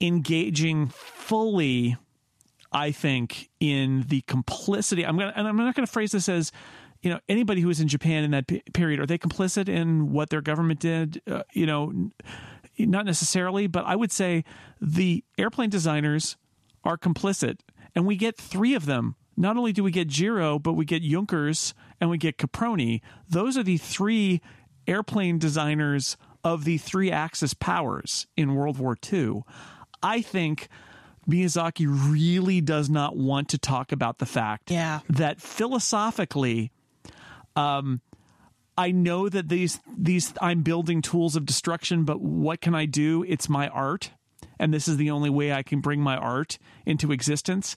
engaging 0.00 0.88
fully 0.88 1.96
I 2.72 2.90
think 2.90 3.50
in 3.60 4.06
the 4.08 4.22
complicity. 4.22 5.04
I'm 5.04 5.18
gonna, 5.18 5.34
and 5.36 5.46
I'm 5.46 5.58
not 5.58 5.74
going 5.74 5.86
to 5.86 5.92
phrase 5.92 6.12
this 6.12 6.26
as 6.26 6.52
you 7.02 7.10
know 7.10 7.20
anybody 7.28 7.60
who 7.60 7.68
was 7.68 7.80
in 7.80 7.88
Japan 7.88 8.24
in 8.24 8.30
that 8.30 8.46
period 8.72 9.00
are 9.00 9.06
they 9.06 9.18
complicit 9.18 9.68
in 9.68 10.12
what 10.12 10.30
their 10.30 10.40
government 10.40 10.80
did? 10.80 11.20
Uh, 11.26 11.42
you 11.52 11.66
know, 11.66 11.92
not 12.78 13.04
necessarily, 13.06 13.66
but 13.66 13.84
I 13.84 13.96
would 13.96 14.12
say 14.12 14.44
the 14.80 15.24
airplane 15.38 15.70
designers 15.70 16.36
are 16.84 16.96
complicit, 16.98 17.60
and 17.94 18.06
we 18.06 18.16
get 18.16 18.36
three 18.36 18.74
of 18.74 18.86
them. 18.86 19.14
Not 19.36 19.56
only 19.56 19.72
do 19.72 19.82
we 19.82 19.90
get 19.90 20.08
Jiro, 20.08 20.58
but 20.58 20.74
we 20.74 20.84
get 20.84 21.02
Junkers 21.02 21.74
and 22.00 22.10
we 22.10 22.18
get 22.18 22.36
Caproni. 22.38 23.00
Those 23.28 23.56
are 23.56 23.62
the 23.62 23.78
three 23.78 24.40
airplane 24.86 25.38
designers 25.38 26.16
of 26.44 26.64
the 26.64 26.76
three 26.78 27.10
axis 27.10 27.54
powers 27.54 28.26
in 28.36 28.54
World 28.54 28.78
War 28.78 28.96
II. 29.10 29.42
I 30.02 30.20
think 30.22 30.68
Miyazaki 31.28 31.86
really 31.88 32.60
does 32.60 32.90
not 32.90 33.16
want 33.16 33.48
to 33.50 33.58
talk 33.58 33.92
about 33.92 34.18
the 34.18 34.26
fact 34.26 34.70
Yeah. 34.70 35.00
that 35.08 35.40
philosophically, 35.40 36.72
um, 37.54 38.00
I 38.76 38.90
know 38.90 39.28
that 39.28 39.48
these 39.48 39.80
these 39.96 40.32
I'm 40.40 40.62
building 40.62 41.02
tools 41.02 41.36
of 41.36 41.46
destruction, 41.46 42.04
but 42.04 42.20
what 42.20 42.60
can 42.60 42.74
I 42.74 42.86
do? 42.86 43.24
It's 43.28 43.48
my 43.48 43.68
art, 43.68 44.12
and 44.58 44.72
this 44.72 44.88
is 44.88 44.96
the 44.96 45.10
only 45.10 45.30
way 45.30 45.52
I 45.52 45.62
can 45.62 45.80
bring 45.80 46.00
my 46.00 46.16
art 46.16 46.58
into 46.86 47.12
existence. 47.12 47.76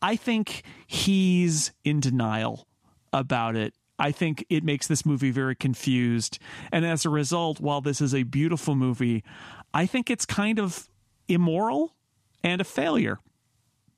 I 0.00 0.16
think 0.16 0.62
he's 0.86 1.72
in 1.84 2.00
denial 2.00 2.66
about 3.12 3.56
it. 3.56 3.74
I 3.98 4.12
think 4.12 4.46
it 4.48 4.62
makes 4.62 4.86
this 4.86 5.04
movie 5.04 5.32
very 5.32 5.56
confused. 5.56 6.38
And 6.70 6.86
as 6.86 7.04
a 7.04 7.10
result, 7.10 7.58
while 7.58 7.80
this 7.80 8.00
is 8.00 8.14
a 8.14 8.22
beautiful 8.22 8.76
movie, 8.76 9.24
I 9.74 9.86
think 9.86 10.08
it's 10.08 10.24
kind 10.24 10.60
of 10.60 10.88
immoral 11.26 11.96
and 12.44 12.60
a 12.60 12.64
failure 12.64 13.18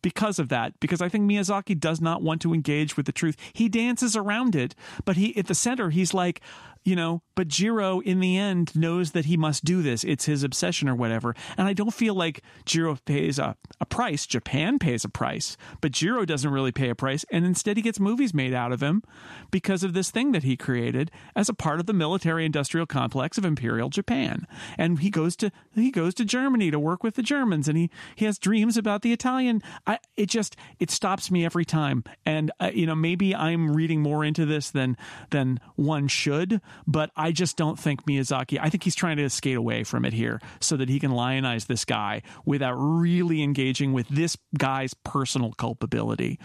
because 0.03 0.39
of 0.39 0.49
that 0.49 0.79
because 0.81 1.01
i 1.01 1.09
think 1.09 1.29
miyazaki 1.29 1.79
does 1.79 2.01
not 2.01 2.23
want 2.23 2.41
to 2.43 2.55
engage 2.55 2.97
with 2.97 3.07
the 3.07 3.13
truth. 3.13 3.37
He 3.53 3.69
dances 3.69 4.17
around 4.17 4.55
it 4.55 4.75
but 5.05 5.17
he 5.17 5.37
at 5.37 5.47
the 5.47 5.55
center 5.55 5.91
he's 5.91 6.15
like 6.15 6.41
you 6.85 6.97
know 6.97 7.23
but 7.35 7.49
jiro 7.49 8.01
in 8.01 8.21
the 8.21 8.37
end 8.37 8.75
knows 8.77 9.13
that 9.13 9.25
he 9.25 9.35
must 9.37 9.65
do 9.65 9.81
this. 9.81 10.05
It's 10.05 10.27
his 10.27 10.43
obsession 10.43 10.89
or 10.89 10.95
whatever. 10.95 11.35
And 11.57 11.67
i 11.67 11.73
don't 11.73 11.95
feel 11.95 12.15
like 12.15 12.43
jiro 12.67 12.97
pays 13.05 13.39
a, 13.39 13.57
a 13.81 13.87
price. 13.87 14.27
Japan 14.27 14.79
pays 14.79 15.05
a 15.05 15.09
price 15.09 15.57
but 15.81 15.93
jiro 15.93 16.25
doesn't 16.25 16.51
really 16.51 16.73
pay 16.73 16.91
a 16.91 16.95
price. 16.95 17.25
And 17.31 17.45
instead 17.45 17.77
he 17.77 17.83
gets 17.83 18.01
movies 18.01 18.35
made 18.35 18.53
out 18.53 18.73
of 18.73 18.83
him 18.83 19.03
because 19.51 19.83
of 19.83 19.95
this 19.95 20.11
thing 20.11 20.33
that 20.33 20.43
he 20.43 20.57
created 20.57 21.11
as 21.35 21.49
a 21.49 21.55
part 21.55 21.81
of 21.81 21.87
the 21.87 21.93
military 21.93 22.45
industrial 22.45 22.87
complex 22.87 23.39
of 23.39 23.45
imperial 23.45 23.89
japan. 23.89 24.47
And 24.77 24.99
he 24.99 25.11
goes 25.11 25.37
to 25.37 25.51
he 25.75 25.91
goes 25.91 26.15
to 26.15 26.25
germany 26.25 26.71
to 26.71 26.79
work 26.79 27.03
with 27.03 27.15
the 27.15 27.23
germans 27.23 27.69
and 27.69 27.79
he 27.79 27.91
he 28.17 28.25
has 28.25 28.39
dreams 28.39 28.77
about 28.77 29.03
the 29.03 29.13
italian. 29.13 29.63
I, 29.87 29.99
it 30.17 30.27
just 30.27 30.57
it 30.79 30.91
stops 30.91 31.31
me 31.31 31.45
every 31.45 31.65
time. 31.65 32.05
And 32.27 32.51
uh, 32.61 32.71
you 32.75 32.87
know 32.87 32.95
maybe 32.95 33.35
i'm 33.35 33.73
reading 33.73 34.03
more 34.03 34.25
into 34.25 34.45
this 34.45 34.71
than 34.71 34.97
than 35.31 35.59
one 35.77 36.09
should 36.09 36.61
but 36.87 37.11
i 37.17 37.33
just 37.33 37.57
don't 37.57 37.79
think 37.79 38.05
miyazaki 38.07 38.59
i 38.61 38.69
think 38.69 38.83
he's 38.83 38.95
trying 38.95 39.17
to 39.17 39.29
skate 39.29 39.57
away 39.57 39.85
from 39.85 40.05
it 40.05 40.13
here 40.13 40.41
so 40.61 40.77
that 40.77 40.89
he 40.89 40.99
can 40.99 41.11
lionize 41.11 41.67
this 41.67 41.85
guy 41.85 42.23
without 42.45 42.75
really 42.75 43.43
engaging 43.43 43.93
with 43.93 44.09
this 44.09 44.37
guy's 44.59 44.95
personal 45.05 45.53
culpability. 45.53 46.39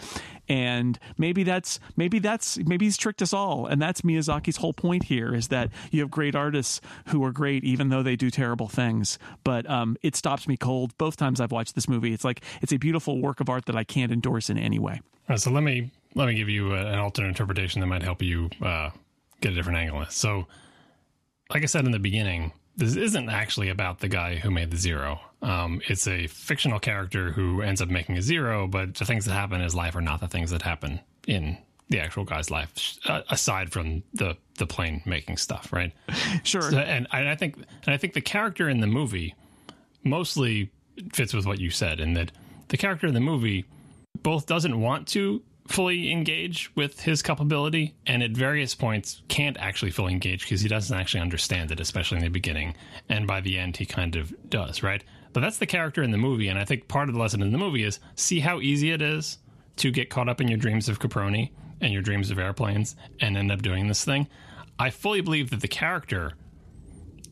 And 0.47 0.99
maybe 1.17 1.43
that's 1.43 1.79
maybe 1.95 2.19
that's 2.19 2.57
maybe 2.59 2.85
he's 2.85 2.97
tricked 2.97 3.21
us 3.21 3.33
all. 3.33 3.65
And 3.65 3.81
that's 3.81 4.01
miyazaki's 4.01 4.57
whole 4.57 4.73
point 4.73 5.03
here 5.03 5.33
is 5.33 5.47
that 5.49 5.69
you 5.91 6.01
have 6.01 6.11
great 6.11 6.35
artists 6.35 6.81
who 7.07 7.23
are 7.23 7.31
great 7.31 7.63
even 7.63 7.89
though 7.89 8.03
they 8.03 8.15
do 8.15 8.29
terrible 8.29 8.67
things. 8.67 9.17
But 9.43 9.69
um, 9.69 9.97
it 10.03 10.15
stops 10.15 10.47
me 10.47 10.57
cold. 10.57 10.97
Both 10.97 11.17
times 11.17 11.41
i've 11.41 11.51
watched 11.51 11.75
this 11.75 11.87
movie 11.87 12.13
it's 12.13 12.23
like 12.23 12.41
it's 12.61 12.71
a 12.71 12.77
beautiful 12.77 13.19
work 13.19 13.39
of 13.39 13.49
art 13.49 13.65
that 13.65 13.75
i 13.75 13.83
can't 13.83 14.11
endorse 14.11 14.49
in 14.49 14.57
any 14.57 14.79
way. 14.79 15.01
All 15.03 15.33
right, 15.33 15.39
so 15.39 15.51
let 15.51 15.63
me 15.63 15.91
let 16.13 16.27
me 16.27 16.35
give 16.35 16.49
you 16.49 16.73
an 16.73 16.99
alternate 16.99 17.29
interpretation 17.29 17.81
that 17.81 17.87
might 17.87 18.03
help 18.03 18.21
you 18.21 18.49
uh, 18.61 18.91
get 19.41 19.51
a 19.51 19.55
different 19.55 19.77
angle. 19.77 20.05
So, 20.09 20.47
like 21.49 21.63
I 21.63 21.67
said 21.67 21.85
in 21.85 21.91
the 21.91 21.99
beginning, 21.99 22.51
this 22.77 22.95
isn't 22.95 23.29
actually 23.29 23.69
about 23.69 23.99
the 23.99 24.07
guy 24.07 24.35
who 24.35 24.51
made 24.51 24.71
the 24.71 24.77
zero. 24.77 25.19
Um, 25.41 25.81
it's 25.87 26.07
a 26.07 26.27
fictional 26.27 26.79
character 26.79 27.31
who 27.31 27.61
ends 27.61 27.81
up 27.81 27.89
making 27.89 28.17
a 28.17 28.21
zero, 28.21 28.67
but 28.67 28.95
the 28.95 29.05
things 29.05 29.25
that 29.25 29.33
happen 29.33 29.57
in 29.57 29.61
his 29.61 29.75
life 29.75 29.95
are 29.95 30.01
not 30.01 30.19
the 30.19 30.27
things 30.27 30.51
that 30.51 30.61
happen 30.61 30.99
in 31.27 31.57
the 31.89 31.99
actual 31.99 32.23
guy's 32.23 32.49
life, 32.49 32.97
uh, 33.05 33.21
aside 33.29 33.71
from 33.71 34.03
the 34.13 34.35
the 34.57 34.65
plane 34.65 35.01
making 35.05 35.37
stuff, 35.37 35.71
right? 35.71 35.93
Sure. 36.43 36.61
So, 36.61 36.77
and, 36.77 37.07
and 37.11 37.29
I 37.29 37.35
think 37.35 37.55
and 37.57 37.93
I 37.93 37.97
think 37.97 38.13
the 38.13 38.21
character 38.21 38.69
in 38.69 38.79
the 38.79 38.87
movie 38.87 39.35
mostly 40.03 40.71
fits 41.13 41.33
with 41.33 41.45
what 41.45 41.59
you 41.59 41.69
said, 41.69 41.99
in 41.99 42.13
that 42.13 42.31
the 42.69 42.77
character 42.77 43.07
in 43.07 43.13
the 43.13 43.19
movie 43.19 43.65
both 44.21 44.45
doesn't 44.45 44.79
want 44.79 45.07
to 45.09 45.41
fully 45.67 46.11
engage 46.11 46.71
with 46.75 47.01
his 47.01 47.21
culpability 47.21 47.95
and 48.05 48.21
at 48.21 48.31
various 48.31 48.75
points 48.75 49.23
can't 49.27 49.57
actually 49.57 49.91
fully 49.91 50.13
engage 50.13 50.43
because 50.43 50.61
he 50.61 50.67
doesn't 50.67 50.95
actually 50.95 51.21
understand 51.21 51.71
it 51.71 51.79
especially 51.79 52.17
in 52.17 52.23
the 52.23 52.29
beginning. 52.29 52.75
And 53.09 53.25
by 53.25 53.41
the 53.41 53.57
end 53.57 53.77
he 53.77 53.85
kind 53.85 54.15
of 54.15 54.33
does 54.49 54.83
right? 54.83 55.03
But 55.33 55.41
that's 55.41 55.57
the 55.57 55.65
character 55.65 56.03
in 56.03 56.11
the 56.11 56.17
movie 56.17 56.47
and 56.47 56.59
i 56.59 56.65
think 56.65 56.87
part 56.87 57.09
of 57.09 57.15
the 57.15 57.21
lesson 57.21 57.41
in 57.41 57.51
the 57.51 57.57
movie 57.57 57.83
is 57.83 57.99
see 58.15 58.39
how 58.39 58.61
easy 58.61 58.91
it 58.91 59.01
is 59.01 59.39
to 59.77 59.91
get 59.91 60.09
caught 60.09 60.29
up 60.29 60.39
in 60.39 60.47
your 60.47 60.57
dreams 60.57 60.87
of 60.87 60.99
caproni 60.99 61.51
and 61.81 61.91
your 61.91 62.01
dreams 62.01 62.31
of 62.31 62.39
airplanes 62.39 62.95
and 63.19 63.35
end 63.35 63.51
up 63.51 63.61
doing 63.61 63.87
this 63.87 64.05
thing. 64.05 64.27
I 64.79 64.89
fully 64.89 65.19
believe 65.19 65.49
that 65.49 65.59
the 65.59 65.67
character 65.67 66.33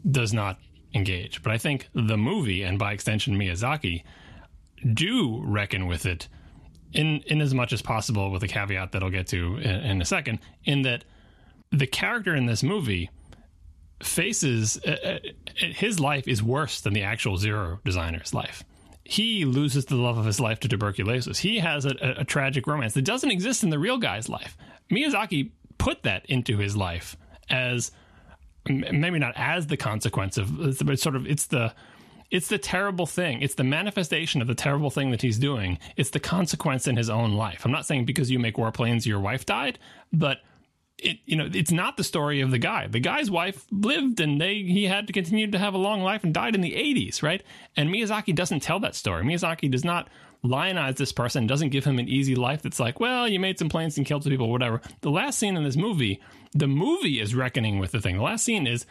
does 0.09 0.33
not 0.33 0.59
engage 0.93 1.41
but 1.41 1.51
i 1.51 1.57
think 1.57 1.89
the 1.93 2.17
movie 2.17 2.61
and 2.63 2.77
by 2.77 2.91
extension 2.91 3.35
miyazaki 3.37 4.03
do 4.93 5.41
reckon 5.43 5.87
with 5.87 6.05
it 6.05 6.27
in 6.93 7.21
in 7.27 7.41
as 7.41 7.53
much 7.53 7.73
as 7.73 7.81
possible 7.81 8.31
with 8.31 8.43
a 8.43 8.47
caveat 8.47 8.91
that 8.91 9.03
I'll 9.03 9.09
get 9.09 9.27
to 9.27 9.57
in, 9.57 9.71
in 9.71 10.01
a 10.01 10.05
second 10.05 10.39
in 10.63 10.83
that 10.83 11.03
the 11.71 11.87
character 11.87 12.35
in 12.35 12.45
this 12.45 12.63
movie 12.63 13.09
faces 14.01 14.79
uh, 14.85 14.97
uh, 15.03 15.19
his 15.55 15.99
life 15.99 16.27
is 16.27 16.43
worse 16.43 16.81
than 16.81 16.93
the 16.93 17.03
actual 17.03 17.37
zero 17.37 17.79
designer's 17.83 18.33
life. 18.33 18.63
He 19.05 19.45
loses 19.45 19.85
the 19.85 19.95
love 19.95 20.17
of 20.17 20.25
his 20.25 20.39
life 20.39 20.59
to 20.61 20.67
tuberculosis. 20.67 21.39
He 21.39 21.59
has 21.59 21.85
a, 21.85 21.95
a, 22.01 22.21
a 22.21 22.23
tragic 22.23 22.67
romance 22.67 22.93
that 22.93 23.03
doesn't 23.03 23.31
exist 23.31 23.63
in 23.63 23.69
the 23.69 23.79
real 23.79 23.97
guy's 23.97 24.29
life. 24.29 24.57
Miyazaki 24.91 25.51
put 25.77 26.03
that 26.03 26.25
into 26.27 26.57
his 26.57 26.77
life 26.77 27.17
as 27.49 27.91
maybe 28.69 29.19
not 29.19 29.33
as 29.35 29.67
the 29.67 29.75
consequence 29.77 30.37
of 30.37 30.77
but 30.85 30.99
sort 30.99 31.15
of 31.15 31.27
it's 31.27 31.47
the 31.47 31.73
it's 32.33 32.47
the 32.47 32.57
terrible 32.57 33.05
thing. 33.05 33.43
It's 33.43 33.53
the 33.53 33.63
manifestation 33.63 34.41
of 34.41 34.47
the 34.47 34.55
terrible 34.55 34.89
thing 34.89 35.11
that 35.11 35.21
he's 35.21 35.37
doing. 35.37 35.77
It's 35.95 36.09
the 36.09 36.19
consequence 36.19 36.87
in 36.87 36.97
his 36.97 37.07
own 37.07 37.33
life. 37.33 37.63
I'm 37.63 37.71
not 37.71 37.85
saying 37.85 38.05
because 38.05 38.31
you 38.31 38.39
make 38.39 38.55
warplanes, 38.55 39.05
your 39.05 39.19
wife 39.19 39.45
died, 39.45 39.77
but 40.11 40.39
it 40.97 41.19
you 41.25 41.35
know 41.35 41.47
it's 41.53 41.71
not 41.71 41.95
the 41.95 42.03
story 42.03 42.41
of 42.41 42.49
the 42.49 42.57
guy. 42.57 42.87
The 42.87 42.99
guy's 42.99 43.29
wife 43.29 43.67
lived, 43.71 44.19
and 44.19 44.41
they 44.41 44.55
he 44.55 44.85
had 44.85 45.05
to 45.07 45.13
continue 45.13 45.51
to 45.51 45.59
have 45.59 45.75
a 45.75 45.77
long 45.77 46.01
life 46.01 46.23
and 46.23 46.33
died 46.33 46.55
in 46.55 46.61
the 46.61 46.71
80s, 46.71 47.21
right? 47.21 47.43
And 47.77 47.89
Miyazaki 47.89 48.33
doesn't 48.33 48.61
tell 48.61 48.79
that 48.79 48.95
story. 48.95 49.23
Miyazaki 49.23 49.69
does 49.69 49.85
not 49.85 50.09
lionize 50.43 50.95
this 50.95 51.11
person, 51.11 51.45
doesn't 51.45 51.69
give 51.69 51.85
him 51.85 51.99
an 51.99 52.09
easy 52.09 52.33
life 52.33 52.63
that's 52.63 52.79
like, 52.79 52.99
well, 52.99 53.27
you 53.27 53.39
made 53.39 53.59
some 53.59 53.69
planes 53.69 53.95
and 53.97 54.07
killed 54.07 54.23
some 54.23 54.31
people, 54.31 54.49
whatever. 54.49 54.81
The 55.01 55.11
last 55.11 55.37
scene 55.37 55.55
in 55.55 55.63
this 55.63 55.77
movie, 55.77 56.19
the 56.53 56.67
movie 56.67 57.21
is 57.21 57.35
reckoning 57.35 57.77
with 57.77 57.91
the 57.91 58.01
thing. 58.01 58.17
The 58.17 58.23
last 58.23 58.43
scene 58.43 58.65
is 58.65 58.87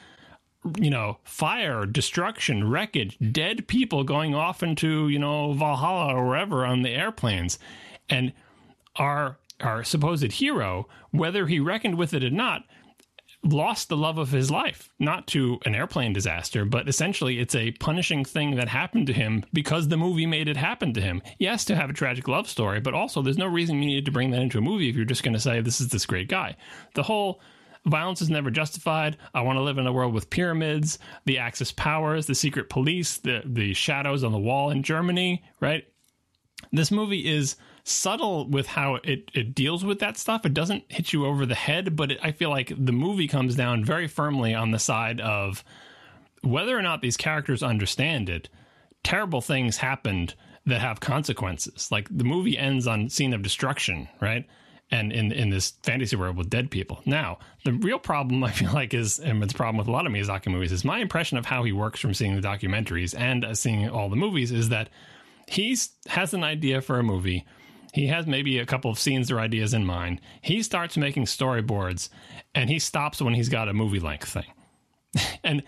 you 0.79 0.91
know, 0.91 1.19
fire, 1.25 1.85
destruction, 1.87 2.69
wreckage, 2.69 3.19
dead 3.33 3.67
people 3.67 4.05
going 4.05 4.35
off 4.35 4.63
into, 4.63 5.09
you 5.09 5.19
know, 5.19 5.53
Valhalla 5.53 6.15
or 6.15 6.29
wherever 6.29 6.65
on 6.65 6.83
the 6.83 6.91
airplanes. 6.91 7.59
And 8.09 8.33
our 8.97 9.39
our 9.61 9.85
supposed 9.85 10.33
hero, 10.33 10.89
whether 11.11 11.47
he 11.47 11.61
reckoned 11.61 11.97
with 11.97 12.15
it 12.15 12.25
or 12.25 12.31
not, 12.31 12.65
lost 13.45 13.89
the 13.89 13.97
love 13.97 14.19
of 14.19 14.31
his 14.31 14.51
life, 14.51 14.93
not 14.99 15.27
to 15.29 15.59
an 15.65 15.75
airplane 15.75 16.13
disaster, 16.13 16.65
but 16.65 16.89
essentially 16.89 17.39
it's 17.39 17.55
a 17.55 17.73
punishing 17.73 18.25
thing 18.25 18.55
that 18.57 18.69
happened 18.69 19.07
to 19.07 19.13
him 19.13 19.45
because 19.53 19.89
the 19.89 19.97
movie 19.97 20.27
made 20.27 20.49
it 20.49 20.57
happen 20.57 20.93
to 20.95 21.01
him. 21.01 21.23
Yes, 21.39 21.65
to 21.67 21.77
have 21.77 21.91
a 21.91 21.95
tragic 21.95 22.29
love 22.29 22.49
story, 22.49 22.81
but 22.81 22.95
also 22.95 23.21
there's 23.21 23.39
no 23.39 23.47
reason 23.47 23.83
you 23.83 23.89
need 23.89 24.05
to 24.05 24.13
bring 24.13 24.31
that 24.31 24.43
into 24.43 24.59
a 24.59 24.63
movie 24.63 24.89
if 24.89 24.97
you're 24.97 25.05
just 25.05 25.25
going 25.25 25.35
to 25.35 25.41
say 25.41 25.61
this 25.61 25.81
is 25.81 25.89
this 25.89 26.07
great 26.07 26.29
guy. 26.29 26.57
The 26.95 27.03
whole 27.03 27.41
Violence 27.85 28.23
is 28.23 28.31
never 28.31 28.51
justified. 28.51 29.17
I 29.35 29.41
want 29.41 29.57
to 29.57 29.63
live 29.63 29.79
in 29.79 29.87
a 29.87 29.93
world 29.93 30.15
with 30.15 30.31
pyramids, 30.31 30.99
the 31.25 31.39
Axis 31.39 31.73
powers, 31.73 32.27
the 32.27 32.35
secret 32.35 32.69
police, 32.69 33.19
the 33.19 33.43
the 33.45 33.75
shadows 33.75 34.23
on 34.23 34.33
the 34.33 34.39
wall 34.39 34.71
in 34.71 34.83
Germany, 34.83 35.43
right? 35.61 35.85
This 36.71 36.91
movie 36.91 37.29
is 37.29 37.57
subtle 37.85 38.49
with 38.49 38.67
how 38.69 38.97
it, 38.97 39.31
it 39.35 39.55
deals 39.55 39.85
with 39.85 39.99
that 39.99 40.17
stuff. 40.17 40.47
It 40.47 40.55
doesn't 40.55 40.85
hit 40.89 41.13
you 41.13 41.27
over 41.27 41.45
the 41.45 41.57
head, 41.57 41.97
but 41.97 42.13
it, 42.13 42.19
I 42.23 42.31
feel 42.33 42.51
like 42.51 42.73
the 42.77 42.93
movie 42.93 43.27
comes 43.27 43.57
down 43.57 43.85
very 43.85 44.07
firmly 44.07 44.55
on 44.55 44.71
the 44.71 44.79
side 44.79 45.21
of 45.21 45.65
whether 46.43 46.77
or 46.77 46.83
not 46.83 47.03
these 47.03 47.17
characters 47.17 47.63
understand 47.63 48.29
it. 48.29 48.49
Terrible 49.03 49.41
things 49.41 49.79
happened 49.79 50.35
that 50.67 50.81
have 50.81 51.01
consequences. 51.01 51.91
Like 51.91 52.09
the 52.17 52.25
movie 52.25 52.57
ends 52.57 52.87
on 52.87 53.09
scene 53.09 53.35
of 53.35 53.43
destruction, 53.43 54.09
right? 54.21 54.47
And 54.93 55.11
in 55.11 55.33
in 55.33 55.51
this 55.51 55.71
fantasy 55.83 56.15
world 56.15 56.37
with 56.37 56.51
dead 56.51 56.71
people. 56.71 57.01
Now, 57.05 57.39
the 57.65 57.73
real 57.73 57.99
problem 57.99 58.45
I 58.45 58.53
feel 58.53 58.73
like 58.73 58.95
is, 58.95 59.19
and 59.19 59.43
it's 59.43 59.55
a 59.55 59.57
problem 59.57 59.79
with 59.79 59.89
a 59.89 59.91
lot 59.91 60.07
of 60.07 60.13
Miyazaki 60.13 60.49
movies, 60.49 60.71
is 60.71 60.85
my 60.85 60.99
impression 60.99 61.39
of 61.39 61.47
how 61.47 61.65
he 61.65 61.73
works 61.73 61.99
from 61.99 62.15
seeing 62.15 62.37
the 62.37 62.47
documentaries 62.47 63.19
and 63.19 63.45
uh, 63.45 63.55
seeing 63.55 63.89
all 63.89 64.09
the 64.09 64.17
movies 64.17 64.53
is 64.53 64.69
that 64.69 64.91
he 65.49 65.77
has 66.09 66.35
an 66.35 66.45
idea 66.45 66.81
for 66.81 66.99
a 66.99 67.03
movie. 67.03 67.45
He 67.93 68.07
has 68.07 68.27
maybe 68.27 68.59
a 68.59 68.67
couple 68.67 68.91
of 68.91 68.99
scenes 68.99 69.31
or 69.31 69.39
ideas 69.39 69.75
in 69.75 69.85
mind. 69.85 70.21
He 70.41 70.63
starts 70.63 70.97
making 70.97 71.25
storyboards, 71.25 72.09
and 72.55 72.71
he 72.71 72.79
stops 72.79 73.21
when 73.21 73.35
he's 73.35 73.51
got 73.51 73.69
a 73.69 73.75
movie 73.75 74.01
length 74.01 74.29
thing. 74.29 75.31
and 75.45 75.63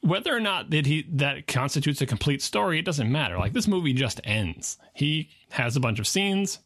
whether 0.00 0.36
or 0.36 0.40
not 0.40 0.70
that 0.70 0.86
he 0.86 1.06
that 1.14 1.46
constitutes 1.46 2.00
a 2.00 2.06
complete 2.06 2.42
story, 2.42 2.78
it 2.78 2.84
doesn't 2.84 3.10
matter. 3.10 3.38
Like 3.38 3.54
this 3.54 3.66
movie 3.66 3.92
just 3.92 4.20
ends. 4.22 4.78
He 4.94 5.30
has 5.50 5.74
a 5.74 5.80
bunch 5.80 5.98
of 5.98 6.06
scenes 6.06 6.58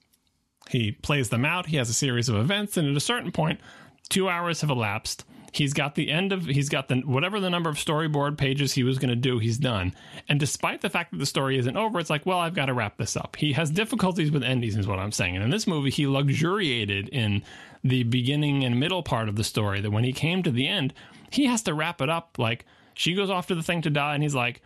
he 0.69 0.93
plays 0.93 1.31
them 1.31 1.45
out. 1.45 1.67
He 1.67 1.77
has 1.77 1.89
a 1.89 1.95
series 1.95 2.29
of 2.29 2.37
events, 2.37 2.77
and 2.77 2.89
at 2.89 2.97
a 2.97 3.01
certain 3.01 3.33
point, 3.33 3.61
two 4.09 4.29
hours 4.29 4.61
have 4.61 4.71
elapsed. 4.71 5.25
He's 5.51 5.73
got 5.73 5.95
the 5.95 6.11
end 6.11 6.33
of 6.33 6.45
he's 6.45 6.69
got 6.69 6.89
the 6.89 6.97
whatever 6.97 7.41
the 7.41 7.49
number 7.49 7.71
of 7.71 7.77
storyboard 7.77 8.37
pages 8.37 8.75
he 8.75 8.83
was 8.83 8.99
going 8.99 9.09
to 9.09 9.17
do. 9.17 9.39
He's 9.39 9.57
done, 9.59 9.95
and 10.29 10.39
despite 10.39 10.83
the 10.83 10.91
fact 10.91 11.11
that 11.11 11.19
the 11.19 11.27
story 11.27 11.59
isn't 11.59 11.77
over, 11.77 11.99
it's 11.99 12.11
like, 12.11 12.27
well, 12.27 12.39
I've 12.39 12.55
got 12.55 12.67
to 12.67 12.75
wrap 12.75 12.99
this 12.99 13.17
up. 13.17 13.37
He 13.37 13.55
has 13.55 13.71
difficulties 13.71 14.31
with 14.31 14.43
endings, 14.43 14.77
is 14.77 14.87
what 14.87 14.99
I'm 14.99 15.13
saying. 15.13 15.37
And 15.37 15.45
in 15.45 15.51
this 15.51 15.67
movie, 15.67 15.91
he 15.91 16.07
luxuriated 16.07 17.09
in 17.09 17.43
the 17.83 18.03
beginning 18.03 18.65
and 18.65 18.79
middle 18.79 19.03
part 19.03 19.29
of 19.29 19.37
the 19.37 19.45
story. 19.45 19.81
That 19.81 19.91
when 19.91 20.05
he 20.05 20.13
came 20.13 20.43
to 20.43 20.51
the 20.51 20.69
end, 20.69 20.93
he 21.31 21.47
has 21.47 21.63
to 21.63 21.75
wrap 21.75 22.03
it 22.03 22.11
up. 22.11 22.39
Like 22.39 22.67
she 22.93 23.15
goes 23.15 23.31
off 23.31 23.47
to 23.47 23.55
the 23.55 23.63
thing 23.63 23.81
to 23.83 23.91
die, 23.91 24.15
and 24.15 24.23
he's 24.23 24.35
like, 24.35 24.61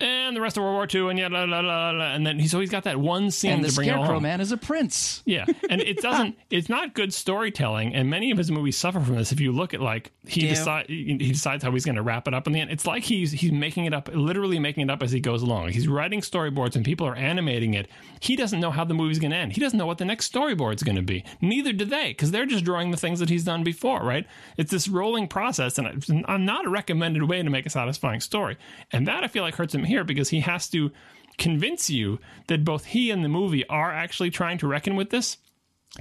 and 0.00 0.36
the 0.36 0.40
rest 0.40 0.56
of 0.56 0.62
World 0.62 0.74
War 0.74 0.86
II, 1.02 1.10
and 1.10 1.18
yeah, 1.18 1.28
la, 1.28 1.44
la, 1.44 1.60
la, 1.60 1.90
la, 1.90 2.04
and 2.14 2.26
then 2.26 2.38
he, 2.38 2.46
so 2.46 2.60
he's 2.60 2.70
got 2.70 2.84
that 2.84 2.98
one 3.00 3.30
scene 3.30 3.50
and 3.52 3.64
the 3.64 3.68
to 3.68 3.74
bring 3.74 3.88
it 3.88 3.92
Scarecrow 3.92 4.14
home. 4.14 4.22
Man 4.22 4.40
is 4.40 4.52
a 4.52 4.56
prince. 4.56 5.22
Yeah, 5.26 5.44
and 5.68 5.80
it 5.80 6.00
doesn't. 6.00 6.36
it's 6.50 6.68
not 6.68 6.94
good 6.94 7.12
storytelling, 7.12 7.94
and 7.94 8.08
many 8.08 8.30
of 8.30 8.38
his 8.38 8.50
movies 8.50 8.76
suffer 8.76 9.00
from 9.00 9.16
this. 9.16 9.32
If 9.32 9.40
you 9.40 9.50
look 9.52 9.74
at 9.74 9.80
like 9.80 10.12
he 10.26 10.42
Yeah. 10.44 10.50
decide 10.50 10.86
he 10.88 11.16
decides 11.16 11.64
how 11.64 11.72
he's 11.72 11.84
going 11.84 11.96
to 11.96 12.02
wrap 12.02 12.28
it 12.28 12.34
up 12.34 12.46
in 12.46 12.52
the 12.52 12.60
end. 12.60 12.70
It's 12.70 12.86
like 12.86 13.02
he's 13.02 13.32
he's 13.32 13.50
making 13.52 13.86
it 13.86 13.94
up, 13.94 14.08
literally 14.12 14.58
making 14.58 14.84
it 14.84 14.90
up 14.90 15.02
as 15.02 15.10
he 15.10 15.20
goes 15.20 15.42
along. 15.42 15.70
He's 15.70 15.88
writing 15.88 16.20
storyboards, 16.20 16.76
and 16.76 16.84
people 16.84 17.06
are 17.06 17.16
animating 17.16 17.74
it. 17.74 17.88
He 18.20 18.36
doesn't 18.36 18.60
know 18.60 18.70
how 18.70 18.84
the 18.84 18.94
movie's 18.94 19.18
going 19.18 19.30
to 19.32 19.36
end. 19.36 19.52
He 19.52 19.60
doesn't 19.60 19.78
know 19.78 19.86
what 19.86 19.98
the 19.98 20.04
next 20.04 20.32
storyboard's 20.32 20.82
going 20.82 20.96
to 20.96 21.02
be. 21.02 21.24
Neither 21.40 21.72
do 21.72 21.84
they, 21.84 22.08
because 22.08 22.30
they're 22.30 22.46
just 22.46 22.64
drawing 22.64 22.90
the 22.90 22.96
things 22.96 23.18
that 23.20 23.30
he's 23.30 23.44
done 23.44 23.64
before. 23.64 24.02
Right? 24.04 24.26
It's 24.56 24.70
this 24.70 24.86
rolling 24.88 25.26
process, 25.28 25.78
and 25.78 25.88
it's 25.88 26.08
not 26.08 26.66
a 26.66 26.70
recommended 26.70 27.24
way 27.28 27.42
to 27.42 27.50
make 27.50 27.66
a 27.66 27.70
satisfying 27.70 28.20
story. 28.20 28.56
And 28.92 29.06
that 29.08 29.24
I 29.24 29.28
feel 29.28 29.42
like 29.42 29.56
hurts 29.56 29.74
him 29.74 29.84
here 29.88 30.04
because 30.04 30.28
he 30.28 30.40
has 30.40 30.68
to 30.70 30.90
convince 31.38 31.88
you 31.88 32.18
that 32.48 32.64
both 32.64 32.86
he 32.86 33.10
and 33.10 33.24
the 33.24 33.28
movie 33.28 33.66
are 33.68 33.92
actually 33.92 34.30
trying 34.30 34.58
to 34.58 34.66
reckon 34.66 34.96
with 34.96 35.10
this 35.10 35.38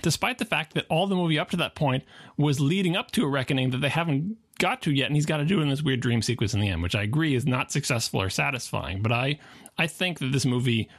despite 0.02 0.38
the 0.38 0.46
fact 0.46 0.74
that 0.74 0.86
all 0.90 1.08
the 1.08 1.16
movie 1.16 1.40
up 1.40 1.50
to 1.50 1.58
that 1.58 1.76
point 1.76 2.04
was 2.36 2.60
leading 2.60 2.96
up 2.96 3.12
to 3.12 3.24
a 3.24 3.28
reckoning 3.28 3.70
that 3.70 3.78
they 3.78 3.90
haven't 3.90 4.38
got 4.60 4.82
to 4.82 4.92
yet 4.92 5.08
and 5.08 5.16
he's 5.16 5.26
got 5.26 5.38
to 5.38 5.46
do 5.46 5.62
in 5.62 5.70
this 5.70 5.84
weird 5.84 6.00
dream 6.00 6.22
sequence 6.22 6.54
in 6.54 6.60
the 6.60 6.68
end 6.68 6.82
which 6.82 6.96
i 6.96 7.04
agree 7.04 7.36
is 7.36 7.46
not 7.46 7.72
successful 7.72 8.22
or 8.22 8.30
satisfying 8.30 9.02
but 9.02 9.12
i 9.12 9.40
i 9.78 9.88
think 9.88 10.20
that 10.20 10.32
this 10.32 10.46
movie 10.46 10.90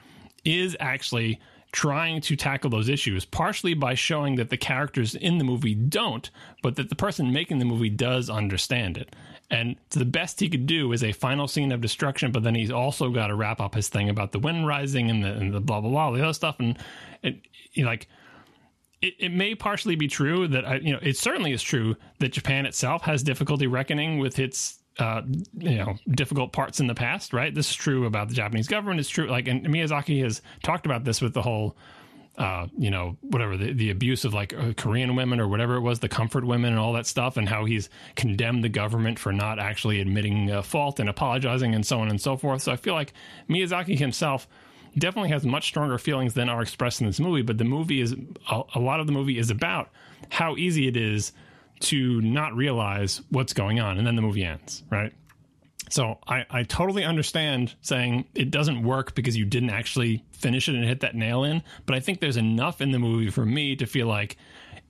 is 0.44 0.76
actually 0.80 1.40
trying 1.72 2.20
to 2.20 2.34
tackle 2.34 2.70
those 2.70 2.88
issues 2.88 3.24
partially 3.24 3.74
by 3.74 3.94
showing 3.94 4.36
that 4.36 4.48
the 4.48 4.56
characters 4.56 5.14
in 5.14 5.38
the 5.38 5.44
movie 5.44 5.74
don't 5.74 6.30
but 6.62 6.76
that 6.76 6.88
the 6.88 6.94
person 6.94 7.32
making 7.32 7.58
the 7.58 7.64
movie 7.64 7.90
does 7.90 8.30
understand 8.30 8.96
it 8.96 9.14
and 9.50 9.76
the 9.90 10.04
best 10.04 10.40
he 10.40 10.48
could 10.48 10.66
do 10.66 10.92
is 10.92 11.02
a 11.02 11.12
final 11.12 11.48
scene 11.48 11.72
of 11.72 11.80
destruction 11.80 12.32
but 12.32 12.42
then 12.42 12.54
he's 12.54 12.70
also 12.70 13.10
got 13.10 13.28
to 13.28 13.34
wrap 13.34 13.60
up 13.60 13.74
his 13.74 13.88
thing 13.88 14.08
about 14.08 14.32
the 14.32 14.38
wind 14.38 14.66
rising 14.66 15.10
and 15.10 15.22
the, 15.22 15.32
and 15.32 15.54
the 15.54 15.60
blah 15.60 15.80
blah 15.80 15.90
blah 15.90 16.10
the 16.10 16.22
other 16.22 16.32
stuff 16.32 16.56
and 16.58 16.78
it, 17.22 17.40
you 17.72 17.84
know, 17.84 17.90
like 17.90 18.08
it, 19.00 19.14
it 19.18 19.32
may 19.32 19.54
partially 19.54 19.96
be 19.96 20.08
true 20.08 20.48
that 20.48 20.66
I, 20.66 20.76
you 20.76 20.92
know 20.92 20.98
it 21.02 21.16
certainly 21.16 21.52
is 21.52 21.62
true 21.62 21.96
that 22.18 22.32
Japan 22.32 22.66
itself 22.66 23.02
has 23.02 23.22
difficulty 23.22 23.66
reckoning 23.66 24.18
with 24.18 24.38
its 24.38 24.78
uh, 24.98 25.22
you 25.56 25.76
know 25.76 25.96
difficult 26.10 26.52
parts 26.52 26.80
in 26.80 26.86
the 26.86 26.94
past. 26.94 27.32
Right, 27.32 27.54
this 27.54 27.70
is 27.70 27.76
true 27.76 28.06
about 28.06 28.28
the 28.28 28.34
Japanese 28.34 28.68
government. 28.68 29.00
It's 29.00 29.08
true, 29.08 29.28
like 29.28 29.48
and 29.48 29.64
Miyazaki 29.66 30.22
has 30.22 30.42
talked 30.62 30.86
about 30.86 31.04
this 31.04 31.20
with 31.20 31.34
the 31.34 31.42
whole 31.42 31.76
uh, 32.38 32.68
you 32.78 32.90
know, 32.90 33.16
whatever 33.20 33.56
the, 33.56 33.72
the 33.72 33.90
abuse 33.90 34.24
of 34.24 34.32
like 34.32 34.54
uh, 34.54 34.72
Korean 34.76 35.16
women 35.16 35.40
or 35.40 35.48
whatever 35.48 35.74
it 35.74 35.80
was, 35.80 35.98
the 35.98 36.08
comfort 36.08 36.44
women 36.44 36.70
and 36.70 36.78
all 36.78 36.92
that 36.92 37.06
stuff, 37.06 37.36
and 37.36 37.48
how 37.48 37.64
he's 37.64 37.90
condemned 38.14 38.62
the 38.62 38.68
government 38.68 39.18
for 39.18 39.32
not 39.32 39.58
actually 39.58 40.00
admitting 40.00 40.62
fault 40.62 41.00
and 41.00 41.08
apologizing 41.08 41.74
and 41.74 41.84
so 41.84 42.00
on 42.00 42.08
and 42.08 42.20
so 42.20 42.36
forth. 42.36 42.62
So 42.62 42.72
I 42.72 42.76
feel 42.76 42.94
like 42.94 43.12
Miyazaki 43.50 43.98
himself 43.98 44.46
definitely 44.96 45.30
has 45.30 45.44
much 45.44 45.66
stronger 45.66 45.98
feelings 45.98 46.34
than 46.34 46.48
are 46.48 46.62
expressed 46.62 47.00
in 47.00 47.08
this 47.08 47.20
movie. 47.20 47.42
But 47.42 47.58
the 47.58 47.64
movie 47.64 48.00
is 48.00 48.14
a, 48.50 48.62
a 48.76 48.80
lot 48.80 49.00
of 49.00 49.06
the 49.06 49.12
movie 49.12 49.38
is 49.38 49.50
about 49.50 49.90
how 50.30 50.56
easy 50.56 50.86
it 50.86 50.96
is 50.96 51.32
to 51.80 52.20
not 52.20 52.54
realize 52.54 53.20
what's 53.30 53.52
going 53.52 53.80
on, 53.80 53.98
and 53.98 54.06
then 54.06 54.16
the 54.16 54.22
movie 54.22 54.44
ends, 54.44 54.82
right? 54.90 55.12
So 55.90 56.18
I, 56.26 56.44
I 56.50 56.62
totally 56.64 57.04
understand 57.04 57.74
saying 57.80 58.26
it 58.34 58.50
doesn't 58.50 58.82
work 58.82 59.14
because 59.14 59.36
you 59.36 59.44
didn't 59.44 59.70
actually 59.70 60.24
finish 60.32 60.68
it 60.68 60.74
and 60.74 60.84
hit 60.84 61.00
that 61.00 61.14
nail 61.14 61.44
in. 61.44 61.62
But 61.86 61.94
I 61.94 62.00
think 62.00 62.20
there's 62.20 62.36
enough 62.36 62.80
in 62.80 62.90
the 62.90 62.98
movie 62.98 63.30
for 63.30 63.44
me 63.44 63.76
to 63.76 63.86
feel 63.86 64.06
like 64.06 64.36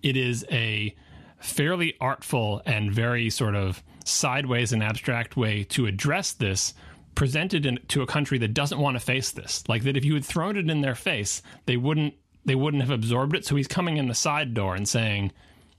it 0.02 0.16
is 0.16 0.44
a 0.50 0.94
fairly 1.40 1.94
artful 2.00 2.62
and 2.66 2.92
very 2.92 3.30
sort 3.30 3.54
of 3.54 3.82
sideways 4.04 4.72
and 4.72 4.82
abstract 4.82 5.36
way 5.36 5.64
to 5.64 5.86
address 5.86 6.32
this 6.32 6.74
presented 7.14 7.66
in, 7.66 7.78
to 7.88 8.02
a 8.02 8.06
country 8.06 8.38
that 8.38 8.54
doesn't 8.54 8.78
want 8.78 8.96
to 8.96 9.04
face 9.04 9.32
this. 9.32 9.62
Like 9.68 9.84
that 9.84 9.96
if 9.96 10.04
you 10.04 10.14
had 10.14 10.24
thrown 10.24 10.56
it 10.56 10.70
in 10.70 10.80
their 10.80 10.94
face 10.94 11.42
they 11.66 11.76
wouldn't 11.76 12.14
they 12.44 12.54
wouldn't 12.54 12.82
have 12.82 12.90
absorbed 12.90 13.36
it. 13.36 13.44
So 13.44 13.56
he's 13.56 13.68
coming 13.68 13.98
in 13.98 14.08
the 14.08 14.14
side 14.14 14.54
door 14.54 14.74
and 14.74 14.88
saying 14.88 15.32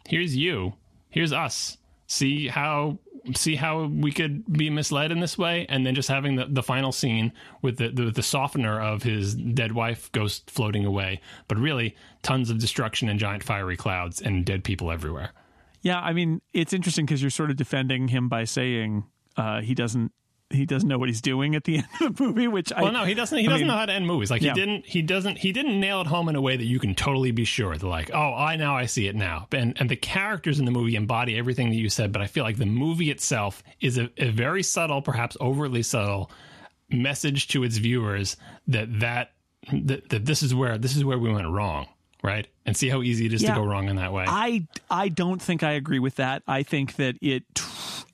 here's 0.07 0.35
you. 0.35 0.73
Here's 1.09 1.33
us. 1.33 1.77
See 2.07 2.47
how 2.47 2.99
see 3.33 3.55
how 3.55 3.85
we 3.85 4.11
could 4.11 4.51
be 4.51 4.69
misled 4.69 5.11
in 5.11 5.19
this 5.19 5.37
way 5.37 5.65
and 5.69 5.85
then 5.85 5.95
just 5.95 6.09
having 6.09 6.35
the, 6.35 6.45
the 6.45 6.63
final 6.63 6.91
scene 6.91 7.31
with 7.61 7.77
the, 7.77 7.89
the, 7.89 8.11
the 8.11 8.23
softener 8.23 8.79
of 8.79 9.03
his 9.03 9.35
dead 9.35 9.71
wife 9.71 10.11
ghost 10.11 10.49
floating 10.49 10.85
away. 10.85 11.21
But 11.47 11.57
really 11.57 11.95
tons 12.21 12.49
of 12.49 12.59
destruction 12.59 13.09
and 13.09 13.19
giant 13.19 13.43
fiery 13.43 13.77
clouds 13.77 14.21
and 14.21 14.45
dead 14.45 14.63
people 14.63 14.91
everywhere. 14.91 15.31
Yeah, 15.81 15.99
I 15.99 16.13
mean, 16.13 16.41
it's 16.53 16.73
interesting 16.73 17.05
because 17.05 17.21
you're 17.21 17.31
sort 17.31 17.49
of 17.49 17.55
defending 17.55 18.09
him 18.09 18.27
by 18.27 18.43
saying 18.43 19.05
uh, 19.37 19.61
he 19.61 19.73
doesn't 19.73 20.11
he 20.51 20.65
doesn't 20.65 20.89
know 20.89 20.97
what 20.97 21.09
he's 21.09 21.21
doing 21.21 21.55
at 21.55 21.63
the 21.63 21.77
end 21.79 21.87
of 22.01 22.15
the 22.15 22.23
movie, 22.23 22.47
which 22.47 22.73
I 22.73 22.81
well 22.83 22.91
no 22.91 23.05
he 23.05 23.13
doesn't 23.13 23.37
he 23.37 23.45
I 23.45 23.49
doesn't 23.49 23.59
mean, 23.61 23.67
know 23.67 23.77
how 23.77 23.85
to 23.85 23.93
end 23.93 24.07
movies 24.07 24.31
like 24.31 24.41
yeah. 24.41 24.53
he 24.53 24.59
didn't 24.59 24.85
he 24.85 25.01
doesn't 25.01 25.37
he 25.37 25.51
didn't 25.51 25.79
nail 25.79 26.01
it 26.01 26.07
home 26.07 26.27
in 26.29 26.35
a 26.35 26.41
way 26.41 26.57
that 26.57 26.65
you 26.65 26.79
can 26.79 26.95
totally 26.95 27.31
be 27.31 27.45
sure 27.45 27.77
that 27.77 27.85
like 27.87 28.09
oh 28.13 28.33
i 28.33 28.55
now 28.55 28.75
i 28.75 28.85
see 28.85 29.07
it 29.07 29.15
now 29.15 29.47
and 29.51 29.79
and 29.79 29.89
the 29.89 29.95
characters 29.95 30.57
in 30.59 30.65
the 30.65 30.71
movie 30.71 30.95
embody 30.95 31.37
everything 31.37 31.69
that 31.69 31.75
you 31.75 31.89
said 31.89 32.11
but 32.11 32.21
i 32.21 32.27
feel 32.27 32.43
like 32.43 32.57
the 32.57 32.65
movie 32.65 33.11
itself 33.11 33.61
is 33.79 33.97
a, 33.97 34.09
a 34.17 34.29
very 34.29 34.63
subtle 34.63 35.01
perhaps 35.01 35.37
overly 35.39 35.83
subtle 35.83 36.31
message 36.89 37.47
to 37.49 37.63
its 37.63 37.77
viewers 37.77 38.35
that 38.67 38.99
that 38.99 39.31
that, 39.71 40.09
that 40.09 40.25
this 40.25 40.41
is 40.41 40.55
where 40.55 40.77
this 40.77 40.95
is 40.95 41.05
where 41.05 41.19
we 41.19 41.31
went 41.31 41.47
wrong 41.47 41.87
right 42.23 42.47
and 42.65 42.75
see 42.75 42.89
how 42.89 43.01
easy 43.03 43.25
it 43.27 43.33
is 43.33 43.43
Yeah. 43.43 43.53
to 43.53 43.61
go 43.61 43.65
wrong 43.67 43.87
in 43.87 43.97
that 43.97 44.11
way 44.11 44.25
I 44.27 44.67
I 44.89 45.09
don't 45.09 45.41
think 45.41 45.61
I 45.63 45.73
agree 45.73 45.99
with 45.99 46.15
that. 46.15 46.41
I 46.47 46.63
think 46.63 46.95
that 46.95 47.15
it. 47.21 47.43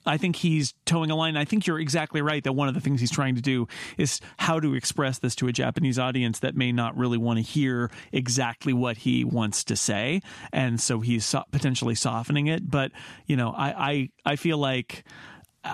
I 0.06 0.16
think 0.16 0.36
he's 0.36 0.74
toeing 0.84 1.10
a 1.10 1.16
line. 1.16 1.36
I 1.36 1.44
think 1.44 1.66
you're 1.66 1.80
exactly 1.80 2.22
right 2.22 2.42
that 2.44 2.52
one 2.52 2.68
of 2.68 2.74
the 2.74 2.80
things 2.80 3.00
he's 3.00 3.10
trying 3.10 3.34
to 3.36 3.42
do 3.42 3.68
is 3.98 4.20
how 4.38 4.60
to 4.60 4.74
express 4.74 5.18
this 5.18 5.34
to 5.36 5.48
a 5.48 5.52
Japanese 5.52 5.98
audience 5.98 6.40
that 6.40 6.56
may 6.56 6.72
not 6.72 6.96
really 6.96 7.18
want 7.18 7.38
to 7.38 7.42
hear 7.42 7.90
exactly 8.12 8.72
what 8.72 8.98
he 8.98 9.24
wants 9.24 9.64
to 9.64 9.76
say, 9.76 10.22
and 10.52 10.80
so 10.80 11.00
he's 11.00 11.24
so- 11.24 11.44
potentially 11.50 11.94
softening 11.94 12.46
it. 12.46 12.70
But 12.70 12.92
you 13.26 13.36
know, 13.36 13.50
I 13.50 13.90
I 13.90 14.08
I 14.32 14.36
feel 14.36 14.58
like 14.58 15.04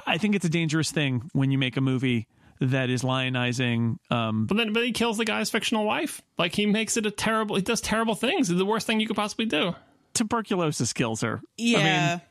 I 0.07 0.19
think 0.19 0.35
it's 0.35 0.45
a 0.45 0.51
dangerous 0.51 0.91
thing 0.91 1.31
when 1.33 1.51
you 1.51 1.59
make 1.59 1.77
a 1.77 1.83
movie 1.83 2.29
that 2.61 2.91
is 2.91 3.03
lionizing 3.03 3.97
um, 4.13 4.47
but 4.47 4.57
then 4.57 4.73
but 4.73 4.85
he 4.85 4.93
kills 4.93 5.19
the 5.19 5.25
guy's 5.25 5.51
fictional 5.51 5.85
wife 5.85 6.23
like 6.39 6.55
he 6.55 6.65
makes 6.65 6.97
it 6.97 7.05
a 7.05 7.11
terrible 7.11 7.57
he 7.57 7.63
does 7.63 7.81
terrible 7.81 8.15
things 8.15 8.49
it's 8.51 8.57
the 8.57 8.65
worst 8.65 8.87
thing 8.87 9.01
you 9.01 9.07
could 9.09 9.17
possibly 9.17 9.47
do 9.47 9.75
tuberculosis 10.15 10.93
kills 10.93 11.21
her. 11.23 11.41
Yeah. 11.57 12.19
I 12.21 12.23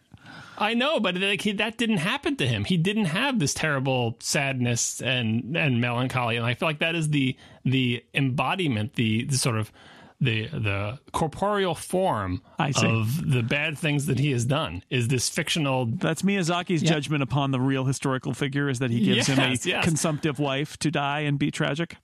know, 0.76 1.00
but 1.00 1.16
like 1.18 1.42
he, 1.42 1.54
that 1.54 1.78
didn't 1.78 1.98
happen 1.98 2.36
to 2.38 2.48
him. 2.48 2.66
He 2.66 2.78
didn't 2.78 3.06
have 3.06 3.40
this 3.40 3.54
terrible 3.54 4.18
sadness 4.20 5.02
and 5.02 5.58
and 5.58 5.82
melancholy, 5.82 6.38
and 6.38 6.46
I 6.46 6.54
feel 6.54 6.70
like 6.70 6.80
that 6.80 6.96
is 6.96 7.10
the 7.10 7.36
the 7.66 8.04
embodiment, 8.14 8.94
the, 8.94 9.26
the 9.26 9.38
sort 9.38 9.58
of 9.58 9.72
the 10.20 10.48
the 10.50 11.00
corporeal 11.14 11.74
form 11.74 12.44
I 12.60 12.72
of 12.84 13.32
the 13.32 13.42
bad 13.42 13.78
things 13.78 14.06
that 14.06 14.20
he 14.20 14.32
has 14.32 14.46
done. 14.46 14.84
Is 14.92 15.08
this 15.08 15.30
fictional? 15.30 15.88
That's 15.88 16.22
Miyazaki's 16.22 16.84
judgment 16.84 17.24
upon 17.24 17.50
the 17.50 17.60
real 17.60 17.86
historical 17.86 18.34
figure 18.34 18.70
is 18.70 18.80
that 18.80 18.92
he 18.92 19.00
gives 19.00 19.28
him 19.28 19.40
a 19.40 19.50
Yes, 19.50 19.66
yes. 19.66 19.84
consumptive 19.84 20.38
wife 20.38 20.78
to 20.78 20.92
die 20.92 21.22
and 21.22 21.40
be 21.40 21.50
tragic. 21.50 21.96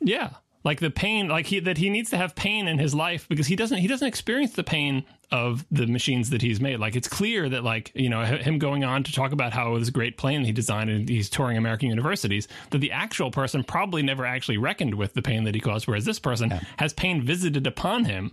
Yeah, 0.00 0.30
like 0.62 0.80
the 0.80 0.90
pain, 0.90 1.28
like 1.28 1.46
he 1.46 1.60
that 1.60 1.78
he 1.78 1.88
needs 1.88 2.10
to 2.10 2.18
have 2.18 2.34
pain 2.34 2.68
in 2.68 2.78
his 2.78 2.94
life 2.94 3.26
because 3.28 3.46
he 3.46 3.56
doesn't 3.56 3.78
he 3.78 3.86
doesn't 3.86 4.06
experience 4.06 4.52
the 4.52 4.62
pain 4.64 5.04
of 5.30 5.66
the 5.70 5.86
machines 5.86 6.30
that 6.30 6.40
he's 6.40 6.60
made. 6.60 6.78
Like 6.78 6.96
it's 6.96 7.08
clear 7.08 7.48
that 7.48 7.64
like 7.64 7.92
you 7.94 8.08
know 8.08 8.24
him 8.24 8.58
going 8.58 8.84
on 8.84 9.02
to 9.04 9.12
talk 9.12 9.32
about 9.32 9.52
how 9.52 9.68
it 9.68 9.78
was 9.78 9.88
a 9.88 9.92
great 9.92 10.16
plane 10.16 10.44
he 10.44 10.52
designed 10.52 10.90
and 10.90 11.08
he's 11.08 11.28
touring 11.28 11.56
American 11.56 11.88
universities 11.88 12.48
that 12.70 12.78
the 12.78 12.92
actual 12.92 13.30
person 13.30 13.62
probably 13.62 14.02
never 14.02 14.24
actually 14.24 14.58
reckoned 14.58 14.94
with 14.94 15.14
the 15.14 15.22
pain 15.22 15.44
that 15.44 15.54
he 15.54 15.60
caused, 15.60 15.86
whereas 15.86 16.04
this 16.04 16.18
person 16.18 16.50
has 16.78 16.92
pain 16.92 17.22
visited 17.22 17.66
upon 17.66 18.04
him 18.04 18.32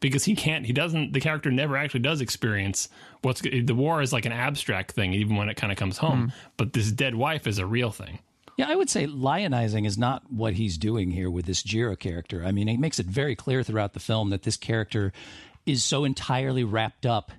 because 0.00 0.24
he 0.24 0.34
can't 0.34 0.66
he 0.66 0.72
doesn't 0.72 1.12
the 1.12 1.20
character 1.20 1.50
never 1.50 1.76
actually 1.76 2.00
does 2.00 2.20
experience 2.20 2.88
what's 3.22 3.40
the 3.40 3.72
war 3.72 4.02
is 4.02 4.12
like 4.12 4.26
an 4.26 4.32
abstract 4.32 4.92
thing 4.92 5.14
even 5.14 5.36
when 5.36 5.48
it 5.48 5.56
kind 5.56 5.72
of 5.72 5.78
comes 5.78 5.96
home 5.96 6.24
hmm. 6.24 6.28
but 6.58 6.74
this 6.74 6.92
dead 6.92 7.14
wife 7.14 7.46
is 7.46 7.58
a 7.58 7.64
real 7.64 7.90
thing 7.90 8.18
Yeah, 8.56 8.70
I 8.70 8.74
would 8.74 8.88
say 8.88 9.06
lionizing 9.06 9.86
is 9.86 9.98
not 9.98 10.22
what 10.30 10.54
he's 10.54 10.78
doing 10.78 11.10
here 11.10 11.30
with 11.30 11.44
this 11.44 11.62
Jiro 11.62 11.94
character. 11.94 12.42
I 12.42 12.52
mean, 12.52 12.68
it 12.68 12.80
makes 12.80 12.98
it 12.98 13.04
very 13.04 13.36
clear 13.36 13.62
throughout 13.62 13.92
the 13.92 14.00
film 14.00 14.30
that 14.30 14.44
this 14.44 14.56
character 14.56 15.12
is 15.66 15.84
so 15.84 16.04
entirely 16.04 16.64
wrapped 16.64 17.04
up 17.04 17.32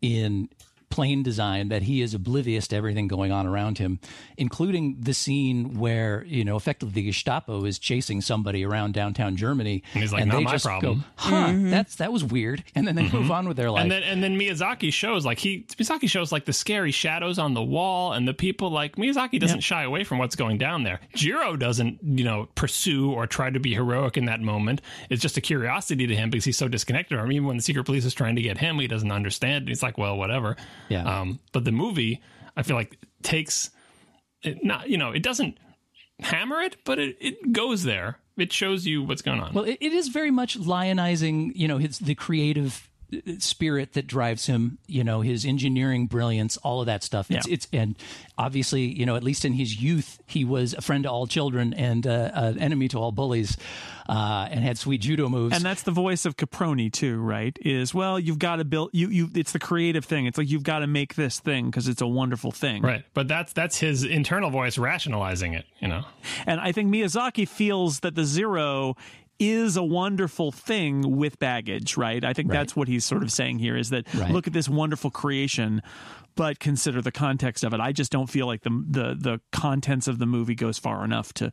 in 0.00 0.48
plane 0.92 1.22
design 1.22 1.68
that 1.68 1.82
he 1.82 2.02
is 2.02 2.12
oblivious 2.12 2.68
to 2.68 2.76
everything 2.76 3.08
going 3.08 3.32
on 3.32 3.46
around 3.46 3.78
him, 3.78 3.98
including 4.36 4.98
the 5.00 5.14
scene 5.14 5.78
where, 5.78 6.22
you 6.26 6.44
know, 6.44 6.54
effectively 6.54 6.92
the 6.92 7.02
Gestapo 7.04 7.64
is 7.64 7.78
chasing 7.78 8.20
somebody 8.20 8.62
around 8.62 8.92
downtown 8.92 9.34
Germany. 9.34 9.82
And 9.94 10.02
he's 10.02 10.12
like, 10.12 10.20
and 10.20 10.30
"Not 10.30 10.38
they 10.38 10.44
my 10.44 10.52
just 10.52 10.66
problem." 10.66 10.98
go, 10.98 11.04
huh, 11.16 11.46
mm-hmm. 11.48 11.70
that's 11.70 11.96
that 11.96 12.12
was 12.12 12.22
weird. 12.22 12.62
And 12.74 12.86
then 12.86 12.94
they 12.94 13.04
move 13.04 13.12
mm-hmm. 13.12 13.30
on 13.30 13.48
with 13.48 13.56
their 13.56 13.70
life. 13.70 13.82
and 13.82 13.90
then 13.90 14.02
and 14.02 14.22
then 14.22 14.38
Miyazaki 14.38 14.92
shows 14.92 15.24
like 15.24 15.38
he 15.38 15.62
Miyazaki 15.62 16.10
shows 16.10 16.30
like 16.30 16.44
the 16.44 16.52
scary 16.52 16.90
shadows 16.90 17.38
on 17.38 17.54
the 17.54 17.62
wall 17.62 18.12
and 18.12 18.28
the 18.28 18.34
people 18.34 18.70
like 18.70 18.96
Miyazaki 18.96 19.40
doesn't 19.40 19.60
shy 19.60 19.84
away 19.84 20.04
from 20.04 20.18
what's 20.18 20.36
going 20.36 20.58
down 20.58 20.82
there. 20.82 21.00
Jiro 21.14 21.56
doesn't 21.56 22.00
you 22.02 22.24
know 22.24 22.50
pursue 22.54 23.10
or 23.12 23.26
try 23.26 23.48
to 23.48 23.58
be 23.58 23.72
heroic 23.72 24.18
in 24.18 24.26
that 24.26 24.42
moment. 24.42 24.82
It's 25.08 25.22
just 25.22 25.38
a 25.38 25.40
curiosity 25.40 26.06
to 26.06 26.14
him 26.14 26.28
because 26.28 26.44
he's 26.44 26.58
so 26.58 26.68
disconnected 26.68 27.16
from 27.16 27.28
him. 27.28 27.32
Even 27.32 27.48
when 27.48 27.56
the 27.56 27.62
secret 27.62 27.84
police 27.84 28.04
is 28.04 28.12
trying 28.12 28.36
to 28.36 28.42
get 28.42 28.58
him, 28.58 28.78
he 28.78 28.86
doesn't 28.86 29.10
understand. 29.10 29.68
He's 29.68 29.82
like, 29.82 29.96
well, 29.96 30.18
whatever. 30.18 30.56
Yeah. 30.88 31.04
Um, 31.04 31.40
but 31.52 31.64
the 31.64 31.72
movie, 31.72 32.20
I 32.56 32.62
feel 32.62 32.76
like 32.76 32.98
takes 33.22 33.70
it 34.42 34.64
not 34.64 34.88
you 34.88 34.98
know 34.98 35.10
it 35.10 35.22
doesn't 35.22 35.58
hammer 36.20 36.60
it, 36.60 36.76
but 36.84 36.98
it, 36.98 37.16
it 37.20 37.52
goes 37.52 37.84
there. 37.84 38.18
It 38.36 38.52
shows 38.52 38.86
you 38.86 39.02
what's 39.02 39.22
going 39.22 39.40
on. 39.40 39.52
Well, 39.52 39.64
it, 39.64 39.78
it 39.80 39.92
is 39.92 40.08
very 40.08 40.30
much 40.30 40.58
lionizing, 40.58 41.52
you 41.54 41.68
know, 41.68 41.78
his 41.78 41.98
the 41.98 42.14
creative 42.14 42.88
spirit 43.38 43.92
that 43.94 44.06
drives 44.06 44.46
him, 44.46 44.78
you 44.86 45.04
know, 45.04 45.20
his 45.20 45.44
engineering 45.44 46.06
brilliance, 46.06 46.56
all 46.58 46.80
of 46.80 46.86
that 46.86 47.02
stuff. 47.02 47.30
It's, 47.30 47.46
Yeah. 47.46 47.54
it's 47.54 47.68
and 47.72 47.96
obviously, 48.38 48.82
you 48.82 49.06
know, 49.06 49.16
at 49.16 49.22
least 49.22 49.44
in 49.44 49.52
his 49.52 49.80
youth, 49.82 50.20
he 50.26 50.44
was 50.44 50.74
a 50.74 50.80
friend 50.80 51.04
to 51.04 51.10
all 51.10 51.26
children 51.26 51.74
and 51.74 52.06
uh, 52.06 52.30
an 52.34 52.58
enemy 52.58 52.88
to 52.88 52.98
all 52.98 53.12
bullies, 53.12 53.56
uh, 54.08 54.48
and 54.50 54.60
had 54.64 54.78
sweet 54.78 55.00
judo 55.00 55.28
moves. 55.28 55.54
And 55.54 55.64
that's 55.64 55.82
the 55.82 55.90
voice 55.92 56.24
of 56.24 56.36
Caproni 56.36 56.92
too, 56.92 57.20
right? 57.20 57.56
Is 57.62 57.94
well, 57.94 58.18
you've 58.18 58.38
got 58.38 58.56
to 58.56 58.64
build 58.64 58.90
you 58.92 59.08
you 59.08 59.28
it's 59.34 59.52
the 59.52 59.58
creative 59.58 60.04
thing. 60.04 60.26
It's 60.26 60.38
like 60.38 60.48
you've 60.50 60.62
got 60.64 60.80
to 60.80 60.86
make 60.86 61.14
this 61.14 61.38
thing 61.40 61.66
because 61.66 61.88
it's 61.88 62.02
a 62.02 62.06
wonderful 62.06 62.50
thing. 62.52 62.82
Right, 62.82 63.04
but 63.14 63.28
that's 63.28 63.52
that's 63.52 63.78
his 63.78 64.04
internal 64.04 64.50
voice 64.50 64.78
rationalizing 64.78 65.52
it. 65.54 65.64
You 65.80 65.88
know, 65.88 66.04
And 66.46 66.60
I 66.60 66.72
think 66.72 66.92
Miyazaki 66.92 67.46
feels 67.48 68.00
that 68.00 68.14
the 68.14 68.24
zero 68.24 68.96
is 69.38 69.76
a 69.76 69.82
wonderful 69.82 70.52
thing 70.52 71.16
with 71.16 71.38
baggage, 71.38 71.96
right? 71.96 72.24
I 72.24 72.32
think 72.32 72.50
that's 72.50 72.76
what 72.76 72.86
he's 72.88 73.04
sort 73.04 73.22
of 73.22 73.32
saying 73.32 73.58
here 73.58 73.76
is 73.76 73.90
that 73.90 74.12
Right. 74.14 74.30
look 74.30 74.46
at 74.46 74.52
this 74.52 74.68
wonderful 74.68 75.10
creation, 75.10 75.82
but 76.36 76.58
consider 76.60 77.02
the 77.02 77.12
context 77.12 77.64
of 77.64 77.74
it. 77.74 77.80
I 77.80 77.92
just 77.92 78.12
don't 78.12 78.30
feel 78.30 78.46
like 78.46 78.62
the 78.62 78.70
the 78.88 79.14
the 79.18 79.40
contents 79.50 80.06
of 80.08 80.18
the 80.18 80.26
movie 80.26 80.54
goes 80.54 80.78
far 80.78 81.04
enough 81.04 81.32
to 81.34 81.52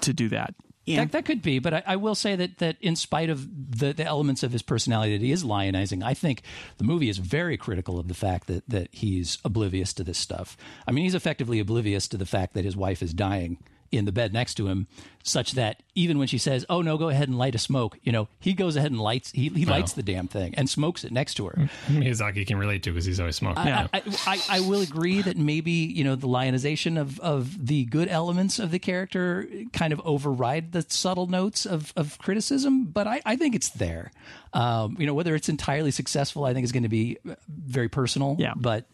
to 0.00 0.12
do 0.12 0.28
that. 0.30 0.54
Yeah. 0.84 1.00
That, 1.00 1.12
that 1.12 1.24
could 1.26 1.42
be, 1.42 1.58
but 1.58 1.74
I, 1.74 1.82
I 1.86 1.96
will 1.96 2.14
say 2.14 2.34
that 2.36 2.58
that 2.58 2.76
in 2.80 2.96
spite 2.96 3.28
of 3.28 3.46
the, 3.78 3.92
the 3.92 4.04
elements 4.06 4.42
of 4.42 4.52
his 4.52 4.62
personality 4.62 5.18
that 5.18 5.22
he 5.24 5.32
is 5.32 5.44
lionizing, 5.44 6.02
I 6.02 6.14
think 6.14 6.40
the 6.78 6.84
movie 6.84 7.10
is 7.10 7.18
very 7.18 7.58
critical 7.58 7.98
of 7.98 8.08
the 8.08 8.14
fact 8.14 8.46
that 8.46 8.66
that 8.70 8.88
he's 8.92 9.36
oblivious 9.44 9.92
to 9.94 10.04
this 10.04 10.16
stuff. 10.16 10.56
I 10.86 10.92
mean, 10.92 11.04
he's 11.04 11.14
effectively 11.14 11.58
oblivious 11.60 12.08
to 12.08 12.16
the 12.16 12.24
fact 12.24 12.54
that 12.54 12.64
his 12.64 12.74
wife 12.74 13.02
is 13.02 13.12
dying 13.12 13.58
in 13.90 14.04
the 14.04 14.12
bed 14.12 14.32
next 14.32 14.54
to 14.54 14.68
him, 14.68 14.86
such 15.22 15.52
that 15.52 15.82
even 15.94 16.18
when 16.18 16.28
she 16.28 16.38
says, 16.38 16.64
"Oh 16.68 16.82
no, 16.82 16.96
go 16.98 17.08
ahead 17.08 17.28
and 17.28 17.38
light 17.38 17.54
a 17.54 17.58
smoke," 17.58 17.98
you 18.02 18.12
know, 18.12 18.28
he 18.40 18.52
goes 18.54 18.76
ahead 18.76 18.90
and 18.90 19.00
lights 19.00 19.30
he, 19.32 19.48
he 19.48 19.64
lights 19.64 19.92
the 19.92 20.02
damn 20.02 20.28
thing 20.28 20.54
and 20.56 20.68
smokes 20.68 21.04
it 21.04 21.12
next 21.12 21.34
to 21.34 21.46
her. 21.46 21.70
Miyazaki 21.88 22.46
can 22.46 22.58
relate 22.58 22.82
to 22.84 22.90
because 22.90 23.04
he's 23.04 23.20
always 23.20 23.36
smoking. 23.36 23.66
Yeah. 23.66 23.88
I, 23.92 24.02
I, 24.26 24.40
I 24.48 24.60
will 24.60 24.80
agree 24.80 25.22
that 25.22 25.36
maybe 25.36 25.70
you 25.72 26.04
know 26.04 26.16
the 26.16 26.28
lionization 26.28 26.96
of, 26.96 27.18
of 27.20 27.66
the 27.66 27.84
good 27.86 28.08
elements 28.08 28.58
of 28.58 28.70
the 28.70 28.78
character 28.78 29.48
kind 29.72 29.92
of 29.92 30.00
override 30.04 30.72
the 30.72 30.84
subtle 30.88 31.26
notes 31.26 31.66
of, 31.66 31.92
of 31.96 32.18
criticism, 32.18 32.84
but 32.86 33.06
I, 33.06 33.20
I 33.24 33.36
think 33.36 33.54
it's 33.54 33.70
there. 33.70 34.10
Um, 34.52 34.96
you 34.98 35.06
know 35.06 35.14
whether 35.14 35.34
it's 35.34 35.48
entirely 35.48 35.90
successful, 35.90 36.44
I 36.44 36.54
think 36.54 36.64
is 36.64 36.72
going 36.72 36.82
to 36.84 36.88
be 36.88 37.18
very 37.48 37.88
personal. 37.88 38.36
Yeah. 38.38 38.54
but 38.56 38.86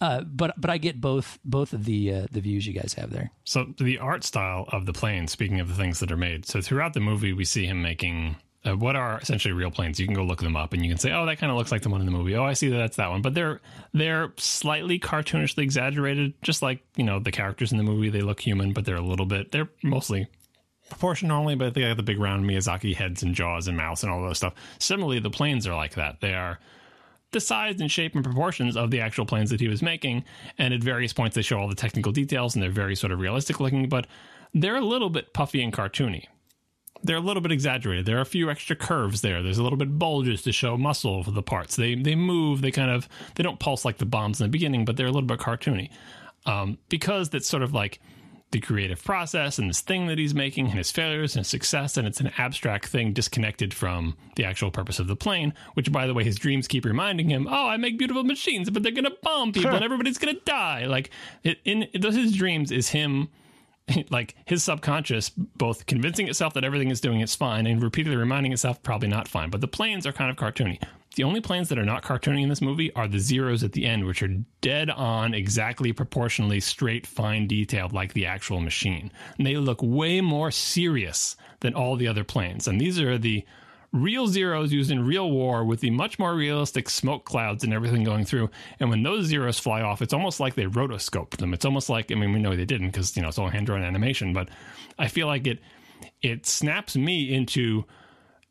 uh, 0.00 0.22
but 0.22 0.54
but 0.56 0.70
I 0.70 0.78
get 0.78 1.00
both 1.00 1.38
both 1.44 1.72
of 1.72 1.84
the 1.84 2.12
uh, 2.12 2.26
the 2.30 2.40
views 2.40 2.66
you 2.66 2.72
guys 2.72 2.94
have 2.94 3.10
there. 3.10 3.30
So 3.44 3.66
the 3.78 3.98
art 3.98 4.24
style 4.24 4.66
of 4.68 4.86
the 4.86 4.92
plane. 4.92 5.28
Speaking 5.28 5.60
of 5.60 5.68
the 5.68 5.74
things 5.74 6.00
that 6.00 6.10
are 6.10 6.16
made, 6.16 6.46
so 6.46 6.60
throughout 6.60 6.94
the 6.94 7.00
movie 7.00 7.32
we 7.32 7.44
see 7.44 7.66
him 7.66 7.82
making 7.82 8.36
uh, 8.66 8.76
what 8.76 8.96
are 8.96 9.18
essentially 9.18 9.52
real 9.52 9.70
planes. 9.70 10.00
You 10.00 10.06
can 10.06 10.14
go 10.14 10.24
look 10.24 10.40
them 10.40 10.56
up 10.56 10.72
and 10.72 10.84
you 10.84 10.90
can 10.90 10.98
say, 10.98 11.12
oh, 11.12 11.26
that 11.26 11.38
kind 11.38 11.50
of 11.50 11.58
looks 11.58 11.70
like 11.70 11.82
the 11.82 11.90
one 11.90 12.00
in 12.00 12.06
the 12.06 12.12
movie. 12.12 12.34
Oh, 12.34 12.44
I 12.44 12.54
see 12.54 12.68
that 12.68 12.76
that's 12.76 12.96
that 12.96 13.10
one. 13.10 13.22
But 13.22 13.34
they're 13.34 13.60
they're 13.92 14.32
slightly 14.36 14.98
cartoonishly 14.98 15.62
exaggerated, 15.62 16.34
just 16.42 16.62
like 16.62 16.82
you 16.96 17.04
know 17.04 17.20
the 17.20 17.32
characters 17.32 17.72
in 17.72 17.78
the 17.78 17.84
movie. 17.84 18.10
They 18.10 18.22
look 18.22 18.40
human, 18.40 18.72
but 18.72 18.84
they're 18.84 18.96
a 18.96 19.02
little 19.02 19.26
bit. 19.26 19.52
They're 19.52 19.68
mostly 19.82 20.28
proportion 20.88 21.30
only, 21.30 21.54
but 21.54 21.74
they 21.74 21.82
got 21.82 21.96
the 21.96 22.02
big 22.02 22.18
round 22.18 22.44
Miyazaki 22.44 22.94
heads 22.94 23.22
and 23.22 23.34
jaws 23.34 23.68
and 23.68 23.76
mouths 23.76 24.02
and 24.02 24.12
all 24.12 24.22
those 24.22 24.38
stuff. 24.38 24.54
Similarly, 24.78 25.18
the 25.18 25.30
planes 25.30 25.66
are 25.66 25.74
like 25.74 25.94
that. 25.94 26.20
They 26.20 26.34
are 26.34 26.58
the 27.34 27.40
size 27.40 27.80
and 27.80 27.90
shape 27.90 28.14
and 28.14 28.24
proportions 28.24 28.76
of 28.76 28.90
the 28.90 29.00
actual 29.00 29.26
planes 29.26 29.50
that 29.50 29.60
he 29.60 29.68
was 29.68 29.82
making. 29.82 30.24
And 30.56 30.72
at 30.72 30.82
various 30.82 31.12
points, 31.12 31.34
they 31.34 31.42
show 31.42 31.58
all 31.58 31.68
the 31.68 31.74
technical 31.74 32.12
details 32.12 32.54
and 32.54 32.62
they're 32.62 32.70
very 32.70 32.96
sort 32.96 33.12
of 33.12 33.20
realistic 33.20 33.60
looking, 33.60 33.90
but 33.90 34.06
they're 34.54 34.76
a 34.76 34.80
little 34.80 35.10
bit 35.10 35.34
puffy 35.34 35.62
and 35.62 35.72
cartoony. 35.72 36.24
They're 37.02 37.16
a 37.16 37.20
little 37.20 37.42
bit 37.42 37.52
exaggerated. 37.52 38.06
There 38.06 38.16
are 38.16 38.22
a 38.22 38.26
few 38.26 38.50
extra 38.50 38.74
curves 38.74 39.20
there. 39.20 39.42
There's 39.42 39.58
a 39.58 39.62
little 39.62 39.76
bit 39.76 39.98
bulges 39.98 40.40
to 40.42 40.52
show 40.52 40.78
muscle 40.78 41.20
of 41.20 41.34
the 41.34 41.42
parts. 41.42 41.76
They 41.76 41.96
they 41.96 42.14
move. 42.14 42.62
They 42.62 42.70
kind 42.70 42.90
of 42.90 43.10
they 43.34 43.42
don't 43.42 43.60
pulse 43.60 43.84
like 43.84 43.98
the 43.98 44.06
bombs 44.06 44.40
in 44.40 44.46
the 44.46 44.50
beginning, 44.50 44.86
but 44.86 44.96
they're 44.96 45.08
a 45.08 45.12
little 45.12 45.26
bit 45.26 45.38
cartoony 45.38 45.90
um, 46.46 46.78
because 46.88 47.28
that's 47.28 47.46
sort 47.46 47.62
of 47.62 47.74
like 47.74 48.00
the 48.54 48.60
creative 48.60 49.02
process 49.02 49.58
and 49.58 49.68
this 49.68 49.80
thing 49.80 50.06
that 50.06 50.16
he's 50.16 50.32
making 50.32 50.66
and 50.66 50.78
his 50.78 50.92
failures 50.92 51.34
and 51.34 51.40
his 51.40 51.48
success 51.48 51.96
and 51.96 52.06
it's 52.06 52.20
an 52.20 52.30
abstract 52.38 52.86
thing 52.86 53.12
disconnected 53.12 53.74
from 53.74 54.16
the 54.36 54.44
actual 54.44 54.70
purpose 54.70 55.00
of 55.00 55.08
the 55.08 55.16
plane 55.16 55.52
which 55.74 55.90
by 55.90 56.06
the 56.06 56.14
way 56.14 56.22
his 56.22 56.36
dreams 56.36 56.68
keep 56.68 56.84
reminding 56.84 57.28
him 57.28 57.48
oh 57.50 57.66
i 57.66 57.76
make 57.76 57.98
beautiful 57.98 58.22
machines 58.22 58.70
but 58.70 58.84
they're 58.84 58.92
gonna 58.92 59.10
bomb 59.24 59.52
people 59.52 59.72
and 59.72 59.84
everybody's 59.84 60.18
gonna 60.18 60.38
die. 60.44 60.86
Like 60.86 61.10
it, 61.42 61.58
in 61.64 61.88
those 61.98 62.14
his 62.14 62.32
dreams 62.32 62.70
is 62.70 62.90
him 62.90 63.28
like 64.10 64.36
his 64.44 64.62
subconscious 64.62 65.30
both 65.30 65.86
convincing 65.86 66.28
itself 66.28 66.54
that 66.54 66.62
everything 66.62 66.90
is 66.90 67.00
doing 67.00 67.20
is 67.22 67.34
fine 67.34 67.66
and 67.66 67.82
repeatedly 67.82 68.16
reminding 68.16 68.52
itself 68.52 68.80
probably 68.84 69.08
not 69.08 69.26
fine 69.26 69.50
but 69.50 69.62
the 69.62 69.68
planes 69.68 70.06
are 70.06 70.12
kind 70.12 70.30
of 70.30 70.36
cartoony 70.36 70.80
the 71.14 71.24
only 71.24 71.40
planes 71.40 71.68
that 71.68 71.78
are 71.78 71.84
not 71.84 72.02
cartoony 72.02 72.42
in 72.42 72.48
this 72.48 72.62
movie 72.62 72.92
are 72.94 73.08
the 73.08 73.18
zeros 73.18 73.62
at 73.62 73.72
the 73.72 73.86
end 73.86 74.04
which 74.04 74.22
are 74.22 74.36
dead 74.60 74.90
on 74.90 75.34
exactly 75.34 75.92
proportionally 75.92 76.60
straight 76.60 77.06
fine 77.06 77.46
detailed 77.46 77.92
like 77.92 78.12
the 78.12 78.26
actual 78.26 78.60
machine 78.60 79.10
and 79.38 79.46
they 79.46 79.56
look 79.56 79.80
way 79.82 80.20
more 80.20 80.50
serious 80.50 81.36
than 81.60 81.74
all 81.74 81.96
the 81.96 82.08
other 82.08 82.24
planes 82.24 82.68
and 82.68 82.80
these 82.80 83.00
are 83.00 83.18
the 83.18 83.44
real 83.94 84.26
zeros 84.26 84.72
used 84.72 84.90
in 84.90 85.06
real 85.06 85.30
war 85.30 85.64
with 85.64 85.80
the 85.80 85.88
much 85.88 86.18
more 86.18 86.34
realistic 86.34 86.90
smoke 86.90 87.24
clouds 87.24 87.62
and 87.62 87.72
everything 87.72 88.02
going 88.02 88.24
through. 88.24 88.50
And 88.80 88.90
when 88.90 89.04
those 89.04 89.26
zeros 89.26 89.60
fly 89.60 89.82
off, 89.82 90.02
it's 90.02 90.12
almost 90.12 90.40
like 90.40 90.56
they 90.56 90.64
rotoscoped 90.64 91.36
them. 91.36 91.54
It's 91.54 91.64
almost 91.64 91.88
like 91.88 92.10
I 92.10 92.16
mean 92.16 92.32
we 92.32 92.40
know 92.40 92.56
they 92.56 92.64
didn't 92.64 92.88
because 92.88 93.16
you 93.16 93.22
know 93.22 93.28
it's 93.28 93.38
all 93.38 93.48
hand 93.48 93.66
drawn 93.66 93.82
animation, 93.82 94.34
but 94.34 94.48
I 94.98 95.06
feel 95.06 95.28
like 95.28 95.46
it 95.46 95.60
it 96.20 96.44
snaps 96.44 96.96
me 96.96 97.32
into 97.32 97.84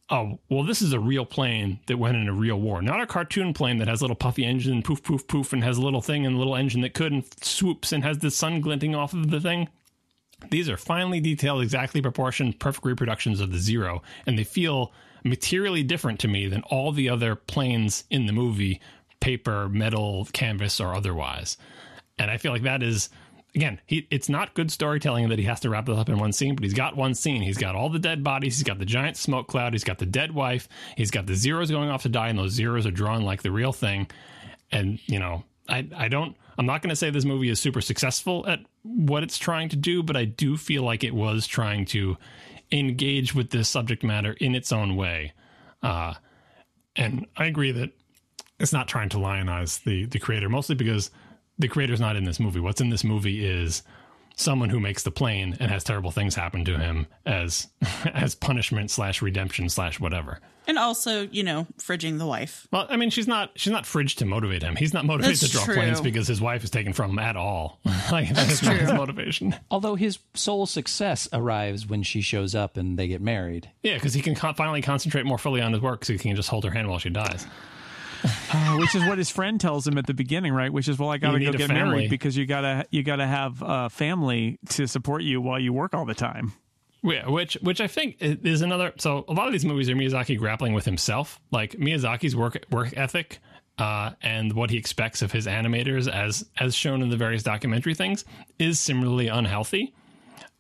oh 0.10 0.40
well 0.50 0.64
this 0.64 0.82
is 0.82 0.94
a 0.94 1.00
real 1.00 1.26
plane 1.26 1.80
that 1.88 1.98
went 1.98 2.18
in 2.18 2.28
a 2.28 2.34
real 2.34 2.60
war 2.60 2.82
not 2.82 3.02
a 3.02 3.08
cartoon 3.08 3.54
plane 3.54 3.78
that 3.78 3.88
has 3.88 4.02
a 4.02 4.04
little 4.04 4.16
puffy 4.16 4.44
engine 4.44 4.82
poof 4.82 5.02
poof 5.04 5.28
poof 5.28 5.54
and 5.54 5.64
has 5.64 5.78
a 5.78 5.82
little 5.82 6.02
thing 6.02 6.26
and 6.26 6.36
a 6.36 6.38
little 6.38 6.56
engine 6.56 6.82
that 6.82 6.94
could 6.94 7.12
and 7.12 7.24
swoops 7.42 7.92
and 7.92 8.04
has 8.04 8.20
the 8.20 8.32
sun 8.32 8.62
glinting 8.62 8.96
off 8.96 9.14
of 9.14 9.32
the 9.32 9.40
thing 9.40 9.68
these 10.50 10.70
are 10.70 10.78
finely 10.78 11.20
detailed, 11.20 11.62
exactly 11.62 12.02
proportioned, 12.02 12.60
perfect 12.60 12.86
reproductions 12.86 13.40
of 13.40 13.52
the 13.52 13.60
zero, 13.60 14.02
and 14.26 14.38
they 14.38 14.44
feel 14.44 14.92
materially 15.24 15.84
different 15.84 16.20
to 16.22 16.28
me 16.28 16.48
than 16.48 16.64
all 16.64 16.92
the 16.92 17.10
other 17.10 17.36
planes 17.36 18.04
in 18.10 18.26
the 18.26 18.34
movie 18.34 18.82
paper, 19.20 19.70
metal, 19.70 20.28
canvas, 20.34 20.82
or 20.82 20.94
otherwise. 20.94 21.58
And 22.20 22.30
I 22.30 22.38
feel 22.38 22.52
like 22.52 22.64
that 22.64 22.84
is, 22.84 23.10
again, 23.56 23.80
he, 23.86 24.08
it's 24.10 24.30
not 24.30 24.54
good 24.54 24.72
storytelling 24.72 25.30
that 25.30 25.40
he 25.40 25.46
has 25.46 25.60
to 25.62 25.70
wrap 25.70 25.86
this 25.86 25.98
up 25.98 26.10
in 26.10 26.18
one 26.18 26.32
scene, 26.32 26.56
but 26.56 26.64
he's 26.64 26.74
got 26.74 26.96
one 26.96 27.14
scene. 27.14 27.42
He's 27.42 27.58
got 27.58 27.76
all 27.76 27.90
the 27.90 28.00
dead 28.00 28.24
bodies, 28.24 28.58
he's 28.58 28.64
got 28.64 28.80
the 28.80 28.86
giant 28.86 29.18
smoke 29.18 29.48
cloud, 29.48 29.74
he's 29.74 29.84
got 29.84 30.00
the 30.00 30.06
dead 30.06 30.34
wife, 30.34 30.68
he's 30.98 31.12
got 31.12 31.26
the 31.26 31.36
zeros 31.36 31.72
going 31.72 31.90
off 31.90 32.04
to 32.04 32.10
die, 32.10 32.30
and 32.30 32.40
those 32.40 32.52
zeros 32.52 32.86
are 32.86 32.92
drawn 32.92 33.24
like 33.24 33.42
the 33.42 33.52
real 33.52 33.74
thing. 33.74 34.08
And, 34.72 35.00
you 35.06 35.20
know, 35.20 35.44
I, 35.70 35.88
I 35.96 36.08
don't 36.08 36.36
I'm 36.58 36.66
not 36.66 36.82
going 36.82 36.90
to 36.90 36.96
say 36.96 37.10
this 37.10 37.26
movie 37.26 37.50
is 37.50 37.60
super 37.60 37.82
successful 37.82 38.46
at 38.48 38.60
what 38.84 39.24
it's 39.24 39.38
trying 39.38 39.70
to 39.70 39.76
do, 39.76 40.04
but 40.04 40.16
I 40.16 40.26
do 40.26 40.58
feel 40.58 40.84
like 40.84 41.04
it 41.04 41.14
was 41.14 41.48
trying 41.48 41.86
to 41.86 42.18
engage 42.72 43.34
with 43.34 43.50
this 43.50 43.70
subject 43.70 44.04
matter 44.04 44.34
in 44.34 44.56
its 44.56 44.72
own 44.72 44.96
way. 44.96 45.34
Uh, 45.82 46.14
and 46.96 47.26
I 47.36 47.46
agree 47.46 47.72
that 47.72 47.92
it's 48.60 48.74
not 48.74 48.88
trying 48.88 49.10
to 49.10 49.18
lionize 49.18 49.80
the 49.80 50.06
the 50.06 50.20
creator, 50.20 50.48
mostly 50.48 50.76
because 50.76 51.10
the 51.64 51.70
creator's 51.70 52.02
not 52.02 52.18
in 52.18 52.26
this 52.26 52.42
movie. 52.42 52.60
What's 52.60 52.82
in 52.82 52.90
this 52.90 53.06
movie 53.06 53.46
is 53.46 53.84
someone 54.36 54.70
who 54.70 54.82
makes 54.82 55.04
the 55.04 55.12
plane 55.12 55.56
and 55.62 55.72
has 55.72 55.84
terrible 55.84 56.12
things 56.12 56.36
happen 56.36 56.66
to 56.66 56.78
him 56.78 57.08
as 57.26 57.68
as 58.14 58.36
punishment 58.36 58.92
slash 58.92 59.22
redemption 59.22 59.70
slash 59.70 60.00
whatever. 60.00 60.40
And 60.68 60.78
also, 60.78 61.24
you 61.28 61.44
know, 61.44 61.68
fridging 61.78 62.20
the 62.20 62.26
wife. 62.26 62.68
Well, 62.72 62.86
I 62.90 62.98
mean, 62.98 63.10
she's 63.12 63.28
not 63.28 63.52
she's 63.56 63.72
not 63.72 63.86
fridged 63.86 64.18
to 64.18 64.26
motivate 64.26 64.62
him. 64.62 64.76
He's 64.76 64.94
not 64.94 65.06
motivated 65.06 65.40
That's 65.40 65.52
to 65.52 65.58
draw 65.58 65.66
true. 65.66 65.76
planes 65.76 66.02
because 66.02 66.28
his 66.28 66.42
wife 66.42 66.66
is 66.66 66.70
taken 66.70 66.92
from 66.92 67.12
him 67.12 67.20
at 67.20 67.38
all. 67.38 67.80
like 68.12 68.34
that's 68.34 68.62
not 68.62 68.76
his 68.76 68.92
motivation. 68.92 69.56
Although 69.72 69.96
his 69.96 70.20
sole 70.34 70.66
success 70.66 71.30
arrives 71.32 71.88
when 71.88 72.04
she 72.04 72.20
shows 72.20 72.56
up 72.56 72.76
and 72.76 73.00
they 73.00 73.08
get 73.08 73.22
married. 73.22 73.70
Yeah, 73.84 73.94
because 73.94 74.14
he 74.14 74.22
can 74.22 74.36
con- 74.36 74.56
finally 74.56 74.82
concentrate 74.82 75.26
more 75.26 75.38
fully 75.38 75.62
on 75.62 75.72
his 75.72 75.82
work, 75.82 76.04
so 76.04 76.12
he 76.12 76.20
can 76.20 76.36
just 76.36 76.50
hold 76.50 76.66
her 76.66 76.72
hand 76.72 76.90
while 76.90 77.00
she 77.00 77.10
dies. 77.10 77.48
Uh, 78.24 78.78
which 78.78 78.96
is 78.96 79.04
what 79.06 79.18
his 79.18 79.30
friend 79.30 79.60
tells 79.60 79.88
him 79.88 79.98
at 79.98 80.08
the 80.08 80.14
beginning, 80.14 80.54
right? 80.54 80.72
Which 80.72 80.88
is, 80.88 80.98
well, 80.98 81.10
I 81.10 81.18
got 81.18 81.32
to 81.32 81.40
go 81.40 81.52
get 81.52 81.68
family. 81.68 81.84
married 81.84 82.10
because 82.10 82.38
you 82.38 82.46
gotta 82.46 82.86
you 82.92 83.04
gotta 83.04 83.28
have 83.28 83.62
a 83.66 83.90
family 83.90 84.60
to 84.70 84.88
support 84.88 85.24
you 85.24 85.42
while 85.42 85.60
you 85.60 85.74
work 85.74 85.94
all 85.94 86.06
the 86.06 86.14
time. 86.14 86.54
Yeah, 87.04 87.28
which 87.30 87.56
which 87.62 87.82
I 87.82 87.88
think 87.88 88.18
is 88.20 88.62
another. 88.62 88.94
So 88.98 89.26
a 89.28 89.34
lot 89.34 89.48
of 89.48 89.54
these 89.54 89.66
movies 89.66 89.90
are 89.90 89.96
Miyazaki 89.96 90.38
grappling 90.38 90.74
with 90.74 90.86
himself, 90.86 91.40
like 91.52 91.74
Miyazaki's 91.74 92.36
work 92.36 92.64
work 92.70 92.96
ethic. 92.96 93.40
Uh, 93.78 94.12
and 94.22 94.54
what 94.54 94.70
he 94.70 94.78
expects 94.78 95.24
of 95.24 95.32
his 95.32 95.48
animators, 95.48 96.08
as 96.08 96.46
as 96.60 96.76
shown 96.76 97.02
in 97.02 97.10
the 97.10 97.18
various 97.18 97.42
documentary 97.42 97.96
things, 97.96 98.24
is 98.60 98.80
similarly 98.80 99.28
unhealthy. 99.28 99.94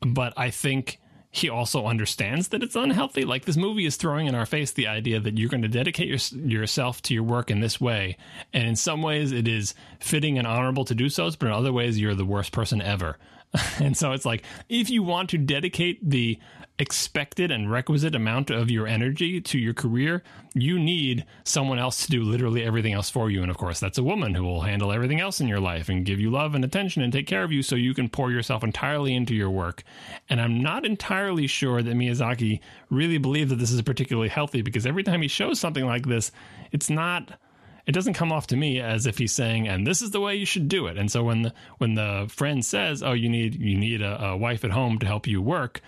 But 0.01 0.33
I 0.35 0.49
think 0.49 0.99
he 1.35 1.49
also 1.49 1.87
understands 1.87 2.49
that 2.49 2.61
it's 2.61 2.75
unhealthy. 2.75 3.25
Like 3.25 3.45
this 3.45 3.57
movie 3.57 3.87
is 3.87 3.95
throwing 3.95 4.27
in 4.27 4.35
our 4.35 4.45
face 4.45 4.71
the 4.71 4.85
idea 4.85 5.19
that 5.19 5.35
you're 5.35 5.49
going 5.49 5.63
to 5.63 5.67
dedicate 5.67 6.07
your, 6.07 6.19
yourself 6.47 7.01
to 7.01 7.13
your 7.15 7.23
work 7.23 7.49
in 7.49 7.59
this 7.59 7.81
way, 7.81 8.17
and 8.53 8.67
in 8.67 8.75
some 8.75 9.01
ways 9.01 9.31
it 9.31 9.47
is 9.47 9.73
fitting 9.99 10.37
and 10.37 10.45
honorable 10.45 10.85
to 10.85 10.93
do 10.93 11.09
so, 11.09 11.31
but 11.31 11.47
in 11.47 11.51
other 11.51 11.73
ways 11.73 11.99
you're 11.99 12.13
the 12.13 12.23
worst 12.23 12.51
person 12.51 12.83
ever. 12.83 13.17
and 13.79 13.95
so 13.95 14.11
it's 14.11 14.25
like 14.25 14.43
if 14.69 14.89
you 14.89 15.03
want 15.03 15.29
to 15.31 15.37
dedicate 15.37 15.99
the 16.07 16.39
expected 16.79 17.51
and 17.51 17.71
requisite 17.71 18.15
amount 18.15 18.49
of 18.49 18.71
your 18.71 18.87
energy 18.87 19.39
to 19.39 19.59
your 19.59 19.73
career, 19.73 20.23
you 20.55 20.79
need 20.79 21.23
someone 21.43 21.77
else 21.77 22.03
to 22.03 22.11
do 22.11 22.23
literally 22.23 22.63
everything 22.63 22.93
else 22.93 23.09
for 23.09 23.29
you. 23.29 23.41
And 23.41 23.51
of 23.51 23.57
course, 23.57 23.79
that's 23.79 23.99
a 23.99 24.03
woman 24.03 24.33
who 24.33 24.43
will 24.43 24.61
handle 24.61 24.91
everything 24.91 25.19
else 25.19 25.39
in 25.39 25.47
your 25.47 25.59
life 25.59 25.87
and 25.87 26.05
give 26.05 26.19
you 26.19 26.31
love 26.31 26.55
and 26.55 26.65
attention 26.65 27.03
and 27.03 27.13
take 27.13 27.27
care 27.27 27.43
of 27.43 27.51
you 27.51 27.61
so 27.61 27.75
you 27.75 27.93
can 27.93 28.09
pour 28.09 28.31
yourself 28.31 28.63
entirely 28.63 29.13
into 29.13 29.35
your 29.35 29.51
work. 29.51 29.83
And 30.29 30.41
I'm 30.41 30.61
not 30.61 30.85
entirely 30.85 31.45
sure 31.45 31.83
that 31.83 31.95
Miyazaki 31.95 32.59
really 32.89 33.19
believes 33.19 33.51
that 33.51 33.57
this 33.57 33.71
is 33.71 33.81
particularly 33.83 34.29
healthy 34.29 34.63
because 34.63 34.87
every 34.87 35.03
time 35.03 35.21
he 35.21 35.27
shows 35.27 35.59
something 35.59 35.85
like 35.85 36.07
this, 36.07 36.31
it's 36.71 36.89
not 36.89 37.39
it 37.85 37.91
doesn't 37.91 38.13
come 38.13 38.31
off 38.31 38.47
to 38.47 38.55
me 38.55 38.79
as 38.79 39.05
if 39.05 39.17
he's 39.17 39.33
saying 39.33 39.67
and 39.67 39.85
this 39.85 40.01
is 40.01 40.11
the 40.11 40.21
way 40.21 40.35
you 40.35 40.45
should 40.45 40.67
do 40.67 40.87
it. 40.87 40.97
And 40.97 41.11
so 41.11 41.23
when 41.23 41.43
the 41.43 41.53
when 41.77 41.95
the 41.95 42.25
friend 42.29 42.63
says 42.65 43.03
oh 43.03 43.13
you 43.13 43.29
need 43.29 43.55
you 43.55 43.77
need 43.77 44.01
a, 44.01 44.23
a 44.27 44.37
wife 44.37 44.63
at 44.63 44.71
home 44.71 44.99
to 44.99 45.05
help 45.05 45.27
you 45.27 45.41
work 45.41 45.81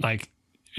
like 0.00 0.30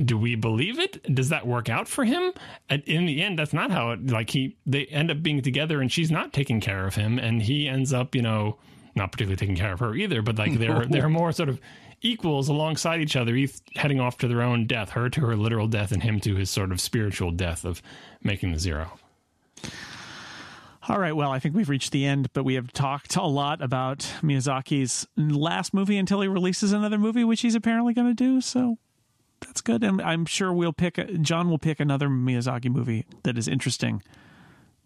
do 0.03 0.17
we 0.17 0.35
believe 0.35 0.79
it? 0.79 1.13
Does 1.13 1.29
that 1.29 1.45
work 1.45 1.67
out 1.67 1.89
for 1.89 2.05
him? 2.05 2.31
And 2.69 2.81
in 2.83 3.05
the 3.05 3.21
end 3.21 3.37
that's 3.37 3.53
not 3.53 3.71
how 3.71 3.91
it 3.91 4.07
like 4.07 4.29
he 4.29 4.55
they 4.65 4.85
end 4.85 5.11
up 5.11 5.21
being 5.21 5.41
together 5.41 5.81
and 5.81 5.91
she's 5.91 6.11
not 6.11 6.33
taking 6.33 6.61
care 6.61 6.87
of 6.87 6.95
him 6.95 7.19
and 7.19 7.41
he 7.41 7.67
ends 7.67 7.93
up 7.93 8.15
you 8.15 8.21
know 8.21 8.57
not 8.95 9.11
particularly 9.11 9.37
taking 9.37 9.55
care 9.55 9.73
of 9.73 9.79
her 9.79 9.95
either 9.95 10.21
but 10.21 10.37
like 10.37 10.57
they're 10.57 10.85
they're 10.89 11.09
more 11.09 11.31
sort 11.31 11.49
of 11.49 11.59
equals 12.01 12.47
alongside 12.47 13.01
each 13.01 13.15
other 13.15 13.35
each 13.35 13.55
heading 13.75 13.99
off 13.99 14.17
to 14.17 14.27
their 14.27 14.41
own 14.41 14.65
death 14.65 14.91
her 14.91 15.09
to 15.09 15.21
her 15.21 15.35
literal 15.35 15.67
death 15.67 15.91
and 15.91 16.01
him 16.01 16.19
to 16.19 16.35
his 16.35 16.49
sort 16.49 16.71
of 16.71 16.79
spiritual 16.79 17.31
death 17.31 17.65
of 17.65 17.81
making 18.23 18.53
the 18.53 18.59
zero 18.59 18.91
All 20.89 20.99
right. 20.99 21.15
Well, 21.15 21.31
I 21.31 21.37
think 21.37 21.55
we've 21.55 21.69
reached 21.69 21.91
the 21.91 22.03
end, 22.05 22.33
but 22.33 22.43
we 22.43 22.55
have 22.55 22.73
talked 22.73 23.15
a 23.15 23.21
lot 23.21 23.61
about 23.61 23.99
Miyazaki's 24.23 25.07
last 25.15 25.71
movie 25.73 25.97
until 25.97 26.21
he 26.21 26.27
releases 26.27 26.73
another 26.73 26.97
movie, 26.97 27.23
which 27.23 27.41
he's 27.41 27.53
apparently 27.53 27.93
going 27.93 28.07
to 28.07 28.13
do. 28.15 28.41
So 28.41 28.79
that's 29.41 29.61
good. 29.61 29.83
And 29.83 30.01
I'm 30.01 30.25
sure 30.25 30.51
we'll 30.51 30.73
pick, 30.73 30.95
John 31.21 31.49
will 31.49 31.59
pick 31.59 31.79
another 31.79 32.09
Miyazaki 32.09 32.71
movie 32.71 33.05
that 33.23 33.37
is 33.37 33.47
interesting 33.47 34.01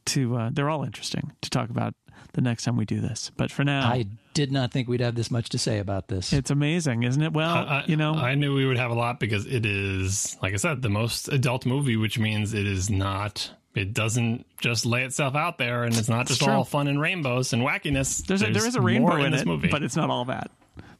to, 0.05 0.35
uh, 0.35 0.49
they're 0.51 0.69
all 0.69 0.83
interesting 0.83 1.31
to 1.41 1.49
talk 1.49 1.69
about 1.69 1.95
the 2.33 2.41
next 2.41 2.63
time 2.65 2.75
we 2.75 2.83
do 2.85 2.99
this. 2.99 3.31
But 3.37 3.51
for 3.51 3.63
now, 3.63 3.89
I 3.89 4.05
did 4.33 4.51
not 4.51 4.71
think 4.71 4.87
we'd 4.89 4.99
have 4.99 5.15
this 5.15 5.31
much 5.31 5.49
to 5.49 5.57
say 5.57 5.79
about 5.79 6.07
this. 6.09 6.33
it's 6.33 6.51
amazing, 6.51 7.03
isn't 7.03 7.21
it? 7.21 7.31
Well, 7.31 7.49
I, 7.49 7.83
you 7.87 7.95
know, 7.95 8.13
I 8.13 8.35
knew 8.35 8.53
we 8.53 8.65
would 8.65 8.77
have 8.77 8.91
a 8.91 8.95
lot 8.95 9.19
because 9.19 9.45
it 9.45 9.65
is, 9.65 10.35
like 10.41 10.53
I 10.53 10.57
said, 10.57 10.81
the 10.81 10.89
most 10.89 11.29
adult 11.29 11.65
movie, 11.65 11.95
which 11.95 12.19
means 12.19 12.53
it 12.53 12.67
is 12.67 12.89
not. 12.89 13.51
It 13.75 13.93
doesn't 13.93 14.45
just 14.59 14.85
lay 14.85 15.03
itself 15.03 15.35
out 15.35 15.57
there, 15.57 15.83
and 15.83 15.97
it's 15.97 16.09
not 16.09 16.27
just 16.27 16.41
true. 16.41 16.53
all 16.53 16.63
fun 16.63 16.87
and 16.87 17.01
rainbows 17.01 17.53
and 17.53 17.63
wackiness. 17.63 18.25
there's 18.25 18.43
a, 18.43 18.51
there 18.51 18.67
is 18.67 18.75
a 18.75 18.81
rainbow 18.81 19.15
more 19.15 19.25
in, 19.25 19.31
this 19.31 19.41
it, 19.41 19.47
movie. 19.47 19.67
but 19.69 19.81
it's 19.81 19.95
not 19.95 20.09
all 20.09 20.25
that. 20.25 20.51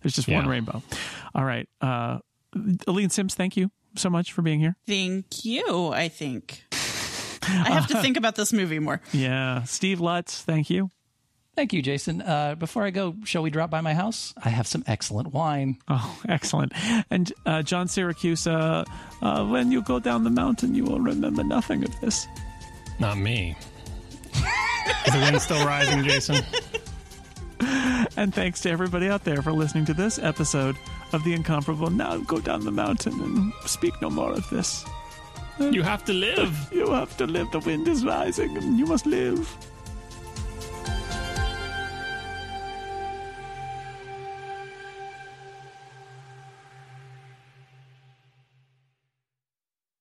There's 0.01 0.15
just 0.15 0.27
one 0.27 0.47
rainbow. 0.47 0.81
All 1.35 1.45
right. 1.45 1.67
Uh, 1.81 2.19
Aleen 2.87 3.09
Simms, 3.11 3.35
thank 3.35 3.55
you 3.55 3.71
so 3.95 4.09
much 4.09 4.33
for 4.33 4.41
being 4.41 4.59
here. 4.59 4.75
Thank 4.87 5.45
you, 5.45 5.87
I 5.93 6.09
think. 6.09 6.63
I 7.43 7.71
have 7.71 7.87
to 7.87 8.01
think 8.01 8.17
about 8.17 8.35
this 8.35 8.53
movie 8.53 8.79
more. 8.79 9.01
Yeah. 9.11 9.63
Steve 9.63 9.99
Lutz, 9.99 10.41
thank 10.41 10.69
you. 10.69 10.89
Thank 11.55 11.71
you, 11.71 11.83
Jason. 11.83 12.21
Uh, 12.23 12.55
before 12.55 12.83
I 12.83 12.89
go, 12.89 13.15
shall 13.25 13.43
we 13.43 13.51
drop 13.51 13.69
by 13.69 13.81
my 13.81 13.93
house? 13.93 14.33
I 14.43 14.49
have 14.49 14.65
some 14.65 14.83
excellent 14.87 15.33
wine. 15.33 15.77
Oh, 15.87 16.19
excellent. 16.27 16.73
And 17.11 17.31
uh, 17.45 17.61
John 17.61 17.87
Siracusa, 17.87 18.85
uh, 19.21 19.25
uh, 19.25 19.45
when 19.45 19.71
you 19.71 19.83
go 19.83 19.99
down 19.99 20.23
the 20.23 20.31
mountain, 20.31 20.73
you 20.73 20.83
will 20.83 20.99
remember 20.99 21.43
nothing 21.43 21.83
of 21.83 21.99
this. 22.01 22.27
Not 22.99 23.17
me. 23.17 23.55
is 24.35 25.13
the 25.13 25.19
wind 25.19 25.41
still 25.41 25.65
rising, 25.65 26.03
Jason? 26.03 26.43
And 28.15 28.33
thanks 28.33 28.61
to 28.61 28.69
everybody 28.69 29.09
out 29.09 29.23
there 29.23 29.41
for 29.41 29.51
listening 29.51 29.85
to 29.85 29.93
this 29.93 30.19
episode 30.19 30.75
of 31.13 31.23
The 31.23 31.33
Incomparable. 31.33 31.89
Now 31.89 32.17
go 32.17 32.39
down 32.39 32.63
the 32.63 32.71
mountain 32.71 33.19
and 33.21 33.53
speak 33.65 33.99
no 34.01 34.09
more 34.09 34.33
of 34.33 34.47
this. 34.49 34.85
You 35.59 35.81
have 35.83 36.03
to 36.05 36.13
live. 36.13 36.69
You 36.71 36.91
have 36.91 37.15
to 37.17 37.25
live. 37.25 37.51
The 37.51 37.59
wind 37.59 37.87
is 37.87 38.05
rising 38.05 38.57
and 38.57 38.77
you 38.77 38.85
must 38.85 39.05
live. 39.05 39.57